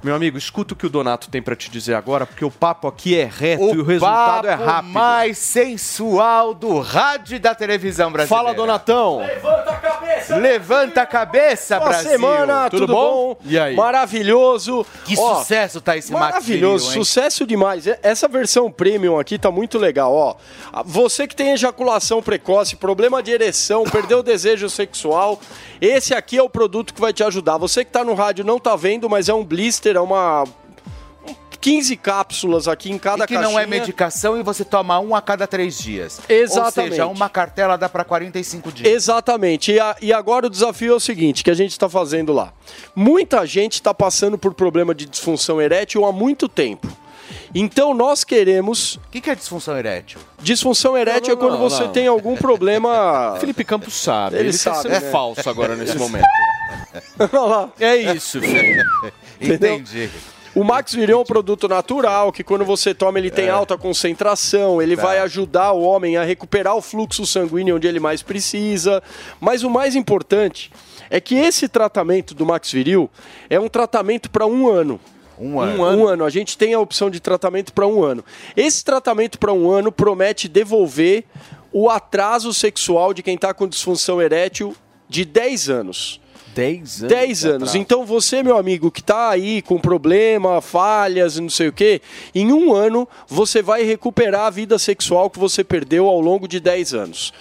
Meu 0.03 0.15
amigo, 0.15 0.39
escuta 0.39 0.73
o 0.73 0.77
que 0.77 0.87
o 0.87 0.89
Donato 0.89 1.29
tem 1.29 1.43
pra 1.43 1.55
te 1.55 1.71
dizer 1.71 1.93
agora, 1.95 2.25
porque 2.25 2.43
o 2.43 2.51
papo 2.51 2.89
aqui 2.89 3.19
é 3.19 3.25
reto 3.25 3.75
e 3.75 3.79
o 3.79 3.85
resultado 3.85 4.49
é 4.49 4.55
rápido. 4.55 4.93
mais 4.95 5.37
sensual 5.37 6.55
do 6.55 6.81
rádio 6.81 7.37
e 7.37 7.39
da 7.39 7.55
televisão 7.55 8.11
brasileira. 8.11 8.43
Fala, 8.45 8.57
Donatão. 8.57 9.19
Levanta 9.19 9.71
a 9.71 9.77
cabeça! 9.77 10.37
Levanta 10.37 11.03
a 11.03 11.07
cabeça, 11.07 11.79
Boa 11.79 11.91
Brasil! 11.91 12.11
semana, 12.13 12.71
tudo, 12.71 12.87
bom? 12.87 13.37
E 13.45 13.59
aí? 13.59 13.77
Maravilhoso. 13.77 14.87
Que 15.05 15.19
Ó, 15.19 15.37
sucesso 15.37 15.83
tá 15.83 15.95
esse 15.99 16.11
Max 16.13 16.25
Maravilhoso, 16.25 16.93
sucesso 16.93 17.47
demais. 17.47 17.87
Essa 18.03 18.27
versão 18.27 18.71
premium 18.71 19.19
aqui 19.19 19.39
tá 19.39 19.51
muito 19.51 19.77
legal, 19.77 20.15
ó. 20.15 20.37
Você 20.87 21.27
que 21.27 21.37
tem 21.37 21.53
ejaculação 21.53 22.23
precoce, 22.23 22.75
problema 22.75 23.23
de 23.23 23.33
ereção, 23.33 23.85
perdeu 23.85 24.21
o 24.21 24.23
desejo 24.23 24.71
sexual, 24.71 25.39
esse 25.79 26.15
aqui 26.15 26.39
é 26.39 26.43
o 26.43 26.49
produto 26.49 26.95
que 26.95 27.01
vai 27.01 27.13
te 27.13 27.23
ajudar. 27.23 27.59
Você 27.59 27.85
que 27.85 27.91
tá 27.91 28.03
no 28.03 28.15
rádio 28.15 28.45
não 28.47 28.59
tá 28.59 28.75
vendo, 28.77 29.09
mas 29.09 29.29
é 29.29 29.35
um 29.35 29.45
blister, 29.45 29.90
é 29.99 30.01
uma 30.01 30.45
15 31.61 31.95
cápsulas 31.97 32.67
aqui 32.67 32.91
em 32.91 32.97
cada 32.99 33.25
E 33.25 33.27
que 33.27 33.35
não 33.35 33.51
é 33.51 33.65
caixinha. 33.65 33.67
medicação 33.67 34.39
e 34.39 34.43
você 34.43 34.65
toma 34.65 34.99
um 34.99 35.15
a 35.15 35.21
cada 35.21 35.47
três 35.47 35.77
dias. 35.79 36.19
Exatamente. 36.27 36.79
Ou 36.93 36.97
seja, 36.97 37.07
uma 37.07 37.29
cartela 37.29 37.77
dá 37.77 37.87
pra 37.87 38.03
45 38.03 38.73
dias. 38.73 38.91
Exatamente. 38.91 39.73
E, 39.73 39.79
a- 39.79 39.95
e 40.01 40.11
agora 40.11 40.47
o 40.47 40.51
desafio 40.51 40.95
é 40.95 40.97
o 40.97 41.01
seguinte, 41.01 41.45
que 41.45 41.51
a 41.51 41.55
gente 41.55 41.73
está 41.73 41.87
fazendo 41.87 42.33
lá. 42.33 42.53
Muita 42.97 43.45
gente 43.45 43.75
está 43.75 43.93
passando 43.93 44.39
por 44.39 44.55
problema 44.55 44.95
de 44.95 45.05
disfunção 45.05 45.61
erétil 45.61 46.07
há 46.07 46.13
muito 46.13 46.49
tempo. 46.49 46.89
Então 47.55 47.95
nós 47.95 48.25
queremos. 48.25 48.97
O 48.97 49.01
que, 49.11 49.21
que 49.21 49.31
é 49.31 49.35
disfunção 49.35 49.77
erétil? 49.77 50.21
Disfunção 50.41 50.97
erétil 50.97 51.35
Não, 51.35 51.37
não, 51.37 51.47
é 51.47 51.49
quando 51.51 51.61
não, 51.61 51.71
você 51.71 51.85
não. 51.85 51.93
tem 51.93 52.07
algum 52.07 52.37
problema. 52.37 53.37
Felipe 53.41 53.65
Campos 53.65 53.95
sabe. 53.95 54.37
Ele 54.37 54.49
Ele, 54.51 54.59
tá 54.59 54.75
sabe, 54.75 54.83
sendo 54.83 54.93
né? 55.05 55.11
falso 55.11 55.49
agora 55.49 55.75
nesse 55.77 55.97
momento. 55.97 56.25
Olha 57.19 57.41
lá. 57.41 57.73
É 57.79 57.97
isso. 57.97 58.39
Entendeu? 59.41 59.75
Entendi. 59.77 60.11
O 60.55 60.65
Max 60.65 60.93
Viril 60.93 61.19
é 61.19 61.21
um 61.21 61.25
produto 61.25 61.69
natural 61.69 62.33
que 62.33 62.43
quando 62.43 62.65
você 62.65 62.93
toma 62.93 63.19
ele 63.21 63.31
tem 63.31 63.47
É. 63.47 63.51
alta 63.51 63.79
concentração, 63.79 64.83
ele 64.83 64.97
Tá. 64.97 65.03
vai 65.03 65.19
ajudar 65.21 65.71
o 65.73 65.81
homem 65.83 66.17
a 66.17 66.25
recuperar 66.25 66.75
o 66.75 66.83
fluxo 66.83 67.25
sanguíneo 67.25 67.77
onde 67.77 67.87
ele 67.87 68.01
mais 68.01 68.21
precisa. 68.21 69.01
Mas 69.41 69.63
o 69.63 69.71
mais 69.71 69.95
importante 69.95 70.73
é 71.09 71.21
que 71.21 71.37
esse 71.37 71.69
tratamento 71.69 72.35
do 72.35 72.45
Max 72.45 72.73
Viril 72.73 73.09
é 73.49 73.61
um 73.61 73.69
tratamento 73.69 74.29
para 74.29 74.45
um 74.45 74.69
ano. 74.69 74.99
Um 75.41 75.59
ano. 75.59 75.83
Um 75.83 76.07
ano. 76.07 76.25
A 76.25 76.31
gente 76.31 76.57
tem 76.59 76.75
a 76.75 76.81
opção 76.81 77.11
de 77.11 77.19
tratamento 77.19 77.73
para 77.73 77.87
um 77.87 78.03
ano. 78.03 78.25
Esse 78.57 78.85
tratamento 78.85 79.39
para 79.39 79.53
um 79.53 79.71
ano 79.71 79.91
promete 79.91 80.49
devolver 80.49 81.25
o 81.73 81.89
atraso 81.89 82.53
sexual 82.53 83.15
de 83.15 83.23
quem 83.23 83.37
está 83.37 83.55
com 83.55 83.67
disfunção 83.67 84.21
erétil 84.21 84.75
de 85.09 85.25
10 85.25 85.71
anos. 85.71 86.21
10 86.55 87.03
anos. 87.05 87.09
10 87.09 87.39
de 87.39 87.49
anos. 87.49 87.75
Então 87.75 88.05
você, 88.05 88.43
meu 88.43 88.57
amigo, 88.57 88.91
que 88.91 89.03
tá 89.03 89.31
aí 89.31 89.63
com 89.63 89.79
problema, 89.79 90.61
falhas, 90.61 91.39
não 91.39 91.49
sei 91.49 91.69
o 91.69 91.73
quê, 91.73 92.03
em 92.35 92.53
um 92.53 92.75
ano 92.75 93.09
você 93.29 93.63
vai 93.63 93.83
recuperar 93.83 94.47
a 94.47 94.51
vida 94.51 94.79
sexual 94.79 95.31
que 95.31 95.39
você 95.39 95.63
perdeu 95.63 96.07
ao 96.07 96.21
longo 96.21 96.49
de 96.49 96.61
10 96.61 96.95
anos. 96.95 97.33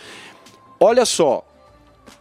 Olha 0.79 1.05
só, 1.05 1.43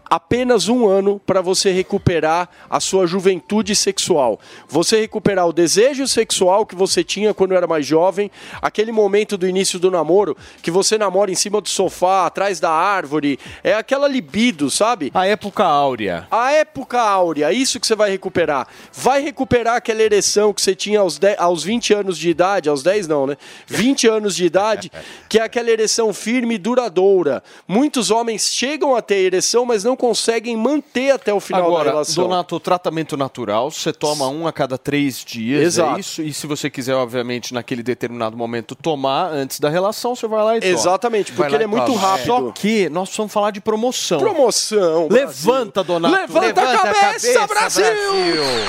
apenas 0.08 0.68
um 0.68 0.86
ano 0.86 1.20
para 1.24 1.40
você 1.40 1.70
recuperar 1.70 2.48
a 2.68 2.80
sua 2.80 3.06
juventude 3.06 3.74
sexual. 3.74 4.40
Você 4.68 5.00
recuperar 5.00 5.46
o 5.46 5.52
desejo 5.52 6.06
sexual 6.06 6.64
que 6.64 6.74
você 6.74 7.04
tinha 7.04 7.34
quando 7.34 7.54
era 7.54 7.66
mais 7.66 7.86
jovem, 7.86 8.30
aquele 8.62 8.92
momento 8.92 9.36
do 9.36 9.46
início 9.46 9.78
do 9.78 9.90
namoro, 9.90 10.36
que 10.62 10.70
você 10.70 10.96
namora 10.96 11.30
em 11.30 11.34
cima 11.34 11.60
do 11.60 11.68
sofá, 11.68 12.26
atrás 12.26 12.60
da 12.60 12.70
árvore, 12.70 13.38
é 13.62 13.74
aquela 13.74 14.08
libido, 14.08 14.70
sabe? 14.70 15.10
A 15.14 15.26
época 15.26 15.64
áurea. 15.64 16.26
A 16.30 16.52
época 16.52 17.00
áurea, 17.00 17.52
isso 17.52 17.78
que 17.78 17.86
você 17.86 17.94
vai 17.94 18.10
recuperar. 18.10 18.66
Vai 18.92 19.22
recuperar 19.22 19.76
aquela 19.76 20.02
ereção 20.02 20.52
que 20.52 20.62
você 20.62 20.74
tinha 20.74 21.00
aos, 21.00 21.18
10, 21.18 21.38
aos 21.38 21.64
20 21.64 21.94
anos 21.94 22.18
de 22.18 22.30
idade, 22.30 22.68
aos 22.68 22.82
10 22.82 23.08
não, 23.08 23.26
né? 23.26 23.36
20 23.66 24.08
anos 24.08 24.36
de 24.36 24.44
idade, 24.44 24.90
que 25.28 25.38
é 25.38 25.42
aquela 25.42 25.70
ereção 25.70 26.12
firme 26.12 26.54
e 26.54 26.58
duradoura. 26.58 27.42
Muitos 27.66 28.10
homens 28.10 28.52
chegam 28.52 28.94
a 28.94 29.02
ter 29.02 29.16
ereção, 29.16 29.64
mas 29.64 29.84
não 29.84 29.96
conseguem 29.98 30.56
manter 30.56 31.10
até 31.10 31.34
o 31.34 31.40
final 31.40 31.62
da 31.62 31.66
Agora, 31.68 31.90
relação. 31.90 32.24
Donato, 32.24 32.56
o 32.56 32.60
tratamento 32.60 33.16
natural, 33.16 33.70
você 33.70 33.92
toma 33.92 34.26
um 34.28 34.46
a 34.46 34.52
cada 34.52 34.78
três 34.78 35.22
dias, 35.24 35.62
Exato. 35.62 35.96
é 35.96 36.00
isso? 36.00 36.22
E 36.22 36.32
se 36.32 36.46
você 36.46 36.70
quiser, 36.70 36.94
obviamente, 36.94 37.52
naquele 37.52 37.82
determinado 37.82 38.36
momento 38.36 38.74
tomar 38.74 39.26
antes 39.32 39.60
da 39.60 39.68
relação, 39.68 40.14
você 40.14 40.26
vai 40.26 40.42
lá 40.42 40.56
e 40.56 40.60
toma. 40.60 40.72
Exatamente, 40.72 41.32
porque 41.32 41.54
ele 41.54 41.64
é 41.64 41.66
muito 41.66 41.92
rápido. 41.94 42.26
Só 42.26 42.50
que 42.52 42.88
nós 42.88 43.08
precisamos 43.08 43.32
falar 43.32 43.50
de 43.50 43.60
promoção. 43.60 44.18
Promoção. 44.20 45.08
Levanta, 45.10 45.82
Donato. 45.84 46.14
Levanta, 46.14 46.62
a 46.62 46.78
cabeça, 46.78 47.46
Brasil! 47.46 47.84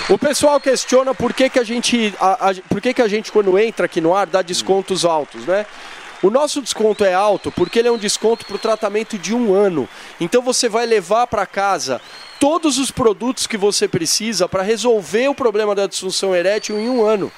O 0.10 0.18
pessoal 0.18 0.60
questiona 0.60 1.14
por 1.14 1.34
que, 1.34 1.50
que 1.50 1.60
a 1.60 1.64
gente. 1.64 2.14
a- 2.20 2.50
a- 2.50 2.56
por 2.68 2.82
que, 2.82 2.94
que 2.94 3.02
a 3.02 3.08
gente, 3.08 3.32
quando 3.32 3.58
entra 3.60 3.86
aqui 3.86 4.02
no 4.02 4.16
ar, 4.16 4.26
dá 4.28 4.42
descontos 4.42 5.06
altos, 5.06 5.46
né? 5.46 5.66
O 6.22 6.30
nosso 6.30 6.62
desconto 6.62 7.06
é 7.06 7.14
alto 7.14 7.50
porque 7.52 7.80
ele 7.80 7.88
é 7.88 7.92
um 7.92 7.98
desconto 7.98 8.46
para 8.46 8.56
o 8.56 8.60
tratamento 8.60 9.18
de 9.18 9.34
um 9.34 9.54
ano. 9.54 9.88
Então 10.20 10.42
você 10.42 10.68
vai 10.68 10.86
levar 10.86 11.28
para 11.28 11.46
casa 11.46 12.02
todos 12.40 12.78
os 12.78 12.92
produtos 12.92 13.48
que 13.48 13.58
você 13.58 13.88
precisa 13.88 14.48
para 14.48 14.64
resolver 14.64 15.30
o 15.30 15.36
problema 15.36 15.74
da 15.74 15.88
disfunção 15.88 16.36
erétil 16.36 16.78
em 16.78 16.90
um 16.90 17.06
ano. 17.06 17.32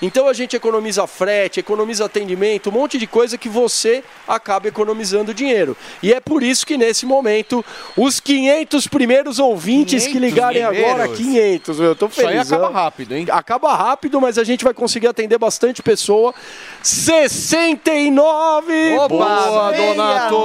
Então 0.00 0.28
a 0.28 0.32
gente 0.32 0.54
economiza 0.54 1.06
frete, 1.06 1.60
economiza 1.60 2.04
atendimento, 2.04 2.70
um 2.70 2.72
monte 2.72 2.98
de 2.98 3.06
coisa 3.06 3.36
que 3.36 3.48
você 3.48 4.02
acaba 4.26 4.68
economizando 4.68 5.34
dinheiro. 5.34 5.76
E 6.02 6.12
é 6.12 6.20
por 6.20 6.42
isso 6.42 6.66
que 6.66 6.76
nesse 6.76 7.04
momento, 7.04 7.64
os 7.96 8.20
500 8.20 8.86
primeiros 8.86 9.38
ouvintes 9.38 10.06
que 10.06 10.12
500 10.12 10.30
ligarem 10.30 10.62
agora, 10.62 11.08
primeiros? 11.08 11.18
500, 11.18 11.78
meu, 11.78 11.88
eu 11.88 11.96
tô 11.96 12.06
Isso 12.06 12.20
aí 12.20 12.26
feliz. 12.28 12.52
acaba 12.52 12.70
rápido, 12.70 13.14
hein? 13.14 13.26
Acaba 13.30 13.74
rápido, 13.74 14.20
mas 14.20 14.38
a 14.38 14.44
gente 14.44 14.64
vai 14.64 14.74
conseguir 14.74 15.08
atender 15.08 15.38
bastante 15.38 15.82
pessoa. 15.82 16.34
69! 16.82 18.94
Boa, 18.94 19.08
Boa, 19.08 19.72
Donato! 19.72 20.36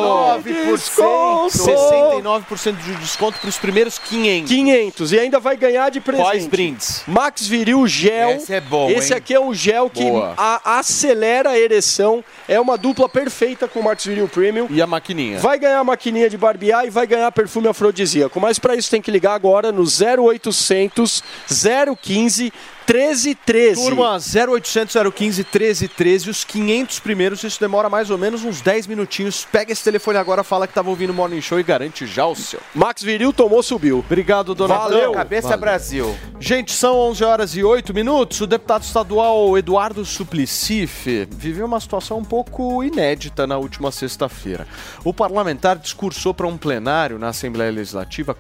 69% 1.50 2.76
de 2.84 2.96
desconto 2.96 3.40
para 3.40 3.50
os 3.50 3.58
primeiros 3.58 3.98
500. 4.00 4.50
500 4.50 5.12
e 5.12 5.20
ainda 5.20 5.40
vai 5.40 5.56
ganhar 5.56 5.90
de 5.90 6.02
presente. 6.02 6.26
Quais 6.26 6.48
brindes? 6.48 7.04
Max 7.08 7.48
Viril 7.48 7.86
Gel. 7.88 8.32
Esse 8.32 8.54
é 8.54 8.62
bom, 8.62 8.90
Esse 8.90 9.14
hein? 9.14 9.18
aqui 9.18 9.34
é 9.34 9.40
um 9.44 9.54
gel 9.54 9.90
que 9.90 10.04
a- 10.38 10.78
acelera 10.80 11.52
a 11.52 11.60
ereção. 11.60 12.24
É 12.48 12.60
uma 12.60 12.78
dupla 12.78 13.08
perfeita 13.08 13.68
com 13.68 13.80
o 13.80 13.84
Max 13.84 14.06
Viril 14.06 14.28
Premium. 14.28 14.68
E 14.70 14.82
a 14.82 14.88
maquininha? 14.88 15.40
Vai 15.40 15.60
ganhar 15.60 15.80
a 15.80 15.84
maquininha 15.84 16.30
de 16.30 16.38
barbear 16.38 16.86
e 16.86 16.90
vai 16.90 17.06
ganhar 17.06 17.32
perfume 17.32 17.68
afrodisíaco. 17.68 18.40
Mas 18.40 18.58
para 18.60 18.76
isso 18.76 18.90
tem 18.90 19.02
que 19.02 19.12
ligar 19.12 19.34
agora 19.34 19.72
no 19.72 19.84
0800 19.86 21.24
015 22.02 22.52
1313. 22.88 23.82
Turma, 23.82 24.18
0800 24.18 24.96
015 25.14 25.44
1313, 25.44 26.30
os 26.30 26.44
500 26.44 27.00
primeiros, 27.00 27.44
isso 27.44 27.60
demora 27.60 27.90
mais 27.90 28.10
ou 28.10 28.18
menos 28.18 28.44
uns 28.44 28.62
10 28.62 28.88
minutinhos. 28.88 29.48
Pega 29.52 29.72
esse 29.72 29.84
telefone 29.84 30.18
agora, 30.18 30.44
fala 30.44 30.68
que 30.68 30.72
estava 30.72 30.90
ouvindo 30.90 31.12
o 31.12 31.14
Morning 31.14 31.42
Show 31.42 31.60
e 31.60 31.64
garante 31.64 32.06
já 32.06 32.26
o 32.26 32.36
seu. 32.36 32.60
Max 32.74 33.02
Viril 33.02 33.34
tomou, 33.34 33.64
subiu. 33.64 34.00
Obrigado, 34.00 34.54
dona 34.54 34.76
Valeu, 34.76 35.12
cabeça 35.12 35.56
Brasil. 35.58 36.16
Gente, 36.40 36.72
são 36.74 36.98
11 36.98 37.24
horas 37.24 37.56
e 37.56 37.64
8 37.64 37.94
minutos. 37.94 38.42
O 38.42 38.48
deputado 38.48 38.84
estadual 38.84 39.58
Eduardo 39.58 40.04
Suplicy 40.06 40.86
viveu 41.30 41.66
uma 41.66 41.80
situação 41.80 42.20
um 42.20 42.26
pouco 42.26 42.84
inédita 42.84 43.48
na 43.48 43.58
última 43.58 43.92
sexta-feira. 43.92 44.68
O 45.04 45.14
parlamentar 45.14 45.78
discursou 45.78 46.34
para 46.34 46.48
um 46.48 46.58
plenário 46.58 47.18
na 47.18 47.30
Assembleia 47.30 47.72
Legislativa 47.72 48.36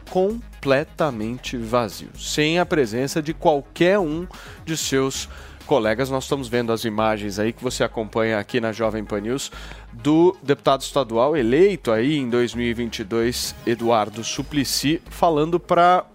completamente 0.63 1.57
vazio, 1.57 2.07
sem 2.17 2.57
a 2.57 2.65
presença 2.65 3.21
de 3.21 3.33
qualquer 3.33 3.99
um 3.99 4.25
de 4.63 4.77
seus 4.77 5.27
colegas. 5.65 6.09
Nós 6.09 6.23
estamos 6.23 6.47
vendo 6.47 6.71
as 6.71 6.85
imagens 6.85 7.37
aí 7.37 7.51
que 7.51 7.61
você 7.61 7.83
acompanha 7.83 8.39
aqui 8.39 8.61
na 8.61 8.71
Jovem 8.71 9.03
Pan 9.03 9.19
News 9.19 9.51
do 9.91 10.37
deputado 10.41 10.79
estadual 10.79 11.35
eleito 11.35 11.91
aí 11.91 12.15
em 12.17 12.29
2022, 12.29 13.53
Eduardo 13.67 14.23
Suplicy, 14.23 15.01
falando 15.09 15.59
para 15.59 16.05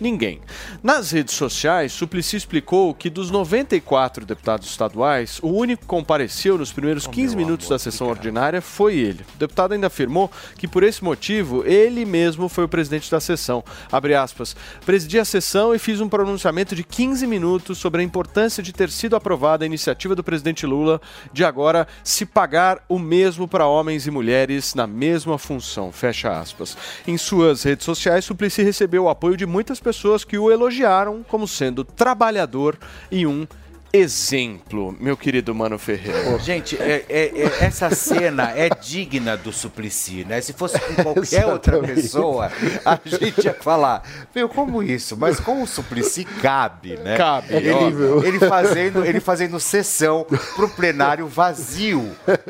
Ninguém. 0.00 0.40
Nas 0.82 1.10
redes 1.10 1.34
sociais, 1.34 1.92
Suplicy 1.92 2.34
explicou 2.34 2.94
que 2.94 3.10
dos 3.10 3.30
94 3.30 4.24
deputados 4.24 4.70
estaduais, 4.70 5.38
o 5.42 5.48
único 5.48 5.82
que 5.82 5.86
compareceu 5.86 6.56
nos 6.56 6.72
primeiros 6.72 7.06
15 7.06 7.36
minutos 7.36 7.68
da 7.68 7.78
sessão 7.78 8.08
ordinária 8.08 8.62
foi 8.62 8.96
ele. 8.96 9.26
O 9.34 9.38
deputado 9.38 9.72
ainda 9.72 9.88
afirmou 9.88 10.30
que 10.56 10.66
por 10.66 10.82
esse 10.82 11.04
motivo 11.04 11.62
ele 11.66 12.06
mesmo 12.06 12.48
foi 12.48 12.64
o 12.64 12.68
presidente 12.68 13.10
da 13.10 13.20
sessão. 13.20 13.62
Abre 13.92 14.14
aspas. 14.14 14.56
Presidi 14.86 15.18
a 15.18 15.24
sessão 15.24 15.74
e 15.74 15.78
fiz 15.78 16.00
um 16.00 16.08
pronunciamento 16.08 16.74
de 16.74 16.82
15 16.82 17.26
minutos 17.26 17.76
sobre 17.76 18.00
a 18.00 18.04
importância 18.04 18.62
de 18.62 18.72
ter 18.72 18.88
sido 18.88 19.16
aprovada 19.16 19.64
a 19.64 19.66
iniciativa 19.66 20.14
do 20.14 20.24
presidente 20.24 20.64
Lula 20.64 20.98
de 21.30 21.44
agora 21.44 21.86
se 22.02 22.24
pagar 22.24 22.82
o 22.88 22.98
mesmo 22.98 23.46
para 23.46 23.66
homens 23.66 24.06
e 24.06 24.10
mulheres 24.10 24.74
na 24.74 24.86
mesma 24.86 25.36
função. 25.36 25.92
Fecha 25.92 26.40
aspas. 26.40 26.74
Em 27.06 27.18
suas 27.18 27.64
redes 27.64 27.84
sociais, 27.84 28.24
Suplicy 28.24 28.62
recebeu 28.62 29.04
o 29.04 29.08
apoio 29.10 29.36
de 29.36 29.44
muitas 29.44 29.78
pessoas 29.78 29.89
que 30.24 30.38
o 30.38 30.50
elogiaram 30.50 31.24
como 31.28 31.46
sendo 31.46 31.84
trabalhador 31.84 32.78
e 33.10 33.26
um 33.26 33.46
exemplo, 33.92 34.94
meu 35.00 35.16
querido 35.16 35.54
Mano 35.54 35.78
Ferreira. 35.78 36.38
Gente, 36.38 36.76
é- 36.80 37.04
é- 37.08 37.32
é- 37.34 37.64
essa 37.64 37.90
cena 37.90 38.50
é 38.56 38.68
digna 38.68 39.36
do 39.36 39.52
Suplicy, 39.52 40.24
né? 40.28 40.40
Se 40.40 40.52
fosse 40.52 40.78
com 40.80 41.02
qualquer 41.02 41.46
outra 41.46 41.78
pessoa, 41.80 42.50
a 42.84 42.98
gente 43.04 43.44
ia 43.44 43.54
falar, 43.54 44.02
meu, 44.34 44.48
como 44.48 44.82
isso? 44.82 45.16
Mas 45.16 45.38
com 45.40 45.62
o 45.62 45.66
Suplicy 45.66 46.24
cabe, 46.24 46.96
né? 46.98 47.16
Cabe, 47.16 47.54
Ele, 47.54 47.70
óbvio. 47.70 48.24
ele 48.26 48.38
fazendo, 48.38 49.04
ele 49.04 49.20
fazendo 49.20 49.58
sessão 49.60 50.26
pro 50.56 50.68
plenário 50.68 51.26
vazio, 51.26 52.02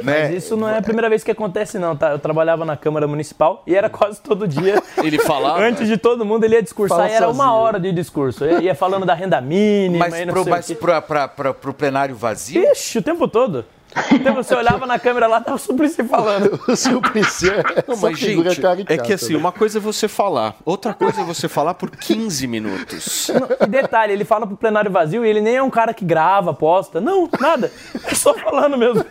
né? 0.02 0.28
Mas 0.30 0.44
isso 0.44 0.56
não 0.56 0.68
é 0.68 0.78
a 0.78 0.82
primeira 0.82 1.08
vez 1.08 1.22
que 1.24 1.30
acontece, 1.30 1.78
não, 1.78 1.96
tá? 1.96 2.10
Eu 2.12 2.18
trabalhava 2.18 2.64
na 2.64 2.76
Câmara 2.76 3.06
Municipal 3.06 3.62
e 3.66 3.74
era 3.74 3.88
quase 3.88 4.20
todo 4.20 4.46
dia. 4.46 4.82
Ele 5.02 5.18
falava? 5.18 5.60
Antes 5.60 5.86
de 5.88 5.96
todo 5.96 6.24
mundo, 6.24 6.44
ele 6.44 6.54
ia 6.56 6.62
discursar 6.62 6.98
Fala 6.98 7.10
e 7.10 7.12
era 7.14 7.26
uma 7.28 7.44
sozinho. 7.44 7.54
hora 7.54 7.80
de 7.80 7.92
discurso. 7.92 8.44
Ia 8.44 8.60
ia 8.60 8.74
falando 8.74 9.04
da 9.06 9.14
renda 9.14 9.40
mínima 9.40 10.06
Mas, 10.08 10.20
e 10.20 10.24
não 10.26 10.32
pro, 10.34 10.44
sei 10.44 10.52
o 10.52 10.56
mas 10.56 10.66
quê. 10.66 10.74
pra, 10.74 11.00
pra, 11.02 11.28
pra, 11.36 11.54
pro 11.54 11.72
plenário 11.72 12.14
vazio? 12.14 12.62
Ixi, 12.72 12.98
o 12.98 13.02
tempo 13.02 13.26
todo. 13.26 13.64
Então 14.12 14.34
você 14.34 14.54
olhava 14.54 14.86
na 14.86 14.98
câmera 14.98 15.26
lá, 15.26 15.40
tava 15.40 15.56
o 15.56 15.58
Suplicy 15.58 16.04
falando. 16.04 16.60
O 16.68 16.76
Suplicy 16.76 17.50
é 17.50 17.62
Não, 17.88 17.96
mas, 17.96 18.18
figura 18.18 18.50
gente, 18.50 18.62
caricata, 18.62 18.94
é 18.94 18.98
que 19.04 19.12
assim, 19.12 19.32
né? 19.32 19.38
uma 19.38 19.50
coisa 19.50 19.78
é 19.78 19.80
você 19.80 20.06
falar, 20.06 20.56
outra 20.64 20.94
coisa 20.94 21.22
é 21.22 21.24
você 21.24 21.48
falar 21.48 21.74
por 21.74 21.90
15 21.90 22.46
minutos. 22.46 23.30
E 23.60 23.66
detalhe, 23.66 24.12
ele 24.12 24.24
fala 24.24 24.46
pro 24.46 24.56
plenário 24.56 24.90
vazio 24.90 25.24
e 25.24 25.28
ele 25.28 25.40
nem 25.40 25.56
é 25.56 25.62
um 25.62 25.70
cara 25.70 25.92
que 25.92 26.04
grava, 26.04 26.54
posta. 26.54 27.00
Não, 27.00 27.28
nada. 27.40 27.72
É 28.04 28.14
só 28.14 28.32
falando 28.34 28.78
mesmo. 28.78 29.04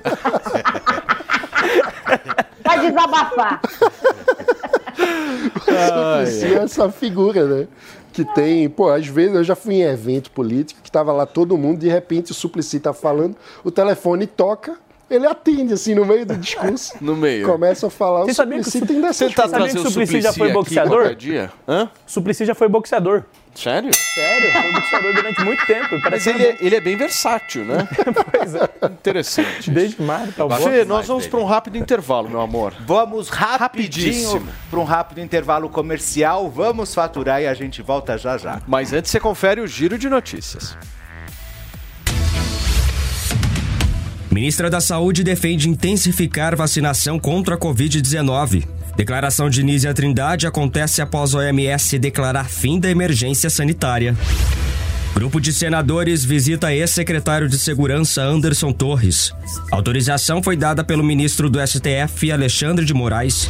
Vai 2.64 2.80
desabafar. 2.80 3.60
O 5.56 6.24
Suplicy 6.24 6.54
é 6.54 6.64
essa 6.64 6.90
figura, 6.90 7.46
né? 7.46 7.68
Que 8.20 8.26
tem, 8.26 8.68
pô, 8.68 8.90
às 8.90 9.08
vezes 9.08 9.34
eu 9.34 9.46
já 9.46 9.56
fui 9.56 9.76
em 9.76 9.84
evento 9.84 10.30
político 10.32 10.82
que 10.82 10.91
tava 10.91 11.14
lá 11.14 11.26
todo 11.26 11.58
mundo, 11.58 11.80
de 11.80 11.88
repente 11.88 12.32
o 12.32 12.34
Suplicy 12.34 12.78
tá 12.78 12.91
falando, 12.91 13.38
o 13.64 13.72
telefone 13.72 14.28
toca, 14.28 14.78
ele 15.10 15.26
atende 15.26 15.73
assim 15.73 15.95
no 15.95 16.06
meio 16.06 16.26
do 16.26 16.36
discurso. 16.38 16.94
No 17.02 17.15
meio. 17.15 17.45
Começa 17.48 17.88
a 17.88 17.90
falar, 17.90 18.22
Você 18.22 18.31
o 18.31 18.36
sabia 18.36 18.56
que 18.56 18.61
o 18.61 18.64
Suplicy 18.65 18.80
Supli- 18.80 18.94
tem 18.94 19.02
dessas 19.02 19.18
Você 19.30 19.36
tá 19.36 19.68
que 19.68 19.77
o 19.77 19.84
Suplicy 19.90 20.22
já 20.22 20.34
foi 20.34 20.52
boxeador? 20.52 21.15
dia? 21.15 21.52
Hã? 21.68 21.90
Suplicy 22.06 22.45
já 22.45 22.56
foi 22.56 22.68
boxeador. 22.68 23.23
Sério? 23.56 23.90
Sério, 23.94 24.52
foi 24.52 24.72
boxeador 24.72 25.14
durante 25.14 25.44
muito 25.44 25.65
tempo. 25.65 25.99
Mas 26.10 26.27
ele 26.27 26.44
é, 26.44 26.57
ele 26.61 26.76
é 26.76 26.80
bem 26.80 26.95
versátil, 26.95 27.65
né? 27.65 27.88
pois 28.31 28.56
é. 28.56 28.69
Interessante. 28.86 29.72
Desde 29.72 30.02
Mário 30.02 30.31
tá 30.31 30.48
bom. 30.48 30.56
Fê, 30.56 30.86
nós 30.86 31.07
vamos 31.07 31.27
para 31.27 31.40
um 31.40 31.45
rápido 31.45 31.77
intervalo, 31.77 32.30
meu 32.30 32.41
amor. 32.41 32.73
Vamos 32.86 33.27
rapidinho 33.30 33.60
Rapidíssimo. 33.60 34.48
para 34.69 34.80
um 34.80 34.84
rápido 34.84 35.19
intervalo 35.19 35.68
comercial. 35.69 36.49
Vamos 36.49 36.94
faturar 36.94 37.41
e 37.41 37.48
a 37.48 37.53
gente 37.53 37.81
volta 37.81 38.18
já 38.18 38.38
já. 38.38 38.61
Mas 38.68 38.94
antes 38.94 39.11
você 39.11 39.19
confere 39.19 39.60
o 39.61 39.68
giro 39.68 39.98
de 39.98 40.07
notícias. 40.10 40.77
Ministra 44.31 44.69
da 44.69 44.80
Saúde 44.80 45.23
defende 45.23 45.68
intensificar 45.68 46.56
vacinação 46.56 47.19
contra 47.19 47.56
a 47.56 47.57
Covid-19. 47.57 48.64
Declaração 48.95 49.49
de 49.49 49.64
Nízia 49.64 49.93
Trindade 49.93 50.45
acontece 50.45 51.01
após 51.01 51.34
a 51.34 51.39
OMS 51.39 51.97
declarar 51.97 52.45
fim 52.47 52.80
da 52.80 52.91
emergência 52.91 53.49
sanitária. 53.49 54.15
Grupo 55.15 55.41
de 55.41 55.51
senadores 55.51 56.23
visita 56.23 56.72
ex-secretário 56.72 57.49
de 57.49 57.57
Segurança 57.57 58.22
Anderson 58.22 58.72
Torres. 58.72 59.34
Autorização 59.72 60.43
foi 60.43 60.56
dada 60.56 60.84
pelo 60.84 61.03
ministro 61.03 61.49
do 61.49 61.60
STF, 61.65 62.31
Alexandre 62.31 62.85
de 62.85 62.93
Moraes. 62.93 63.49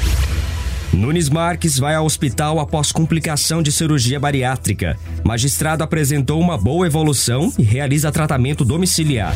Nunes 0.93 1.29
Marques 1.29 1.77
vai 1.77 1.93
ao 1.93 2.05
hospital 2.05 2.59
após 2.59 2.91
complicação 2.91 3.61
de 3.61 3.71
cirurgia 3.71 4.19
bariátrica. 4.19 4.97
Magistrado 5.25 5.83
apresentou 5.83 6.39
uma 6.39 6.57
boa 6.57 6.87
evolução 6.87 7.53
e 7.59 7.63
realiza 7.63 8.11
tratamento 8.11 8.63
domiciliar. 8.63 9.35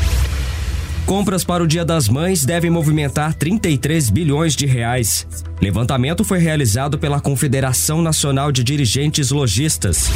Compras 1.06 1.44
para 1.44 1.64
o 1.64 1.68
Dia 1.68 1.84
das 1.84 2.08
Mães 2.08 2.46
devem 2.46 2.72
movimentar 2.72 3.34
33 3.34 4.10
bilhões 4.10 4.56
de 4.56 4.66
reais. 4.66 5.28
Levantamento 5.62 6.24
foi 6.24 6.40
realizado 6.40 6.98
pela 6.98 7.20
Confederação 7.20 8.02
Nacional 8.02 8.52
de 8.52 8.64
Dirigentes 8.64 9.30
Logistas. 9.30 10.10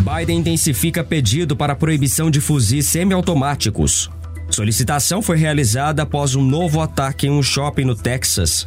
Biden 0.00 0.40
intensifica 0.40 1.04
pedido 1.04 1.56
para 1.56 1.76
proibição 1.76 2.28
de 2.28 2.40
fuzis 2.40 2.86
semiautomáticos. 2.86 4.10
Solicitação 4.50 5.22
foi 5.22 5.38
realizada 5.38 6.02
após 6.02 6.34
um 6.34 6.42
novo 6.42 6.80
ataque 6.80 7.26
em 7.26 7.30
um 7.30 7.42
shopping 7.42 7.84
no 7.84 7.94
Texas. 7.94 8.66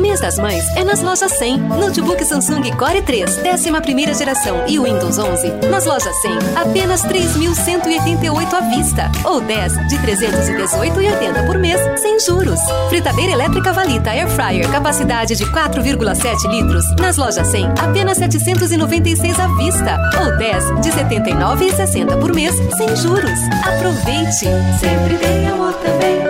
Mês 0.00 0.20
das 0.20 0.38
Mães 0.38 0.64
é 0.76 0.82
nas 0.82 1.02
lojas 1.02 1.32
100. 1.32 1.58
Notebook 1.58 2.24
Samsung 2.24 2.62
Core 2.76 3.02
3, 3.02 3.38
11ª 3.38 4.16
geração 4.16 4.64
e 4.66 4.78
Windows 4.78 5.18
11. 5.18 5.50
Nas 5.70 5.84
lojas 5.84 6.14
100, 6.22 6.32
apenas 6.56 7.02
3.188 7.02 8.54
à 8.54 8.60
vista. 8.60 9.12
Ou 9.24 9.40
10 9.40 9.72
de 9.88 9.96
318,80 9.98 11.46
por 11.46 11.58
mês, 11.58 11.80
sem 12.00 12.18
juros. 12.18 12.58
Fritadeira 12.88 13.32
elétrica 13.32 13.72
Valita 13.72 14.10
Air 14.10 14.28
Fryer, 14.28 14.70
capacidade 14.70 15.36
de 15.36 15.44
4,7 15.44 16.48
litros. 16.50 16.84
Nas 16.98 17.16
lojas 17.16 17.46
100, 17.46 17.66
apenas 17.80 18.18
796 18.18 19.38
à 19.38 19.48
vista. 19.58 19.98
Ou 20.22 20.36
10 20.38 20.64
de 20.80 20.90
79,60 20.90 22.18
por 22.18 22.34
mês, 22.34 22.54
sem 22.76 22.96
juros. 22.96 23.38
Aproveite! 23.66 24.46
Sempre 24.80 25.18
tem 25.18 25.46
amor 25.48 25.74
também. 25.74 26.20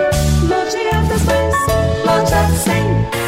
Loja 0.43 1.07
das 1.07 1.21
Mães, 1.23 1.55
loja 2.05 2.47
100. 2.63 3.20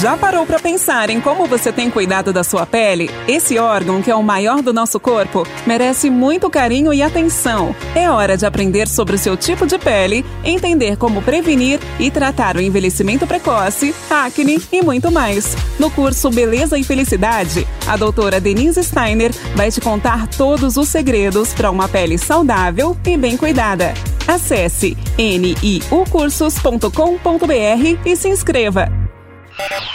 Já 0.00 0.14
parou 0.14 0.44
para 0.44 0.58
pensar 0.58 1.08
em 1.08 1.22
como 1.22 1.46
você 1.46 1.72
tem 1.72 1.90
cuidado 1.90 2.30
da 2.30 2.44
sua 2.44 2.66
pele? 2.66 3.08
Esse 3.26 3.58
órgão, 3.58 4.02
que 4.02 4.10
é 4.10 4.14
o 4.14 4.22
maior 4.22 4.60
do 4.60 4.70
nosso 4.70 5.00
corpo, 5.00 5.48
merece 5.66 6.10
muito 6.10 6.50
carinho 6.50 6.92
e 6.92 7.02
atenção. 7.02 7.74
É 7.94 8.10
hora 8.10 8.36
de 8.36 8.44
aprender 8.44 8.88
sobre 8.88 9.14
o 9.14 9.18
seu 9.18 9.38
tipo 9.38 9.66
de 9.66 9.78
pele, 9.78 10.22
entender 10.44 10.98
como 10.98 11.22
prevenir 11.22 11.80
e 11.98 12.10
tratar 12.10 12.56
o 12.56 12.60
envelhecimento 12.60 13.26
precoce, 13.26 13.94
acne 14.10 14.60
e 14.70 14.82
muito 14.82 15.10
mais. 15.10 15.56
No 15.78 15.90
curso 15.90 16.28
Beleza 16.28 16.78
e 16.78 16.84
Felicidade, 16.84 17.66
a 17.86 17.96
doutora 17.96 18.38
Denise 18.38 18.84
Steiner 18.84 19.32
vai 19.54 19.70
te 19.70 19.80
contar 19.80 20.28
todos 20.28 20.76
os 20.76 20.90
segredos 20.90 21.54
para 21.54 21.70
uma 21.70 21.88
pele 21.88 22.18
saudável 22.18 22.94
e 23.06 23.16
bem 23.16 23.38
cuidada. 23.38 23.94
Acesse 24.28 24.94
niucursos.com.br 25.16 27.98
e 28.04 28.14
se 28.14 28.28
inscreva. 28.28 29.05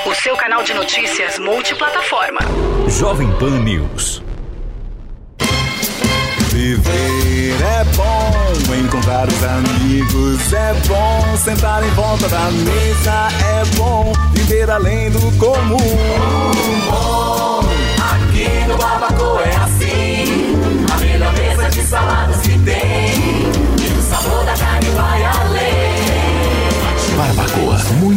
O 0.05 0.13
seu 0.13 0.35
canal 0.35 0.63
de 0.63 0.73
notícias 0.73 1.39
multiplataforma. 1.39 2.39
Jovem 2.89 3.31
Pan 3.37 3.59
News. 3.59 4.21
Viver 6.49 7.55
é 7.61 7.83
bom, 7.95 8.75
encontrar 8.75 9.29
os 9.29 9.43
amigos 9.43 10.51
é 10.51 10.73
bom, 10.87 11.37
sentar 11.37 11.81
em 11.85 11.89
volta 11.91 12.27
da 12.27 12.51
mesa 12.51 13.29
é 13.45 13.65
bom, 13.77 14.11
viver 14.33 14.69
além 14.69 15.09
do 15.09 15.21
comum. 15.37 15.77
Bom, 16.89 17.61
aqui 18.13 18.67
no 18.67 18.77
Barbacoa 18.77 19.41
é 19.41 19.55
assim, 19.55 20.53
a 20.93 20.97
melhor 20.97 21.33
mesa 21.33 21.69
de 21.69 21.81
saladas 21.83 22.41
que 22.41 22.50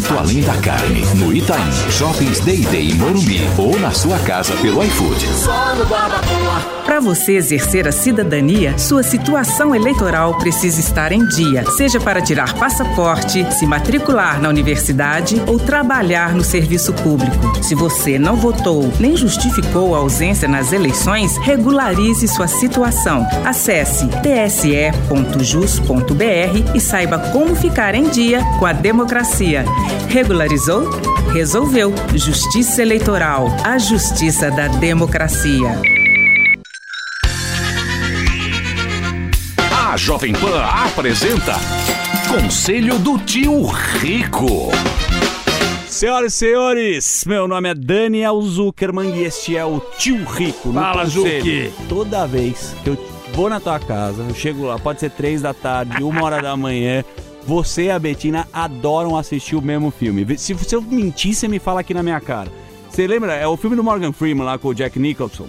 muito 0.04 0.18
além 0.18 0.42
da 0.42 0.54
carne. 0.56 1.02
No 1.14 1.32
Itaim, 1.32 1.70
Shoppings 1.90 2.40
Day 2.40 2.58
Day 2.58 2.90
em 2.90 2.94
Morumbi 2.94 3.40
ou 3.56 3.78
na 3.78 3.90
sua 3.90 4.18
casa 4.18 4.54
pelo 4.56 4.82
iFood. 4.84 5.26
Para 6.84 7.00
você 7.00 7.32
exercer 7.32 7.88
a 7.88 7.92
cidadania, 7.92 8.76
sua 8.78 9.02
situação 9.02 9.74
eleitoral 9.74 10.36
precisa 10.36 10.78
estar 10.78 11.10
em 11.12 11.26
dia, 11.28 11.64
seja 11.70 11.98
para 11.98 12.20
tirar 12.20 12.52
passaporte, 12.54 13.50
se 13.54 13.66
matricular 13.66 14.40
na 14.40 14.50
universidade 14.50 15.40
ou 15.46 15.58
trabalhar 15.58 16.34
no 16.34 16.44
serviço 16.44 16.92
público. 16.92 17.62
Se 17.62 17.74
você 17.74 18.18
não 18.18 18.36
votou 18.36 18.92
nem 19.00 19.16
justificou 19.16 19.94
a 19.94 19.98
ausência 19.98 20.46
nas 20.46 20.72
eleições, 20.72 21.38
regularize 21.38 22.28
sua 22.28 22.46
situação. 22.46 23.26
Acesse 23.44 24.06
tse.jus.br 24.06 24.92
e 26.74 26.80
saiba 26.80 27.18
como 27.18 27.56
ficar 27.56 27.94
em 27.94 28.10
dia 28.10 28.44
com 28.58 28.66
a 28.66 28.72
democracia. 28.72 29.64
Regularizou? 30.08 30.90
Resolveu. 31.32 31.92
Justiça 32.14 32.82
Eleitoral. 32.82 33.48
A 33.64 33.78
justiça 33.78 34.50
da 34.50 34.68
democracia. 34.68 35.80
A 39.72 39.96
Jovem 39.96 40.32
Pan 40.32 40.60
apresenta 40.62 41.54
Conselho 42.28 42.98
do 42.98 43.18
Tio 43.18 43.62
Rico. 43.66 44.70
Senhoras 45.88 46.34
e 46.34 46.36
senhores, 46.36 47.24
meu 47.24 47.46
nome 47.46 47.68
é 47.70 47.74
Daniel 47.74 48.42
Zuckerman 48.42 49.14
e 49.16 49.22
este 49.24 49.56
é 49.56 49.64
o 49.64 49.78
Tio 49.96 50.24
Rico. 50.24 50.70
no 50.70 50.80
Fala. 50.80 51.06
Zuki. 51.06 51.72
Toda 51.88 52.26
vez 52.26 52.74
que 52.82 52.90
eu 52.90 52.98
vou 53.32 53.48
na 53.48 53.60
tua 53.60 53.78
casa, 53.78 54.24
eu 54.28 54.34
chego 54.34 54.66
lá, 54.66 54.76
pode 54.76 54.98
ser 54.98 55.10
três 55.10 55.40
da 55.42 55.54
tarde, 55.54 56.02
uma 56.02 56.24
hora 56.24 56.42
da 56.42 56.56
manhã, 56.56 57.04
você 57.46 57.84
e 57.84 57.90
a 57.90 57.98
Betina 57.98 58.48
adoram 58.52 59.16
assistir 59.16 59.56
o 59.56 59.62
mesmo 59.62 59.90
filme. 59.90 60.38
Se, 60.38 60.54
se 60.54 60.74
eu 60.74 60.82
mentir, 60.82 61.34
você 61.34 61.46
me 61.46 61.58
fala 61.58 61.80
aqui 61.80 61.92
na 61.92 62.02
minha 62.02 62.20
cara. 62.20 62.50
Você 62.88 63.06
lembra? 63.06 63.34
É 63.34 63.46
o 63.46 63.56
filme 63.56 63.76
do 63.76 63.84
Morgan 63.84 64.12
Freeman 64.12 64.44
lá 64.44 64.58
com 64.58 64.68
o 64.68 64.74
Jack 64.74 64.98
Nicholson. 64.98 65.48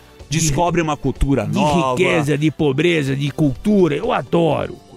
Descobre 0.39 0.81
uma 0.81 0.97
cultura 0.97 1.45
de 1.45 1.53
nova. 1.53 1.91
riqueza, 1.91 2.37
de 2.37 2.49
pobreza, 2.51 3.15
de 3.15 3.31
cultura. 3.31 3.95
Eu 3.95 4.11
adoro. 4.11 4.75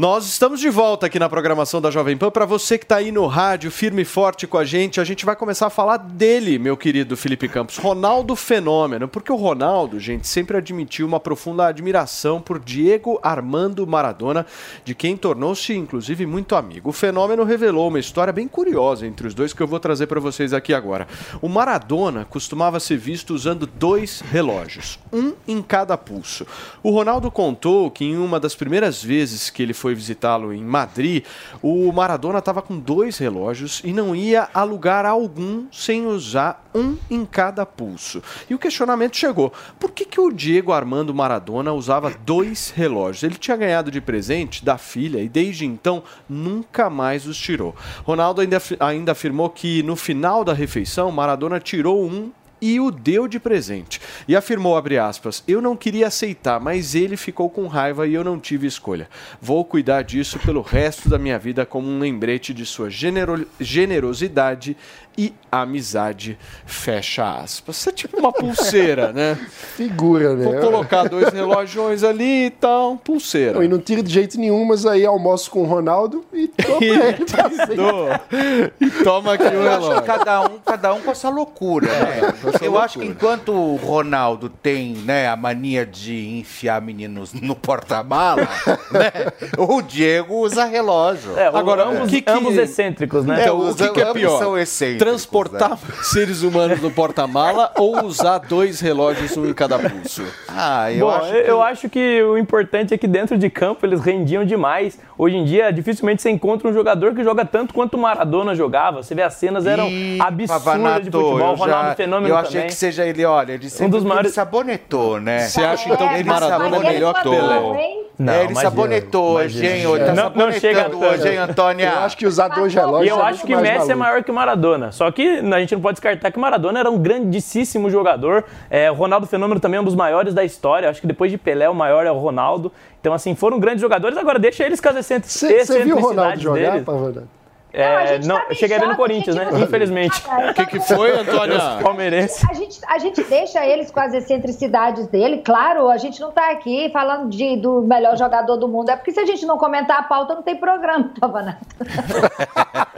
Nós 0.00 0.24
estamos 0.24 0.60
de 0.60 0.70
volta 0.70 1.04
aqui 1.04 1.18
na 1.18 1.28
programação 1.28 1.78
da 1.78 1.90
Jovem 1.90 2.16
Pan. 2.16 2.30
Para 2.30 2.46
você 2.46 2.78
que 2.78 2.86
está 2.86 2.96
aí 2.96 3.12
no 3.12 3.26
rádio, 3.26 3.70
firme 3.70 4.00
e 4.00 4.04
forte 4.06 4.46
com 4.46 4.56
a 4.56 4.64
gente, 4.64 4.98
a 4.98 5.04
gente 5.04 5.26
vai 5.26 5.36
começar 5.36 5.66
a 5.66 5.70
falar 5.70 5.98
dele, 5.98 6.58
meu 6.58 6.74
querido 6.74 7.18
Felipe 7.18 7.46
Campos. 7.46 7.76
Ronaldo 7.76 8.34
Fenômeno. 8.34 9.06
Porque 9.06 9.30
o 9.30 9.36
Ronaldo, 9.36 10.00
gente, 10.00 10.26
sempre 10.26 10.56
admitiu 10.56 11.06
uma 11.06 11.20
profunda 11.20 11.66
admiração 11.66 12.40
por 12.40 12.58
Diego 12.58 13.20
Armando 13.22 13.86
Maradona, 13.86 14.46
de 14.86 14.94
quem 14.94 15.18
tornou-se, 15.18 15.74
inclusive, 15.74 16.24
muito 16.24 16.56
amigo. 16.56 16.88
O 16.88 16.94
Fenômeno 16.94 17.44
revelou 17.44 17.88
uma 17.88 18.00
história 18.00 18.32
bem 18.32 18.48
curiosa 18.48 19.06
entre 19.06 19.26
os 19.26 19.34
dois 19.34 19.52
que 19.52 19.62
eu 19.62 19.68
vou 19.68 19.78
trazer 19.78 20.06
para 20.06 20.18
vocês 20.18 20.54
aqui 20.54 20.72
agora. 20.72 21.06
O 21.42 21.48
Maradona 21.50 22.24
costumava 22.24 22.80
ser 22.80 22.96
visto 22.96 23.34
usando 23.34 23.66
dois 23.66 24.22
relógios, 24.22 24.98
um 25.12 25.34
em 25.46 25.60
cada 25.60 25.98
pulso. 25.98 26.46
O 26.82 26.90
Ronaldo 26.90 27.30
contou 27.30 27.90
que 27.90 28.06
em 28.06 28.16
uma 28.16 28.40
das 28.40 28.54
primeiras 28.54 29.04
vezes 29.04 29.50
que 29.50 29.62
ele 29.62 29.74
foi 29.74 29.89
visitá-lo 29.94 30.52
em 30.52 30.62
Madrid, 30.62 31.24
o 31.62 31.90
Maradona 31.92 32.38
estava 32.38 32.62
com 32.62 32.78
dois 32.78 33.18
relógios 33.18 33.80
e 33.84 33.92
não 33.92 34.14
ia 34.14 34.48
a 34.52 34.62
lugar 34.62 35.04
algum 35.04 35.66
sem 35.72 36.06
usar 36.06 36.68
um 36.74 36.96
em 37.10 37.24
cada 37.24 37.66
pulso. 37.66 38.22
E 38.48 38.54
o 38.54 38.58
questionamento 38.58 39.16
chegou: 39.16 39.52
por 39.78 39.90
que, 39.90 40.04
que 40.04 40.20
o 40.20 40.30
Diego 40.30 40.72
Armando 40.72 41.14
Maradona 41.14 41.72
usava 41.72 42.12
dois 42.24 42.70
relógios? 42.70 43.22
Ele 43.22 43.34
tinha 43.34 43.56
ganhado 43.56 43.90
de 43.90 44.00
presente 44.00 44.64
da 44.64 44.78
filha 44.78 45.20
e 45.20 45.28
desde 45.28 45.66
então 45.66 46.02
nunca 46.28 46.88
mais 46.88 47.26
os 47.26 47.38
tirou. 47.38 47.74
Ronaldo 48.04 48.40
ainda, 48.40 48.62
ainda 48.78 49.12
afirmou 49.12 49.50
que 49.50 49.82
no 49.82 49.96
final 49.96 50.44
da 50.44 50.52
refeição, 50.52 51.10
Maradona 51.10 51.60
tirou 51.60 52.04
um 52.04 52.30
e 52.60 52.78
o 52.80 52.90
deu 52.90 53.26
de 53.26 53.38
presente. 53.38 54.00
E 54.26 54.36
afirmou, 54.36 54.76
abre 54.76 54.98
aspas, 54.98 55.42
eu 55.46 55.60
não 55.60 55.76
queria 55.76 56.06
aceitar, 56.08 56.60
mas 56.60 56.94
ele 56.94 57.16
ficou 57.16 57.48
com 57.48 57.66
raiva 57.66 58.06
e 58.06 58.14
eu 58.14 58.24
não 58.24 58.38
tive 58.38 58.66
escolha. 58.66 59.08
Vou 59.40 59.64
cuidar 59.64 60.02
disso 60.02 60.38
pelo 60.38 60.60
resto 60.62 61.08
da 61.08 61.18
minha 61.18 61.38
vida 61.38 61.64
como 61.64 61.88
um 61.88 61.98
lembrete 61.98 62.52
de 62.52 62.66
sua 62.66 62.90
genero- 62.90 63.46
generosidade 63.58 64.76
e 65.22 65.34
amizade, 65.52 66.38
fecha 66.64 67.40
aspas. 67.42 67.76
Isso 67.76 67.88
é 67.88 67.92
tipo 67.92 68.18
uma 68.18 68.32
pulseira, 68.32 69.12
né? 69.12 69.34
Figura, 69.76 70.34
né? 70.34 70.44
Vou 70.44 70.54
colocar 70.60 71.08
dois 71.08 71.28
relógios 71.32 72.02
ali 72.04 72.46
e 72.46 72.50
tal, 72.50 72.96
pulseira. 72.96 73.52
Não, 73.54 73.62
e 73.62 73.68
não 73.68 73.78
tiro 73.78 74.02
de 74.02 74.10
jeito 74.12 74.38
nenhum, 74.40 74.64
mas 74.64 74.86
aí 74.86 75.04
almoço 75.04 75.50
com 75.50 75.60
o 75.62 75.66
Ronaldo 75.66 76.24
e 76.32 76.48
tô 76.48 76.76
pra 76.78 76.86
ele. 76.86 78.70
E 78.80 78.90
toma 79.04 79.34
aqui 79.34 79.44
o 79.44 79.46
Eu 79.48 79.68
acho 79.70 79.80
relógio. 79.82 80.00
que 80.02 80.06
cada 80.06 80.40
um, 80.42 80.58
cada 80.64 80.94
um 80.94 81.00
com 81.00 81.10
essa 81.10 81.28
loucura, 81.28 81.86
né? 81.86 82.32
Eu 82.62 82.78
acho 82.78 82.98
que 82.98 83.04
enquanto 83.06 83.52
o 83.52 83.76
Ronaldo 83.76 84.48
tem 84.48 84.94
né, 85.04 85.28
a 85.28 85.36
mania 85.36 85.84
de 85.84 86.38
enfiar 86.38 86.80
meninos 86.80 87.32
no 87.34 87.54
porta-mala, 87.54 88.48
né? 88.90 89.12
O 89.58 89.82
Diego 89.82 90.36
usa 90.36 90.64
relógio. 90.64 91.36
É, 91.38 91.50
o- 91.50 91.56
Agora, 91.56 91.84
ambos- 91.84 92.06
o 92.08 92.10
que 92.10 92.22
que- 92.22 92.30
ambos 92.30 92.56
excêntricos, 92.56 93.24
né? 93.26 93.42
Então, 93.42 93.66
É, 93.66 93.70
o 93.70 93.74
que, 93.74 93.88
que 93.90 94.00
é 94.00 94.04
ambos 94.04 94.20
pior? 94.20 94.38
são 94.38 94.56
excêntricos, 94.58 95.09
Transportar 95.10 95.78
seres 96.02 96.42
humanos 96.42 96.80
no 96.80 96.90
porta-mala 96.90 97.72
ou 97.78 98.04
usar 98.04 98.38
dois 98.38 98.80
relógios, 98.80 99.36
um 99.36 99.46
em 99.46 99.52
cada 99.54 99.78
pulso? 99.78 100.22
Ah, 100.48 100.86
Bom, 100.98 101.26
eu, 101.26 101.40
eu 101.42 101.62
acho 101.62 101.88
que 101.88 102.22
o 102.22 102.36
importante 102.38 102.94
é 102.94 102.98
que 102.98 103.06
dentro 103.06 103.36
de 103.38 103.48
campo 103.50 103.84
eles 103.86 104.00
rendiam 104.00 104.44
demais. 104.44 104.98
Hoje 105.18 105.36
em 105.36 105.44
dia, 105.44 105.72
dificilmente 105.72 106.22
você 106.22 106.30
encontra 106.30 106.68
um 106.68 106.72
jogador 106.72 107.14
que 107.14 107.22
joga 107.22 107.44
tanto 107.44 107.74
quanto 107.74 107.94
o 107.94 107.98
Maradona 108.00 108.54
jogava. 108.54 109.02
Você 109.02 109.14
vê 109.14 109.22
as 109.22 109.34
cenas 109.34 109.66
eram 109.66 109.88
Ih, 109.88 110.18
absurdas 110.20 110.62
Pavanato, 110.64 111.00
de 111.02 111.10
futebol. 111.10 111.38
eu 111.38 111.44
O 111.46 111.54
Ronaldo 111.54 111.88
já- 111.90 111.94
Fenômeno 111.94 112.28
Eu 112.28 112.36
achei 112.36 112.52
também. 112.52 112.66
que 112.68 112.74
seja 112.74 113.04
ele, 113.06 113.24
olha, 113.24 113.52
ele 113.52 113.68
sempre 113.68 113.92
dos 113.92 114.04
maiores- 114.04 114.26
ele 114.30 114.34
sabonetou, 114.34 115.20
né? 115.20 115.40
Você 115.40 115.60
acha, 115.62 115.88
então, 115.92 116.08
que 116.08 116.14
Ele 116.14 116.24
Maradona 116.28 116.76
é 116.76 116.92
melhor 116.92 117.14
que. 117.14 117.28
Pelé? 117.30 118.00
Não, 118.18 118.32
é, 118.34 118.36
ele 118.42 118.52
imagina, 118.52 118.60
sabonetou 118.70 119.36
hoje, 119.36 119.66
hein? 119.66 119.82
Tá 120.04 120.12
Não- 120.12 120.30
não 120.30 120.52
chega 120.52 120.94
hoje, 120.94 121.26
hein, 121.28 121.38
Antônia? 121.38 121.86
Eu 121.96 121.98
acho 122.00 122.16
que 122.18 122.26
usar 122.26 122.48
dois 122.48 122.74
relógios 122.74 123.06
E 123.06 123.08
eu 123.08 123.18
é 123.18 123.22
acho 123.22 123.46
muito 123.46 123.46
que 123.46 123.56
Messi 123.56 123.74
é 123.76 123.78
maluco. 123.78 123.98
maior 123.98 124.22
que 124.24 124.30
o 124.30 124.34
Maradona. 124.34 124.89
Só 124.92 125.10
que 125.10 125.22
a 125.38 125.60
gente 125.60 125.74
não 125.74 125.80
pode 125.80 125.94
descartar 125.94 126.30
que 126.30 126.38
Maradona 126.38 126.80
era 126.80 126.90
um 126.90 126.98
grandíssimo 126.98 127.90
jogador. 127.90 128.44
É, 128.68 128.90
o 128.90 128.94
Ronaldo 128.94 129.26
Fenômeno 129.26 129.60
também 129.60 129.78
é 129.78 129.80
um 129.80 129.84
dos 129.84 129.94
maiores 129.94 130.32
da 130.34 130.44
história. 130.44 130.88
Acho 130.88 131.00
que 131.00 131.06
depois 131.06 131.30
de 131.30 131.38
Pelé, 131.38 131.68
o 131.68 131.74
maior 131.74 132.06
é 132.06 132.10
o 132.10 132.18
Ronaldo. 132.18 132.72
Então, 133.00 133.12
assim, 133.12 133.34
foram 133.34 133.58
grandes 133.58 133.80
jogadores. 133.80 134.16
Agora, 134.18 134.38
deixa 134.38 134.64
eles 134.64 134.80
com 134.80 134.88
as 134.88 134.96
excêntric- 134.96 135.32
Você 135.32 135.82
viu 135.84 135.96
o 135.96 136.00
Ronaldo 136.00 136.32
excentricidades 136.34 136.42
jogar, 136.42 136.70
deles. 136.72 136.84
Pavanato? 136.84 137.39
É, 137.72 138.18
Não, 138.20 138.36
tá 138.36 138.54
cheguei 138.54 138.78
no 138.78 138.96
Corinthians, 138.96 139.36
né? 139.36 139.50
gente- 139.50 139.62
Infelizmente. 139.62 140.22
O 140.50 140.54
que, 140.54 140.66
que 140.66 140.80
foi, 140.80 141.12
Antônia? 141.18 141.58
Deus 141.58 141.82
palmeirense. 141.82 142.44
A 142.50 142.54
gente, 142.54 142.80
a 142.86 142.98
gente 142.98 143.22
deixa 143.22 143.64
eles 143.64 143.90
com 143.90 144.00
as 144.00 144.12
excentricidades 144.12 145.06
dele, 145.06 145.38
claro, 145.44 145.88
a 145.88 145.96
gente 145.96 146.20
não 146.20 146.30
tá 146.32 146.50
aqui 146.50 146.90
falando 146.92 147.28
de, 147.30 147.56
do 147.56 147.82
melhor 147.82 148.16
jogador 148.16 148.56
do 148.56 148.66
mundo, 148.68 148.90
é 148.90 148.96
porque 148.96 149.12
se 149.12 149.20
a 149.20 149.26
gente 149.26 149.46
não 149.46 149.56
comentar 149.58 149.98
a 149.98 150.02
pauta, 150.02 150.34
não 150.34 150.42
tem 150.42 150.56
programa, 150.56 151.10
Pavanato. 151.20 151.58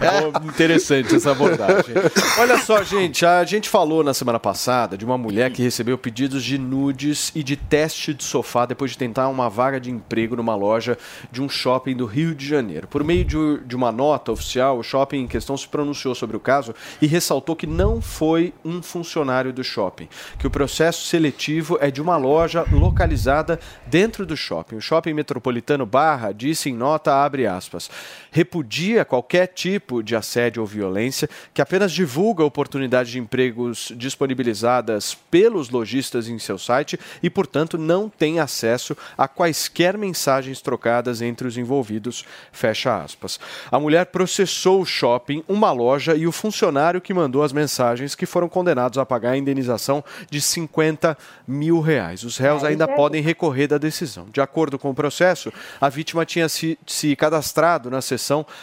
É 0.00 0.46
interessante 0.46 1.14
essa 1.14 1.32
abordagem. 1.32 1.94
Olha 2.38 2.58
só, 2.58 2.82
gente, 2.82 3.24
a 3.26 3.44
gente 3.44 3.68
falou 3.68 4.02
na 4.02 4.14
semana 4.14 4.38
passada 4.40 4.96
de 4.96 5.04
uma 5.04 5.18
mulher 5.18 5.50
que 5.50 5.62
recebeu 5.62 5.96
pedidos 5.98 6.42
de 6.42 6.58
nudes 6.58 7.30
e 7.34 7.42
de 7.42 7.56
teste 7.56 8.14
de 8.14 8.24
sofá 8.24 8.64
depois 8.66 8.92
de 8.92 8.98
tentar 8.98 9.28
uma 9.28 9.48
vaga 9.50 9.78
de 9.80 9.90
emprego 9.90 10.36
numa 10.36 10.54
loja 10.54 10.96
de 11.30 11.42
um 11.42 11.48
shopping 11.48 11.94
do 11.96 12.06
Rio 12.06 12.34
de 12.34 12.46
Janeiro. 12.46 12.86
Por 12.88 13.04
meio 13.04 13.24
de, 13.24 13.58
de 13.64 13.76
uma 13.76 13.89
nota 13.92 14.32
oficial, 14.32 14.78
o 14.78 14.82
shopping 14.82 15.18
em 15.18 15.26
questão 15.26 15.56
se 15.56 15.66
pronunciou 15.68 16.14
sobre 16.14 16.36
o 16.36 16.40
caso 16.40 16.74
e 17.00 17.06
ressaltou 17.06 17.56
que 17.56 17.66
não 17.66 18.00
foi 18.00 18.52
um 18.64 18.82
funcionário 18.82 19.52
do 19.52 19.64
shopping, 19.64 20.08
que 20.38 20.46
o 20.46 20.50
processo 20.50 21.04
seletivo 21.06 21.78
é 21.80 21.90
de 21.90 22.00
uma 22.00 22.16
loja 22.16 22.64
localizada 22.70 23.58
dentro 23.86 24.24
do 24.24 24.36
shopping. 24.36 24.76
O 24.76 24.80
shopping 24.80 25.14
metropolitano 25.14 25.86
Barra 25.86 26.32
disse 26.32 26.70
em 26.70 26.74
nota, 26.74 27.14
abre 27.14 27.46
aspas, 27.46 27.90
repudia 28.30 29.04
qualquer 29.04 29.46
tipo 29.48 30.02
de 30.02 30.14
assédio 30.14 30.62
ou 30.62 30.66
violência, 30.66 31.28
que 31.52 31.62
apenas 31.62 31.92
divulga 31.92 32.44
oportunidades 32.44 33.12
de 33.12 33.18
empregos 33.18 33.92
disponibilizadas 33.96 35.14
pelos 35.30 35.70
lojistas 35.70 36.28
em 36.28 36.38
seu 36.38 36.58
site 36.58 36.98
e, 37.22 37.28
portanto, 37.28 37.76
não 37.76 38.08
tem 38.08 38.40
acesso 38.40 38.96
a 39.16 39.26
quaisquer 39.26 39.96
mensagens 39.96 40.60
trocadas 40.60 41.22
entre 41.22 41.46
os 41.46 41.56
envolvidos, 41.56 42.24
fecha 42.52 43.02
aspas. 43.02 43.38
A 43.70 43.78
mulher 43.78 44.06
processou 44.06 44.80
o 44.80 44.86
shopping, 44.86 45.42
uma 45.48 45.72
loja 45.72 46.14
e 46.14 46.26
o 46.26 46.32
funcionário 46.32 47.00
que 47.00 47.14
mandou 47.14 47.42
as 47.42 47.52
mensagens 47.52 48.14
que 48.14 48.26
foram 48.26 48.48
condenados 48.48 48.98
a 48.98 49.06
pagar 49.06 49.32
a 49.32 49.36
indenização 49.36 50.04
de 50.30 50.40
50 50.40 51.16
mil 51.46 51.80
reais. 51.80 52.22
Os 52.24 52.36
réus 52.36 52.64
ainda 52.64 52.86
podem 52.86 53.22
recorrer 53.22 53.66
da 53.66 53.78
decisão. 53.78 54.26
De 54.32 54.40
acordo 54.40 54.78
com 54.78 54.90
o 54.90 54.94
processo, 54.94 55.52
a 55.80 55.88
vítima 55.88 56.24
tinha 56.24 56.48
se, 56.48 56.78
se 56.86 57.14
cadastrado 57.16 57.90
na 57.90 58.00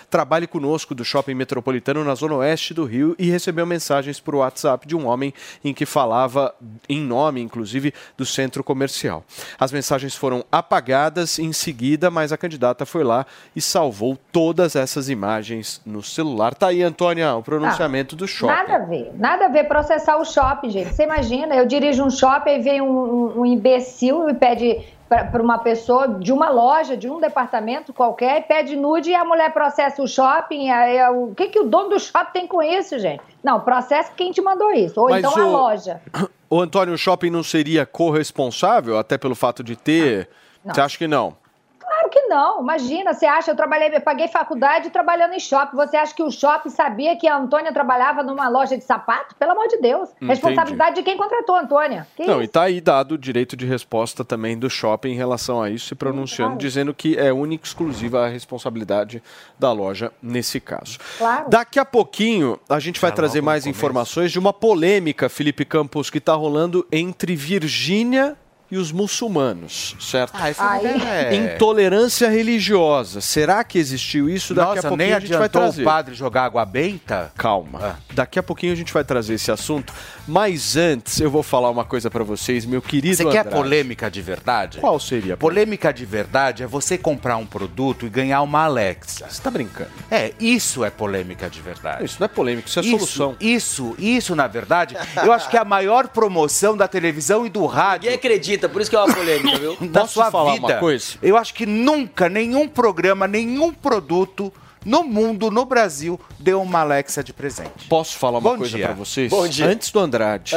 Trabalhe 0.10 0.48
Conosco 0.48 0.94
do 0.96 1.04
Shopping 1.04 1.34
Metropolitano 1.34 2.04
na 2.04 2.16
zona 2.16 2.36
oeste 2.36 2.74
do 2.74 2.86
Rio 2.86 3.16
e 3.20 3.30
recebeu 3.30 3.66
mensagens 3.66 4.20
por 4.20 4.36
WhatsApp 4.36 4.88
de 4.88 4.96
um 4.96 5.08
homem 5.08 5.34
em 5.64 5.74
que 5.74 5.86
falava 5.86 6.54
em 6.88 7.02
nome, 7.02 7.42
inclusive, 7.42 7.94
do 8.16 8.26
centro 8.26 8.64
comercial. 8.64 9.24
As 9.60 9.72
mensagens 9.72 10.16
foram 10.16 10.46
apagadas 10.52 11.40
em 11.40 11.52
seguida, 11.52 12.12
mas 12.12 12.32
a 12.32 12.38
candidata 12.38 12.86
foi 12.86 13.04
lá 13.04 13.26
e 13.56 13.62
salvou 13.62 14.18
todas 14.32 14.76
essas 14.76 15.10
imagens 15.10 15.82
no 15.86 16.04
celular. 16.04 16.54
Tá 16.54 16.68
aí, 16.68 16.84
Antônia, 16.84 17.34
o 17.36 17.42
pronunciamento 17.44 18.16
do 18.16 18.28
shopping. 18.28 18.54
Nada 18.54 18.76
a 18.76 18.80
ver, 18.86 19.12
nada 19.16 19.46
a 19.46 19.50
ver 19.50 19.64
processar 19.66 20.18
o 20.18 20.26
shopping, 20.26 20.70
gente. 20.70 20.94
Você 20.94 21.04
imagina, 21.04 21.56
eu 21.56 21.66
dirijo 21.66 22.04
um 22.04 22.10
shopping 22.10 22.52
e 22.52 22.60
vem 22.60 22.82
um, 22.82 22.88
um- 22.88 23.42
um 23.42 23.46
imbecil 23.46 24.30
e 24.30 24.34
pede 24.34 24.80
para 25.08 25.42
uma 25.42 25.58
pessoa 25.60 26.08
de 26.08 26.32
uma 26.34 26.50
loja, 26.50 26.98
de 26.98 27.10
um 27.10 27.20
departamento 27.20 27.94
qualquer, 27.94 28.40
e 28.40 28.42
pede 28.44 28.76
nude 28.76 29.12
e 29.12 29.16
a 29.16 29.24
mulher 29.24 29.54
processa 29.54 30.02
o 30.02 30.08
shopping. 30.08 30.70
aí 30.70 30.98
é 30.98 31.10
o 31.10 31.34
que, 31.36 31.48
que 31.48 31.60
o 31.60 31.64
dono 31.64 31.90
do 31.90 32.00
shopping 32.00 32.32
tem 32.34 32.48
com 32.48 32.62
isso, 32.62 33.00
gente? 33.00 33.22
Não, 33.44 33.60
processa 33.62 34.12
quem 34.16 34.32
te 34.32 34.42
mandou 34.42 34.72
isso, 34.74 35.00
ou 35.00 35.10
Mas 35.10 35.20
então 35.26 35.42
a 35.42 35.46
o- 35.48 35.52
loja. 35.52 36.02
O 36.50 36.62
Antônio, 36.62 36.94
o 36.94 36.98
shopping 36.98 37.30
não 37.30 37.44
seria 37.44 37.86
corresponsável, 37.86 38.98
até 38.98 39.18
pelo 39.18 39.36
fato 39.36 39.62
de 39.62 39.76
ter. 39.76 40.30
Não. 40.64 40.74
Você 40.74 40.80
acha 40.80 40.98
que 40.98 41.06
não? 41.06 41.36
Não. 42.28 42.62
Imagina, 42.62 43.14
você 43.14 43.26
acha, 43.26 43.52
eu 43.52 43.56
trabalhei, 43.56 43.96
eu 43.96 44.02
paguei 44.02 44.28
faculdade 44.28 44.90
trabalhando 44.90 45.34
em 45.34 45.40
shopping. 45.40 45.76
Você 45.76 45.98
acha 45.98 46.14
que 46.14 46.24
o 46.24 46.32
shopping 46.32 46.70
sabia 46.70 47.16
que 47.16 47.28
a 47.28 47.38
Antônia 47.38 47.72
trabalhava 47.72 48.24
numa 48.24 48.48
loja 48.50 48.78
de 48.78 48.84
sapato? 48.84 49.36
Pelo 49.36 49.52
amor 49.52 49.68
de 49.68 49.78
Deus. 49.78 50.10
Entendi. 50.12 50.28
Responsabilidade 50.28 50.96
de 50.96 51.04
quem 51.04 51.18
contratou 51.18 51.56
a 51.56 51.62
Antônia. 51.62 52.08
Que 52.16 52.26
Não, 52.26 52.36
isso? 52.36 52.44
e 52.44 52.48
tá 52.48 52.64
aí 52.64 52.82
dado 52.82 53.14
o 53.14 53.18
direito 53.18 53.56
de 53.56 53.66
resposta 53.66 54.24
também 54.24 54.58
do 54.58 54.70
shopping 54.70 55.10
em 55.10 55.16
relação 55.16 55.62
a 55.62 55.70
isso, 55.70 55.88
se 55.88 55.96
pronunciando, 55.96 56.52
claro. 56.52 56.60
dizendo 56.60 56.94
que 56.94 57.18
é 57.18 57.32
única 57.32 57.66
e 57.66 57.68
exclusiva 57.68 58.26
a 58.26 58.28
responsabilidade 58.28 59.22
da 59.58 59.72
loja 59.72 60.12
nesse 60.22 60.60
caso. 60.60 61.00
Claro. 61.18 61.50
Daqui 61.50 61.80
a 61.80 61.86
pouquinho 61.86 62.60
a 62.70 62.80
gente 62.80 63.00
vai 63.00 63.12
trazer 63.12 63.42
mais 63.42 63.66
informações 63.66 64.32
de 64.32 64.40
uma 64.40 64.54
polêmica, 64.54 65.30
Felipe 65.30 65.66
Campos, 65.66 66.10
que 66.10 66.18
está 66.18 66.34
rolando 66.34 66.86
entre 66.92 67.36
Virgínia 67.36 68.38
e 68.70 68.78
os 68.78 68.92
muçulmanos, 68.92 69.96
certo? 70.00 70.32
Ah, 70.36 70.44
Aí- 70.44 70.88
mulher 70.88 71.34
é- 71.34 71.36
Intolerância 71.36 72.30
religiosa. 72.30 73.22
Será 73.22 73.64
que 73.64 73.78
existiu 73.78 74.30
isso? 74.30 74.54
Daqui 74.54 74.72
a 74.72 74.76
Nossa, 74.76 74.88
pouquinho 74.90 75.08
nem 75.10 75.16
a 75.16 75.20
gente 75.20 75.36
vai 75.36 75.50
trazer. 75.50 75.82
o 75.82 75.86
padre 75.86 76.16
jogar 76.16 76.44
água 76.46 76.66
benta? 76.66 77.32
Calma. 77.38 78.00
Daqui 78.14 78.40
a 78.40 78.44
pouquinho 78.44 78.74
a 78.74 78.76
gente 78.76 78.92
vai 78.94 79.04
trazer 79.04 79.36
esse 79.36 79.52
assunto. 79.52 79.94
Mas 80.28 80.76
antes, 80.76 81.20
eu 81.22 81.30
vou 81.32 81.44
falar 81.44 81.70
uma 81.70 81.86
coisa 81.86 82.10
pra 82.10 82.24
vocês, 82.24 82.66
meu 82.66 82.82
querido 82.82 83.16
Você 83.16 83.24
quer 83.26 83.40
Andrade. 83.40 83.56
polêmica 83.56 84.12
de 84.12 84.22
verdade? 84.22 84.80
Qual 84.80 85.00
seria? 85.00 85.38
Polêmica 85.38 85.94
de 85.94 86.06
verdade 86.06 86.64
é 86.64 86.68
você 86.68 86.98
comprar 86.98 87.38
um 87.38 87.46
produto 87.46 88.06
e 88.06 88.10
ganhar 88.10 88.42
uma 88.42 88.66
Alexa. 88.66 89.28
Você 89.30 89.42
tá 89.42 89.50
brincando? 89.52 89.92
É, 90.12 90.34
isso 90.40 90.84
é 90.84 90.90
polêmica 90.90 91.50
de 91.50 91.62
verdade. 91.62 92.04
Isso 92.04 92.18
não 92.20 92.26
é 92.26 92.28
polêmica, 92.28 92.68
isso 92.68 92.80
é 92.80 92.84
solução. 92.84 93.36
Isso, 93.40 93.96
isso, 94.00 94.36
na 94.36 94.48
verdade, 94.48 94.98
eu 95.24 95.32
acho 95.32 95.50
que 95.50 95.56
é 95.56 95.60
a 95.60 95.66
maior 95.66 96.08
promoção 96.10 96.76
da 96.76 96.88
televisão 96.88 97.46
e 97.46 97.50
do 97.50 97.66
rádio. 97.66 98.10
Ninguém 98.10 98.16
acredita, 98.18 98.57
por 98.70 98.82
isso 98.82 98.90
que 98.90 98.96
é 98.96 99.00
uma 99.00 99.14
polêmica, 99.14 99.60
viu? 99.60 99.76
da 99.90 100.02
Posso 100.02 100.14
sua 100.14 100.32
falar 100.32 100.54
vida. 100.54 100.66
uma 100.68 100.74
coisa? 100.76 101.18
Eu 101.22 101.36
acho 101.36 101.54
que 101.54 101.66
nunca 101.66 102.30
nenhum 102.30 102.68
programa, 102.68 103.28
nenhum 103.28 103.74
produto 103.74 104.52
no 104.86 105.04
mundo, 105.04 105.52
no 105.52 105.66
Brasil, 105.66 106.18
deu 106.40 106.62
uma 106.62 106.80
Alexa 106.80 107.22
de 107.22 107.34
presente. 107.34 107.88
Posso 107.90 108.18
falar 108.18 108.40
uma 108.40 108.52
Bom 108.52 108.58
coisa 108.58 108.78
dia. 108.78 108.86
pra 108.88 108.96
vocês? 108.96 109.30
Bom 109.30 109.46
dia. 109.48 109.68
Antes 109.68 109.92
do 109.92 110.00
Andrade. 110.00 110.56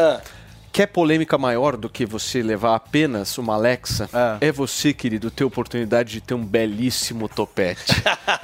Quer 0.72 0.86
polêmica 0.86 1.36
maior 1.36 1.76
do 1.76 1.88
que 1.88 2.06
você 2.06 2.42
levar 2.42 2.76
apenas 2.76 3.36
uma 3.38 3.54
Alexa? 3.54 4.08
É 4.40 4.52
você, 4.52 4.92
querido, 4.92 5.28
ter 5.28 5.42
oportunidade 5.42 6.12
de 6.12 6.20
ter 6.20 6.34
um 6.34 6.44
belíssimo 6.44 7.28
topete. 7.28 7.92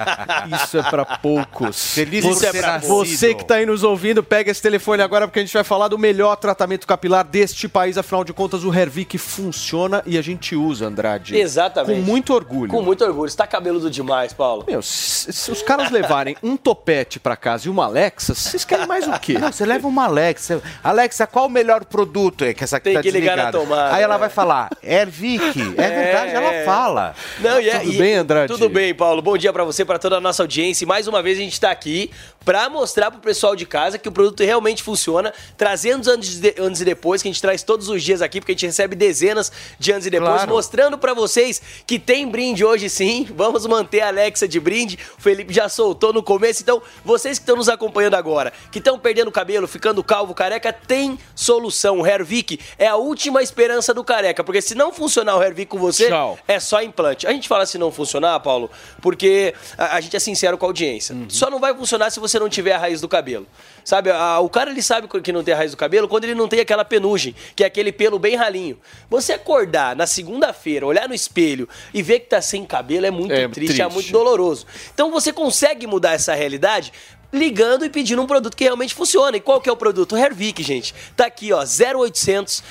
Isso 0.63 0.77
é 0.77 0.83
pra 0.83 1.05
poucos. 1.05 1.95
Feliz 1.95 2.25
você, 2.25 2.51
ter 2.51 2.63
nascido. 2.63 2.89
você 2.89 3.33
que 3.33 3.45
tá 3.45 3.57
aí 3.57 3.67
nos 3.67 3.85
ouvindo, 3.85 4.25
pega 4.25 4.51
esse 4.51 4.61
telefone 4.61 5.03
agora 5.03 5.29
porque 5.29 5.39
a 5.39 5.43
gente 5.43 5.55
vai 5.55 5.63
falar 5.63 5.87
do 5.87 5.97
melhor 5.97 6.35
tratamento 6.37 6.85
capilar 6.85 7.25
deste 7.25 7.69
país. 7.69 7.97
Afinal 7.97 8.25
de 8.25 8.33
contas, 8.33 8.65
o 8.65 8.75
Hervik 8.75 9.17
funciona 9.19 10.03
e 10.05 10.19
a 10.19 10.23
gente 10.23 10.57
usa, 10.57 10.87
Andrade. 10.87 11.37
Exatamente. 11.37 12.01
Com 12.01 12.07
muito 12.07 12.35
orgulho. 12.35 12.71
Com 12.71 12.83
muito 12.83 13.05
orgulho. 13.05 13.31
Você 13.31 13.37
tá 13.37 13.47
cabeludo 13.47 13.89
demais, 13.89 14.33
Paulo. 14.33 14.65
Meu, 14.67 14.83
se, 14.83 15.33
se 15.33 15.51
os 15.53 15.63
caras 15.63 15.93
levarem 15.93 16.37
um 16.43 16.57
topete 16.57 17.21
pra 17.21 17.37
casa 17.37 17.69
e 17.69 17.71
uma 17.71 17.85
Alexa, 17.85 18.35
vocês 18.35 18.65
querem 18.65 18.87
mais 18.87 19.07
o 19.07 19.13
quê? 19.21 19.39
Não, 19.39 19.53
você 19.53 19.65
leva 19.65 19.87
uma 19.87 20.07
Alexa. 20.07 20.61
Alexa, 20.83 21.25
qual 21.25 21.47
o 21.47 21.51
melhor 21.51 21.85
produto? 21.85 22.16
É 22.41 22.55
que 22.55 22.65
essa 22.65 22.77
aqui 22.79 22.85
Tem 22.85 22.95
tá 22.95 23.03
que 23.03 23.11
ligar 23.11 23.37
na 23.37 23.45
desligada. 23.51 23.59
tomada, 23.59 23.95
Aí 23.95 24.03
ela 24.03 24.15
é. 24.15 24.19
vai 24.19 24.29
falar, 24.31 24.71
Ervic. 24.83 25.43
É, 25.77 25.89
verdade, 25.91 26.33
ela 26.33 26.65
fala. 26.65 27.15
Não, 27.41 27.61
e 27.61 27.69
é- 27.69 27.79
Tudo 27.81 27.93
e- 27.93 27.99
bem, 27.99 28.15
Andrade? 28.15 28.53
Tudo 28.53 28.69
bem, 28.69 28.95
Paulo. 28.95 29.21
Bom 29.21 29.37
dia 29.37 29.53
pra 29.53 29.65
você, 29.65 29.85
pra 29.85 29.99
toda 29.99 30.17
a 30.17 30.21
nossa 30.21 30.43
audiência. 30.43 30.85
E 30.85 30.87
mais 30.89 31.07
uma 31.07 31.23
vez 31.23 31.37
a 31.39 31.41
gente 31.43 31.61
tá 31.61 31.71
aqui 31.71 32.11
pra 32.47 32.71
mostrar 32.71 33.11
pro 33.11 33.21
pessoal 33.21 33.57
de 33.57 33.67
casa 33.67 33.99
que 33.99 34.09
o 34.09 34.13
produto 34.13 34.41
realmente 34.45 34.81
funciona, 34.81 35.35
trazendo 35.59 36.09
antes, 36.09 36.39
de, 36.39 36.55
antes 36.61 36.81
e 36.81 36.85
depois, 36.85 37.21
que 37.21 37.29
a 37.29 37.33
gente 37.33 37.43
traz 37.43 37.65
todos 37.65 37.89
os 37.89 38.01
dias 38.05 38.23
aqui, 38.23 38.41
porque 38.41 38.53
a 38.53 38.55
gente 38.55 38.67
recebe 38.67 38.95
dezenas 38.95 39.51
de 39.81 39.93
antes 39.93 40.07
e 40.07 40.11
depois, 40.11 40.31
Claro. 40.37 40.51
mostrando 40.53 40.97
pra 40.97 41.13
vocês 41.13 41.61
que 41.85 41.99
tem 41.99 42.29
brinde 42.29 42.65
hoje 42.65 42.89
sim. 42.89 43.27
Vamos 43.35 43.67
manter 43.67 44.01
a 44.03 44.09
Alexa 44.09 44.47
de 44.47 44.61
brinde. 44.61 44.97
O 45.19 45.21
Felipe 45.21 45.53
já 45.53 45.69
soltou 45.69 46.13
no 46.13 46.23
começo. 46.23 46.63
Então, 46.63 46.81
vocês 47.05 47.37
que 47.37 47.43
estão 47.43 47.57
nos 47.57 47.69
acompanhando 47.69 48.15
agora, 48.15 48.53
que 48.71 48.79
estão 48.79 48.97
perdendo 48.97 49.33
cabelo, 49.33 49.67
ficando 49.67 50.05
calvo, 50.05 50.33
careca, 50.33 50.73
tem 50.73 51.19
solução. 51.35 51.99
O 52.01 52.07
Hervik 52.07 52.61
é 52.79 52.87
a 52.87 52.95
última 52.95 53.43
esperança 53.43 53.93
do 53.93 54.05
careca, 54.05 54.45
porque 54.45 54.63
se 54.63 54.77
não 54.77 54.93
funcionar 54.93 55.37
o 55.37 55.43
Hervik 55.43 55.67
com 55.69 55.79
você, 55.79 56.07
Tchau. 56.09 56.39
é 56.47 56.61
só 56.61 56.81
implante. 56.81 57.27
A 57.27 57.33
gente 57.33 57.49
fala 57.49 57.67
se 57.67 57.77
não 57.77 57.91
funcionar, 57.91 58.39
Paulo, 58.39 58.71
porque 59.03 59.53
a, 59.77 59.97
a 59.97 60.01
gente 60.01 60.15
é 60.15 60.21
sincero 60.21 60.57
com 60.57 60.65
a 60.65 60.69
audiência. 60.69 61.13
Uhum. 61.13 61.27
Só 61.29 61.51
não 61.51 61.59
vai 61.59 61.75
funcionar 61.75 62.11
se 62.11 62.21
você 62.21 62.36
não 62.41 62.49
tiver 62.49 62.73
a 62.73 62.79
raiz 62.79 63.01
do 63.01 63.09
cabelo. 63.09 63.47
Sabe, 63.85 64.11
a- 64.11 64.41
o 64.41 64.49
cara 64.51 64.71
ele 64.71 64.83
sabe 64.83 65.07
que 65.23 65.33
não 65.33 65.45
tem 65.45 65.55
a 65.55 65.57
raiz 65.57 65.71
do 65.71 65.77
cabelo 65.77 66.09
quando 66.09 66.25
ele 66.25 66.35
não 66.35 66.49
tem 66.49 66.59
aquela 66.61 66.85
penugem, 66.85 67.35
que 67.55 67.63
é 67.63 67.67
aquele 67.69 67.93
pelo 67.93 68.19
bem 68.19 68.35
ralinho. 68.35 68.79
Você 69.09 69.33
acordar 69.33 69.95
na 69.95 70.07
segunda-feira, 70.09 70.85
olhar 70.85 71.09
no 71.09 71.15
espelho 71.15 71.69
e 71.95 72.03
ver 72.03 72.21
que 72.21 72.27
tá 72.27 72.41
sem 72.41 72.65
cabelo 72.65 73.07
é 73.07 73.11
muito 73.13 73.33
É 73.33 73.47
triste, 73.49 73.81
é 73.81 73.85
triste. 73.85 73.95
muito 73.95 74.11
doloroso. 74.13 74.67
Então 74.93 75.11
você 75.13 75.33
consegue 75.33 75.87
mudar 75.87 76.13
essa 76.15 76.35
realidade 76.35 76.93
ligando 77.33 77.85
e 77.85 77.91
pedindo 77.91 78.21
um 78.23 78.27
produto 78.27 78.57
que 78.57 78.65
realmente 78.65 78.95
funciona. 78.95 79.37
E 79.37 79.41
qual 79.41 79.61
que 79.61 79.69
é 79.69 79.73
o 79.73 79.77
produto? 79.77 80.13
O 80.13 80.19
Hervik, 80.19 80.63
gente. 80.63 80.95
Tá 81.17 81.27
aqui, 81.27 81.53
ó, 81.53 81.63
0800 81.63 82.63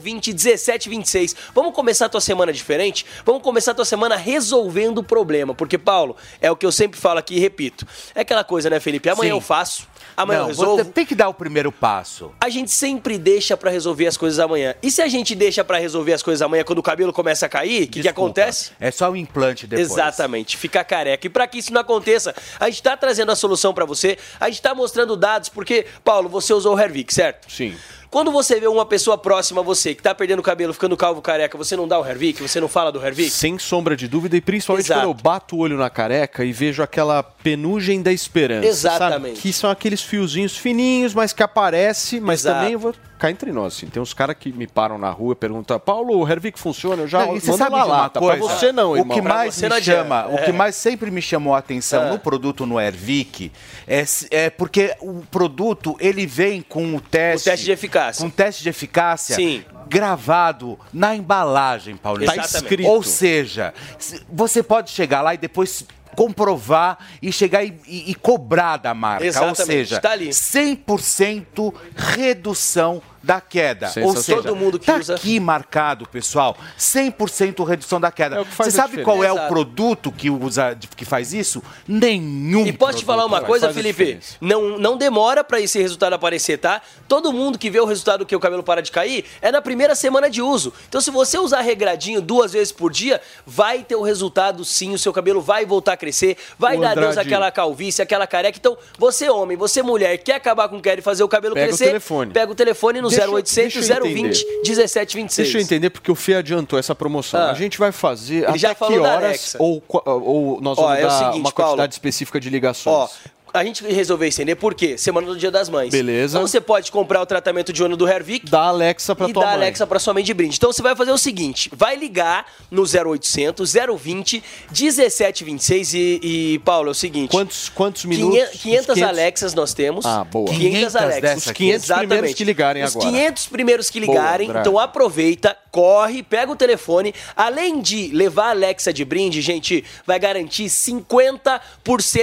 020 0.00 0.32
1726. 0.32 1.36
Vamos 1.54 1.74
começar 1.74 2.06
a 2.06 2.08
tua 2.08 2.20
semana 2.20 2.52
diferente? 2.52 3.04
Vamos 3.24 3.42
começar 3.42 3.72
a 3.72 3.74
tua 3.74 3.84
semana 3.84 4.16
resolvendo 4.16 4.98
o 4.98 5.02
problema. 5.02 5.54
Porque, 5.54 5.78
Paulo, 5.78 6.16
é 6.40 6.50
o 6.50 6.56
que 6.56 6.66
eu 6.66 6.72
sempre 6.72 6.98
falo 6.98 7.18
aqui 7.18 7.36
e 7.36 7.38
repito. 7.38 7.86
É 8.14 8.20
aquela 8.20 8.44
coisa, 8.44 8.70
né, 8.70 8.80
Felipe? 8.80 9.08
Amanhã 9.08 9.30
Sim. 9.30 9.36
eu 9.36 9.40
faço, 9.40 9.86
amanhã 10.18 10.40
Não, 10.40 10.44
eu 10.46 10.48
resolvo. 10.48 10.84
você 10.84 10.90
tem 10.90 11.06
que 11.06 11.14
dar 11.14 11.28
o 11.28 11.34
primeiro 11.34 11.70
passo. 11.70 12.32
A 12.40 12.48
gente 12.48 12.70
sempre 12.70 13.16
deixa 13.16 13.56
pra 13.56 13.70
resolver 13.70 14.06
as 14.06 14.16
coisas 14.16 14.38
amanhã. 14.38 14.74
E 14.82 14.90
se 14.90 15.00
a 15.00 15.08
gente 15.08 15.34
deixa 15.34 15.64
pra 15.64 15.78
resolver 15.78 16.12
as 16.12 16.22
coisas 16.22 16.42
amanhã 16.42 16.64
quando 16.64 16.78
o 16.80 16.82
cabelo 16.82 17.12
começa 17.12 17.46
a 17.46 17.48
cair, 17.48 17.84
o 17.84 17.88
que, 17.88 18.02
que 18.02 18.08
acontece? 18.08 18.72
É 18.80 18.90
só 18.90 19.10
o 19.10 19.16
implante 19.16 19.66
depois. 19.66 19.90
Exatamente, 19.90 20.56
ficar 20.56 20.84
careca. 20.84 21.26
E 21.26 21.30
para 21.30 21.46
que 21.46 21.58
isso 21.58 21.72
não 21.72 21.80
aconteça, 21.80 22.34
a 22.58 22.68
gente 22.68 22.82
tá 22.82 22.96
trazendo 22.96 23.30
a 23.30 23.36
solução 23.36 23.72
para 23.72 23.84
você, 23.84 24.18
a 24.40 24.48
gente 24.48 24.60
tá 24.60 24.74
mostrando 24.74 25.16
dados, 25.16 25.48
porque, 25.48 25.86
Paulo, 26.04 26.28
você 26.28 26.52
usou 26.52 26.74
o 26.74 26.80
Hervik, 26.80 27.14
certo? 27.14 27.50
Sim. 27.50 27.76
Quando 28.10 28.32
você 28.32 28.58
vê 28.58 28.66
uma 28.66 28.86
pessoa 28.86 29.18
próxima 29.18 29.60
a 29.60 29.64
você 29.64 29.94
que 29.94 30.02
tá 30.02 30.14
perdendo 30.14 30.42
cabelo, 30.42 30.72
ficando 30.72 30.96
calvo 30.96 31.20
careca, 31.20 31.58
você 31.58 31.76
não 31.76 31.86
dá 31.86 31.98
o 32.00 32.06
Hervik? 32.06 32.40
Você 32.40 32.58
não 32.58 32.68
fala 32.68 32.90
do 32.90 33.04
Hervik? 33.04 33.28
Sem 33.30 33.58
sombra 33.58 33.94
de 33.94 34.08
dúvida, 34.08 34.34
e 34.36 34.40
principalmente 34.40 34.86
Exato. 34.86 35.00
quando 35.02 35.08
eu 35.08 35.22
bato 35.22 35.56
o 35.56 35.58
olho 35.58 35.76
na 35.76 35.90
careca 35.90 36.42
e 36.42 36.50
vejo 36.52 36.82
aquela 36.82 37.22
penugem 37.22 38.00
da 38.00 38.10
esperança. 38.10 38.66
Exatamente. 38.66 39.34
sabe? 39.36 39.40
Que 39.42 39.52
são 39.52 39.70
aqueles 39.70 40.02
fiozinhos 40.02 40.56
fininhos, 40.56 41.12
mas 41.12 41.34
que 41.34 41.42
aparece, 41.42 42.18
mas 42.18 42.40
Exato. 42.40 42.56
também 42.60 42.72
eu 42.72 42.78
vou 42.78 42.94
cá 43.18 43.30
entre 43.30 43.52
nós. 43.52 43.74
Assim, 43.76 43.88
tem 43.88 44.00
uns 44.00 44.14
caras 44.14 44.36
que 44.38 44.52
me 44.52 44.66
param 44.66 44.96
na 44.96 45.10
rua 45.10 45.32
e 45.32 45.36
perguntam, 45.36 45.78
Paulo, 45.78 46.16
o 46.16 46.26
Hervik 46.26 46.58
funciona? 46.58 47.02
Eu 47.02 47.08
já 47.08 47.26
Não, 47.26 47.34
você 47.38 47.52
sabe 47.52 47.76
lata. 47.76 48.20
coisa? 48.20 48.38
Pra 48.42 48.54
você 48.56 48.72
não, 48.72 48.92
o 48.92 48.96
irmão. 48.96 49.16
que 49.16 49.20
mais 49.22 49.60
me 49.60 49.82
chama, 49.82 50.28
o 50.28 50.38
É. 50.38 50.44
que 50.44 50.52
mais 50.52 50.76
sempre 50.76 51.10
me 51.10 51.20
chamou 51.20 51.54
a 51.54 51.58
atenção 51.58 52.04
É. 52.04 52.10
no 52.10 52.18
produto 52.18 52.64
no 52.64 52.80
Ervic 52.80 53.52
é, 53.86 54.04
é 54.30 54.48
porque 54.50 54.94
o 55.00 55.20
produto 55.30 55.94
ele 56.00 56.24
vem 56.26 56.62
com 56.62 56.94
o 56.94 57.00
teste, 57.00 57.48
O 57.48 57.50
teste 57.50 57.64
de 57.66 57.72
eficácia. 57.72 57.97
Com 58.18 58.30
teste 58.30 58.62
de 58.62 58.68
eficácia 58.68 59.34
Sim. 59.36 59.64
gravado 59.88 60.78
na 60.92 61.14
embalagem, 61.16 61.96
Paulinho. 61.96 62.32
Tá 62.32 62.36
escrito. 62.42 62.88
Ou 62.88 63.02
seja, 63.02 63.72
se- 63.98 64.22
você 64.32 64.62
pode 64.62 64.90
chegar 64.90 65.20
lá 65.22 65.34
e 65.34 65.38
depois 65.38 65.84
comprovar 66.16 66.98
e 67.22 67.30
chegar 67.30 67.62
e, 67.64 67.78
e- 67.86 68.10
e 68.10 68.14
cobrar 68.14 68.76
da 68.76 68.92
marca. 68.92 69.24
Exatamente, 69.24 69.60
Ou 69.60 69.66
seja, 69.66 70.00
tá 70.00 70.10
ali. 70.10 70.30
100% 70.30 71.72
redução 71.94 73.00
da 73.22 73.40
queda. 73.40 73.90
Ou 74.02 74.16
seja, 74.16 74.42
Todo 74.42 74.56
mundo 74.56 74.78
que 74.78 74.86
tá 74.86 74.96
usa. 74.96 75.14
aqui 75.14 75.38
marcado, 75.40 76.06
pessoal, 76.08 76.56
100% 76.78 77.64
redução 77.66 78.00
da 78.00 78.10
queda. 78.10 78.36
É 78.36 78.40
o 78.40 78.44
Você 78.44 78.70
sabe 78.70 79.02
qual 79.02 79.22
é 79.22 79.32
o 79.32 79.48
produto 79.48 80.10
que 80.12 80.30
usa 80.30 80.76
que 80.96 81.04
faz 81.04 81.32
isso? 81.32 81.62
Nenhum. 81.86 82.66
E 82.66 82.72
posso 82.72 82.98
te 82.98 83.04
falar 83.04 83.24
uma 83.26 83.40
coisa, 83.40 83.72
Felipe? 83.72 84.18
Não, 84.40 84.78
não 84.78 84.96
demora 84.96 85.42
pra 85.44 85.60
esse 85.60 85.80
resultado 85.80 86.12
aparecer, 86.12 86.58
tá? 86.58 86.80
Todo 87.06 87.32
mundo 87.32 87.58
que 87.58 87.70
vê 87.70 87.80
o 87.80 87.84
resultado 87.84 88.24
que 88.26 88.34
o 88.36 88.40
cabelo 88.40 88.62
para 88.62 88.80
de 88.82 88.90
cair 88.90 89.24
é 89.40 89.50
na 89.50 89.60
primeira 89.60 89.94
semana 89.94 90.28
de 90.30 90.40
uso. 90.42 90.72
Então, 90.88 91.00
se 91.00 91.10
você 91.10 91.38
usar 91.38 91.60
regradinho 91.60 92.20
duas 92.20 92.52
vezes 92.52 92.72
por 92.72 92.92
dia, 92.92 93.20
vai 93.46 93.82
ter 93.82 93.96
o 93.96 94.02
resultado 94.02 94.64
sim. 94.64 94.94
O 94.94 94.98
seu 94.98 95.12
cabelo 95.12 95.40
vai 95.40 95.64
voltar 95.66 95.92
a 95.94 95.96
crescer, 95.96 96.36
vai 96.58 96.76
Ô, 96.76 96.80
dar 96.80 96.90
Andrade. 96.96 97.18
àquela 97.20 97.50
calvície, 97.50 98.02
aquela 98.02 98.26
careca. 98.26 98.58
Então, 98.58 98.76
você 98.98 99.28
homem, 99.30 99.56
você 99.56 99.82
mulher, 99.82 100.16
quer 100.18 100.34
acabar 100.34 100.68
com 100.68 100.80
quer 100.80 100.98
e 100.98 101.02
fazer 101.02 101.22
o 101.22 101.28
cabelo 101.28 101.54
Pega 101.54 101.66
o 101.66 101.68
crescer, 101.68 101.86
telefone. 101.86 102.32
pega 102.32 102.52
o 102.52 102.54
telefone 102.54 103.00
no 103.00 103.07
Deixa 103.08 103.24
eu- 103.24 103.30
0800 103.32 103.74
deixa 103.86 103.94
eu 103.94 104.04
020 104.04 104.40
entender. 104.40 104.60
1726. 104.64 105.46
Deixa 105.48 105.58
eu 105.58 105.62
entender 105.62 105.90
porque 105.90 106.10
o 106.10 106.14
Fê 106.14 106.34
adiantou 106.34 106.78
essa 106.78 106.94
promoção. 106.94 107.40
Ah. 107.40 107.50
A 107.50 107.54
gente 107.54 107.78
vai 107.78 107.92
fazer 107.92 108.36
Ele 108.38 108.46
até 108.46 108.58
já 108.58 108.74
que 108.74 108.98
horas 108.98 109.56
ou, 109.58 109.82
ou 109.88 110.60
nós 110.60 110.78
Ó, 110.78 110.82
vamos 110.82 110.98
é 110.98 111.04
o 111.04 111.08
dar 111.08 111.18
seguinte, 111.18 111.40
uma 111.40 111.52
Paulo. 111.52 111.70
quantidade 111.72 111.94
específica 111.94 112.40
de 112.40 112.50
ligações. 112.50 112.96
Ó, 112.96 113.08
a 113.52 113.64
gente 113.64 113.84
resolveu 113.84 114.28
estender 114.28 114.56
por 114.56 114.74
quê? 114.74 114.96
Semana 114.98 115.26
do 115.26 115.36
Dia 115.36 115.50
das 115.50 115.68
Mães. 115.68 115.90
Beleza. 115.90 116.36
Então 116.36 116.46
você 116.46 116.60
pode 116.60 116.90
comprar 116.90 117.20
o 117.20 117.26
tratamento 117.26 117.72
de 117.72 117.82
ano 117.82 117.96
do 117.96 118.08
Hervik. 118.08 118.50
Da 118.50 118.62
Alexa 118.62 119.14
pra 119.14 119.28
e 119.28 119.32
tua 119.32 119.42
da 119.42 119.48
mãe. 119.50 119.56
Alexa 119.56 119.86
pra 119.86 119.98
sua 119.98 120.14
mãe 120.14 120.22
de 120.22 120.32
brinde. 120.34 120.56
Então 120.56 120.72
você 120.72 120.82
vai 120.82 120.94
fazer 120.96 121.12
o 121.12 121.18
seguinte: 121.18 121.70
vai 121.74 121.96
ligar 121.96 122.46
no 122.70 122.82
0800 122.82 123.72
020 123.98 124.42
1726 124.70 125.94
e, 125.94 126.20
e 126.22 126.58
Paulo, 126.60 126.88
é 126.88 126.92
o 126.92 126.94
seguinte. 126.94 127.30
Quantos, 127.30 127.68
quantos 127.68 128.04
minutos? 128.04 128.36
500, 128.38 128.60
500 128.60 128.86
500? 128.94 129.02
Alexas 129.08 129.54
nós 129.54 129.74
temos. 129.74 130.04
Ah, 130.06 130.24
boa. 130.24 130.46
500, 130.46 130.68
500 130.68 130.96
Alexas. 130.96 131.46
Os 131.46 131.52
500 131.52 131.86
primeiros 131.88 132.34
que 132.34 132.44
ligarem 132.44 132.82
Os 132.84 132.96
agora. 132.96 133.10
500 133.10 133.46
primeiros 133.46 133.90
que 133.90 134.00
Boa, 134.00 134.18
ligarem. 134.18 134.48
André. 134.48 134.60
então 134.60 134.78
aproveita, 134.78 135.56
corre, 135.70 136.22
pega 136.22 136.50
o 136.52 136.56
telefone. 136.56 137.14
Além 137.36 137.80
de 137.80 138.08
levar 138.12 138.46
a 138.46 138.50
Alexa 138.50 138.92
de 138.92 139.04
brinde, 139.04 139.40
gente, 139.40 139.84
vai 140.06 140.18
garantir 140.18 140.64
50% 140.64 141.60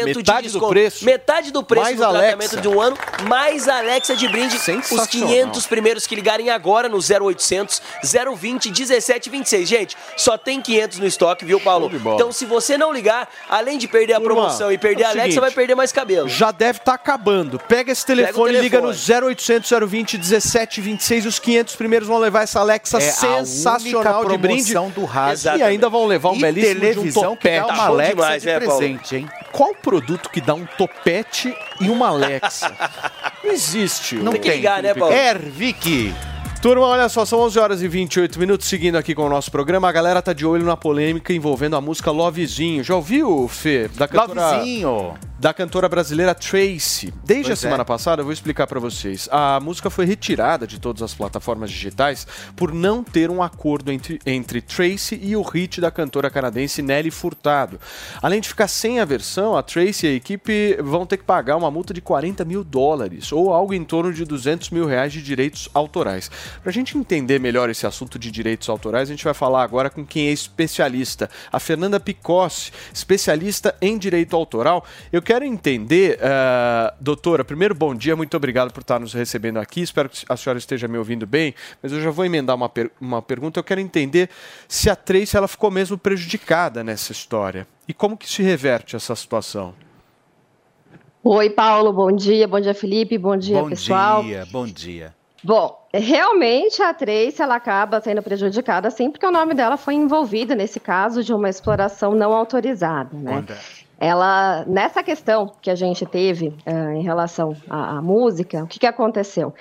de 0.06 0.15
Metade 0.15 0.47
do 0.47 0.52
desconto. 0.52 0.69
preço. 0.69 1.06
Metade 1.06 1.15
do 1.52 1.64
preço 1.64 1.84
Mais 1.86 1.98
do 1.98 2.04
Alexa. 2.04 2.38
tratamento 2.38 2.62
de 2.62 2.68
um 2.68 2.82
ano, 2.82 2.98
mais 3.28 3.68
a 3.68 3.78
Alexa 3.80 4.16
de 4.16 4.28
brinde. 4.28 4.56
Os 4.56 4.62
Sensacional. 4.62 5.30
500 5.30 5.68
primeiros 5.68 6.08
que 6.08 6.16
ligarem 6.16 6.50
agora 6.50 6.88
no 6.90 6.98
0800 6.98 7.82
020 8.38 8.68
1726. 8.72 9.68
Gente, 9.68 9.98
só 10.18 10.38
tem 10.38 10.62
500 10.62 11.00
no 11.00 11.06
estoque, 11.08 11.46
viu, 11.46 11.60
Paulo? 11.60 11.92
Então, 11.94 12.32
se 12.32 12.46
você 12.46 12.78
não 12.78 12.92
ligar, 12.92 13.28
além 13.50 13.78
de 13.78 13.88
perder 13.88 14.14
a 14.14 14.20
Turma, 14.20 14.36
promoção 14.36 14.72
e 14.72 14.78
perder 14.78 15.04
é 15.04 15.06
a 15.06 15.10
Alexa, 15.10 15.24
seguinte, 15.24 15.40
vai 15.42 15.52
perder 15.52 15.76
mais 15.76 15.92
cabelo. 15.92 16.28
Já 16.30 16.52
deve 16.52 16.80
estar 16.80 16.94
acabando. 16.94 17.60
Pega 17.60 17.92
esse 17.92 18.06
telefone, 18.06 18.54
Pega 18.54 18.60
o 18.60 18.62
liga 18.64 18.82
no 18.82 18.94
telefone. 18.94 19.32
0800 19.36 19.72
020 19.90 20.18
1726. 20.18 21.26
Os 21.26 21.40
500 21.40 21.76
primeiros 21.76 22.08
vão 22.08 22.18
levar 22.18 22.44
essa 22.44 22.60
Alexa 22.60 22.98
É 23.00 23.10
a 23.10 23.12
sensacional 23.12 24.22
única 24.22 24.32
de 24.32 24.38
brinde. 24.38 24.74
do 24.94 25.06
rádio. 25.06 25.58
E 25.58 25.64
ainda 25.64 25.90
vão 25.90 26.06
levar 26.06 26.32
um 26.32 26.36
E 26.36 26.40
belíssimo 26.42 26.74
de 26.74 26.78
um 26.78 26.80
televisão 26.92 27.36
que 27.36 27.50
dá 27.50 27.68
uma 27.68 27.86
Alexa 27.86 28.40
de 28.40 28.66
presente, 28.66 29.16
hein? 29.18 29.30
Qual 29.52 29.74
produto 29.74 30.30
que 30.30 30.42
dá 30.42 30.54
um 30.54 30.66
topete 30.66 31.05
e 31.80 31.90
uma 31.90 32.07
Alexa? 32.07 32.76
Não 33.44 33.52
existe. 33.53 34.15
Não 34.15 34.32
tem, 34.34 34.61
né, 34.61 34.94
Felipe. 34.94 35.14
Ervic. 35.14 36.14
Turma, 36.61 36.88
olha 36.88 37.07
só, 37.07 37.23
são 37.26 37.41
11 37.41 37.60
horas 37.60 37.82
e 37.84 37.88
28 37.88 38.40
minutos 38.40 38.68
seguindo 38.68 38.95
aqui 38.98 39.14
com 39.14 39.23
o 39.23 39.30
nosso 39.30 39.52
programa. 39.52 39.88
A 39.88 39.91
galera 39.91 40.19
tá 40.19 40.34
de 40.34 40.48
olho 40.48 40.65
na 40.65 40.76
polêmica 40.76 41.32
envolvendo 41.32 41.76
a 41.76 41.82
música 41.82 42.10
Lovezinho. 42.10 42.84
Já 42.84 42.95
ouviu, 42.95 43.48
Fê? 43.48 43.88
Da 43.90 44.07
cantora, 44.07 44.53
Lovezinho. 44.53 45.14
Da 45.38 45.53
cantora 45.53 45.90
brasileira 45.90 46.34
Tracy. 46.34 47.14
Desde 47.26 47.48
Pois 47.48 47.60
a 47.60 47.62
semana 47.62 47.82
é. 47.82 47.86
passada, 47.86 48.22
eu 48.22 48.24
vou 48.24 48.32
explicar 48.32 48.66
pra 48.68 48.80
vocês. 48.80 49.28
A 49.30 49.60
música 49.60 49.90
foi 49.90 50.06
retirada 50.06 50.66
de 50.66 50.80
todas 50.80 51.02
as 51.02 51.14
plataformas 51.14 51.70
digitais 51.70 52.26
por 52.56 52.74
não 52.74 53.03
ter 53.03 53.30
um 53.30 53.44
acordo 53.44 53.91
entre, 53.91 54.18
entre 54.26 54.62
Tracy 54.62 55.20
e 55.22 55.36
o 55.36 55.41
hit 55.41 55.82
da 55.82 55.91
cantora 55.91 56.30
canadense 56.30 56.82
Nelly 56.82 57.12
Furtado. 57.12 57.78
Além 58.22 58.40
de 58.40 58.48
ficar 58.48 58.70
sem 58.70 59.02
a 59.02 59.06
versão, 59.06 59.57
a 59.57 59.62
Tracy 59.62 60.07
e 60.07 60.10
a 60.12 60.14
equipe 60.14 60.78
vão 60.82 61.06
ter 61.06 61.18
que 61.18 61.26
pagar 61.26 61.57
uma 61.57 61.70
multa 61.70 61.94
de 61.94 61.99
40 61.99 62.45
mil 62.45 62.64
dólares 62.64 63.34
ou 63.34 63.53
algo 63.53 63.74
em 63.74 63.84
torno 63.84 64.14
de 64.14 64.24
200 64.24 64.70
mil 64.70 64.86
reais 64.86 65.12
de 65.12 65.22
direitos 65.22 65.68
autorais. 65.74 66.32
Pra 66.64 66.72
gente 66.72 66.98
entender 66.98 67.41
melhor 67.41 67.70
esse 67.70 67.86
assunto 67.86 68.18
de 68.18 68.32
direitos 68.32 68.70
autorais, 68.70 69.10
a 69.10 69.12
gente 69.12 69.26
vai 69.26 69.34
falar 69.34 69.64
agora 69.64 69.90
com 69.90 70.06
quem 70.06 70.30
é 70.30 70.32
especialista, 70.32 71.30
a 71.52 71.60
Fernanda 71.60 71.99
Picossi, 71.99 72.72
especialista 72.94 73.76
em 73.82 73.98
direito 73.98 74.34
autoral. 74.34 74.86
Eu 75.12 75.24
quero 75.26 75.43
entender, 75.43 76.19
ah, 76.22 76.93
doutora, 77.02 77.43
primeiro 77.43 77.73
bom 77.76 77.93
dia, 77.95 78.15
muito 78.15 78.38
obrigado 78.38 78.72
por 78.72 78.81
estar 78.81 78.99
nos 78.99 79.14
recebendo 79.14 79.57
aqui, 79.57 79.81
espero 79.81 80.07
que 80.07 80.23
a 80.30 80.38
senhora 80.38 80.60
esteja 80.60 80.88
me 80.88 80.97
ouvindo 80.97 81.26
bem, 81.26 81.53
mas 81.81 81.91
eu 81.91 81.99
já 81.99 82.11
vou 82.11 82.23
emendar 82.23 82.56
uma, 82.56 82.69
per- 82.69 82.91
uma 83.02 83.22
pergunta, 83.22 83.60
eu 83.60 83.64
quero 83.64 83.81
entender 83.81 84.30
se 84.68 84.89
a 84.89 84.95
Tracy 84.95 85.35
ela 85.35 85.47
ficou 85.47 85.69
mesmo 85.72 85.97
prejudicada 85.97 86.84
nessa 86.84 87.11
história 87.11 87.68
e 87.88 87.93
como 87.93 88.15
que 88.15 88.30
se 88.30 88.41
reverte 88.43 88.95
essa 88.95 89.15
situação. 89.15 89.73
Oi, 91.23 91.49
Paulo, 91.49 91.91
bom 91.91 92.11
dia. 92.11 92.47
Bom 92.47 92.60
dia, 92.60 92.76
Felipe. 92.76 93.18
Bom 93.18 93.35
dia, 93.35 93.60
bom 93.60 93.69
pessoal. 93.69 94.22
dia, 94.23 94.45
bom 94.52 94.68
dia. 94.68 95.11
Bom, 95.43 95.88
realmente 95.91 96.81
a 96.84 96.93
Tracy 96.93 97.41
ela 97.41 97.56
acaba 97.56 97.99
sendo 97.99 98.22
prejudicada 98.22 98.91
sim, 98.91 99.10
porque 99.10 99.26
o 99.26 99.31
nome 99.31 99.56
dela 99.56 99.76
foi 99.76 99.95
envolvido 99.95 100.53
nesse 100.56 100.80
caso 100.80 101.23
de 101.23 101.34
uma 101.34 101.49
exploração 101.49 102.14
não 102.14 102.31
autorizada, 102.31 103.15
né? 103.18 103.43
Ela, 103.99 104.65
nessa 104.67 105.01
questão 105.01 105.51
que 105.61 105.69
a 105.69 105.76
gente 105.76 106.05
teve 106.05 106.53
eh, 106.65 106.93
em 106.95 107.01
relação 107.01 107.55
à, 107.69 107.97
à 107.97 108.01
música, 108.01 108.63
o 108.63 108.67
que, 108.67 108.80
que 108.80 108.85
aconteceu? 108.85 109.53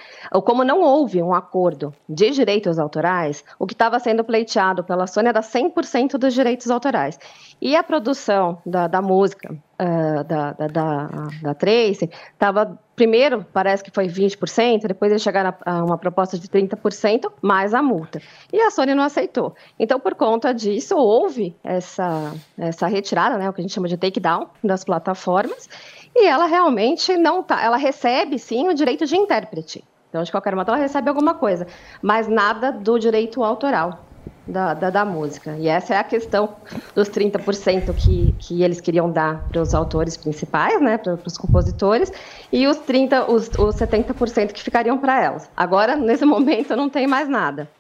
Como 0.44 0.64
não 0.64 0.80
houve 0.80 1.22
um 1.22 1.32
acordo 1.32 1.94
de 2.08 2.30
direitos 2.30 2.78
autorais, 2.78 3.44
o 3.58 3.66
que 3.66 3.74
estava 3.74 3.98
sendo 3.98 4.24
pleiteado 4.24 4.82
pela 4.82 5.06
Sony 5.06 5.28
era 5.28 5.40
100% 5.40 6.18
dos 6.18 6.34
direitos 6.34 6.70
autorais. 6.70 7.18
E 7.60 7.76
a 7.76 7.82
produção 7.82 8.58
da, 8.64 8.86
da 8.86 9.00
música 9.00 9.56
eh, 9.78 10.24
da, 10.24 10.52
da, 10.52 10.66
da, 10.68 11.08
da 11.42 11.54
Tracy 11.54 12.08
estava, 12.32 12.78
primeiro, 12.94 13.44
parece 13.52 13.82
que 13.82 13.90
foi 13.90 14.06
20%, 14.06 14.86
depois 14.86 15.10
eles 15.10 15.22
chegaram 15.22 15.52
a, 15.64 15.78
a 15.78 15.84
uma 15.84 15.98
proposta 15.98 16.38
de 16.38 16.46
30% 16.46 17.32
mais 17.42 17.74
a 17.74 17.82
multa. 17.82 18.20
E 18.52 18.60
a 18.60 18.70
Sony 18.70 18.94
não 18.94 19.02
aceitou. 19.02 19.54
Então, 19.78 19.98
por 19.98 20.14
conta 20.14 20.54
disso, 20.54 20.96
houve 20.96 21.56
essa, 21.64 22.32
essa 22.56 22.86
retirada, 22.86 23.36
né, 23.36 23.48
o 23.48 23.52
que 23.52 23.60
a 23.60 23.62
gente 23.62 23.74
chama 23.74 23.88
de 23.88 23.96
takedown 23.96 24.48
das 24.62 24.84
plataformas, 24.84 25.68
e 26.14 26.26
ela 26.26 26.46
realmente 26.46 27.16
não 27.16 27.42
tá. 27.42 27.60
Ela 27.62 27.76
recebe 27.76 28.38
sim 28.38 28.68
o 28.68 28.74
direito 28.74 29.04
de 29.06 29.16
intérprete. 29.16 29.84
Então, 30.08 30.22
de 30.22 30.30
qualquer 30.30 30.54
modo, 30.54 30.68
ela 30.68 30.78
recebe 30.78 31.08
alguma 31.08 31.34
coisa, 31.34 31.66
mas 32.00 32.28
nada 32.28 32.70
do 32.70 32.96
direito 33.00 33.42
autoral. 33.42 34.03
Da, 34.46 34.74
da, 34.74 34.90
da 34.90 35.04
música. 35.06 35.56
E 35.56 35.68
essa 35.68 35.94
é 35.94 35.96
a 35.96 36.04
questão 36.04 36.56
dos 36.94 37.08
30% 37.08 37.94
que, 37.94 38.34
que 38.38 38.62
eles 38.62 38.78
queriam 38.78 39.10
dar 39.10 39.48
para 39.48 39.62
os 39.62 39.74
autores 39.74 40.18
principais, 40.18 40.82
né, 40.82 40.98
para 40.98 41.18
os 41.26 41.38
compositores, 41.38 42.12
e 42.52 42.66
os 42.66 42.76
30%, 42.76 43.26
os, 43.26 43.48
os 43.58 43.74
70% 43.76 44.52
que 44.52 44.62
ficariam 44.62 44.98
para 44.98 45.18
elas. 45.18 45.50
Agora, 45.56 45.96
nesse 45.96 46.26
momento, 46.26 46.76
não 46.76 46.90
tem 46.90 47.06
mais 47.06 47.26
nada. 47.26 47.70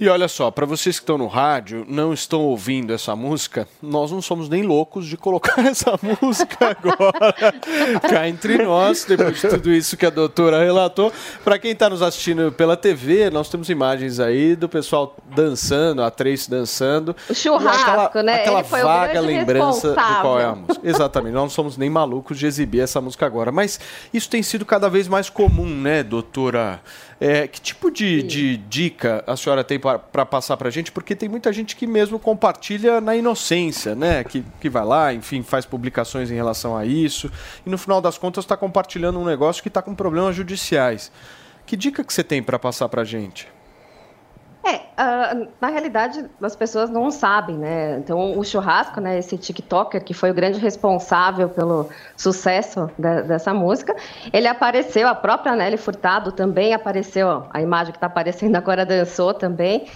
E 0.00 0.08
olha 0.08 0.28
só, 0.28 0.48
para 0.48 0.64
vocês 0.64 0.96
que 0.96 1.02
estão 1.02 1.18
no 1.18 1.26
rádio, 1.26 1.84
não 1.88 2.12
estão 2.12 2.42
ouvindo 2.42 2.92
essa 2.92 3.16
música, 3.16 3.66
nós 3.82 4.12
não 4.12 4.22
somos 4.22 4.48
nem 4.48 4.62
loucos 4.62 5.06
de 5.06 5.16
colocar 5.16 5.58
essa 5.66 5.98
música 6.22 6.56
agora 6.70 7.34
cá 8.08 8.28
entre 8.28 8.62
nós, 8.62 9.04
depois 9.04 9.40
de 9.40 9.48
tudo 9.48 9.72
isso 9.72 9.96
que 9.96 10.06
a 10.06 10.10
doutora 10.10 10.62
relatou. 10.62 11.12
Para 11.42 11.58
quem 11.58 11.72
está 11.72 11.90
nos 11.90 12.00
assistindo 12.00 12.52
pela 12.52 12.76
TV, 12.76 13.28
nós 13.28 13.48
temos 13.48 13.68
imagens 13.70 14.20
aí 14.20 14.54
do 14.54 14.68
pessoal 14.68 15.16
dançando, 15.34 16.00
a 16.00 16.12
Trace 16.12 16.48
dançando. 16.48 17.16
O 17.28 17.34
churrasco, 17.34 17.90
aquela, 17.90 18.22
né? 18.22 18.34
Aquela 18.36 18.62
vaga 18.62 19.20
lembrança 19.20 19.88
do 19.88 20.20
qual 20.20 20.38
é 20.38 20.44
a 20.44 20.54
música. 20.54 20.88
Exatamente, 20.88 21.32
nós 21.32 21.42
não 21.42 21.50
somos 21.50 21.76
nem 21.76 21.90
malucos 21.90 22.38
de 22.38 22.46
exibir 22.46 22.82
essa 22.82 23.00
música 23.00 23.26
agora. 23.26 23.50
Mas 23.50 23.80
isso 24.14 24.30
tem 24.30 24.44
sido 24.44 24.64
cada 24.64 24.88
vez 24.88 25.08
mais 25.08 25.28
comum, 25.28 25.66
né, 25.66 26.04
doutora? 26.04 26.80
É, 27.20 27.48
que 27.48 27.60
tipo 27.60 27.90
de, 27.90 28.22
de 28.22 28.56
dica 28.56 29.24
a 29.26 29.36
senhora 29.36 29.64
tem 29.64 29.76
para 29.76 29.87
passar 29.96 30.56
para 30.56 30.68
a 30.68 30.70
gente? 30.70 30.90
Porque 30.90 31.14
tem 31.14 31.28
muita 31.28 31.52
gente 31.52 31.76
que 31.76 31.86
mesmo 31.86 32.18
compartilha 32.18 33.00
na 33.00 33.14
inocência, 33.14 33.94
né? 33.94 34.24
Que, 34.24 34.44
que 34.60 34.68
vai 34.68 34.84
lá, 34.84 35.14
enfim, 35.14 35.42
faz 35.42 35.64
publicações 35.64 36.30
em 36.30 36.34
relação 36.34 36.76
a 36.76 36.84
isso 36.84 37.30
e 37.64 37.70
no 37.70 37.78
final 37.78 38.00
das 38.00 38.18
contas 38.18 38.44
está 38.44 38.56
compartilhando 38.56 39.18
um 39.18 39.24
negócio 39.24 39.62
que 39.62 39.68
está 39.68 39.80
com 39.80 39.94
problemas 39.94 40.34
judiciais. 40.34 41.12
Que 41.64 41.76
dica 41.76 42.02
que 42.02 42.12
você 42.12 42.24
tem 42.24 42.42
para 42.42 42.58
passar 42.58 42.88
para 42.88 43.02
a 43.02 43.04
gente? 43.04 43.46
É, 44.68 44.80
ah, 44.96 45.34
na 45.60 45.68
realidade, 45.68 46.24
as 46.42 46.54
pessoas 46.54 46.90
não 46.90 47.10
sabem, 47.10 47.56
né? 47.56 47.96
Então, 47.98 48.38
o 48.38 48.44
churrasco, 48.44 49.00
né, 49.00 49.18
esse 49.18 49.38
TikToker 49.38 50.04
que 50.04 50.12
foi 50.12 50.30
o 50.30 50.34
grande 50.34 50.58
responsável 50.58 51.48
pelo 51.48 51.88
sucesso 52.16 52.90
dessa 52.98 53.54
música, 53.54 53.96
ele 54.32 54.46
apareceu, 54.46 55.08
a 55.08 55.14
própria 55.14 55.56
Nelly 55.56 55.76
Furtado 55.78 56.32
também 56.32 56.74
apareceu, 56.74 57.44
a 57.50 57.62
imagem 57.62 57.92
que 57.92 57.96
está 57.96 58.08
aparecendo 58.08 58.56
agora 58.56 58.84
dançou 58.84 59.32
também. 59.32 59.86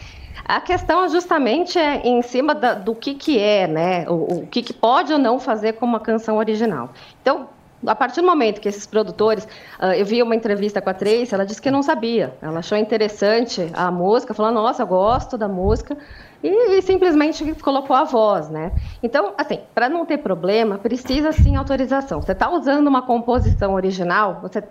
A 0.47 0.61
questão 0.61 1.07
justamente 1.09 1.79
é 1.79 2.01
em 2.07 2.23
cima 2.23 2.55
da- 2.55 2.75
do 2.75 2.95
que, 2.95 3.15
que 3.15 3.39
é, 3.39 3.67
né? 3.67 4.07
O, 4.09 4.39
o 4.41 4.47
que, 4.47 4.63
que 4.63 4.73
pode 4.73 5.13
ou 5.13 5.19
não 5.19 5.39
fazer 5.39 5.75
com 5.75 5.85
uma 5.85 6.01
canção 6.01 6.39
original. 6.39 6.91
Então, 7.21 7.49
a 7.87 7.95
partir 7.95 8.21
do 8.21 8.27
momento 8.27 8.61
que 8.61 8.69
esses 8.69 8.87
produtores, 8.87 9.47
ah, 9.79 9.97
eu 9.97 10.05
vi 10.05 10.23
uma 10.23 10.35
entrevista 10.35 10.81
com 10.81 10.91
a 10.91 10.95
Tracy, 10.95 11.35
ela 11.35 11.45
disse 11.45 11.61
que 11.61 11.71
não 11.71 11.83
sabia, 11.83 12.35
ela 12.41 12.61
achou 12.61 12.79
interessante 12.79 13.69
a 13.73 13.91
música, 13.91 14.35
falou, 14.35 14.53
nossa, 14.53 14.83
eu 14.83 14.87
gosto 14.87 15.37
da 15.37 15.49
música, 15.49 15.97
e, 16.43 16.79
e 16.79 16.83
simplesmente 16.83 17.55
colocou 17.63 17.95
a 17.95 18.05
voz, 18.05 18.49
né? 18.49 18.73
Então, 19.03 19.33
assim, 19.39 19.61
para 19.75 19.89
não 19.89 20.05
ter 20.05 20.19
problema, 20.19 20.79
precisa 20.79 21.31
sim 21.33 21.57
autorização. 21.57 22.21
Você 22.21 22.33
está 22.33 22.51
usando 22.51 22.87
uma 22.89 23.03
composição 23.03 23.75
original, 23.75 24.41
você 24.43 24.63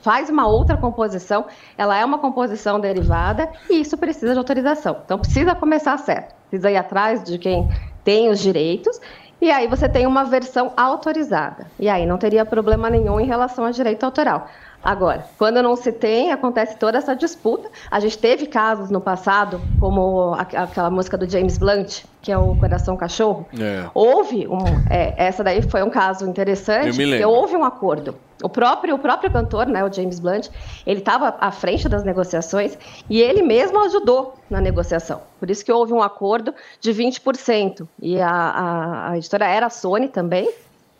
faz 0.00 0.28
uma 0.30 0.46
outra 0.46 0.76
composição, 0.76 1.46
ela 1.76 1.96
é 1.96 2.04
uma 2.04 2.18
composição 2.18 2.80
derivada 2.80 3.50
e 3.68 3.80
isso 3.80 3.96
precisa 3.96 4.32
de 4.32 4.38
autorização. 4.38 4.98
Então 5.04 5.18
precisa 5.18 5.54
começar 5.54 5.96
certo, 5.98 6.34
precisa 6.48 6.70
ir 6.70 6.76
atrás 6.76 7.22
de 7.22 7.38
quem 7.38 7.68
tem 8.04 8.28
os 8.28 8.38
direitos 8.40 9.00
e 9.40 9.50
aí 9.50 9.66
você 9.68 9.88
tem 9.88 10.06
uma 10.06 10.24
versão 10.24 10.72
autorizada. 10.76 11.70
E 11.78 11.88
aí 11.88 12.04
não 12.06 12.18
teria 12.18 12.44
problema 12.44 12.90
nenhum 12.90 13.20
em 13.20 13.26
relação 13.26 13.64
ao 13.64 13.72
direito 13.72 14.04
autoral. 14.04 14.48
Agora, 14.82 15.26
quando 15.36 15.60
não 15.62 15.74
se 15.74 15.90
tem, 15.90 16.30
acontece 16.30 16.76
toda 16.76 16.98
essa 16.98 17.14
disputa. 17.14 17.68
A 17.90 17.98
gente 17.98 18.16
teve 18.16 18.46
casos 18.46 18.90
no 18.90 19.00
passado, 19.00 19.60
como 19.80 20.34
aquela 20.34 20.88
música 20.90 21.18
do 21.18 21.28
James 21.28 21.58
Blunt, 21.58 22.04
que 22.22 22.30
é 22.30 22.38
o 22.38 22.54
Coração 22.56 22.96
Cachorro. 22.96 23.46
É. 23.58 23.86
Houve 23.92 24.46
um. 24.46 24.58
é, 24.88 25.14
essa 25.16 25.42
daí 25.42 25.62
foi 25.62 25.82
um 25.82 25.90
caso 25.90 26.28
interessante, 26.28 26.86
Eu 26.88 26.94
me 26.94 27.04
porque 27.04 27.04
lembro. 27.24 27.30
houve 27.30 27.56
um 27.56 27.64
acordo. 27.64 28.14
O 28.40 28.48
próprio, 28.48 28.94
o 28.94 28.98
próprio 29.00 29.32
cantor, 29.32 29.66
né, 29.66 29.84
o 29.84 29.92
James 29.92 30.20
Blunt, 30.20 30.48
ele 30.86 31.00
estava 31.00 31.34
à 31.40 31.50
frente 31.50 31.88
das 31.88 32.04
negociações 32.04 32.78
e 33.10 33.20
ele 33.20 33.42
mesmo 33.42 33.84
ajudou 33.84 34.34
na 34.48 34.60
negociação. 34.60 35.22
Por 35.40 35.50
isso 35.50 35.64
que 35.64 35.72
houve 35.72 35.92
um 35.92 36.00
acordo 36.00 36.54
de 36.80 36.92
20%. 36.94 37.86
E 38.00 38.20
a, 38.20 38.30
a, 38.30 39.10
a 39.10 39.16
editora 39.18 39.44
era 39.46 39.66
a 39.66 39.70
Sony 39.70 40.06
também. 40.06 40.48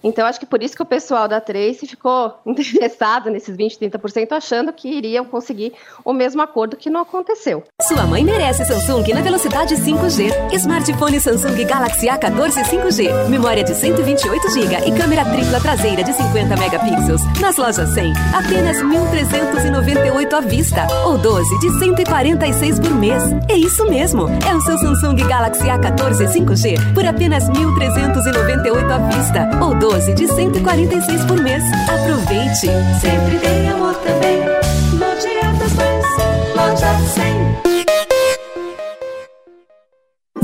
Então, 0.02 0.26
acho 0.26 0.38
que 0.38 0.46
por 0.46 0.62
isso 0.62 0.76
que 0.76 0.82
o 0.82 0.86
pessoal 0.86 1.26
da 1.26 1.40
Trace 1.40 1.86
ficou 1.86 2.34
interessado 2.46 3.30
nesses 3.30 3.56
20%, 3.56 3.90
30%, 3.90 4.32
achando 4.32 4.72
que 4.72 4.88
iriam 4.88 5.24
conseguir 5.24 5.72
o 6.04 6.12
mesmo 6.12 6.40
acordo 6.40 6.76
que 6.76 6.88
não 6.88 7.00
aconteceu. 7.00 7.64
Sua 7.82 8.04
mãe 8.04 8.24
merece 8.24 8.64
Samsung 8.64 9.12
na 9.12 9.20
velocidade 9.20 9.74
5G. 9.74 10.52
Smartphone 10.52 11.20
Samsung 11.20 11.64
Galaxy 11.64 12.06
A14 12.06 12.64
5G. 12.64 13.28
Memória 13.28 13.64
de 13.64 13.74
128 13.74 14.50
GB 14.50 14.88
e 14.88 14.92
câmera 14.96 15.24
tripla 15.24 15.60
traseira 15.60 16.04
de 16.04 16.12
50 16.12 16.56
megapixels. 16.56 17.22
Nas 17.40 17.56
lojas 17.56 17.88
100, 17.90 18.12
apenas 18.34 18.76
1.398 18.78 20.32
à 20.32 20.40
vista. 20.40 20.86
Ou 21.06 21.18
12 21.18 21.58
de 21.58 21.78
146 21.78 22.78
por 22.78 22.94
mês. 22.94 23.22
É 23.48 23.56
isso 23.56 23.84
mesmo. 23.88 24.28
É 24.48 24.54
o 24.54 24.60
seu 24.60 24.78
Samsung 24.78 25.16
Galaxy 25.16 25.64
A14 25.64 26.28
5G 26.28 26.94
por 26.94 27.04
apenas 27.04 27.48
1.398 27.48 28.90
à 28.90 28.98
vista. 28.98 29.64
Ou 29.64 29.74
12 29.74 29.87
de 29.96 30.28
146 30.28 31.24
por 31.24 31.40
mês. 31.40 31.64
Aproveite. 31.88 32.68
Sempre 33.00 33.38
tem 33.38 33.68
amor 33.70 33.94
também. 33.94 34.40
Loja 34.98 35.52
das 35.58 35.72
Mães. 35.72 36.04
Loja 36.54 36.98
100. 37.14 37.77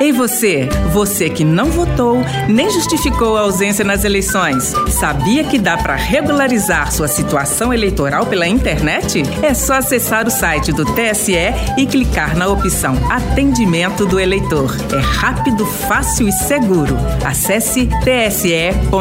Ei 0.00 0.10
você, 0.10 0.68
você 0.92 1.28
que 1.28 1.44
não 1.44 1.66
votou 1.66 2.18
nem 2.48 2.70
justificou 2.70 3.36
a 3.36 3.42
ausência 3.42 3.84
nas 3.84 4.04
eleições, 4.04 4.72
sabia 4.88 5.44
que 5.44 5.58
dá 5.58 5.76
para 5.76 5.94
regularizar 5.94 6.90
sua 6.90 7.06
situação 7.06 7.72
eleitoral 7.72 8.26
pela 8.26 8.46
internet? 8.48 9.22
É 9.42 9.54
só 9.54 9.74
acessar 9.74 10.26
o 10.26 10.30
site 10.30 10.72
do 10.72 10.84
TSE 10.84 11.36
e 11.78 11.86
clicar 11.86 12.36
na 12.36 12.48
opção 12.48 12.94
Atendimento 13.10 14.06
do 14.06 14.18
Eleitor. 14.18 14.74
É 14.92 14.98
rápido, 14.98 15.64
fácil 15.64 16.26
e 16.28 16.32
seguro. 16.32 16.96
Acesse 17.24 17.88
tse.jus.br 18.04 18.98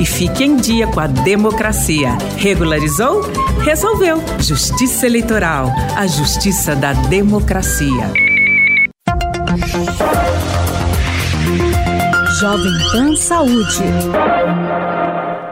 e 0.00 0.04
fique 0.04 0.44
em 0.44 0.56
dia 0.56 0.86
com 0.86 1.00
a 1.00 1.06
democracia. 1.06 2.18
Regularizou? 2.36 3.22
Resolveu. 3.62 4.22
Justiça 4.38 5.06
Eleitoral, 5.06 5.72
a 5.96 6.06
justiça 6.06 6.74
da 6.74 6.92
democracia. 6.92 8.33
Jovem 12.40 12.72
Pan 12.90 13.14
Saúde. 13.14 13.84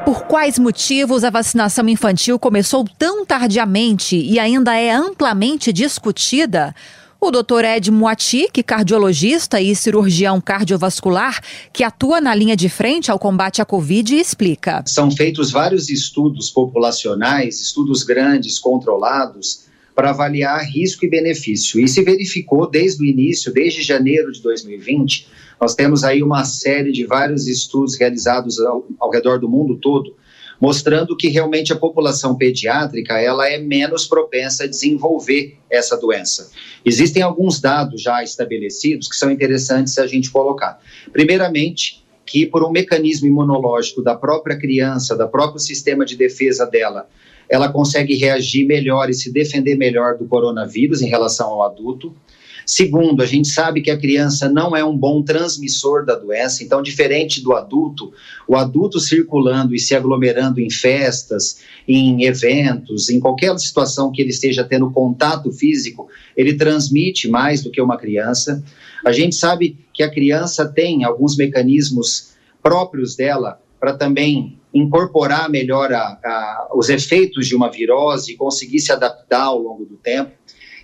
Por 0.05 0.25
quais 0.25 0.59
motivos 0.59 1.23
a 1.23 1.31
vacinação 1.31 1.89
infantil 1.89 2.37
começou 2.37 2.85
tão 2.99 3.25
tardiamente 3.25 4.17
e 4.17 4.41
ainda 4.41 4.75
é 4.77 4.91
amplamente 4.91 5.73
discutida? 5.73 6.75
O 7.21 7.31
Dr. 7.31 7.65
Ed 7.65 7.93
Moati, 7.93 8.49
que 8.53 8.59
é 8.59 8.65
cardiologista 8.65 9.61
e 9.61 9.77
cirurgião 9.77 10.41
cardiovascular, 10.41 11.41
que 11.73 11.85
atua 11.85 12.21
na 12.21 12.35
linha 12.35 12.57
de 12.57 12.69
frente 12.69 13.13
ao 13.13 13.19
combate 13.21 13.63
à 13.63 13.65
Covid, 13.65 14.17
explica. 14.17 14.83
São 14.85 15.13
feitos 15.13 15.53
vários 15.53 15.89
estudos 15.89 16.51
populacionais, 16.51 17.61
estudos 17.61 18.03
grandes, 18.03 18.59
controlados, 18.59 19.71
para 19.95 20.11
avaliar 20.11 20.65
risco 20.65 21.05
e 21.05 21.11
benefício. 21.11 21.81
E 21.81 21.89
se 21.89 22.03
verificou 22.03 22.69
desde 22.69 23.03
o 23.03 23.07
início, 23.07 23.53
desde 23.53 23.83
janeiro 23.83 24.33
de 24.33 24.41
2020, 24.41 25.29
nós 25.61 25.75
temos 25.75 26.03
aí 26.03 26.23
uma 26.23 26.45
série 26.45 26.91
de 26.91 27.05
vários 27.05 27.47
estudos 27.47 27.99
realizados 27.99 28.59
ao, 28.61 28.87
ao 28.99 29.11
redor 29.11 29.39
do 29.39 29.49
mundo 29.49 29.77
todo, 29.77 30.17
mostrando 30.61 31.17
que 31.17 31.29
realmente 31.29 31.73
a 31.73 31.77
população 31.77 32.37
pediátrica 32.37 33.19
ela 33.19 33.49
é 33.49 33.59
menos 33.59 34.07
propensa 34.07 34.65
a 34.65 34.67
desenvolver 34.67 35.59
essa 35.69 35.97
doença. 35.97 36.51
Existem 36.85 37.23
alguns 37.23 37.61
dados 37.61 38.01
já 38.01 38.23
estabelecidos 38.23 39.09
que 39.09 39.17
são 39.17 39.31
interessantes 39.31 39.99
a 39.99 40.07
gente 40.07 40.31
colocar. 40.31 40.81
Primeiramente, 41.13 42.03
que 42.25 42.47
por 42.47 42.65
um 42.65 42.71
mecanismo 42.71 43.27
imunológico 43.27 44.03
da 44.03 44.15
própria 44.15 44.57
criança, 44.57 45.17
da 45.17 45.27
próprio 45.27 45.61
sistema 45.61 46.05
de 46.05 46.17
defesa 46.17 46.65
dela, 46.65 47.09
ela 47.53 47.69
consegue 47.69 48.15
reagir 48.15 48.65
melhor 48.65 49.11
e 49.11 49.15
se 49.15 49.31
defender 49.31 49.77
melhor 49.77 50.17
do 50.17 50.25
coronavírus 50.25 51.03
em 51.03 51.07
relação 51.07 51.49
ao 51.49 51.63
adulto. 51.63 52.17
Segundo, 52.65 53.23
a 53.23 53.27
gente 53.27 53.49
sabe 53.49 53.83
que 53.83 53.91
a 53.91 53.99
criança 53.99 54.49
não 54.49 54.75
é 54.75 54.83
um 54.83 54.97
bom 54.97 55.23
transmissor 55.23 56.07
da 56.07 56.15
doença, 56.15 56.65
então, 56.65 56.81
diferente 56.81 57.43
do 57.43 57.53
adulto, 57.53 58.11
o 58.49 58.57
adulto 58.57 58.99
circulando 58.99 59.75
e 59.75 59.79
se 59.79 59.95
aglomerando 59.95 60.61
em 60.61 60.71
festas, 60.71 61.59
em 61.87 62.25
eventos, 62.25 63.11
em 63.11 63.21
qualquer 63.21 63.59
situação 63.59 64.11
que 64.11 64.23
ele 64.23 64.31
esteja 64.31 64.65
tendo 64.65 64.91
contato 64.91 65.53
físico, 65.53 66.09
ele 66.35 66.55
transmite 66.55 67.29
mais 67.29 67.63
do 67.63 67.71
que 67.71 67.83
uma 67.83 67.99
criança. 67.99 68.65
A 69.05 69.13
gente 69.13 69.35
sabe 69.35 69.77
que 69.93 70.03
a 70.03 70.11
criança 70.11 70.67
tem 70.67 71.05
alguns 71.05 71.37
mecanismos 71.37 72.33
próprios 72.63 73.15
dela 73.15 73.61
para 73.79 73.93
também 73.93 74.57
incorporar 74.73 75.51
melhor 75.51 75.93
a, 75.93 76.19
a, 76.25 76.69
os 76.75 76.89
efeitos 76.89 77.47
de 77.47 77.55
uma 77.55 77.71
virose 77.71 78.33
e 78.33 78.37
conseguir 78.37 78.81
se 78.81 78.93
adaptar 78.93 79.45
ao 79.45 79.59
longo 79.59 79.85
do 79.85 79.97
tempo. 79.97 80.33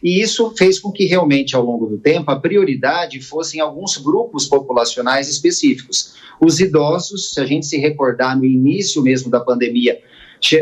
E 0.02 0.20
isso 0.20 0.54
fez 0.56 0.78
com 0.78 0.92
que 0.92 1.06
realmente, 1.06 1.56
ao 1.56 1.64
longo 1.64 1.86
do 1.86 1.98
tempo, 1.98 2.30
a 2.30 2.38
prioridade 2.38 3.20
fossem 3.20 3.60
alguns 3.60 3.96
grupos 3.96 4.46
populacionais 4.46 5.28
específicos. 5.28 6.14
Os 6.40 6.60
idosos, 6.60 7.32
se 7.34 7.40
a 7.40 7.44
gente 7.44 7.66
se 7.66 7.78
recordar 7.78 8.38
no 8.38 8.44
início 8.44 9.02
mesmo 9.02 9.30
da 9.30 9.40
pandemia, 9.40 10.00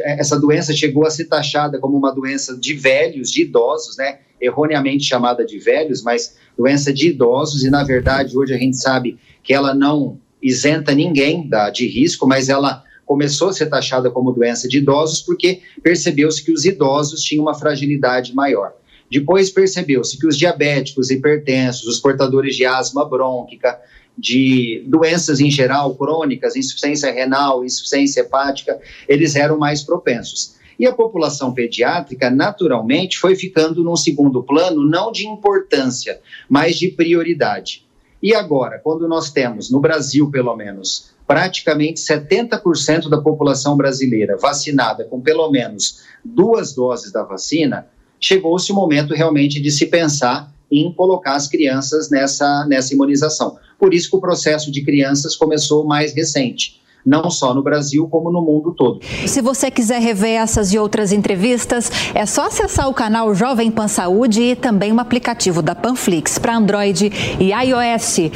essa 0.04 0.40
doença 0.40 0.72
chegou 0.72 1.04
a 1.04 1.10
ser 1.10 1.26
taxada 1.26 1.78
como 1.78 1.98
uma 1.98 2.14
doença 2.14 2.56
de 2.56 2.72
velhos, 2.72 3.30
de 3.30 3.42
idosos, 3.42 3.96
né? 3.98 4.20
Erroneamente 4.40 5.04
chamada 5.04 5.44
de 5.44 5.58
velhos, 5.58 6.02
mas 6.02 6.36
doença 6.56 6.92
de 6.92 7.08
idosos, 7.08 7.62
e 7.62 7.70
na 7.70 7.84
verdade 7.84 8.36
hoje 8.36 8.54
a 8.54 8.58
gente 8.58 8.78
sabe 8.78 9.18
que 9.42 9.52
ela 9.52 9.74
não 9.74 10.18
isenta 10.42 10.94
ninguém 10.94 11.46
da, 11.46 11.68
de 11.68 11.86
risco, 11.86 12.26
mas 12.26 12.48
ela 12.48 12.82
começou 13.06 13.48
a 13.48 13.52
ser 13.52 13.66
taxada 13.66 14.10
como 14.10 14.32
doença 14.32 14.68
de 14.68 14.78
idosos 14.78 15.20
porque 15.20 15.62
percebeu-se 15.82 16.44
que 16.44 16.52
os 16.52 16.64
idosos 16.64 17.22
tinham 17.22 17.44
uma 17.44 17.54
fragilidade 17.54 18.34
maior. 18.34 18.72
Depois 19.10 19.48
percebeu-se 19.48 20.18
que 20.18 20.26
os 20.26 20.36
diabéticos, 20.36 21.10
hipertensos, 21.10 21.86
os 21.86 22.00
portadores 22.00 22.56
de 22.56 22.66
asma 22.66 23.08
brônquica, 23.08 23.80
de 24.18 24.82
doenças 24.86 25.40
em 25.40 25.50
geral 25.50 25.94
crônicas, 25.94 26.56
insuficiência 26.56 27.12
renal, 27.12 27.64
insuficiência 27.64 28.22
hepática, 28.22 28.80
eles 29.08 29.36
eram 29.36 29.56
mais 29.56 29.82
propensos. 29.82 30.56
E 30.78 30.86
a 30.86 30.92
população 30.92 31.54
pediátrica, 31.54 32.28
naturalmente, 32.28 33.18
foi 33.18 33.36
ficando 33.36 33.82
num 33.84 33.96
segundo 33.96 34.42
plano, 34.42 34.86
não 34.86 35.12
de 35.12 35.26
importância, 35.26 36.20
mas 36.48 36.76
de 36.76 36.88
prioridade. 36.88 37.85
E 38.26 38.34
agora, 38.34 38.80
quando 38.82 39.06
nós 39.06 39.30
temos, 39.30 39.70
no 39.70 39.78
Brasil 39.78 40.28
pelo 40.32 40.56
menos, 40.56 41.10
praticamente 41.28 42.00
70% 42.00 43.08
da 43.08 43.20
população 43.20 43.76
brasileira 43.76 44.36
vacinada 44.36 45.04
com 45.04 45.20
pelo 45.20 45.48
menos 45.48 46.00
duas 46.24 46.74
doses 46.74 47.12
da 47.12 47.22
vacina, 47.22 47.86
chegou-se 48.18 48.72
o 48.72 48.74
momento 48.74 49.14
realmente 49.14 49.62
de 49.62 49.70
se 49.70 49.86
pensar 49.86 50.52
em 50.68 50.92
colocar 50.92 51.36
as 51.36 51.46
crianças 51.46 52.10
nessa, 52.10 52.66
nessa 52.66 52.94
imunização. 52.94 53.58
Por 53.78 53.94
isso 53.94 54.10
que 54.10 54.16
o 54.16 54.20
processo 54.20 54.72
de 54.72 54.84
crianças 54.84 55.36
começou 55.36 55.86
mais 55.86 56.12
recente 56.12 56.82
não 57.06 57.30
só 57.30 57.54
no 57.54 57.62
Brasil, 57.62 58.08
como 58.10 58.32
no 58.32 58.42
mundo 58.42 58.74
todo. 58.74 58.98
Se 59.26 59.40
você 59.40 59.70
quiser 59.70 60.00
rever 60.00 60.40
essas 60.40 60.72
e 60.72 60.78
outras 60.78 61.12
entrevistas, 61.12 61.90
é 62.12 62.26
só 62.26 62.46
acessar 62.46 62.88
o 62.88 62.94
canal 62.94 63.32
Jovem 63.32 63.70
Pan 63.70 63.86
Saúde 63.86 64.42
e 64.42 64.56
também 64.56 64.92
o 64.92 64.98
aplicativo 64.98 65.62
da 65.62 65.74
Panflix 65.74 66.36
para 66.36 66.56
Android 66.56 67.12
e 67.38 67.52
iOS. 67.52 68.30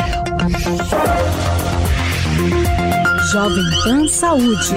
Jovem 3.33 3.65
Pan 3.85 4.07
Saúde. 4.09 4.75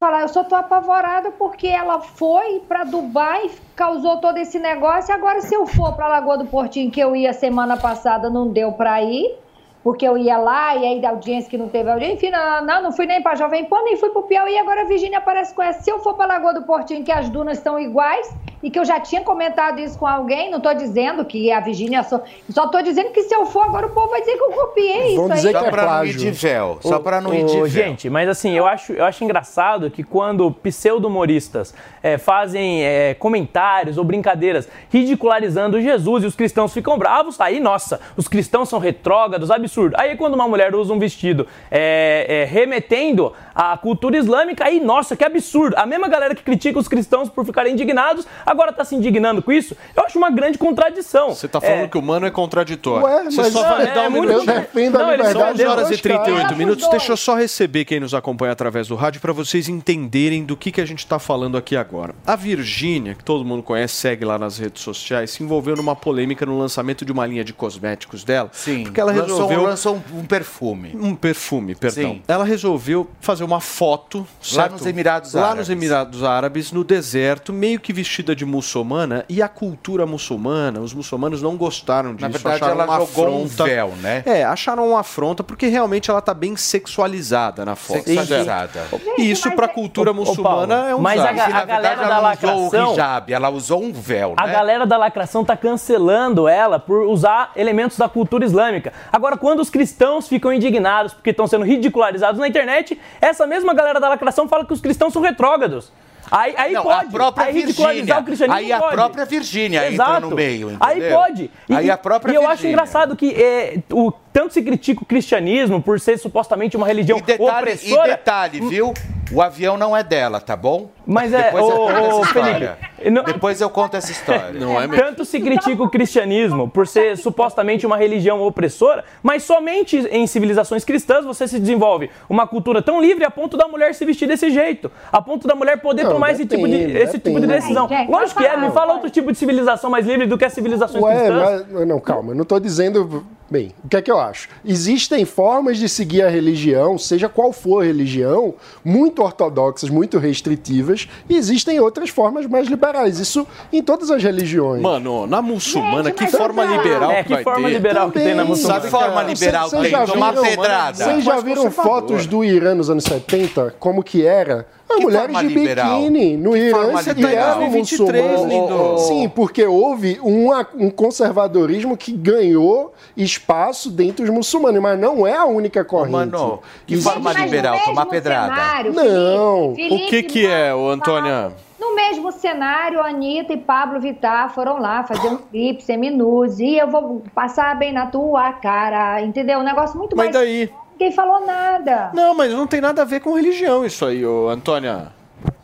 Falar, 0.00 0.22
eu 0.22 0.28
só 0.28 0.42
tô 0.42 0.54
apavorada 0.54 1.30
porque 1.32 1.66
ela 1.66 2.00
foi 2.00 2.60
para 2.66 2.84
Dubai, 2.84 3.50
causou 3.76 4.16
todo 4.16 4.36
esse 4.38 4.58
negócio. 4.58 5.14
Agora, 5.14 5.40
se 5.42 5.54
eu 5.54 5.66
for 5.66 5.92
para 5.94 6.08
Lagoa 6.08 6.38
do 6.38 6.46
Portinho, 6.46 6.90
que 6.90 7.00
eu 7.00 7.14
ia 7.14 7.32
semana 7.32 7.76
passada, 7.76 8.28
não 8.28 8.48
deu 8.48 8.72
para 8.72 9.02
ir 9.02 9.41
porque 9.82 10.06
eu 10.06 10.16
ia 10.16 10.38
lá 10.38 10.76
e 10.76 10.86
aí 10.86 11.00
da 11.00 11.10
audiência 11.10 11.50
que 11.50 11.58
não 11.58 11.68
teve 11.68 11.90
audiência, 11.90 12.14
enfim, 12.14 12.30
não, 12.30 12.64
não, 12.64 12.82
não 12.82 12.92
fui 12.92 13.06
nem 13.06 13.22
para 13.22 13.34
Jovem 13.34 13.64
Pan, 13.64 13.82
nem 13.82 13.96
fui 13.96 14.10
para 14.10 14.20
o 14.20 14.24
Piauí, 14.24 14.56
agora 14.58 14.82
a 14.82 14.84
Virgínia 14.84 15.18
aparece 15.18 15.54
com 15.54 15.62
essa. 15.62 15.80
Se 15.82 15.90
eu 15.90 15.98
for 15.98 16.14
para 16.14 16.26
Lagoa 16.26 16.54
do 16.54 16.62
Portinho, 16.62 17.04
que 17.04 17.12
as 17.12 17.28
dunas 17.28 17.58
estão 17.58 17.78
iguais, 17.78 18.32
e 18.62 18.70
que 18.70 18.78
eu 18.78 18.84
já 18.84 19.00
tinha 19.00 19.22
comentado 19.22 19.80
isso 19.80 19.98
com 19.98 20.06
alguém, 20.06 20.50
não 20.50 20.58
estou 20.58 20.74
dizendo 20.74 21.24
que 21.24 21.50
a 21.50 21.60
Virgínia 21.60 22.02
só, 22.02 22.22
só 22.50 22.66
estou 22.66 22.82
dizendo 22.82 23.10
que 23.10 23.22
se 23.22 23.34
eu 23.34 23.44
for 23.46 23.64
agora 23.64 23.86
o 23.86 23.90
povo 23.90 24.08
vai 24.08 24.20
dizer 24.20 24.36
que 24.36 24.42
eu 24.42 24.50
copiei 24.50 25.16
Vão 25.16 25.26
isso 25.26 25.34
dizer 25.34 25.48
aí. 25.48 25.54
que 25.54 25.60
é 25.60 25.64
Só 25.64 25.70
pra 25.70 25.86
não 25.86 26.04
ir 26.04 26.16
de 26.16 26.30
véu, 26.30 26.78
só 26.80 26.98
pra 26.98 27.20
não 27.20 27.34
ir 27.34 27.44
de 27.44 27.54
véu. 27.54 27.66
Gente, 27.66 28.08
mas 28.08 28.28
assim, 28.28 28.52
eu 28.56 28.66
acho, 28.66 28.92
eu 28.92 29.04
acho 29.04 29.24
engraçado 29.24 29.90
que 29.90 30.02
quando 30.02 30.50
pseudo-humoristas 30.50 31.74
é, 32.02 32.18
fazem 32.18 32.84
é, 32.84 33.14
comentários 33.14 33.98
ou 33.98 34.04
brincadeiras 34.04 34.68
ridicularizando 34.90 35.80
Jesus 35.80 36.24
e 36.24 36.26
os 36.26 36.34
cristãos 36.34 36.72
ficam 36.72 36.98
bravos, 36.98 37.40
aí, 37.40 37.60
nossa, 37.60 38.00
os 38.16 38.28
cristãos 38.28 38.68
são 38.68 38.78
retrógrados, 38.78 39.50
absurdo. 39.50 39.96
Aí 39.98 40.16
quando 40.16 40.34
uma 40.34 40.46
mulher 40.46 40.74
usa 40.74 40.92
um 40.92 40.98
vestido 40.98 41.46
é, 41.70 42.26
é, 42.28 42.44
remetendo 42.44 43.32
à 43.54 43.76
cultura 43.76 44.16
islâmica, 44.16 44.64
aí, 44.64 44.80
nossa, 44.80 45.16
que 45.16 45.24
absurdo. 45.24 45.76
A 45.76 45.86
mesma 45.86 46.08
galera 46.08 46.34
que 46.34 46.42
critica 46.42 46.78
os 46.78 46.88
cristãos 46.88 47.28
por 47.28 47.44
ficarem 47.44 47.72
indignados, 47.72 48.26
agora 48.52 48.70
está 48.70 48.84
se 48.84 48.94
indignando 48.94 49.42
com 49.42 49.50
isso. 49.52 49.76
Eu 49.96 50.04
acho 50.04 50.18
uma 50.18 50.30
grande 50.30 50.58
contradição. 50.58 51.30
Você 51.34 51.48
tá 51.48 51.60
falando 51.60 51.88
que 51.88 51.98
o 51.98 52.02
mano 52.02 52.26
é 52.26 52.30
contraditório. 52.30 53.04
Ué, 53.06 53.24
Você 53.24 53.36
mas 53.36 53.52
só 53.52 53.62
vai 53.62 53.86
é 53.86 53.94
dar 53.94 54.08
um 54.08 54.10
muito- 54.10 54.28
minuto. 54.28 54.48
eu 54.48 54.54
defendo 54.60 54.96
a 54.96 54.98
Não, 54.98 55.06
são 55.06 55.10
liberdade 55.16 55.52
11 55.52 55.64
horas 55.66 55.90
e 55.90 55.98
38 55.98 56.42
caras. 56.42 56.56
minutos. 56.58 56.88
Deixa 56.90 57.12
eu 57.12 57.16
só 57.16 57.34
receber 57.34 57.84
quem 57.84 58.00
nos 58.00 58.14
acompanha 58.14 58.52
através 58.52 58.88
do 58.88 58.94
rádio 58.94 59.20
para 59.20 59.32
vocês 59.32 59.68
entenderem 59.68 60.44
do 60.44 60.56
que, 60.56 60.70
que 60.70 60.80
a 60.80 60.84
gente 60.86 61.00
está 61.00 61.18
falando 61.18 61.56
aqui 61.56 61.76
agora. 61.76 62.14
A 62.26 62.36
Virgínia, 62.36 63.14
que 63.14 63.24
todo 63.24 63.44
mundo 63.44 63.62
conhece, 63.62 63.94
segue 63.96 64.24
lá 64.24 64.38
nas 64.38 64.58
redes 64.58 64.82
sociais, 64.82 65.30
se 65.30 65.42
envolveu 65.42 65.74
numa 65.76 65.96
polêmica 65.96 66.44
no 66.46 66.58
lançamento 66.58 67.04
de 67.04 67.12
uma 67.12 67.26
linha 67.26 67.44
de 67.44 67.52
cosméticos 67.52 68.24
dela. 68.24 68.50
Sim, 68.52 68.84
Porque 68.84 69.00
ela 69.00 69.12
lançou, 69.12 69.26
resolveu. 69.48 69.62
lançou 69.62 69.96
um, 70.12 70.18
um 70.20 70.24
perfume. 70.24 70.92
Um 70.94 71.14
perfume, 71.14 71.74
perdão. 71.74 72.12
Sim. 72.14 72.22
Ela 72.28 72.44
resolveu 72.44 73.08
fazer 73.20 73.44
uma 73.44 73.60
foto 73.60 74.18
Lá 74.18 74.26
certo? 74.40 74.72
nos 74.72 74.86
Emirados 74.86 75.34
Lá 75.34 75.42
Árabes. 75.42 75.58
nos 75.60 75.70
Emirados 75.70 76.24
Árabes, 76.24 76.72
no 76.72 76.84
deserto, 76.84 77.52
meio 77.52 77.80
que 77.80 77.92
vestida 77.92 78.34
de 78.34 78.41
muçulmana, 78.44 79.24
e 79.28 79.42
a 79.42 79.48
cultura 79.48 80.06
muçulmana, 80.06 80.80
os 80.80 80.92
muçulmanos 80.94 81.40
não 81.42 81.56
gostaram 81.56 82.14
disso, 82.14 82.22
Na 82.22 82.28
verdade, 82.28 82.56
acharam 82.56 82.72
ela 82.80 82.84
uma 82.84 83.06
jogou 83.06 83.24
um 83.40 83.44
afronta. 83.44 83.64
véu, 83.64 83.88
né? 84.00 84.22
É, 84.26 84.44
acharam 84.44 84.88
uma 84.90 85.00
afronta 85.00 85.42
porque 85.42 85.66
realmente 85.66 86.10
ela 86.10 86.20
tá 86.20 86.32
bem 86.34 86.56
sexualizada 86.56 87.64
na 87.64 87.74
foto. 87.74 88.02
Sexualizada. 88.04 88.80
E 89.18 89.30
isso 89.30 89.50
pra 89.52 89.68
cultura 89.68 90.12
muçulmana 90.12 90.90
é 90.90 90.94
um 90.94 91.00
mas 91.00 91.20
a, 91.20 91.32
desastre. 91.32 91.52
Na 91.52 91.58
a 91.60 91.64
galera 91.64 91.96
verdade, 91.96 92.10
da 92.10 92.16
ela 92.16 92.22
não 92.22 92.32
usou 92.32 92.50
lacração. 92.70 92.88
o 92.90 92.92
hijab, 92.92 93.32
ela 93.32 93.50
usou 93.50 93.82
um 93.82 93.92
véu, 93.92 94.34
A 94.36 94.46
né? 94.46 94.52
galera 94.52 94.86
da 94.86 94.96
lacração 94.96 95.44
tá 95.44 95.56
cancelando 95.56 96.48
ela 96.48 96.78
por 96.78 97.06
usar 97.08 97.52
elementos 97.56 97.96
da 97.98 98.08
cultura 98.08 98.44
islâmica. 98.44 98.92
Agora, 99.12 99.36
quando 99.36 99.60
os 99.60 99.70
cristãos 99.70 100.28
ficam 100.28 100.52
indignados 100.52 101.12
porque 101.14 101.30
estão 101.30 101.46
sendo 101.46 101.64
ridicularizados 101.64 102.40
na 102.40 102.46
internet, 102.48 103.00
essa 103.20 103.46
mesma 103.46 103.74
galera 103.74 104.00
da 104.00 104.08
lacração 104.08 104.48
fala 104.48 104.64
que 104.64 104.72
os 104.72 104.80
cristãos 104.80 105.12
são 105.12 105.22
retrógrados. 105.22 105.90
Aí, 106.30 106.54
aí 106.56 106.72
Não, 106.72 106.82
pode. 106.82 107.06
a 107.06 107.10
própria 107.10 107.46
aí 107.46 107.52
Virgínia. 107.52 108.18
o 108.18 108.24
cristianismo 108.24 108.58
Aí 108.58 108.72
a 108.72 108.78
pode. 108.78 108.94
própria 108.94 109.24
Virgínia 109.24 109.78
entra 109.80 109.92
Exato. 109.94 110.20
no 110.28 110.36
meio, 110.36 110.76
Aí 110.80 110.98
entendeu? 110.98 111.18
pode. 111.18 111.50
E, 111.68 111.74
Aí 111.74 111.90
a 111.90 111.96
própria 111.98 112.32
e 112.32 112.34
eu 112.36 112.48
acho 112.48 112.66
engraçado 112.66 113.16
que 113.16 113.30
é, 113.34 113.78
o, 113.90 114.12
tanto 114.32 114.54
se 114.54 114.62
critica 114.62 115.02
o 115.02 115.06
cristianismo 115.06 115.80
por 115.82 116.00
ser 116.00 116.18
supostamente 116.18 116.76
uma 116.76 116.86
religião 116.86 117.18
E 117.18 117.22
detalhe, 117.22 117.48
e 117.50 117.50
opressora. 117.50 118.08
detalhe, 118.08 118.60
viu? 118.60 118.94
O 119.30 119.40
avião 119.40 119.78
não 119.78 119.96
é 119.96 120.02
dela, 120.04 120.40
tá 120.40 120.54
bom? 120.54 120.90
Mas 121.06 121.32
é, 121.32 121.44
Depois 121.44 121.64
eu 121.68 121.74
ô, 121.74 121.86
conto 121.86 122.00
ô, 122.00 122.06
essa 122.06 122.20
história. 122.26 122.76
Felipe, 122.98 123.10
não- 123.10 123.24
Depois 123.24 123.60
eu 123.62 123.70
conto 123.70 123.96
essa 123.96 124.12
história. 124.12 124.52
Não 124.60 124.78
é 124.80 124.86
Tanto 124.88 125.24
se 125.24 125.40
critica 125.40 125.82
o 125.82 125.88
cristianismo 125.88 126.68
por 126.68 126.86
ser 126.86 127.16
supostamente 127.16 127.86
uma 127.86 127.96
religião 127.96 128.42
opressora, 128.42 129.04
mas 129.22 129.42
somente 129.42 129.96
em 130.10 130.26
civilizações 130.26 130.84
cristãs 130.84 131.24
você 131.24 131.48
se 131.48 131.58
desenvolve 131.58 132.10
uma 132.28 132.46
cultura 132.46 132.82
tão 132.82 133.00
livre 133.00 133.24
a 133.24 133.30
ponto 133.30 133.56
da 133.56 133.66
mulher 133.66 133.94
se 133.94 134.04
vestir 134.04 134.28
desse 134.28 134.50
jeito, 134.50 134.90
a 135.10 135.22
ponto 135.22 135.48
da 135.48 135.54
mulher 135.54 135.80
poder 135.80 136.04
Não, 136.04 136.12
tomar 136.12 136.32
esse, 136.32 136.44
tipo 136.44 136.68
de, 136.68 136.76
depende, 136.76 136.98
esse 136.98 137.18
tipo 137.18 137.40
de 137.40 137.46
depende. 137.46 137.60
decisão. 137.62 137.88
Gente, 137.88 138.10
Lógico 138.10 138.40
que 138.40 138.46
é, 138.46 138.56
me 138.56 138.66
não, 138.66 138.72
fala 138.72 138.92
outro 138.92 139.08
tipo 139.08 139.32
de 139.32 139.38
civilização 139.38 139.88
mais 139.90 140.06
livre 140.06 140.26
do 140.26 140.36
que 140.36 140.44
as 140.44 140.52
civilizações 140.52 141.02
Ué, 141.02 141.14
cristãs. 141.14 141.66
mas, 141.72 141.88
não, 141.88 141.98
calma, 142.00 142.32
eu 142.32 142.34
não 142.34 142.42
estou 142.42 142.60
dizendo. 142.60 143.24
Bem, 143.52 143.70
o 143.84 143.88
que 143.88 143.98
é 143.98 144.00
que 144.00 144.10
eu 144.10 144.18
acho? 144.18 144.48
Existem 144.64 145.26
formas 145.26 145.76
de 145.76 145.86
seguir 145.86 146.22
a 146.22 146.30
religião, 146.30 146.96
seja 146.96 147.28
qual 147.28 147.52
for 147.52 147.82
a 147.82 147.86
religião, 147.86 148.54
muito 148.82 149.22
ortodoxas, 149.22 149.90
muito 149.90 150.16
restritivas, 150.18 151.06
e 151.28 151.36
existem 151.36 151.78
outras 151.78 152.08
formas 152.08 152.46
mais 152.46 152.66
liberais. 152.66 153.18
Isso 153.18 153.46
em 153.70 153.82
todas 153.82 154.10
as 154.10 154.22
religiões. 154.22 154.80
Mano, 154.80 155.26
na 155.26 155.42
muçulmana, 155.42 156.04
Gente, 156.04 156.14
que 156.14 156.26
forma 156.28 156.64
não. 156.64 156.76
liberal 156.78 157.10
É, 157.10 157.16
que 157.18 157.24
que 157.24 157.34
vai 157.34 157.44
forma 157.44 157.68
ter? 157.68 157.74
liberal 157.74 158.06
que 158.10 158.14
tem 158.20 158.24
na 158.28 158.30
Também. 158.36 158.46
muçulmana? 158.46 158.80
Sabe 158.80 158.90
forma 158.90 159.20
Cê- 159.22 159.28
liberal 159.34 159.68
cê 159.68 159.76
tem? 159.82 159.90
já 159.90 160.06
Tomar 160.06 160.30
viram- 160.30 160.42
pedrada. 160.44 161.04
Vocês 161.04 161.22
já 161.24 161.40
viram 161.40 161.70
fotos 161.70 162.24
do 162.26 162.42
Irã 162.42 162.74
nos 162.74 162.88
anos 162.88 163.04
70? 163.04 163.74
Como 163.78 164.02
que 164.02 164.24
era? 164.24 164.66
As 164.92 164.98
Que 164.98 165.02
mulheres 165.04 165.26
forma 165.32 165.48
de 165.48 165.54
liberal? 165.54 165.96
biquíni 165.98 166.36
no 166.36 166.52
Que 166.52 166.58
Irã 166.58 166.76
forma 166.82 167.02
que 167.02 167.12
liberal? 167.14 167.48
eram 167.48 167.58
2023, 167.70 168.24
muçulmanos. 168.40 168.52
lindo. 168.52 168.98
Sim, 168.98 169.28
porque 169.28 169.66
houve 169.66 170.18
uma- 170.22 170.68
um 170.74 170.90
conservadorismo 170.90 171.96
que 171.96 172.12
ganhou 172.12 172.92
espaço 173.16 173.90
dentre 173.90 174.24
os 174.24 174.30
muçulmanos, 174.30 174.80
mas 174.82 174.98
não 174.98 175.26
é 175.26 175.34
a 175.36 175.44
única 175.44 175.84
corrente. 175.84 176.12
Mano, 176.12 176.60
que 176.86 176.94
Existe- 176.94 177.12
forma 177.12 177.32
liberal, 177.32 177.78
tomar 177.84 178.06
pedrada. 178.06 178.54
cenário, 178.54 178.92
Não. 178.92 179.74
Felipe, 179.74 179.94
O 180.04 180.08
que 180.08 180.22
que 180.22 180.46
é, 180.46 180.74
ô, 180.74 180.88
Antônia? 180.90 181.52
No 181.80 181.96
mesmo 181.96 182.30
cenário, 182.30 183.00
a 183.00 183.08
Anitta 183.08 183.52
e 183.52 183.56
Pablo 183.56 184.00
Vittar 184.00 184.54
foram 184.54 184.78
lá 184.78 185.02
fazer 185.04 185.26
um 185.28 185.36
clipe 185.36 185.82
semi-nudes 185.82 186.60
e 186.60 186.76
eu 186.78 186.88
vou 186.88 187.22
passar 187.34 187.76
bem 187.76 187.92
na 187.92 188.06
tua 188.06 188.52
cara, 188.52 189.20
entendeu? 189.20 189.58
Um 189.58 189.64
negócio 189.64 189.98
muito 189.98 190.16
Mas 190.16 190.26
mais... 190.32 190.36
daí? 190.46 190.70
Ninguém 190.92 191.12
falou 191.12 191.44
nada. 191.44 192.10
Não, 192.14 192.34
mas 192.34 192.52
não 192.52 192.66
tem 192.66 192.80
nada 192.80 193.02
a 193.02 193.04
ver 193.04 193.20
com 193.20 193.34
religião 193.34 193.84
isso 193.84 194.04
aí, 194.04 194.24
ô 194.24 194.48
Antônia. 194.48 195.08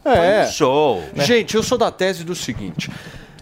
É. 0.04 0.46
Show. 0.46 1.02
Gente, 1.14 1.54
eu 1.54 1.62
sou 1.62 1.76
da 1.76 1.90
tese 1.90 2.24
do 2.24 2.34
seguinte. 2.34 2.90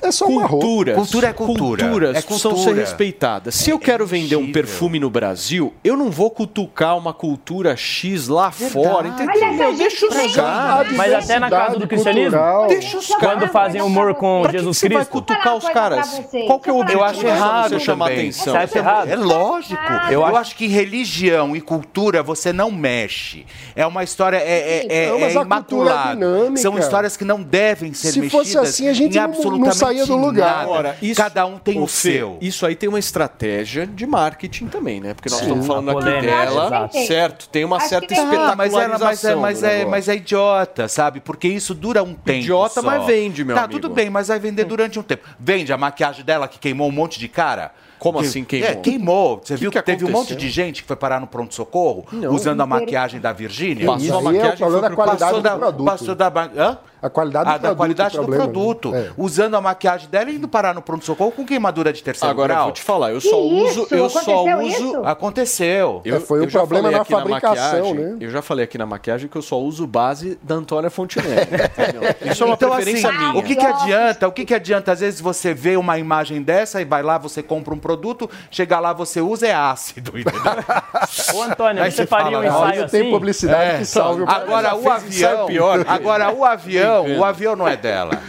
É 0.06 0.12
só 0.12 0.26
uma 0.26 0.46
roupa. 0.46 0.92
Cultura 0.94 1.28
é 1.28 1.32
cultura. 1.32 1.84
culturas 1.84 2.16
É 2.16 2.22
precisam 2.22 2.52
cultura. 2.52 2.74
ser 2.74 2.80
respeitadas. 2.80 3.54
Se 3.54 3.70
eu 3.70 3.78
quero 3.78 4.06
vender 4.06 4.36
um 4.36 4.52
perfume 4.52 4.98
no 4.98 5.10
Brasil, 5.10 5.72
eu 5.82 5.96
não 5.96 6.10
vou 6.10 6.30
cutucar 6.30 6.96
uma 6.96 7.12
cultura 7.12 7.76
X 7.76 8.28
lá 8.28 8.50
fora, 8.50 9.08
entendeu? 9.08 9.74
Deixa 9.76 10.06
os 10.06 10.34
caras. 10.34 10.92
Mas 10.92 11.12
até 11.12 11.38
na 11.38 11.50
casa 11.50 11.78
do 11.78 11.86
cristianismo. 11.86 12.38
Deixa 12.68 12.98
os 12.98 13.10
eu 13.10 13.18
caras. 13.18 13.38
quando 13.40 13.52
fazem 13.52 13.82
humor 13.82 14.14
com 14.14 14.42
Pra 14.42 14.52
que 14.52 14.58
Jesus 14.58 14.76
que 14.78 14.88
você 14.88 14.88
vai 14.94 15.04
Cristo, 15.04 15.12
cutucar 15.12 15.56
os 15.56 15.68
caras? 15.68 16.22
Qual 16.46 16.60
que 16.60 16.70
é 16.70 16.72
o 16.72 16.76
Eu 16.76 16.80
objetivo? 16.80 17.04
acho 17.04 17.14
disso? 17.20 17.26
errado 17.26 17.68
Você 17.70 17.80
chamar 17.80 18.04
também. 18.06 18.20
atenção. 18.20 18.60
Você 18.60 18.78
errado? 18.78 19.08
É 19.08 19.16
lógico. 19.16 19.80
Ah, 19.86 20.08
Eu, 20.12 20.20
eu 20.20 20.36
acho 20.36 20.56
que 20.56 20.66
religião 20.66 21.56
e 21.56 21.60
cultura 21.60 22.22
você 22.22 22.52
não 22.52 22.70
mexe. 22.70 23.46
É 23.74 23.86
uma 23.86 24.04
história 24.04 24.36
é, 24.36 24.86
é, 24.86 24.86
é, 25.04 25.08
Não, 25.10 25.18
é 25.18 25.22
é 25.22 25.32
imaculada. 25.32 26.56
São 26.56 26.78
histórias 26.78 27.16
que 27.16 27.24
não 27.24 27.42
devem 27.42 27.92
ser 27.92 28.12
Se 28.12 28.20
mexidas 28.20 28.52
fosse 28.52 28.58
assim, 28.58 28.88
a 28.88 28.92
gente 28.92 29.16
em 29.16 29.20
não, 29.20 29.26
não 29.28 29.34
absolutamente 29.34 29.76
saía 30.04 30.06
do 30.06 30.16
lugar. 30.16 30.62
Agora, 30.62 30.96
isso, 31.00 31.20
Cada 31.20 31.46
um 31.46 31.58
tem 31.58 31.80
o, 31.80 31.86
Fê, 31.86 32.12
seu. 32.12 32.38
Isso 32.40 32.66
aí 32.66 32.74
tem 32.74 32.88
uma 32.88 32.98
estratégia 32.98 33.86
de 33.86 34.06
marketing 34.06 34.66
também, 34.66 35.00
né? 35.00 35.14
Porque 35.14 35.28
nós 35.30 35.38
Sim. 35.38 35.46
estamos 35.46 35.66
falando 35.66 35.90
aqui 35.90 36.00
polêmica. 36.00 36.26
dela, 36.26 36.90
certo? 37.06 37.48
Tem 37.48 37.64
uma 37.64 37.76
Acho 37.76 37.88
certa 37.88 38.06
que 38.06 38.14
tem. 38.14 38.24
Ah, 38.24 38.54
mas, 38.56 38.72
é, 38.72 38.76
espetacularização 38.76 39.06
mas, 39.06 39.24
é, 39.24 39.34
mas, 39.36 39.60
do 39.60 39.64
é, 39.66 39.68
negócio. 39.70 39.90
mas 39.90 40.08
é 40.08 40.16
idiota, 40.16 40.88
sabe? 40.88 41.20
Porque 41.20 41.48
isso 41.48 41.74
dura 41.74 42.02
um 42.02 42.14
tempo. 42.14 42.38
Idiota, 42.38 42.80
só. 42.80 42.86
mas 42.86 43.06
vende, 43.06 43.44
meu 43.44 43.56
tá, 43.56 43.64
amigo. 43.64 43.80
tudo 43.80 43.94
bem, 43.94 44.10
mas 44.10 44.28
vai 44.28 44.38
vender 44.38 44.64
durante 44.64 44.98
um 44.98 45.02
tempo. 45.02 45.26
Vende 45.38 45.72
a 45.72 45.76
maquiagem 45.78 46.24
dela 46.24 46.46
que 46.48 46.58
queimou 46.58 46.88
um 46.88 46.92
monte 46.92 47.18
de 47.18 47.28
cara. 47.28 47.72
Como 47.98 48.18
Que- 48.20 48.26
assim 48.26 48.44
queimou? 48.44 48.68
É, 48.70 48.74
queimou. 48.74 49.40
Você 49.42 49.54
Que 49.54 49.60
viu 49.60 49.70
que 49.70 49.78
que, 49.78 49.84
teve 49.84 50.04
um 50.04 50.08
monte 50.08 50.32
aconteceu? 50.32 50.36
de 50.36 50.50
gente 50.50 50.82
que 50.82 50.86
foi 50.86 50.96
parar 50.96 51.18
no 51.18 51.26
pronto-socorro 51.26 52.04
usando 52.30 52.60
a 52.60 52.66
maquiagem 52.66 53.20
da 53.20 53.32
Virgínia? 53.32 53.86
Passou 53.86 54.02
Isso 54.04 54.12
a 54.12 54.16
aí 54.18 54.18
é 54.18 54.20
o 54.20 54.24
maquiagem, 54.32 54.56
problema 54.58 54.90
da 54.90 54.94
qualidade 54.94 55.20
passou 55.20 55.36
do 55.38 55.42
da, 55.42 55.56
produto. 55.56 55.84
Passou 55.86 56.14
da, 56.14 56.26
hã? 56.58 56.78
A 57.02 57.10
qualidade 57.10 57.44
do 57.44 57.50
Ah, 57.50 57.52
da 57.52 57.58
produto. 57.60 57.76
qualidade 57.76 58.08
o 58.16 58.20
do 58.20 58.26
problema, 58.26 58.46
né? 58.46 58.52
produto. 58.52 58.94
É. 58.94 59.10
Usando 59.16 59.54
a 59.54 59.60
maquiagem 59.60 60.08
dela 60.08 60.30
e 60.30 60.36
indo 60.36 60.48
parar 60.48 60.74
no 60.74 60.82
pronto-socorro 60.82 61.30
com 61.32 61.44
queimadura 61.44 61.92
de 61.92 62.02
terceiro 62.02 62.30
Agora, 62.30 62.52
eu 62.52 62.56
grau. 62.56 62.64
vou 62.66 62.72
te 62.72 62.82
falar, 62.82 63.12
eu 63.12 63.20
só 63.20 63.38
uso... 63.40 63.86
Eu 63.90 64.08
só 64.08 64.44
uso... 64.62 65.04
Aconteceu. 65.04 66.00
Eu, 66.04 66.16
É, 66.16 66.20
foi 66.20 66.48
já 66.48 66.58
problema 66.60 66.84
falei 66.84 66.96
na 66.96 67.02
aqui 67.02 67.12
fabricação, 67.12 67.54
maquiagem, 67.88 67.94
né? 67.94 68.16
Eu 68.20 68.30
já 68.30 68.42
falei 68.42 68.64
aqui 68.64 68.78
na 68.78 68.86
maquiagem 68.86 69.28
que 69.28 69.36
eu 69.36 69.42
só 69.42 69.58
uso 69.60 69.86
base 69.86 70.38
da 70.42 70.54
Antônia 70.54 70.88
Fontenelle. 70.90 71.46
Isso 72.30 72.42
é 72.42 72.46
uma 72.46 72.54
então, 72.54 72.70
preferência 72.70 73.08
assim, 73.10 73.18
minha. 73.18 73.34
O 73.38 73.42
que, 73.42 73.56
que 73.56 73.66
adianta? 73.66 74.28
O 74.28 74.32
que, 74.32 74.44
que 74.44 74.54
adianta? 74.54 74.92
Às 74.92 75.00
vezes 75.00 75.20
você 75.20 75.52
vê 75.52 75.76
uma 75.76 75.98
imagem 75.98 76.42
dessa 76.42 76.80
e 76.80 76.84
vai 76.84 77.02
lá, 77.02 77.18
você 77.18 77.42
compra 77.42 77.74
um 77.74 77.78
produto, 77.78 78.28
chega 78.50 78.78
lá, 78.80 78.92
você 78.92 79.20
usa, 79.20 79.46
é 79.46 79.54
ácido, 79.54 80.18
entendeu? 80.18 80.40
Ô, 81.34 81.42
Antônio, 81.42 81.82
Aí 81.82 81.90
você 81.90 82.06
faria 82.06 82.38
um 82.38 82.42
fala, 82.42 82.46
ensaio 82.68 82.82
Não 82.82 82.88
tem 82.88 83.00
assim? 83.02 83.10
publicidade 83.10 83.78
que 83.78 83.84
salve 83.84 84.22
o 84.22 84.30
Agora 84.30 84.74
o 84.76 84.90
avião, 84.90 85.46
pior 85.46 85.84
que- 85.84 85.90
agora 85.90 86.32
o 86.32 86.44
avião, 86.44 86.85
o 87.18 87.24
avião 87.24 87.56
não 87.56 87.66
é 87.66 87.76
dela. 87.76 88.20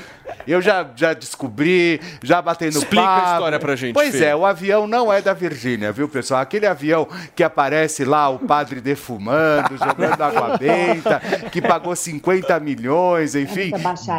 Eu 0.48 0.62
já, 0.62 0.86
já 0.96 1.14
descobri, 1.14 2.00
já 2.24 2.42
batei 2.42 2.70
no 2.70 2.80
Explica 2.80 3.04
a 3.04 3.08
papo. 3.08 3.32
história 3.34 3.60
pra 3.60 3.76
gente, 3.76 3.94
Pois 3.94 4.16
Fê. 4.16 4.26
é, 4.26 4.36
o 4.36 4.46
avião 4.46 4.88
não 4.88 5.12
é 5.12 5.22
da 5.22 5.34
Virgínia, 5.34 5.92
viu, 5.92 6.08
pessoal? 6.08 6.40
Aquele 6.42 6.66
avião 6.66 7.08
que 7.36 7.44
aparece 7.44 8.06
lá, 8.06 8.30
o 8.30 8.40
padre 8.40 8.80
defumando, 8.80 9.78
jogando 9.78 10.22
água 10.22 10.56
benta, 10.60 11.22
que 11.52 11.62
pagou 11.62 11.96
50 11.96 12.60
milhões, 12.60 13.36
enfim. 13.36 13.72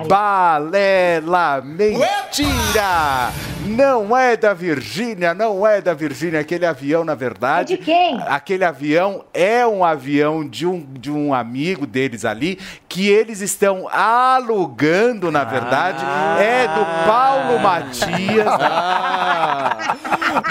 Balela, 0.06 1.62
mentira! 1.62 3.32
Não 3.66 4.16
é 4.16 4.36
da 4.36 4.54
Virgínia, 4.54 5.34
não 5.34 5.66
é 5.66 5.80
da 5.80 5.92
Virgínia. 5.92 6.40
Aquele 6.40 6.64
avião, 6.64 7.04
na 7.04 7.14
verdade... 7.14 7.74
É 7.74 7.76
de 7.76 7.82
quem? 7.84 8.18
Aquele 8.26 8.64
avião 8.64 9.24
é 9.34 9.66
um 9.66 9.84
avião 9.84 10.46
de 10.48 10.66
um, 10.66 10.80
de 10.94 11.10
um 11.10 11.34
amigo 11.34 11.86
deles 11.86 12.24
ali, 12.24 12.58
que 12.88 13.08
eles 13.08 13.40
estão 13.40 13.86
alugando, 13.88 15.30
na 15.30 15.44
verdade. 15.44 15.97
É 16.40 16.68
do 16.68 16.84
Paulo 17.06 17.58
Matias. 17.58 18.46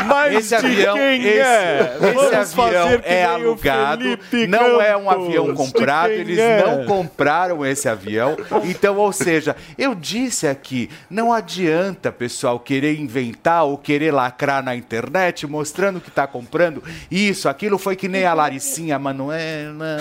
Mas 0.06 0.36
esse 0.36 0.56
avião, 0.56 0.96
quem 0.96 1.24
esse, 1.24 1.40
é? 1.40 1.98
esse 2.42 2.60
avião 2.60 3.02
é 3.04 3.26
alugado, 3.26 4.04
não 4.48 4.82
é 4.82 4.96
um 4.96 5.10
avião 5.10 5.54
comprado, 5.54 6.12
eles 6.12 6.38
é? 6.38 6.64
não 6.66 6.86
compraram 6.86 7.66
esse 7.66 7.88
avião. 7.88 8.36
Então, 8.64 8.98
ou 8.98 9.12
seja, 9.12 9.56
eu 9.78 9.94
disse 9.94 10.48
aqui, 10.48 10.90
não 11.10 11.32
adianta, 11.32 12.12
pessoal, 12.12 12.60
querer 12.60 13.00
inventar 13.00 13.64
ou 13.64 13.78
querer 13.78 14.12
lacrar 14.12 14.64
na 14.64 14.76
internet 14.76 15.46
mostrando 15.48 16.02
que 16.02 16.10
está 16.10 16.26
comprando 16.28 16.84
isso, 17.10 17.48
aquilo 17.48 17.78
foi 17.78 17.96
que 17.96 18.08
nem 18.08 18.26
a 18.26 18.34
Laricinha 18.34 18.98
Manuela, 18.98 19.98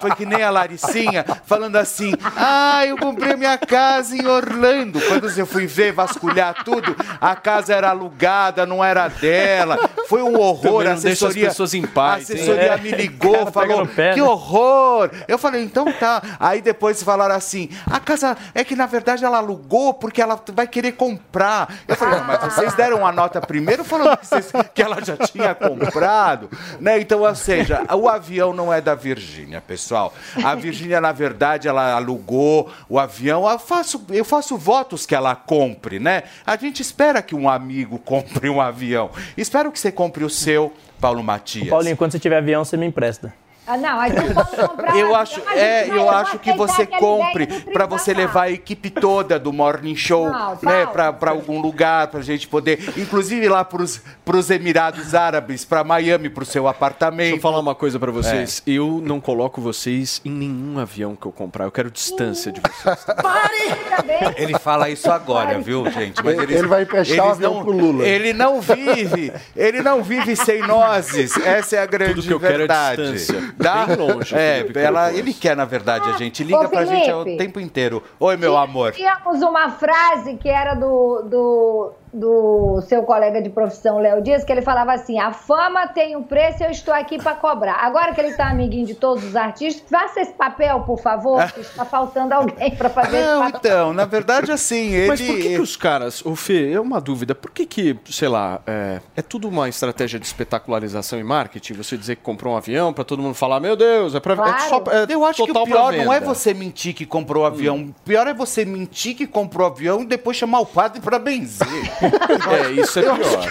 foi 0.00 0.14
que 0.14 0.24
nem 0.26 0.42
a 0.42 0.50
Laricinha 0.50 1.24
falando 1.44 1.76
assim, 1.76 2.12
ah, 2.36 2.84
eu 2.86 2.96
comprei 2.96 3.36
minha 3.36 3.58
casa 3.58 4.16
em 4.16 4.26
Orlando. 4.26 4.53
Quando 4.54 5.28
eu 5.36 5.46
fui 5.46 5.66
ver, 5.66 5.92
vasculhar 5.92 6.64
tudo, 6.64 6.94
a 7.20 7.34
casa 7.36 7.74
era 7.74 7.90
alugada, 7.90 8.64
não 8.66 8.82
era 8.84 9.08
dela. 9.08 9.78
Foi 10.08 10.22
um 10.22 10.38
horror, 10.38 10.82
a 10.82 10.90
não 10.94 10.94
deixa 10.94 10.96
as 10.96 11.04
assessoria, 11.06 11.48
pessoas 11.48 11.74
em 11.74 11.82
paz, 11.86 12.30
a 12.30 12.34
assessoria 12.34 12.62
É. 12.74 12.76
me 12.78 12.90
ligou, 12.92 13.46
falou, 13.50 13.86
pé, 13.86 14.14
que 14.14 14.20
né? 14.20 14.26
horror. 14.26 15.10
Eu 15.26 15.38
falei, 15.38 15.62
então 15.64 15.90
tá. 15.92 16.22
Aí 16.38 16.60
depois 16.60 17.02
falaram 17.02 17.34
assim, 17.34 17.68
a 17.90 17.98
casa 17.98 18.36
é 18.54 18.62
que 18.64 18.76
na 18.76 18.86
verdade 18.86 19.24
ela 19.24 19.38
alugou 19.38 19.94
porque 19.94 20.20
ela 20.20 20.38
vai 20.52 20.66
querer 20.66 20.92
comprar. 20.92 21.72
Eu 21.88 21.96
falei, 21.96 22.20
mas 22.20 22.40
vocês 22.54 22.74
deram 22.74 23.06
a 23.06 23.12
nota 23.12 23.40
primeiro 23.40 23.84
falando 23.84 24.16
que, 24.18 24.26
vocês- 24.26 24.52
que 24.74 24.82
ela 24.82 25.02
já 25.02 25.16
tinha 25.16 25.54
comprado, 25.54 26.50
né? 26.80 26.98
Então, 27.00 27.20
ou 27.20 27.34
seja, 27.34 27.82
o 27.94 28.08
avião 28.08 28.52
não 28.52 28.72
é 28.72 28.80
da 28.80 28.94
Virgínia, 28.94 29.60
pessoal. 29.60 30.12
A 30.44 30.54
Virgínia, 30.54 31.00
na 31.00 31.12
verdade, 31.12 31.68
ela 31.68 31.94
alugou 31.94 32.70
o 32.88 32.98
avião. 32.98 33.48
Eu 33.48 33.58
faço, 33.58 34.04
eu 34.10 34.24
faço 34.24 34.43
votos 34.50 35.06
que 35.06 35.14
ela 35.14 35.34
compre, 35.34 35.98
né? 35.98 36.24
A 36.46 36.56
gente 36.56 36.80
espera 36.80 37.22
que 37.22 37.34
um 37.34 37.48
amigo 37.48 37.98
compre 38.04 38.48
um 38.48 38.60
avião. 38.60 39.10
Espero 39.36 39.70
que 39.70 39.78
você 39.78 39.92
compre 39.92 40.24
o 40.24 40.30
seu, 40.30 40.72
Paulo 41.00 41.22
Matias. 41.22 41.68
Paulinho, 41.68 41.96
quando 41.96 42.12
você 42.12 42.18
tiver 42.18 42.38
avião, 42.38 42.64
você 42.64 42.76
me 42.76 42.86
empresta. 42.86 43.34
Ah, 43.66 43.76
não, 43.76 43.96
pode 44.34 44.56
comprar. 44.56 44.96
Eu 44.96 45.10
um 45.10 45.16
acho, 45.16 45.40
a 45.46 45.56
é, 45.58 45.88
eu 45.88 46.10
acho 46.10 46.38
que 46.38 46.52
você 46.52 46.86
compre 46.86 47.46
para 47.46 47.86
você 47.86 48.12
levar 48.12 48.42
a 48.42 48.50
equipe 48.50 48.90
toda 48.90 49.38
do 49.38 49.52
Morning 49.52 49.96
Show, 49.96 50.28
Não, 50.30 50.58
né, 50.62 50.86
para 50.86 51.30
algum 51.30 51.60
lugar 51.60 52.08
pra 52.08 52.20
gente 52.20 52.46
poder, 52.46 52.78
inclusive 52.96 53.48
lá 53.48 53.64
pros 53.64 54.00
pros 54.24 54.50
Emirados 54.50 55.14
Árabes, 55.14 55.64
para 55.64 55.82
Miami, 55.84 56.28
pro 56.28 56.44
seu 56.44 56.68
apartamento. 56.68 57.18
Deixa 57.30 57.36
eu 57.36 57.40
falar 57.40 57.58
uma 57.60 57.74
coisa 57.74 57.98
pra 57.98 58.10
vocês. 58.10 58.62
É. 58.66 58.70
Eu 58.70 59.00
não 59.04 59.20
coloco 59.20 59.60
vocês 59.60 60.20
em 60.24 60.30
nenhum 60.30 60.78
avião 60.78 61.16
que 61.16 61.26
eu 61.26 61.32
comprar. 61.32 61.64
Eu 61.64 61.72
quero 61.72 61.90
distância 61.90 62.52
de 62.52 62.60
vocês. 62.60 63.04
Ele 64.36 64.58
fala 64.58 64.88
isso 64.88 65.10
agora, 65.10 65.58
viu, 65.60 65.90
gente? 65.90 66.22
Mas 66.22 66.38
Ele- 66.38 66.54
ele 66.54 66.66
vai 66.66 66.82
emprestar 66.82 67.18
o 67.18 67.20
eles 67.28 67.32
avião 67.36 67.54
não, 67.54 67.62
pro 67.62 67.72
Lula. 67.72 68.04
Ele 68.06 68.32
não 68.32 68.60
vive, 68.60 69.32
ele 69.56 69.82
não 69.82 70.02
vive 70.02 70.36
sem 70.36 70.60
nozes. 70.66 71.36
Essa 71.38 71.76
é 71.76 71.78
a 71.80 71.86
grande 71.86 72.14
Tudo 72.14 72.26
que 72.26 72.32
eu 72.34 72.40
quero 72.40 72.54
é 72.54 72.58
verdade. 72.58 73.12
distância. 73.12 73.53
Tá? 73.62 73.86
Bem 73.86 73.96
longe, 73.96 74.34
É, 74.34 74.58
Felipe 74.62 74.78
ela, 74.78 75.12
ele 75.12 75.32
quer, 75.32 75.56
na 75.56 75.64
verdade, 75.64 76.08
a 76.10 76.12
gente. 76.18 76.42
Liga 76.42 76.60
Ô, 76.66 76.68
pra 76.68 76.84
gente 76.84 77.10
o 77.10 77.22
Felipe. 77.24 77.44
tempo 77.44 77.60
inteiro. 77.60 78.02
Oi, 78.18 78.36
meu 78.36 78.56
amor. 78.56 78.92
Tínhamos 78.92 79.42
uma 79.42 79.70
frase 79.70 80.36
que 80.36 80.48
era 80.48 80.74
do, 80.74 81.22
do, 81.22 81.92
do 82.14 82.80
seu 82.82 83.02
colega 83.02 83.42
de 83.42 83.50
profissão, 83.50 83.98
Léo 83.98 84.22
Dias, 84.22 84.44
que 84.44 84.52
ele 84.52 84.62
falava 84.62 84.92
assim: 84.92 85.18
a 85.18 85.32
fama 85.32 85.88
tem 85.88 86.14
um 86.16 86.22
preço 86.22 86.62
e 86.62 86.66
eu 86.66 86.70
estou 86.70 86.94
aqui 86.94 87.18
para 87.18 87.34
cobrar. 87.34 87.74
Agora 87.80 88.14
que 88.14 88.20
ele 88.20 88.28
está 88.28 88.48
amiguinho 88.48 88.86
de 88.86 88.94
todos 88.94 89.24
os 89.24 89.34
artistas, 89.34 89.82
faça 89.90 90.20
esse 90.20 90.32
papel, 90.32 90.80
por 90.80 91.00
favor, 91.00 91.44
que 91.52 91.60
está 91.60 91.84
faltando 91.84 92.32
alguém 92.32 92.70
para 92.76 92.88
fazer 92.88 93.16
esse 93.16 93.26
Não, 93.26 93.50
papel. 93.50 93.58
então, 93.58 93.92
na 93.92 94.04
verdade, 94.04 94.52
assim, 94.52 94.92
ele. 94.92 95.08
Mas 95.08 95.20
por 95.20 95.36
que, 95.36 95.42
que 95.42 95.58
os 95.58 95.76
caras, 95.76 96.24
o 96.24 96.36
Fê, 96.36 96.72
é 96.72 96.80
uma 96.80 97.00
dúvida, 97.00 97.34
por 97.34 97.50
que 97.50 97.66
que, 97.66 97.98
sei 98.08 98.28
lá, 98.28 98.60
é, 98.66 99.00
é 99.16 99.22
tudo 99.22 99.48
uma 99.48 99.68
estratégia 99.68 100.20
de 100.20 100.26
espetacularização 100.26 101.18
e 101.18 101.24
marketing? 101.24 101.74
Você 101.74 101.96
dizer 101.96 102.16
que 102.16 102.22
comprou 102.22 102.54
um 102.54 102.56
avião 102.56 102.92
pra 102.92 103.02
todo 103.02 103.20
mundo 103.20 103.34
falar, 103.34 103.58
meu 103.58 103.74
Deus, 103.74 104.14
é 104.14 104.20
pra... 104.20 104.34
É 104.34 104.58
só, 104.68 104.82
é 104.90 105.12
Eu 105.12 105.24
acho 105.24 105.44
que 105.44 105.50
o 105.50 105.64
pior 105.64 105.92
não 105.92 106.12
é 106.12 106.20
você 106.20 106.54
mentir 106.54 106.94
que 106.94 107.04
comprou 107.04 107.42
o 107.42 107.46
avião. 107.46 107.76
O 107.76 107.94
pior 108.04 108.26
é 108.28 108.34
você 108.34 108.64
mentir 108.64 109.16
que 109.16 109.26
comprou 109.26 109.68
o 109.68 109.72
avião 109.72 110.02
e 110.02 110.04
depois 110.06 110.36
chamar 110.36 110.60
o 110.60 110.66
padre 110.66 111.00
pra 111.00 111.18
benzer. 111.18 111.66
É, 112.04 112.70
isso 112.72 112.98
é 112.98 113.02
pior. 113.02 113.50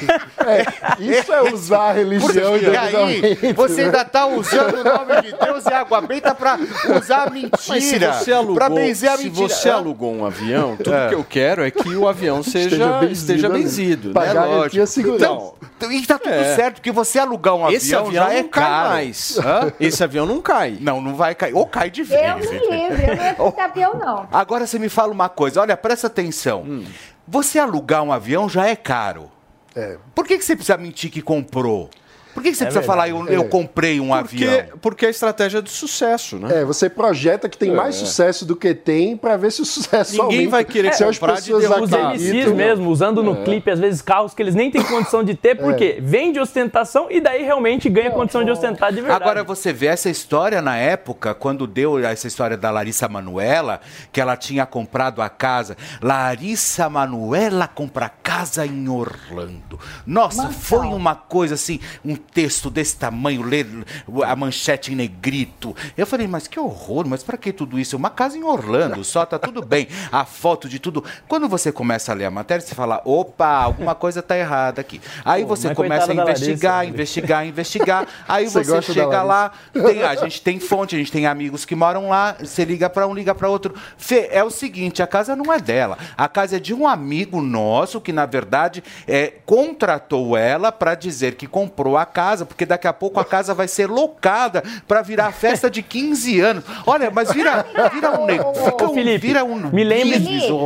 Isso 0.99 1.33
é 1.33 1.53
usar 1.53 1.89
a 1.89 1.91
religião 1.93 2.51
Porque 2.51 2.77
aí 2.77 3.53
você 3.53 3.75
né? 3.81 3.83
ainda 3.85 4.05
tá 4.05 4.25
usando 4.25 4.79
o 4.79 4.83
nome 4.83 5.21
de 5.21 5.33
Deus 5.33 5.65
e 5.65 5.73
água 5.73 6.01
benta 6.01 6.33
pra 6.35 6.57
usar 7.01 7.27
a 7.27 7.29
mentira. 7.29 7.57
Mas 7.67 7.83
se 7.83 7.99
você 7.99 8.31
alugou, 8.31 8.55
pra 8.55 8.69
benzer 8.69 9.11
a 9.11 9.17
se 9.17 9.23
mentira. 9.25 9.47
você 9.49 9.69
alugou 9.69 10.13
um 10.13 10.25
avião, 10.25 10.75
tudo 10.77 10.93
É. 10.93 11.09
que 11.09 11.15
eu 11.15 11.23
quero 11.23 11.63
é 11.63 11.71
que 11.71 11.95
o 11.95 12.07
avião 12.07 12.43
seja, 12.43 12.63
Esteja 12.75 12.87
benzido, 12.99 13.11
esteja 13.13 13.49
né? 13.49 13.57
benzido. 13.57 14.07
né? 14.09 14.13
Pagar 14.13 14.33
Lógico. 14.33 14.55
garantia, 14.57 14.85
segurança. 14.85 15.25
Então, 15.25 15.53
Então, 15.77 15.91
e 15.91 16.05
tá 16.05 16.17
tudo 16.17 16.33
É. 16.33 16.55
certo, 16.55 16.75
porque 16.75 16.91
você 16.91 17.19
alugar 17.19 17.55
um 17.55 17.69
esse 17.69 17.93
avião, 17.93 18.07
avião 18.07 18.23
já 18.25 18.33
é 18.33 18.43
caro. 18.43 18.89
mais. 18.89 19.37
Hã? 19.37 19.73
Esse 19.79 20.03
avião 20.03 20.25
não 20.25 20.41
cai. 20.41 20.77
Não, 20.79 21.01
não 21.01 21.15
vai 21.15 21.35
cair. 21.35 21.53
Ou 21.53 21.65
cai 21.65 21.89
de 21.89 22.03
vez. 22.03 22.21
Eu 22.21 22.37
me 22.37 22.59
livre, 22.59 23.03
eu 23.37 23.45
não 23.45 23.53
ia 23.57 23.65
avião, 23.65 23.93
não. 23.95 24.27
Agora 24.31 24.65
você 24.65 24.79
me 24.79 24.87
fala 24.89 25.11
uma 25.11 25.27
coisa, 25.29 25.59
olha, 25.61 25.75
presta 25.75 26.07
atenção. 26.07 26.61
Hum. 26.61 26.83
Você 27.27 27.59
alugar 27.59 28.03
um 28.03 28.11
avião 28.11 28.49
já 28.49 28.67
é 28.67 28.75
caro. 28.75 29.31
É. 29.75 29.97
Por 30.13 30.27
que, 30.27 30.37
que 30.37 30.45
você 30.45 30.55
precisa 30.55 30.77
mentir 30.77 31.09
que 31.09 31.21
comprou? 31.21 31.89
Por 32.33 32.41
que, 32.41 32.49
que 32.51 32.55
você 32.57 32.63
É 32.63 32.67
precisa 32.67 32.81
verdade. 32.81 32.85
falar, 32.85 33.09
eu, 33.09 33.27
eu 33.33 33.41
É. 33.41 33.47
comprei 33.47 33.99
um 33.99 34.09
Porque, 34.09 34.45
avião? 34.47 34.63
porque 34.81 35.05
é 35.05 35.07
a 35.07 35.11
estratégia 35.11 35.61
de 35.61 35.69
sucesso, 35.69 36.37
né? 36.37 36.61
É, 36.61 36.65
você 36.65 36.89
projeta 36.89 37.47
que 37.47 37.57
tem 37.57 37.71
mais 37.71 37.95
É. 37.95 37.99
sucesso 37.99 38.45
do 38.45 38.55
que 38.55 38.73
tem 38.73 39.15
pra 39.15 39.37
ver 39.37 39.51
se 39.51 39.61
o 39.61 39.65
sucesso 39.65 40.11
Ninguém 40.13 40.25
aumenta. 40.39 40.51
vai 40.51 40.65
querer 40.65 40.89
as 40.89 40.99
comprar 40.99 41.39
de 41.41 41.53
derrotar. 41.57 42.13
Os. 42.13 42.21
MCs 42.21 42.51
mesmo, 42.53 42.89
usando 42.89 43.21
no 43.21 43.33
É. 43.41 43.43
clipe, 43.43 43.69
às 43.69 43.79
vezes, 43.79 44.01
carros 44.01 44.33
que 44.33 44.41
eles 44.41 44.55
nem 44.55 44.71
têm 44.71 44.83
condição 44.83 45.23
de 45.23 45.35
ter, 45.35 45.55
porque 45.55 45.97
vende 46.01 46.39
ostentação 46.39 47.07
e 47.09 47.21
daí 47.21 47.43
realmente 47.43 47.87
ganha 47.89 48.11
condição 48.11 48.43
de 48.43 48.51
ostentar 48.51 48.89
de 48.91 49.01
verdade. 49.01 49.21
Agora 49.23 49.43
você 49.43 49.71
vê 49.71 49.87
essa 49.87 50.09
história 50.09 50.61
na 50.61 50.75
época, 50.77 51.33
quando 51.33 51.67
deu 51.67 51.99
essa 51.99 52.27
história 52.27 52.57
da 52.57 52.71
Larissa 52.71 53.07
Manuela, 53.07 53.79
que 54.11 54.19
ela 54.19 54.35
tinha 54.35 54.65
comprado 54.65 55.21
a 55.21 55.29
casa. 55.29 55.77
Larissa 56.01 56.89
Manuela 56.89 57.67
compra 57.67 58.09
casa 58.09 58.65
em 58.65 58.87
Orlando. 58.87 59.79
Nossa, 60.05 60.49
foi 60.49 60.87
uma 60.87 61.15
coisa 61.15 61.55
assim, 61.55 61.79
um 62.03 62.15
texto 62.33 62.69
desse 62.69 62.95
tamanho, 62.95 63.41
ler 63.43 63.67
a 64.25 64.35
manchete 64.35 64.91
em 64.91 64.95
negrito. 64.95 65.75
Eu 65.97 66.07
falei, 66.07 66.27
mas 66.27 66.47
que 66.47 66.59
horror, 66.59 67.07
mas 67.07 67.23
para 67.23 67.37
que 67.37 67.51
tudo 67.53 67.79
isso? 67.79 67.95
Uma 67.97 68.09
casa 68.09 68.37
em 68.37 68.43
Orlando, 68.43 69.03
só 69.03 69.25
tá 69.25 69.37
tudo 69.37 69.61
bem. 69.61 69.87
A 70.11 70.25
foto 70.25 70.67
de 70.69 70.79
tudo. 70.79 71.03
Quando 71.27 71.47
você 71.47 71.71
começa 71.71 72.11
a 72.11 72.15
ler 72.15 72.25
a 72.25 72.31
matéria, 72.31 72.65
você 72.65 72.73
fala, 72.75 73.01
opa, 73.05 73.47
alguma 73.47 73.93
coisa 73.95 74.21
tá 74.21 74.37
errada 74.37 74.81
aqui. 74.81 75.01
Aí 75.23 75.43
Pô, 75.43 75.49
você 75.49 75.73
começa 75.75 76.11
a 76.11 76.15
investigar, 76.15 76.75
Larissa, 76.77 76.93
investigar, 76.93 77.47
investigar. 77.47 78.07
Aí 78.27 78.47
Você 78.53 78.63
você, 78.63 78.93
chega 78.93 79.23
lá, 79.23 79.51
tem- 79.73 80.03
a 80.03 80.15
gente 80.15 80.41
tem 80.41 80.59
fonte, 80.59 80.95
a 80.95 80.99
gente 80.99 81.11
tem 81.11 81.25
amigos 81.25 81.65
que 81.65 81.75
moram 81.75 82.09
lá, 82.09 82.35
você 82.39 82.63
liga 82.65 82.89
para 82.89 83.07
um, 83.07 83.13
liga 83.13 83.33
para 83.33 83.49
outro. 83.49 83.73
Fê, 83.97 84.29
é 84.31 84.43
o 84.43 84.49
seguinte, 84.49 85.01
a 85.01 85.07
casa 85.07 85.35
não 85.35 85.51
é 85.51 85.59
dela. 85.59 85.97
A 86.17 86.27
casa 86.27 86.57
é 86.57 86.59
de 86.59 86.73
um 86.73 86.87
amigo 86.87 87.41
nosso 87.41 87.99
que, 88.01 88.11
na 88.13 88.25
verdade, 88.25 88.83
é, 89.07 89.33
contratou 89.45 90.37
ela 90.37 90.71
para 90.71 90.95
dizer 90.95 91.35
que 91.35 91.47
comprou 91.47 91.97
a 91.97 92.05
casa, 92.13 92.45
porque 92.45 92.65
daqui 92.65 92.87
a 92.87 92.93
pouco 92.93 93.19
a 93.19 93.25
casa 93.25 93.53
vai 93.53 93.67
ser 93.67 93.89
locada 93.89 94.63
para 94.87 95.01
virar 95.01 95.31
festa 95.31 95.69
de 95.69 95.81
15 95.81 96.39
anos. 96.39 96.63
Olha, 96.85 97.09
mas 97.11 97.31
vira, 97.33 97.65
vira 97.91 98.19
um 98.19 98.25
negócio. 98.25 98.63
Fica 98.63 98.85
um, 98.85 98.93
Felipe, 98.93 99.27
vira 99.27 99.43
um 99.43 99.55
me 99.55 99.83
lembre 99.83 100.19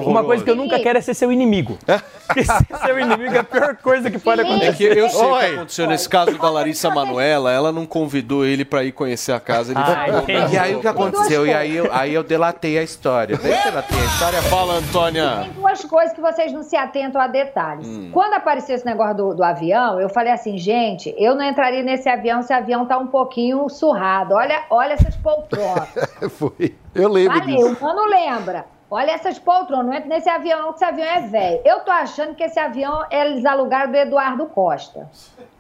uma 0.06 0.24
coisa 0.24 0.44
que 0.44 0.50
eu 0.50 0.56
nunca 0.56 0.80
quero 0.80 0.98
é 0.98 1.02
ser 1.02 1.14
seu 1.14 1.32
inimigo. 1.32 1.78
Porque 2.28 2.44
ser 2.44 2.78
seu 2.86 3.00
inimigo 3.00 3.34
é 3.36 3.40
a 3.40 3.44
pior 3.44 3.76
coisa 3.78 4.12
que 4.12 4.20
pode 4.20 4.42
É 4.42 4.44
que 4.44 4.52
acontecer. 4.52 4.98
eu 4.98 5.10
sei 5.10 5.26
o 5.26 5.40
que 5.40 5.46
aconteceu 5.46 5.88
nesse 5.88 6.10
caso 6.10 6.38
da 6.38 6.50
Larissa 6.50 6.90
Manuela, 6.90 7.52
ela 7.52 7.72
não 7.72 7.86
convidou 7.86 8.46
ele 8.46 8.66
pra 8.66 8.84
ir 8.84 8.92
conhecer 8.92 9.32
a 9.32 9.40
casa. 9.40 9.72
Ele 9.72 9.80
Ah, 9.80 10.22
ficou-. 10.22 10.50
E 10.54 10.58
aí 10.58 10.76
o 10.76 10.82
que 10.82 10.88
aconteceu? 10.88 11.48
E 11.48 11.54
aí 11.54 11.76
eu, 11.76 11.90
aí 11.94 12.14
eu 12.14 12.24
delatei 12.24 12.78
a 12.78 12.84
história. 12.84 13.36
Eu 13.36 13.38
delatei 13.40 13.98
a 14.00 14.04
história. 14.06 14.42
Fala, 14.44 14.74
Antônia. 14.76 15.40
Tem 15.44 15.52
duas 15.54 15.84
coisas 15.86 16.14
que 16.14 16.20
vocês 16.22 16.52
não 16.52 16.64
se 16.64 16.76
atentam 16.76 17.22
a 17.22 17.28
detalhes. 17.28 17.88
Hum. 17.88 18.10
Quando 18.12 18.34
apareceu 18.34 18.76
esse 18.76 18.86
negócio 18.86 19.16
do, 19.16 19.34
do 19.36 19.44
avião, 19.44 20.00
eu 20.02 20.10
falei 20.10 20.34
assim, 20.34 20.58
gente, 20.58 21.14
eu 21.18 21.34
não 21.38 21.46
entraria 21.46 21.84
nesse 21.84 22.10
avião 22.10 22.42
se 22.42 22.52
o 22.54 22.58
avião 22.58 22.86
tá 22.86 22.98
um 22.98 23.08
pouquinho 23.08 23.70
surrado. 23.70 24.34
Olha, 24.34 24.64
olha 24.70 24.94
essas 24.94 25.16
poltronas. 25.16 25.88
Foi. 26.38 26.76
Eu 26.94 27.08
lembro 27.10 27.40
Falei, 27.40 27.56
disso. 27.56 27.78
o 27.80 27.82
mano 27.84 28.06
lembra. 28.06 28.66
Olha 28.90 29.12
essas 29.12 29.38
poltronas, 29.38 29.86
não 29.86 29.94
entra 29.94 30.08
nesse 30.08 30.30
avião 30.30 30.62
não, 30.62 30.70
que 30.70 30.76
esse 30.76 30.86
avião 30.86 31.06
é 31.08 31.20
velho. 31.22 31.62
Eu 31.66 31.82
tô 31.82 31.92
achando 31.92 32.36
que 32.36 32.44
esse 32.44 32.58
avião 32.58 33.04
eles 33.12 33.46
alugaram 33.46 33.92
do 33.92 33.98
Eduardo 33.98 34.46
Costa. 34.46 35.10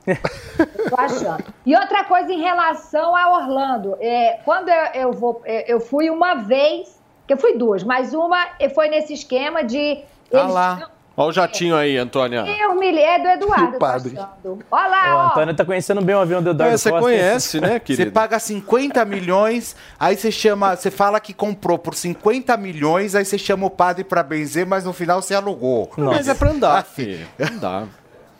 Eu 0.07 0.89
tô 0.89 0.95
achando. 0.97 1.43
E 1.65 1.75
outra 1.75 2.05
coisa 2.05 2.31
em 2.31 2.39
relação 2.39 3.13
a 3.13 3.29
Orlando. 3.33 3.97
É, 3.99 4.39
quando 4.45 4.69
eu, 4.69 4.85
eu 4.93 5.11
vou, 5.11 5.41
é, 5.43 5.69
eu 5.71 5.81
fui 5.81 6.09
uma 6.09 6.35
vez, 6.35 6.97
que 7.27 7.33
eu 7.33 7.37
fui 7.37 7.57
duas, 7.57 7.83
mas 7.83 8.13
uma 8.13 8.37
foi 8.73 8.87
nesse 8.87 9.13
esquema 9.13 9.61
de. 9.63 10.03
Ah 10.33 10.39
eles- 10.39 10.53
lá. 10.53 10.89
Olha 11.19 11.29
o 11.29 11.31
jatinho 11.31 11.75
aí, 11.75 11.97
Antônia. 11.97 12.45
Eu 12.47 12.75
me 12.75 12.95
é 12.95 13.17
do 13.17 13.27
Eduardo, 13.27 13.75
O 13.75 13.79
padre. 13.79 14.15
achando. 14.15 14.59
Olha 14.69 14.87
lá, 14.87 15.15
O 15.15 15.17
ó. 15.17 15.27
Antônio 15.31 15.55
tá 15.55 15.65
conhecendo 15.65 15.99
bem 15.99 16.15
o 16.15 16.19
avião 16.19 16.43
do 16.43 16.51
Eduardo 16.51 16.75
É, 16.75 16.77
você 16.77 16.91
Costa. 16.91 17.03
conhece, 17.03 17.59
né, 17.59 17.73
Você 17.73 17.79
querido? 17.79 18.11
paga 18.11 18.37
50 18.37 19.03
milhões, 19.03 19.75
aí 19.99 20.15
você 20.15 20.31
chama, 20.31 20.75
você 20.75 20.91
fala 20.91 21.19
que 21.19 21.33
comprou 21.33 21.79
por 21.79 21.95
50 21.95 22.55
milhões, 22.57 23.15
aí 23.15 23.25
você 23.25 23.35
chama 23.37 23.65
o 23.65 23.69
padre 23.71 24.03
pra 24.03 24.21
benzer, 24.21 24.67
mas 24.67 24.83
no 24.85 24.93
final 24.93 25.19
você 25.19 25.33
alugou. 25.33 25.89
Mas 25.97 26.27
é 26.27 26.35
pra 26.35 26.51
andar, 26.51 26.85
filho. 26.85 27.25
Não 27.39 27.57
dá. 27.57 27.83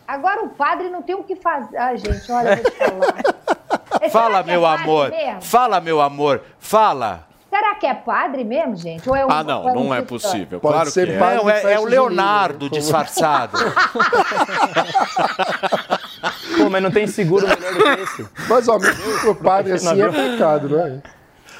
Agora 0.08 0.44
o 0.44 0.49
padre 0.49 0.90
não 0.90 1.02
tem 1.02 1.16
o 1.16 1.24
que 1.24 1.36
fazer. 1.36 1.76
Ah, 1.78 1.95
gente, 1.95 2.32
olha, 2.32 2.49
eu 2.49 2.56
vou 2.58 2.72
te 2.72 2.78
falar. 2.78 3.16
Será 3.99 4.10
Fala, 4.12 4.40
é 4.40 4.44
meu 4.44 4.66
amor. 4.66 5.10
mesmo? 5.10 5.41
Fala, 5.41 5.82
meu 5.82 5.99
amor. 5.99 6.41
Fala. 6.60 7.27
Será 7.49 7.76
que 7.76 7.86
é 7.86 7.94
padre 7.94 8.44
mesmo, 8.44 8.76
gente? 8.76 9.07
Ou 9.10 9.15
é 9.15 9.26
um, 9.26 9.32
Ah, 9.32 9.44
não, 9.44 9.64
ou 9.64 9.69
um 9.72 9.84
não 9.86 9.94
é 9.94 10.02
possível. 10.02 10.60
Pode 10.60 10.74
claro 10.74 10.91
ser 10.91 11.07
que 11.07 11.14
é. 11.14 11.18
padre. 11.19 11.38
Não, 11.38 11.49
é, 11.49 11.57
é 11.57 11.61
festa 11.61 11.82
o 11.82 11.86
Leonardo 11.86 12.69
como- 12.69 12.72
disfarçado. 12.82 13.57
Pô, 16.57 16.69
mas 16.69 16.84
não 16.84 16.91
tem 16.91 17.07
seguro 17.07 17.48
melhor 17.48 17.74
do 17.74 17.84
que 17.84 18.02
esse. 18.02 18.28
Mas, 18.49 18.68
ó, 18.68 18.78
mentir 18.80 19.22
pro 19.22 19.36
padre 19.36 19.74
assim 19.74 20.02
é 20.02 20.10
pecado, 20.10 20.69
não 20.69 20.80
é? 20.86 21.02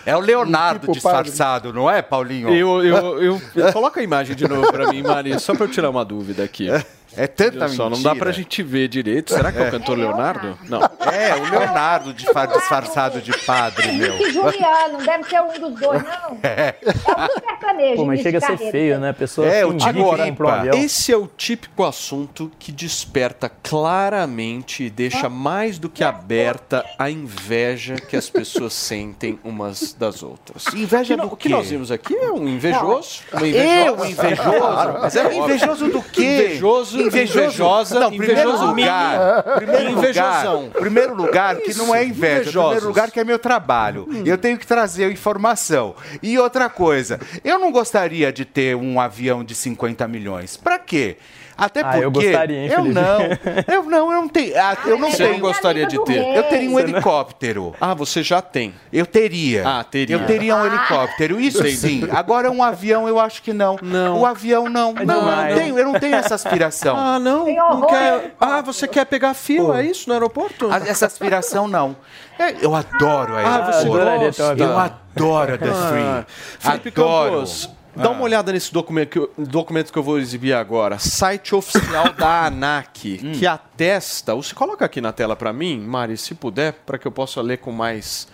É 0.06 0.16
o 0.16 0.20
Leonardo 0.22 0.88
Tipo 0.88 1.02
padre. 1.02 1.24
disfarçado, 1.30 1.74
não 1.74 1.90
é, 1.90 2.02
Paulinho? 2.02 2.50
Eu, 2.54 2.84
eu, 2.84 3.22
eu, 3.56 3.74
coloca 3.74 4.00
a 4.00 4.04
imagem 4.04 4.36
de 4.38 4.48
novo 4.48 4.72
pra 4.72 4.88
mim, 4.88 5.02
Mari, 5.04 5.38
só 5.40 5.54
pra 5.54 5.66
eu 5.66 5.70
tirar 5.72 5.90
uma 5.90 6.06
dúvida 6.06 6.44
aqui. 6.44 6.70
É 7.18 7.28
tanta 7.28 7.66
Olha 7.66 7.68
só, 7.70 7.84
não 7.86 7.98
mentira. 7.98 8.14
dá 8.14 8.16
pra 8.20 8.32
gente 8.32 8.62
ver 8.64 8.88
direito. 8.88 9.34
Será 9.34 9.52
que 9.52 9.58
é 9.58 9.68
o 9.68 9.72
cantor 9.72 9.98
Leonardo? 9.98 10.58
Não. 10.70 10.80
É, 11.12 11.36
o 11.36 11.50
Leonardo 11.50 12.14
disfa- 12.14 12.46
disfarçado 12.46 13.22
de 13.22 13.36
padre, 13.46 13.92
meu. 13.94 14.14
Henrique 14.14 14.32
Juliano, 14.34 14.94
não 14.94 15.06
deve 15.06 15.24
ser 15.26 15.42
um 15.42 15.60
dos 15.60 15.80
dois, 15.80 16.04
não. 16.04 16.40
É. 16.44 16.76
É 17.18 17.24
um 17.24 17.48
sertanejo. 17.50 17.96
Pô, 17.96 18.06
mas 18.06 18.22
chega 18.22 18.38
a 18.38 18.42
de 18.42 18.46
ser 18.48 18.72
feio, 18.72 19.00
né? 19.00 19.10
A 19.10 19.14
pessoa 19.14 19.48
É, 19.48 19.66
o 19.66 19.76
que 19.76 19.84
Agora, 19.88 20.24
um. 20.26 20.76
Esse 20.78 21.12
é 21.12 21.18
o 21.18 21.28
típico 21.28 21.84
assunto 21.84 22.52
que 22.60 22.72
desperta 22.72 23.50
claramente 23.50 24.84
e 24.84 24.90
deixa 24.90 25.30
mais 25.30 25.80
do 25.80 25.90
que 25.90 26.04
aberta 26.04 26.86
a 26.98 27.10
inveja 27.10 27.96
que 27.96 28.16
as 28.16 28.30
pessoas 28.30 28.74
sentem 28.88 29.40
umas 29.44 29.94
das 29.94 30.22
outras. 30.24 30.66
Inveja 30.74 31.16
que, 31.16 31.22
do 31.22 31.30
que 31.36 31.48
quê? 31.48 31.50
nós 31.56 31.70
vimos 31.70 31.92
aqui 31.92 32.16
é 32.16 32.32
um 32.32 32.48
invejoso. 32.48 33.22
Uma 33.34 33.48
Eu, 33.48 34.06
invejoso? 34.06 35.00
Mas 35.02 35.16
é 35.16 35.26
óbvio. 35.26 35.44
invejoso 35.44 35.88
do 35.90 36.02
quê? 36.04 36.46
Invejoso, 36.46 37.02
invejosa, 37.08 38.00
Não, 38.00 38.10
primeiro 38.10 38.34
invejoso 38.34 38.66
lugar. 38.66 39.44
Primeiro 39.56 39.90
Invejosão. 39.92 40.62
lugar, 40.64 40.80
primeiro 40.82 41.16
lugar 41.16 41.56
que 41.58 41.74
não 41.76 41.94
é 41.96 42.04
inveja. 42.06 42.42
Invejosos. 42.42 42.70
Primeiro 42.72 42.88
lugar 42.88 43.12
que 43.12 43.20
é 43.20 43.24
meu 43.24 43.40
trabalho. 43.40 44.08
Eu 44.26 44.38
tenho 44.38 44.58
que 44.58 44.66
trazer 44.68 45.12
informação. 45.12 45.96
E 46.22 46.38
outra 46.38 46.70
coisa, 46.70 47.20
eu 47.44 47.60
não 47.60 47.72
gostaria 47.72 48.32
de 48.32 48.46
ter 48.46 48.76
um 48.76 49.00
avião 49.00 49.44
de 49.44 49.56
50 49.56 50.08
milhões. 50.08 50.58
Pra 50.58 50.78
quê? 50.80 51.18
Até 51.58 51.80
Ah, 51.82 51.84
porque 51.86 52.06
eu 52.06 52.12
gostaria, 52.12 52.58
hein, 52.58 52.68
eu 52.72 52.84
não, 52.86 53.20
eu 53.68 53.84
não, 53.84 54.12
eu 54.12 54.22
não 54.22 54.28
tenho, 54.30 54.54
ah, 54.58 54.78
eu 54.86 54.98
não 55.00 55.10
Você 55.10 55.18
tenho. 55.18 55.34
não 55.34 55.40
gostaria 55.40 55.88
de 55.88 55.98
ter? 56.06 56.24
Eu 56.38 56.44
teria 56.44 56.70
um 56.70 56.74
Você 56.74 56.84
não- 56.84 56.90
helicóptero. 56.92 57.74
Ah, 57.82 57.94
você 57.96 58.22
já 58.22 58.42
tem. 58.42 58.76
Eu 58.94 59.06
teria. 59.08 59.68
Ah, 59.68 59.84
teria. 59.84 60.16
Eu 60.16 60.26
teria 60.28 60.56
um 60.56 60.66
helicóptero, 60.66 61.40
isso 61.40 61.60
Entendi. 61.62 61.78
sim. 61.78 62.08
Agora 62.14 62.52
um 62.52 62.62
avião 62.62 63.08
eu 63.08 63.20
acho 63.20 63.42
que 63.42 63.54
não. 63.54 63.78
Não. 63.82 64.20
O 64.20 64.26
avião 64.26 64.70
não. 64.70 64.94
não, 64.94 65.02
eu 65.02 65.06
não 65.08 65.20
demais. 65.20 65.56
tenho, 65.56 65.80
eu 65.80 65.86
não 65.86 66.00
tenho 66.00 66.16
essa 66.16 66.36
aspiração. 66.36 66.96
Ah, 66.96 67.18
não? 67.20 67.46
Não 67.48 67.88
quer... 67.88 68.36
Ah, 68.40 68.62
você 68.62 68.88
quer 68.88 69.06
pegar 69.06 69.34
fila, 69.34 69.82
é 69.82 69.86
isso, 69.86 70.08
no 70.08 70.14
aeroporto? 70.14 70.70
Essa 70.86 71.06
aspiração 71.08 71.68
não. 71.68 71.96
É, 72.40 72.54
Eu 72.64 72.76
adoro 72.76 73.36
a 73.36 73.40
Ah, 73.42 73.72
você 73.72 73.88
gosta. 73.88 74.44
Eu 74.58 74.78
adoro 74.78 75.54
a 75.56 75.58
The 75.58 75.70
Ah, 75.70 75.90
Free. 75.90 76.36
Felipe 76.60 76.90
adoro. 76.90 77.32
Campos, 77.32 77.70
dá 78.04 78.10
uma 78.10 78.22
olhada 78.24 78.52
nesse 78.52 78.72
documento 78.72 79.10
que, 79.10 79.20
eu, 79.20 79.32
documento 79.38 79.92
que 79.92 79.98
eu 80.00 80.04
vou 80.04 80.20
exibir 80.20 80.54
agora. 80.54 80.98
Site 81.00 81.54
oficial 81.56 82.14
da 82.14 82.46
ANAC, 82.48 83.20
Hum. 83.24 83.32
que 83.34 83.46
atesta... 83.46 84.34
Você 84.36 84.54
coloca 84.56 84.86
aqui 84.86 85.02
na 85.02 85.12
tela 85.12 85.36
para 85.36 85.52
mim, 85.52 85.80
Mari, 85.80 86.18
se 86.18 86.36
puder, 86.36 86.74
para 86.86 86.98
que 86.98 87.08
eu 87.08 87.12
possa 87.12 87.42
ler 87.42 87.58
com 87.58 87.72
mais... 87.72 88.28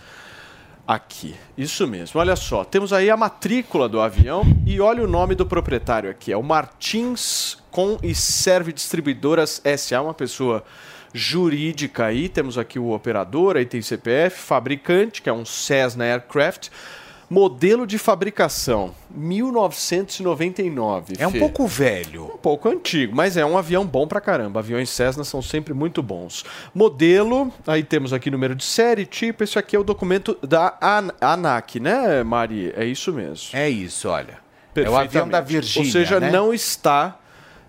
Aqui, 0.86 1.34
isso 1.56 1.86
mesmo. 1.86 2.20
Olha 2.20 2.36
só, 2.36 2.62
temos 2.62 2.92
aí 2.92 3.08
a 3.08 3.16
matrícula 3.16 3.88
do 3.88 3.98
avião 4.02 4.42
e 4.66 4.82
olha 4.82 5.02
o 5.02 5.06
nome 5.06 5.34
do 5.34 5.46
proprietário 5.46 6.10
aqui. 6.10 6.30
É 6.30 6.36
o 6.36 6.42
Martins 6.42 7.56
Com 7.70 7.96
e 8.02 8.14
Serve 8.14 8.70
Distribuidoras 8.70 9.62
SA, 9.78 10.02
uma 10.02 10.12
pessoa 10.12 10.62
jurídica 11.14 12.04
aí. 12.04 12.28
Temos 12.28 12.58
aqui 12.58 12.78
o 12.78 12.90
operador, 12.92 13.56
aí 13.56 13.64
tem 13.64 13.80
CPF, 13.80 14.38
fabricante, 14.38 15.22
que 15.22 15.30
é 15.30 15.32
um 15.32 15.46
Cessna 15.46 16.04
Aircraft. 16.04 16.68
Modelo 17.34 17.84
de 17.84 17.98
fabricação, 17.98 18.94
1999. 19.10 21.14
É 21.18 21.26
um 21.26 21.32
Fê. 21.32 21.40
pouco 21.40 21.66
velho. 21.66 22.26
Um 22.26 22.38
pouco 22.38 22.68
antigo, 22.68 23.12
mas 23.12 23.36
é 23.36 23.44
um 23.44 23.58
avião 23.58 23.84
bom 23.84 24.06
pra 24.06 24.20
caramba. 24.20 24.60
Aviões 24.60 24.88
Cessna 24.88 25.24
são 25.24 25.42
sempre 25.42 25.74
muito 25.74 26.00
bons. 26.00 26.44
Modelo, 26.72 27.52
aí 27.66 27.82
temos 27.82 28.12
aqui 28.12 28.30
número 28.30 28.54
de 28.54 28.62
série, 28.62 29.04
tipo, 29.04 29.42
esse 29.42 29.58
aqui 29.58 29.74
é 29.74 29.78
o 29.80 29.82
documento 29.82 30.38
da 30.46 30.78
An 30.80 31.08
ANAC, 31.20 31.80
né, 31.80 32.22
Mari? 32.22 32.72
É 32.76 32.84
isso 32.84 33.12
mesmo. 33.12 33.48
É 33.52 33.68
isso, 33.68 34.08
olha. 34.08 34.38
É 34.76 34.88
o 34.88 34.96
avião 34.96 35.28
da. 35.28 35.40
Virgínia. 35.40 35.88
Ou 35.88 35.92
seja, 35.92 36.20
né? 36.20 36.30
não 36.30 36.54
está 36.54 37.18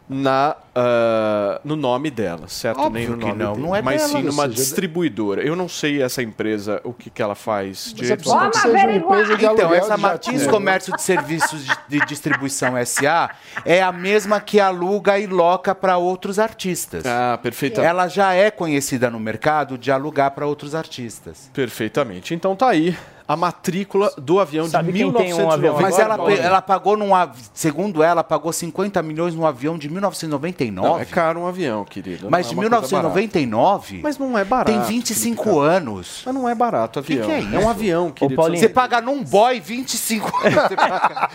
na, 0.07 0.55
ah, 0.75 1.59
no 1.63 1.75
nome 1.75 2.11
dela, 2.11 2.47
certo? 2.47 2.79
Óbvio 2.79 2.91
Nem 2.99 3.09
no 3.09 3.17
que 3.17 3.25
nome 3.25 3.43
não, 3.43 3.53
dele. 3.53 3.65
não 3.67 3.75
é 3.75 3.81
Mas 3.81 4.01
dela, 4.01 4.19
sim 4.19 4.23
numa 4.23 4.43
seja, 4.43 4.55
distribuidora. 4.55 5.41
Eu 5.41 5.55
não 5.55 5.67
sei 5.67 6.01
essa 6.01 6.21
empresa, 6.21 6.79
o 6.83 6.93
que, 6.93 7.09
que 7.09 7.21
ela 7.21 7.33
faz 7.33 7.91
é 7.91 7.95
direito. 7.95 8.29
uma 8.29 8.91
empresa 8.93 9.37
de 9.37 9.45
Então, 9.45 9.73
essa 9.73 9.95
de 9.95 10.01
Martins 10.01 10.33
jatinho. 10.33 10.51
Comércio 10.51 10.95
de 10.95 11.01
Serviços 11.01 11.65
de, 11.65 11.99
de 11.99 12.05
Distribuição 12.05 12.73
SA 12.85 13.31
é 13.65 13.81
a 13.81 13.91
mesma 13.91 14.39
que 14.39 14.59
aluga 14.59 15.17
e 15.17 15.25
loca 15.25 15.73
para 15.73 15.97
outros 15.97 16.37
artistas. 16.37 17.03
Ah, 17.05 17.39
perfeitamente. 17.41 17.89
Ela 17.89 18.07
já 18.07 18.33
é 18.33 18.51
conhecida 18.51 19.09
no 19.09 19.19
mercado 19.19 19.77
de 19.77 19.91
alugar 19.91 20.31
para 20.31 20.45
outros 20.45 20.75
artistas. 20.75 21.49
Perfeitamente. 21.53 22.33
Então 22.33 22.55
tá 22.55 22.69
aí 22.69 22.95
a 23.27 23.35
matrícula 23.35 24.11
do 24.17 24.39
avião 24.39 24.67
Sabe 24.67 24.91
de 24.91 24.99
quem 24.99 25.11
tem 25.11 25.33
um 25.33 25.49
avião 25.51 25.75
1990. 25.77 25.81
Mas 25.81 25.99
ela, 25.99 26.13
Agora, 26.15 26.33
ela 26.35 26.61
pagou 26.61 26.95
num 26.97 27.09
segundo 27.53 28.03
ela, 28.03 28.23
pagou 28.23 28.51
50 28.53 29.01
milhões 29.01 29.33
num 29.35 29.45
avião 29.45 29.77
de 29.77 29.89
1999. 29.89 30.87
Não, 30.87 30.99
é 30.99 31.05
caro 31.05 31.41
um 31.41 31.47
avião, 31.47 31.83
querido. 31.83 32.27
Mas 32.29 32.47
não 32.51 32.59
de 32.61 32.65
é 32.65 32.69
uma 32.69 32.79
coisa 32.79 32.95
barata. 32.95 33.15
1999 33.39 33.99
Mas 34.03 34.17
não 34.17 34.37
é 34.37 34.43
barato. 34.43 34.71
tem 34.71 34.81
25 34.81 35.43
Felipe 35.43 35.55
Campos. 35.55 35.69
anos. 35.75 36.21
Mas 36.25 36.35
não 36.35 36.49
é 36.49 36.55
barato 36.55 36.99
avião. 36.99 37.25
que 37.25 37.31
é 37.31 37.35
é 37.35 37.39
isso? 37.39 37.57
um 37.59 37.69
avião, 37.69 38.11
querido. 38.11 38.35
Paulinho, 38.41 38.59
Você 38.59 38.69
paga 38.69 39.01
num 39.01 39.23
boy 39.23 39.59
25 39.59 40.31
anos. 40.45 40.61
Você 40.63 40.75
paga 40.75 41.29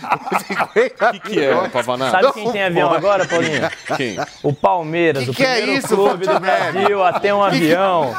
50 0.47 1.09
O 1.09 1.11
que, 1.11 1.19
que 1.29 1.39
é, 1.39 1.69
Pavanato? 1.69 2.11
Sabe 2.11 2.33
quem 2.33 2.51
tem 2.51 2.63
avião 2.63 2.91
agora, 2.93 3.27
Paulinho? 3.27 3.69
Quem? 3.97 4.17
O 4.43 4.53
Palmeiras, 4.53 5.23
Que 5.25 5.29
o 5.29 5.33
que 5.33 5.43
é 5.43 5.55
primeiro 5.57 5.79
isso, 5.79 5.95
clube 5.95 6.25
do? 6.25 6.39
Brasil 6.39 7.03
a 7.03 7.19
ter 7.19 7.33
um 7.33 7.43
avião. 7.43 8.15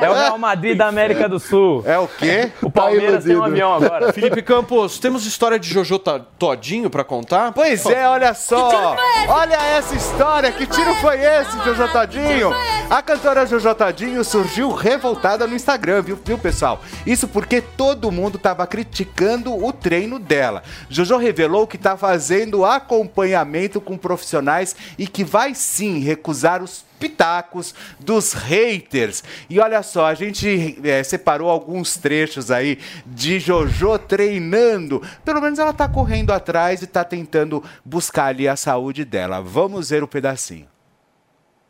É 0.00 0.08
o 0.08 0.14
Real 0.14 0.38
Madrid 0.38 0.76
da 0.76 0.86
América 0.86 1.28
do 1.28 1.38
Sul. 1.40 1.82
É 1.84 1.98
o 1.98 2.06
quê? 2.06 2.50
O 2.62 2.70
Palmeiras 2.70 3.07
tem 3.16 3.36
um 3.36 3.42
avião 3.42 3.74
agora. 3.74 4.12
Felipe 4.14 4.42
Campos, 4.42 4.98
temos 4.98 5.26
história 5.26 5.58
de 5.58 5.68
Jojo 5.68 5.98
Todinho 6.38 6.90
pra 6.90 7.04
contar? 7.04 7.52
Pois 7.52 7.86
é, 7.86 8.08
olha 8.08 8.34
só. 8.34 8.96
Olha 9.28 9.56
essa 9.56 9.94
história. 9.94 10.52
Que 10.52 10.66
tiro 10.66 10.94
foi 10.96 11.20
esse, 11.20 11.56
Jojo 11.64 11.88
Todinho? 11.92 12.52
A 12.90 13.02
cantora 13.02 13.46
Jojo 13.46 13.74
Todinho 13.74 14.24
surgiu 14.24 14.72
revoltada 14.72 15.46
no 15.46 15.54
Instagram, 15.54 16.02
viu, 16.02 16.18
viu, 16.24 16.38
pessoal? 16.38 16.80
Isso 17.06 17.28
porque 17.28 17.60
todo 17.60 18.10
mundo 18.10 18.38
tava 18.38 18.66
criticando 18.66 19.54
o 19.54 19.72
treino 19.72 20.18
dela. 20.18 20.62
Jojo 20.88 21.16
revelou 21.16 21.66
que 21.66 21.78
tá 21.78 21.96
fazendo 21.96 22.64
acompanhamento 22.64 23.80
com 23.80 23.96
profissionais 23.96 24.74
e 24.98 25.06
que 25.06 25.24
vai 25.24 25.54
sim 25.54 26.00
recusar 26.00 26.62
os 26.62 26.87
pitacos 26.98 27.74
dos 28.00 28.32
haters. 28.32 29.22
E 29.48 29.58
olha 29.60 29.82
só, 29.82 30.06
a 30.06 30.14
gente 30.14 30.78
eh, 30.84 31.02
separou 31.02 31.48
alguns 31.48 31.96
trechos 31.96 32.50
aí 32.50 32.78
de 33.06 33.38
Jojo 33.38 33.98
treinando. 33.98 35.02
Pelo 35.24 35.40
menos 35.40 35.58
ela 35.58 35.72
tá 35.72 35.88
correndo 35.88 36.32
atrás 36.32 36.82
e 36.82 36.86
tá 36.86 37.04
tentando 37.04 37.62
buscar 37.84 38.26
ali 38.26 38.48
a 38.48 38.56
saúde 38.56 39.04
dela. 39.04 39.40
Vamos 39.40 39.90
ver 39.90 40.02
o 40.02 40.08
pedacinho. 40.08 40.68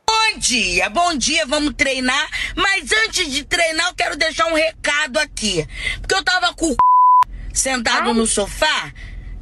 Bom 0.08 0.38
dia, 0.38 0.88
bom 0.90 1.14
dia, 1.14 1.46
vamos 1.46 1.74
treinar. 1.74 2.28
Mas 2.54 2.90
antes 3.06 3.30
de 3.30 3.44
treinar, 3.44 3.88
eu 3.88 3.94
quero 3.94 4.16
deixar 4.16 4.46
um 4.46 4.54
recado 4.54 5.18
aqui. 5.18 5.66
Porque 6.00 6.14
eu 6.14 6.22
tava 6.22 6.54
com 6.54 6.72
o 6.72 6.76
sentado 7.52 8.14
no 8.14 8.26
sofá, 8.26 8.92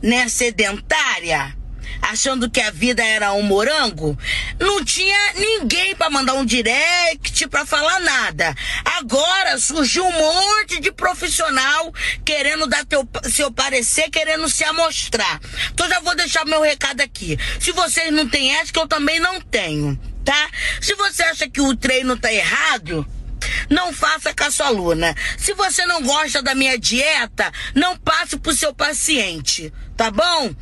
né, 0.02 0.28
sedentária, 0.28 1.56
achando 2.01 2.51
que 2.51 2.60
a 2.60 2.70
vida 2.70 3.05
era 3.05 3.32
um 3.32 3.43
morango. 3.43 4.18
Não 4.60 4.85
tinha 4.85 5.35
ninguém 5.35 5.94
pra 5.94 6.10
mandar 6.10 6.35
um 6.35 6.44
direct, 6.44 7.47
pra 7.48 7.66
falar 7.66 8.01
nada. 8.01 8.55
Agora 8.85 9.59
surgiu 9.59 10.05
um 10.05 10.12
monte 10.12 10.81
de 10.81 10.93
profissional 10.93 11.93
querendo 12.24 12.66
dar 12.66 12.85
teu, 12.85 13.09
seu 13.31 13.51
parecer, 13.51 14.10
querendo 14.10 14.48
se 14.48 14.64
amostrar. 14.64 15.40
Então 15.73 15.89
já 15.89 16.01
vou 16.01 16.14
deixar 16.14 16.44
meu 16.44 16.62
recado 16.62 17.01
aqui. 17.01 17.39
Se 17.60 17.73
vocês 17.73 18.12
não 18.12 18.28
têm 18.28 18.56
ética, 18.56 18.81
eu 18.81 18.89
também 18.89 19.20
não 19.20 19.40
tenho, 19.40 19.98
tá? 20.24 20.51
Se 20.81 20.94
você 20.94 21.23
acha 21.24 21.48
que 21.48 21.60
o 21.60 21.77
treino 21.77 22.16
tá 22.16 22.32
errado, 22.32 23.06
não 23.70 23.93
faça 23.93 24.35
com 24.35 24.44
a 24.44 24.51
sua 24.51 24.66
aluna. 24.66 25.14
Se 25.39 25.52
você 25.55 25.85
não 25.86 26.02
gosta 26.02 26.43
da 26.43 26.55
minha 26.55 26.78
dieta, 26.78 27.52
não 27.74 27.97
passe 27.97 28.36
pro 28.36 28.55
seu 28.55 28.74
paciente, 28.74 29.73
tá 29.97 30.10
bom? 30.10 30.55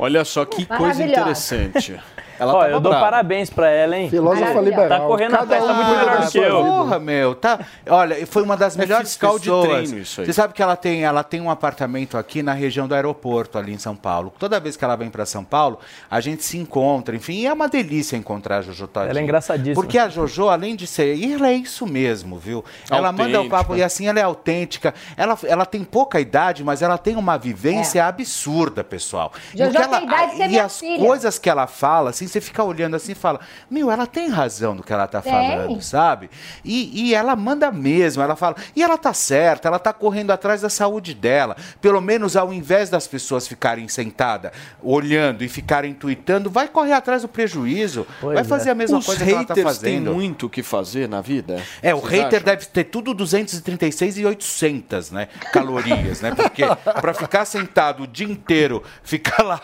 Olha 0.00 0.24
só 0.24 0.44
que 0.44 0.64
coisa 0.66 1.04
interessante. 1.04 2.00
Ela 2.38 2.54
Ó, 2.54 2.64
eu 2.66 2.80
dou 2.80 2.90
brava. 2.92 3.04
parabéns 3.04 3.50
pra 3.50 3.70
ela, 3.70 3.96
hein? 3.96 4.10
Filósofa 4.10 4.40
Maravilhosa. 4.46 4.70
liberal. 4.82 5.00
Tá 5.00 5.06
correndo 5.06 5.30
Cada 5.32 5.42
atrás, 5.44 5.64
tá 5.64 5.72
um 5.72 5.74
muito 5.76 5.88
cuida 5.88 6.04
melhor 6.10 6.30
que 6.30 6.38
eu. 6.38 6.62
Porra, 6.64 6.98
meu, 6.98 7.34
tá. 7.34 7.60
Olha, 7.88 8.26
foi 8.26 8.42
uma 8.42 8.56
das 8.56 8.76
melhores 8.76 9.08
fiscal 9.10 9.38
de 9.38 9.44
pessoas. 9.44 9.68
treino 9.68 9.98
isso 9.98 10.20
aí. 10.20 10.26
Você 10.26 10.32
sabe 10.32 10.54
que 10.54 10.62
ela 10.62 10.76
tem, 10.76 11.04
ela 11.04 11.22
tem 11.22 11.40
um 11.40 11.50
apartamento 11.50 12.16
aqui 12.18 12.42
na 12.42 12.52
região 12.52 12.88
do 12.88 12.94
aeroporto, 12.94 13.58
ali 13.58 13.72
em 13.72 13.78
São 13.78 13.94
Paulo. 13.96 14.32
Toda 14.38 14.58
vez 14.60 14.76
que 14.76 14.84
ela 14.84 14.96
vem 14.96 15.10
para 15.10 15.24
São 15.26 15.44
Paulo, 15.44 15.78
a 16.10 16.20
gente 16.20 16.44
se 16.44 16.58
encontra, 16.58 17.14
enfim, 17.14 17.34
e 17.40 17.46
é 17.46 17.52
uma 17.52 17.68
delícia 17.68 18.16
encontrar 18.16 18.58
a 18.58 18.62
Jojo 18.62 18.86
Todinho. 18.86 19.10
Ela 19.10 19.20
é 19.20 19.22
engraçadíssima. 19.22 19.74
Porque 19.74 19.98
a 19.98 20.08
Jojo, 20.08 20.48
além 20.48 20.74
de 20.76 20.86
ser, 20.86 21.14
e 21.14 21.32
ela 21.34 21.48
é 21.48 21.54
isso 21.54 21.86
mesmo, 21.86 22.38
viu? 22.38 22.64
Ela 22.90 23.12
manda 23.12 23.40
o 23.40 23.44
papo 23.48 23.72
Autêntica. 23.72 23.78
e 23.78 23.82
assim 23.82 24.06
ela 24.08 24.18
é 24.18 24.22
autêntica. 24.22 24.94
Ela, 25.16 25.38
ela 25.44 25.66
tem 25.66 25.84
pouca 25.84 26.20
idade, 26.20 26.62
mas 26.64 26.82
ela 26.82 26.98
tem 26.98 27.16
uma 27.16 27.36
vivência 27.38 28.04
absurda, 28.04 28.82
pessoal. 28.82 29.32
E 29.54 29.58
Jojo 29.58 29.70
que 29.70 29.76
ela- 29.76 29.98
tem 29.98 30.06
idade 30.06 30.30
de 30.32 30.36
ser 30.36 30.44
e 30.44 30.48
minha 30.48 30.64
as 30.64 30.78
filha. 30.80 30.98
coisas 31.06 31.38
que 31.38 31.48
ela 31.50 31.66
fala, 31.66 32.10
assim, 32.10 32.23
você 32.28 32.40
fica 32.40 32.62
olhando 32.62 32.94
assim 32.96 33.12
e 33.12 33.14
fala: 33.14 33.40
Meu, 33.70 33.90
ela 33.90 34.06
tem 34.06 34.28
razão 34.28 34.74
no 34.74 34.82
que 34.82 34.92
ela 34.92 35.06
tá 35.06 35.20
Tem. 35.20 35.32
falando, 35.32 35.80
sabe? 35.82 36.30
E, 36.64 37.08
e 37.08 37.14
ela 37.14 37.34
manda 37.36 37.70
mesmo, 37.70 38.22
ela 38.22 38.36
fala. 38.36 38.56
E 38.74 38.82
ela 38.82 38.96
tá 38.98 39.12
certa, 39.12 39.68
ela 39.68 39.78
tá 39.78 39.92
correndo 39.92 40.30
atrás 40.30 40.60
da 40.60 40.68
saúde 40.68 41.14
dela. 41.14 41.56
Pelo 41.80 42.00
menos 42.00 42.36
ao 42.36 42.52
invés 42.52 42.88
das 42.90 43.06
pessoas 43.06 43.46
ficarem 43.46 43.88
sentadas, 43.88 44.52
olhando 44.82 45.42
e 45.44 45.48
ficarem 45.48 45.92
tweetando, 45.94 46.50
vai 46.50 46.68
correr 46.68 46.92
atrás 46.92 47.22
do 47.22 47.28
prejuízo. 47.28 48.06
Pois 48.20 48.34
vai 48.34 48.42
é. 48.42 48.44
fazer 48.44 48.70
a 48.70 48.74
mesma 48.74 48.98
Os 48.98 49.06
coisa 49.06 49.24
que 49.24 49.30
ela 49.30 49.44
tá 49.44 49.54
haters 49.54 49.78
têm 49.78 49.94
fazendo. 49.98 50.14
muito 50.14 50.46
o 50.46 50.50
que 50.50 50.62
fazer 50.62 51.08
na 51.08 51.20
vida? 51.20 51.62
É, 51.82 51.94
o 51.94 52.00
hater 52.00 52.26
acham? 52.26 52.40
deve 52.40 52.66
ter 52.66 52.84
tudo 52.84 53.14
236 53.14 54.18
e 54.18 54.26
800, 54.26 55.10
né? 55.10 55.28
Calorias, 55.52 56.20
né? 56.20 56.34
Porque 56.34 56.62
pra 57.00 57.14
ficar 57.14 57.44
sentado 57.44 58.04
o 58.04 58.06
dia 58.06 58.26
inteiro, 58.26 58.82
ficar 59.02 59.42
lá. 59.42 59.60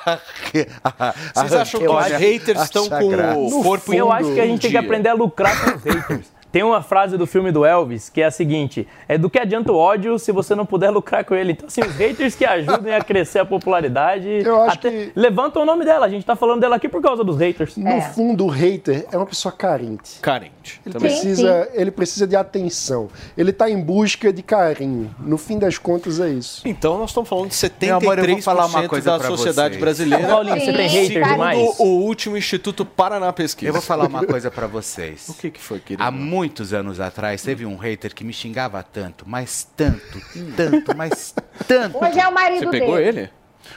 Vocês 1.35 1.53
acham 1.53 1.81
que 1.81 1.87
os 1.89 1.97
acho- 1.97 2.15
haters 2.53 2.65
estão 2.65 2.89
com 2.89 3.59
o 3.59 3.63
corpo 3.63 3.95
Eu 3.95 4.13
acho 4.13 4.33
que 4.33 4.41
a 4.41 4.47
gente 4.47 4.61
tem 4.63 4.71
que 4.71 4.77
aprender 4.77 5.09
a 5.09 5.15
lucrar 5.15 5.59
com 5.65 5.77
os 5.77 5.83
haters. 5.85 6.40
Tem 6.53 6.63
uma 6.63 6.83
frase 6.83 7.17
do 7.17 7.27
filme 7.27 7.53
do 7.53 7.65
Elvis 7.65 8.09
que 8.09 8.21
é 8.21 8.27
a 8.27 8.31
seguinte: 8.31 8.87
é 9.09 9.17
do 9.17 9.31
que 9.31 9.39
adianta 9.39 9.71
o 9.73 9.77
ódio 9.77 10.19
se 10.19 10.33
você 10.33 10.55
não 10.55 10.67
puder 10.67 10.91
lucrar 10.91 11.25
com 11.25 11.35
ele. 11.35 11.53
Então, 11.53 11.67
assim, 11.69 11.81
os 11.83 11.95
haters 11.97 12.35
que 12.35 12.45
ajudem 12.45 12.95
a 12.95 13.01
crescer 13.03 13.39
a 13.41 13.45
popularidade. 13.45 14.29
Eu 14.45 14.61
acho 14.63 14.75
até 14.79 14.91
que- 14.91 15.13
levantam 15.15 15.63
o 15.63 15.65
nome 15.65 15.85
dela. 15.85 16.07
A 16.07 16.09
gente 16.09 16.25
tá 16.27 16.35
falando 16.37 16.61
dela 16.61 16.77
aqui 16.77 16.89
por 16.89 17.01
causa 17.03 17.23
dos 17.25 17.37
haters. 17.39 17.77
No 17.77 18.01
fundo, 18.03 18.47
o 18.47 18.49
hater 18.49 19.07
é 19.13 19.17
uma 19.17 19.27
pessoa 19.27 19.53
carente. 19.53 20.19
Carente. 20.21 20.81
Ele 20.85 20.93
Também. 20.93 21.11
precisa, 21.11 21.69
ele 21.73 21.91
precisa 21.91 22.27
de 22.27 22.37
atenção. 22.37 23.09
Ele 23.37 23.51
está 23.51 23.69
em 23.71 23.81
busca 23.81 24.33
de 24.33 24.43
carinho. 24.43 25.15
No 25.19 25.39
fim 25.39 25.59
das 25.59 25.79
contas, 25.79 26.21
é 26.21 26.29
isso. 26.29 26.63
Então, 26.67 26.99
nós 26.99 27.11
estamos 27.11 27.29
falando 27.29 27.49
de 27.49 27.55
73% 27.55 27.87
Meu 27.87 27.97
amor, 27.97 28.19
eu 28.19 28.27
vou 28.35 28.43
falar 28.43 28.67
uma 28.67 28.89
coisa 28.89 29.19
da 29.19 29.25
sociedade 29.27 29.75
vocês. 29.75 29.81
brasileira. 29.81 30.27
Paulinho, 30.29 30.61
você 30.61 30.73
tem 30.73 30.89
haters 30.89 31.09
Segundo 31.13 31.29
demais? 31.33 31.77
o 31.79 31.85
último 31.85 32.37
Instituto 32.37 32.85
Paraná 32.85 33.33
Pesquisa. 33.33 33.69
Eu 33.69 33.73
vou 33.73 33.83
falar 33.83 34.07
uma 34.07 34.25
coisa 34.27 34.51
pra 34.51 34.67
vocês. 34.67 35.29
O 35.29 35.35
que, 35.35 35.51
que 35.51 35.61
foi, 35.61 35.79
querido? 35.81 36.03
Há 36.03 36.11
muitos 36.41 36.73
anos 36.73 36.99
atrás, 37.01 37.43
teve 37.43 37.67
um 37.67 37.77
hater 37.77 38.15
que 38.15 38.25
me 38.25 38.33
xingava 38.33 38.83
tanto, 38.83 39.27
mas 39.29 39.69
tanto, 39.77 40.19
tanto, 40.57 40.97
mas 40.97 41.35
tanto. 41.69 42.03
Hoje 42.03 42.19
é 42.19 42.27
o 42.27 42.33
marido 42.33 42.65
Você 42.65 42.71
pegou 42.71 42.97
dele. 42.97 43.21
ele? 43.21 43.31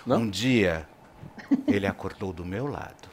Um 0.07 0.29
dia, 0.29 0.87
ele 1.67 1.85
acordou 1.85 2.31
do 2.31 2.45
meu 2.45 2.65
lado. 2.65 3.03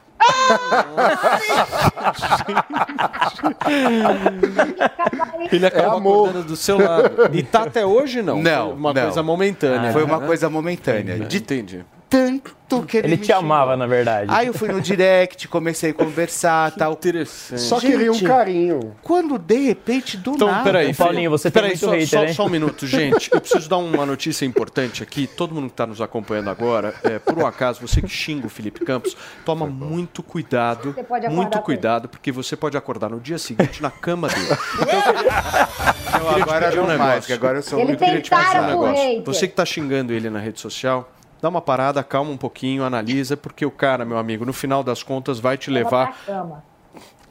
Ele 5.51 5.65
acabou 5.65 5.97
amor. 5.97 6.29
acordando 6.29 6.47
do 6.47 6.55
seu 6.55 6.77
lado. 6.77 7.35
E 7.35 7.43
tá 7.43 7.63
até 7.63 7.85
hoje, 7.85 8.21
não? 8.21 8.41
Não, 8.41 8.67
Foi 8.67 8.75
uma 8.77 8.93
não. 8.93 9.01
coisa 9.03 9.21
momentânea. 9.23 9.91
Foi 9.91 10.03
uma 10.05 10.19
né? 10.19 10.27
coisa 10.27 10.49
momentânea. 10.49 11.19
De 11.19 11.37
Entendi. 11.39 11.83
Tanto 12.11 12.83
que 12.87 12.97
ele, 12.97 13.07
Ele 13.07 13.15
me 13.17 13.21
te 13.23 13.31
amava, 13.33 13.75
na 13.75 13.85
verdade. 13.87 14.27
Aí 14.33 14.47
eu 14.47 14.53
fui 14.53 14.67
no 14.69 14.79
direct, 14.81 15.47
comecei 15.47 15.91
a 15.91 15.93
conversar 15.95 16.71
tal. 16.71 16.93
Interessante. 16.93 17.59
Só 17.61 17.79
Gente, 17.79 17.91
queria 17.91 18.11
um 18.11 18.19
carinho. 18.19 18.95
Quando 19.01 19.37
de 19.39 19.57
repente, 19.57 20.15
do 20.17 20.31
Então, 20.31 20.47
nada. 20.49 20.63
peraí, 20.63 20.93
Paulinho, 20.93 21.29
você 21.29 21.49
tem 21.49 21.61
peraí, 21.63 21.69
muito 21.71 21.79
só, 21.85 21.91
hater, 21.91 22.07
só, 22.07 22.23
hein? 22.25 22.33
só 22.33 22.45
um 22.45 22.49
minuto, 22.49 22.85
gente. 22.85 23.29
Eu 23.33 23.41
preciso 23.41 23.69
dar 23.69 23.77
uma 23.77 24.05
notícia 24.05 24.45
importante 24.45 25.01
aqui. 25.03 25.25
Todo 25.27 25.53
mundo 25.55 25.65
que 25.65 25.73
está 25.73 25.85
nos 25.87 25.99
acompanhando 26.01 26.49
agora, 26.49 26.93
é, 27.03 27.17
por 27.19 27.37
um 27.37 27.45
acaso, 27.45 27.81
você 27.85 28.01
que 28.01 28.09
xinga 28.09 28.47
o 28.47 28.49
Felipe 28.49 28.85
Campos, 28.85 29.15
toma 29.45 29.65
muito 29.67 30.21
cuidado, 30.21 30.93
Você 30.93 31.03
pode 31.03 31.25
acordar 31.25 31.41
muito 31.41 31.59
cuidado, 31.61 32.07
porque 32.09 32.31
você 32.31 32.55
pode 32.55 32.77
acordar 32.77 33.09
no 33.09 33.19
dia 33.19 33.37
seguinte 33.37 33.81
na 33.81 33.89
cama 33.91 34.27
dele. 34.27 34.47
Eu 36.19 36.29
agora 36.41 36.67
pedir 36.67 36.79
um 36.79 36.87
não 36.87 36.97
mais, 36.97 36.99
negócio. 36.99 37.27
que 37.27 37.33
agora 37.33 37.57
eu 37.59 37.63
sou 37.63 37.79
Ele 37.79 37.87
muito 37.89 37.99
tem 37.99 38.07
queria 38.09 38.21
te 38.21 38.29
tara 38.29 38.61
um 38.61 38.67
negócio. 38.67 38.95
hater. 39.03 39.23
Você 39.23 39.47
que 39.47 39.53
está 39.53 39.65
xingando 39.65 40.13
ele 40.13 40.29
na 40.29 40.39
rede 40.39 40.59
social, 40.59 41.09
dá 41.41 41.49
uma 41.49 41.61
parada, 41.61 42.03
calma 42.03 42.31
um 42.31 42.37
pouquinho, 42.37 42.83
analisa, 42.83 43.35
porque 43.35 43.65
o 43.65 43.71
cara, 43.71 44.05
meu 44.05 44.17
amigo, 44.17 44.45
no 44.45 44.53
final 44.53 44.83
das 44.83 45.01
contas 45.01 45.39
vai 45.39 45.57
te 45.57 45.71
Leva 45.71 45.89
levar 45.89 46.25
cama. 46.25 46.63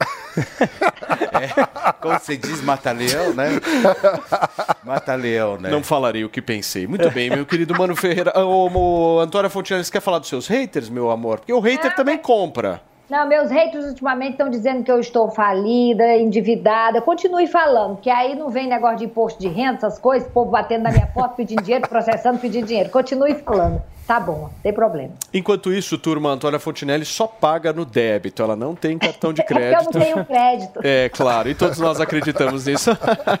Como 2.01 2.17
você 2.19 2.37
diz, 2.37 2.61
mata-leão, 2.61 3.33
né? 3.33 3.49
Mata-leão, 4.83 5.57
né? 5.57 5.69
Não 5.69 5.83
falarei 5.83 6.23
o 6.23 6.29
que 6.29 6.41
pensei. 6.41 6.87
Muito 6.87 7.09
bem, 7.11 7.29
meu 7.29 7.45
querido 7.45 7.77
Mano 7.77 7.95
Ferreira. 7.95 8.31
Ah, 8.33 8.45
Ô, 8.45 8.69
ô, 8.71 9.19
Antônia 9.19 9.49
Fontinelli, 9.49 9.83
você 9.83 9.91
quer 9.91 10.01
falar 10.01 10.19
dos 10.19 10.29
seus 10.29 10.47
haters, 10.47 10.89
meu 10.89 11.11
amor? 11.11 11.39
Porque 11.39 11.53
o 11.53 11.59
hater 11.59 11.93
também 11.95 12.17
compra. 12.17 12.81
Não, 13.09 13.27
meus 13.27 13.51
haters 13.51 13.83
ultimamente 13.85 14.31
estão 14.31 14.49
dizendo 14.49 14.85
que 14.85 14.91
eu 14.91 14.97
estou 14.97 15.29
falida, 15.29 16.15
endividada. 16.15 17.01
Continue 17.01 17.45
falando, 17.45 17.97
que 17.97 18.09
aí 18.09 18.35
não 18.35 18.49
vem 18.49 18.69
negócio 18.69 18.99
de 18.99 19.05
imposto 19.05 19.37
de 19.37 19.49
renda, 19.49 19.75
essas 19.75 19.99
coisas, 19.99 20.29
o 20.29 20.31
povo 20.31 20.49
batendo 20.49 20.83
na 20.83 20.91
minha 20.91 21.07
porta, 21.07 21.35
pedindo 21.35 21.61
dinheiro, 21.61 21.89
processando, 21.89 22.39
pedindo 22.39 22.65
dinheiro. 22.65 22.89
Continue 22.89 23.35
falando. 23.35 23.81
Tá 24.11 24.19
bom, 24.19 24.41
não 24.41 24.49
tem 24.61 24.73
problema. 24.73 25.13
Enquanto 25.33 25.71
isso, 25.71 25.97
turma, 25.97 26.31
a 26.31 26.33
Antônia 26.33 26.59
Fontinelli 26.59 27.05
só 27.05 27.25
paga 27.27 27.71
no 27.71 27.85
débito, 27.85 28.43
ela 28.43 28.57
não 28.57 28.75
tem 28.75 28.97
cartão 28.97 29.31
de 29.31 29.39
É 29.39 29.43
porque 29.45 29.53
eu 29.63 29.69
crédito. 29.69 29.93
não 29.93 30.01
tenho 30.01 30.25
crédito. 30.25 30.79
É, 30.83 31.07
claro, 31.07 31.47
e 31.49 31.55
todos 31.55 31.77
nós 31.79 31.97
acreditamos 32.01 32.65
nisso. 32.65 32.89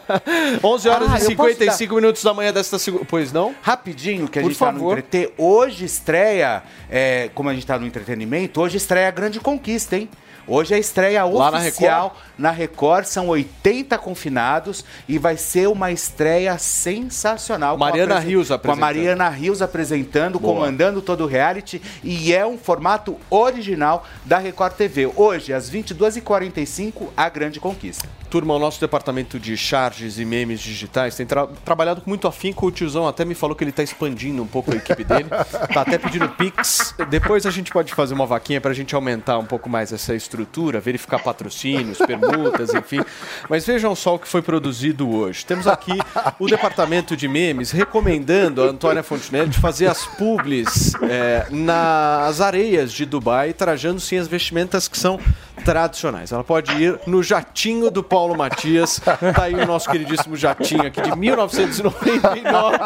11 0.63 0.87
horas 0.89 1.07
Ah, 1.11 1.19
e 1.19 1.23
eu 1.23 1.35
posso 1.35 1.49
55 1.49 1.93
minutos 1.95 2.23
da 2.23 2.33
manhã 2.33 2.53
desta 2.53 2.79
segunda. 2.79 3.03
Pois 3.03 3.33
não? 3.33 3.53
Rapidinho, 3.61 4.29
que 4.29 4.39
a 4.39 4.41
Por 4.41 4.47
gente 4.47 4.59
tá 4.59 4.71
no 4.71 4.79
favor. 4.79 4.97
entreter. 4.97 5.33
Hoje 5.37 5.83
estreia, 5.83 6.63
é, 6.89 7.29
como 7.35 7.49
a 7.49 7.53
gente 7.53 7.67
tá 7.67 7.77
no 7.77 7.85
entretenimento, 7.85 8.61
hoje 8.61 8.77
estreia 8.77 9.09
a 9.09 9.11
Grande 9.11 9.41
Conquista, 9.41 9.97
hein? 9.97 10.07
Hoje 10.47 10.73
é 10.73 10.77
a 10.77 10.79
estreia 10.79 11.23
Lá 11.25 11.51
na 11.51 11.57
oficial 11.59 12.17
na 12.37 12.51
Record. 12.51 13.05
São 13.05 13.27
80 13.29 13.97
confinados 13.97 14.83
e 15.07 15.17
vai 15.17 15.37
ser 15.37 15.67
uma 15.67 15.91
estreia 15.91 16.57
sensacional. 16.57 17.75
com 17.75 17.79
Mariana 17.79 18.13
apresen- 18.15 18.29
Rios 18.29 18.47
Com 18.47 18.53
a 18.53 18.55
apresentando. 18.55 18.81
Mariana 18.81 19.29
Rios 19.29 19.61
apresentando, 19.61 20.39
Boa. 20.39 20.53
comandando 20.55 21.01
todo 21.01 21.23
o 21.23 21.27
reality. 21.27 21.81
E 22.03 22.33
é 22.33 22.45
um 22.45 22.57
formato 22.57 23.17
original 23.29 24.05
da 24.25 24.37
Record 24.37 24.73
TV. 24.73 25.11
Hoje, 25.15 25.53
às 25.53 25.69
22h45, 25.69 27.09
a 27.15 27.29
Grande 27.29 27.59
Conquista. 27.59 28.07
Turma, 28.29 28.53
o 28.55 28.59
nosso 28.59 28.79
departamento 28.79 29.37
de 29.37 29.57
charges 29.57 30.17
e 30.17 30.23
memes 30.23 30.61
digitais 30.61 31.15
tem 31.15 31.25
tra- 31.25 31.47
trabalhado 31.65 31.99
com 32.01 32.09
muito 32.09 32.27
afinco. 32.29 32.65
O 32.65 32.71
tiozão 32.71 33.05
até 33.05 33.25
me 33.25 33.35
falou 33.35 33.53
que 33.55 33.63
ele 33.63 33.71
está 33.71 33.83
expandindo 33.83 34.41
um 34.41 34.47
pouco 34.47 34.71
a 34.73 34.77
equipe 34.77 35.03
dele. 35.03 35.25
tá 35.73 35.81
até 35.81 35.97
pedindo 35.97 36.29
Pix. 36.29 36.95
Depois 37.09 37.45
a 37.45 37.51
gente 37.51 37.71
pode 37.71 37.93
fazer 37.93 38.13
uma 38.13 38.25
vaquinha 38.25 38.61
para 38.61 38.71
a 38.71 38.73
gente 38.73 38.95
aumentar 38.95 39.37
um 39.37 39.45
pouco 39.45 39.69
mais 39.69 39.91
essa 39.91 40.15
estrutura, 40.31 40.79
verificar 40.79 41.19
patrocínios, 41.19 41.97
permutas, 41.97 42.73
enfim. 42.73 43.01
Mas 43.49 43.65
vejam 43.65 43.93
só 43.95 44.15
o 44.15 44.19
que 44.19 44.27
foi 44.27 44.41
produzido 44.41 45.09
hoje. 45.09 45.45
Temos 45.45 45.67
aqui 45.67 45.91
o 46.39 46.47
departamento 46.47 47.17
de 47.17 47.27
memes 47.27 47.71
recomendando 47.71 48.63
a 48.63 48.67
Antônia 48.67 49.03
Fontenelle 49.03 49.49
de 49.49 49.59
fazer 49.59 49.87
as 49.87 50.05
publis 50.05 50.93
é, 51.03 51.47
nas 51.49 52.39
areias 52.39 52.93
de 52.93 53.05
Dubai, 53.05 53.53
trajando 53.53 53.99
sim 53.99 54.17
as 54.17 54.27
vestimentas 54.27 54.87
que 54.87 54.97
são 54.97 55.19
tradicionais. 55.63 56.31
Ela 56.31 56.43
pode 56.43 56.71
ir 56.81 56.99
no 57.07 57.21
jatinho 57.23 57.89
do 57.91 58.03
Paulo 58.03 58.35
Matias. 58.35 58.99
Tá 58.99 59.43
aí 59.43 59.53
o 59.53 59.65
nosso 59.65 59.89
queridíssimo 59.89 60.35
jatinho 60.35 60.85
aqui 60.87 61.01
de 61.01 61.15
1999 61.17 62.77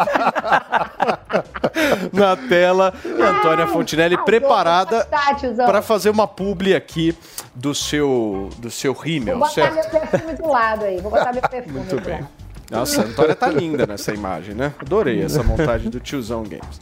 na 2.14 2.36
tela. 2.36 2.94
E 3.04 3.22
Antônia 3.22 3.68
Fontinelli 3.68 4.18
preparada 4.24 5.08
para 5.66 5.82
fazer 5.82 6.10
uma 6.10 6.28
publi 6.28 6.76
aqui 6.76 7.18
do 7.54 7.74
seu 7.74 8.50
do 8.58 8.70
seu 8.70 8.94
Vou 8.94 9.04
rímel, 9.04 9.40
botar 9.40 9.52
certo? 9.52 9.74
meu 9.76 9.90
perfume 10.02 10.34
do 10.36 10.48
lado 10.48 10.86
aí. 10.86 11.00
Vou 11.02 11.12
botar 11.12 11.34
meu 11.34 11.42
perfume 11.42 11.78
Muito 11.80 12.00
bem. 12.02 12.14
lado. 12.22 12.45
Nossa, 12.72 13.02
a 13.02 13.06
Antônia 13.06 13.36
tá 13.36 13.48
linda 13.48 13.86
nessa 13.86 14.14
imagem, 14.14 14.56
né? 14.56 14.74
Adorei 14.80 15.22
essa 15.22 15.44
montagem 15.44 15.90
do 15.90 16.00
Tiozão 16.00 16.44
Games. 16.44 16.82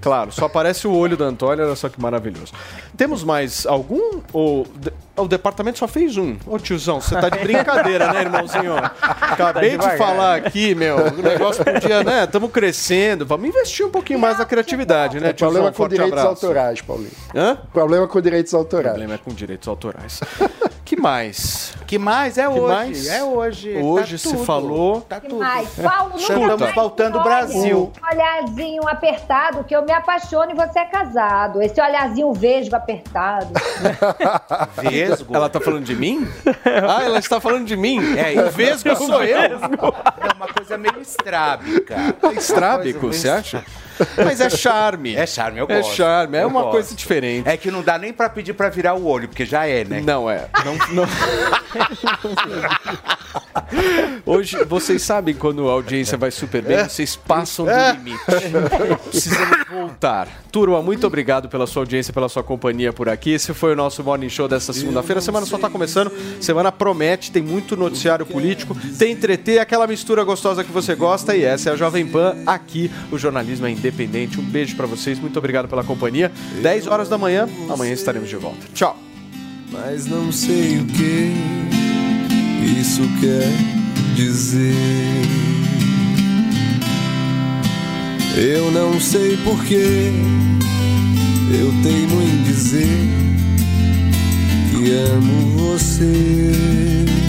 Claro, 0.00 0.32
só 0.32 0.46
aparece 0.46 0.86
o 0.88 0.92
olho 0.92 1.16
da 1.16 1.26
Antônia, 1.26 1.64
olha 1.66 1.76
só 1.76 1.88
que 1.88 2.00
maravilhoso. 2.00 2.52
Temos 2.96 3.22
mais 3.22 3.66
algum? 3.66 4.20
Ou 4.32 4.66
de- 4.74 4.92
o 5.16 5.28
departamento 5.28 5.78
só 5.78 5.86
fez 5.86 6.16
um? 6.16 6.36
Ô 6.46 6.58
tiozão, 6.58 6.98
você 7.00 7.14
tá 7.14 7.28
de 7.28 7.38
brincadeira, 7.40 8.10
né, 8.10 8.22
irmãozinho? 8.22 8.74
Acabei 8.76 9.70
de 9.72 9.76
devagar. 9.76 9.98
falar 9.98 10.34
aqui, 10.36 10.74
meu, 10.74 10.96
o 10.96 11.22
negócio 11.22 11.62
podia, 11.62 12.02
né? 12.02 12.24
Estamos 12.24 12.50
crescendo, 12.50 13.26
vamos 13.26 13.46
investir 13.48 13.84
um 13.84 13.90
pouquinho 13.90 14.18
mais 14.18 14.38
na 14.38 14.46
criatividade, 14.46 15.20
né, 15.20 15.28
É 15.28 15.32
problema 15.34 15.64
tiozão? 15.66 15.72
com 15.72 15.76
Forte 15.76 15.90
direitos 15.92 16.18
abraço. 16.18 16.46
autorais, 16.46 16.80
Paulinho. 16.80 17.10
Hã? 17.34 17.58
Problema 17.72 18.08
com 18.08 18.20
direitos 18.20 18.54
autorais. 18.54 18.88
problema 18.96 19.14
é 19.14 19.18
com 19.18 19.30
direitos 19.34 19.68
autorais. 19.68 20.20
que 20.84 20.96
mais? 20.96 21.74
Que 21.86 21.98
mais? 21.98 22.38
É 22.38 22.42
Que 22.44 22.48
hoje. 22.48 22.74
mais? 22.74 23.06
É 23.08 23.22
hoje. 23.22 23.76
Hoje 23.76 24.12
Tá 24.12 24.18
se 24.18 24.30
tudo. 24.32 24.44
falou. 24.44 25.02
Tá 25.10 25.20
tudo. 25.20 25.38
mais? 25.38 25.68
Paulo, 25.74 26.10
nunca 26.10 26.22
Estamos 26.22 26.70
faltando 26.70 27.18
o 27.18 27.22
Brasil. 27.24 27.92
Um 28.00 28.14
olharzinho 28.14 28.88
apertado, 28.88 29.64
que 29.64 29.74
eu 29.74 29.82
me 29.82 29.90
apaixono 29.90 30.52
e 30.52 30.54
você 30.54 30.78
é 30.78 30.84
casado. 30.84 31.60
Esse 31.60 31.80
olharzinho 31.80 32.32
vesgo 32.32 32.76
apertado. 32.76 33.52
Vesgo? 34.80 35.34
Ela 35.34 35.48
tá 35.48 35.60
falando 35.60 35.84
de 35.84 35.96
mim? 35.96 36.28
Ah, 36.88 37.02
ela 37.02 37.18
está 37.18 37.40
falando 37.40 37.66
de 37.66 37.76
mim? 37.76 37.98
É, 38.16 38.40
o 38.40 38.50
Vesgo 38.50 38.94
sou 38.94 39.24
eu. 39.24 39.38
É 39.38 40.32
uma 40.36 40.46
coisa 40.46 40.78
meio 40.78 41.00
estrábica. 41.00 41.96
Estrábico, 42.36 43.08
você 43.08 43.28
acha? 43.28 43.64
Mas 44.16 44.40
é 44.40 44.50
charme. 44.50 45.14
É 45.14 45.26
charme, 45.26 45.58
eu 45.58 45.66
É 45.68 45.76
gosto. 45.80 45.94
charme, 45.96 46.36
é 46.38 46.42
Eu 46.42 46.48
uma 46.48 46.60
gosto. 46.62 46.72
coisa 46.72 46.94
diferente. 46.94 47.48
É 47.48 47.56
que 47.56 47.70
não 47.70 47.82
dá 47.82 47.98
nem 47.98 48.12
pra 48.12 48.28
pedir 48.28 48.52
pra 48.54 48.68
virar 48.68 48.94
o 48.94 49.06
olho, 49.06 49.28
porque 49.28 49.44
já 49.44 49.66
é, 49.66 49.84
né? 49.84 50.00
Não 50.04 50.30
é. 50.30 50.46
Não, 50.64 50.74
não... 50.94 51.04
Hoje, 54.26 54.64
vocês 54.64 55.02
sabem 55.02 55.34
quando 55.34 55.68
a 55.68 55.72
audiência 55.72 56.16
vai 56.18 56.30
super 56.30 56.62
bem, 56.62 56.84
vocês 56.84 57.16
passam 57.16 57.66
do 57.66 57.72
limite. 57.98 58.20
Precisamos 59.10 59.58
voltar. 59.70 60.28
Turma, 60.50 60.82
muito 60.82 61.06
obrigado 61.06 61.48
pela 61.48 61.66
sua 61.66 61.82
audiência, 61.82 62.12
pela 62.12 62.28
sua 62.28 62.42
companhia 62.42 62.92
por 62.92 63.08
aqui. 63.08 63.30
Esse 63.30 63.54
foi 63.54 63.72
o 63.72 63.76
nosso 63.76 64.02
Morning 64.02 64.28
Show 64.28 64.48
dessa 64.48 64.72
segunda-feira. 64.72 65.20
A 65.20 65.22
semana 65.22 65.46
só 65.46 65.58
tá 65.58 65.70
começando. 65.70 66.10
Semana 66.40 66.72
promete, 66.72 67.30
tem 67.30 67.42
muito 67.42 67.76
noticiário 67.76 68.26
político, 68.26 68.76
tem 68.98 69.12
entreter, 69.12 69.58
aquela 69.60 69.86
mistura 69.86 70.24
gostosa 70.24 70.64
que 70.64 70.72
você 70.72 70.94
gosta. 70.94 71.36
E 71.36 71.44
essa 71.44 71.70
é 71.70 71.72
a 71.72 71.76
Jovem 71.76 72.06
Pan 72.06 72.36
aqui. 72.46 72.90
O 73.12 73.18
jornalismo 73.18 73.66
é 73.66 73.70
independente. 73.70 73.89
Um 74.40 74.44
beijo 74.44 74.76
pra 74.76 74.86
vocês, 74.86 75.18
muito 75.18 75.38
obrigado 75.38 75.68
pela 75.68 75.84
companhia. 75.84 76.32
10 76.62 76.86
horas 76.86 77.08
da 77.08 77.18
manhã, 77.18 77.48
amanhã 77.68 77.92
estaremos 77.92 78.28
de 78.28 78.36
volta. 78.36 78.66
Tchau. 78.74 78.98
Mas 79.72 80.06
não 80.06 80.32
sei 80.32 80.78
o 80.78 80.86
que 80.86 81.32
isso 82.80 83.02
quer 83.20 83.50
dizer. 84.16 84.74
Eu 88.36 88.70
não 88.70 88.98
sei 89.00 89.36
porquê, 89.38 90.10
eu 91.52 91.72
teimo 91.82 92.22
em 92.22 92.42
dizer 92.42 92.86
que 94.70 94.92
amo 94.92 95.58
você. 95.58 97.19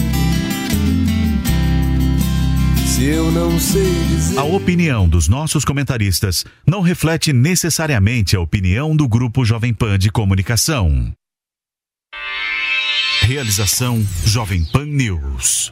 Se 2.91 3.05
eu 3.05 3.31
não 3.31 3.57
sei 3.57 4.03
dizer. 4.09 4.37
A 4.37 4.43
opinião 4.43 5.07
dos 5.07 5.29
nossos 5.29 5.63
comentaristas 5.63 6.43
não 6.67 6.81
reflete 6.81 7.31
necessariamente 7.31 8.35
a 8.35 8.41
opinião 8.41 8.93
do 8.93 9.07
Grupo 9.07 9.45
Jovem 9.45 9.73
Pan 9.73 9.97
de 9.97 10.11
Comunicação. 10.11 11.13
Realização 13.21 14.05
Jovem 14.25 14.65
Pan 14.65 14.85
News. 14.85 15.71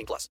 18 0.00 0.06
plus. 0.06 0.28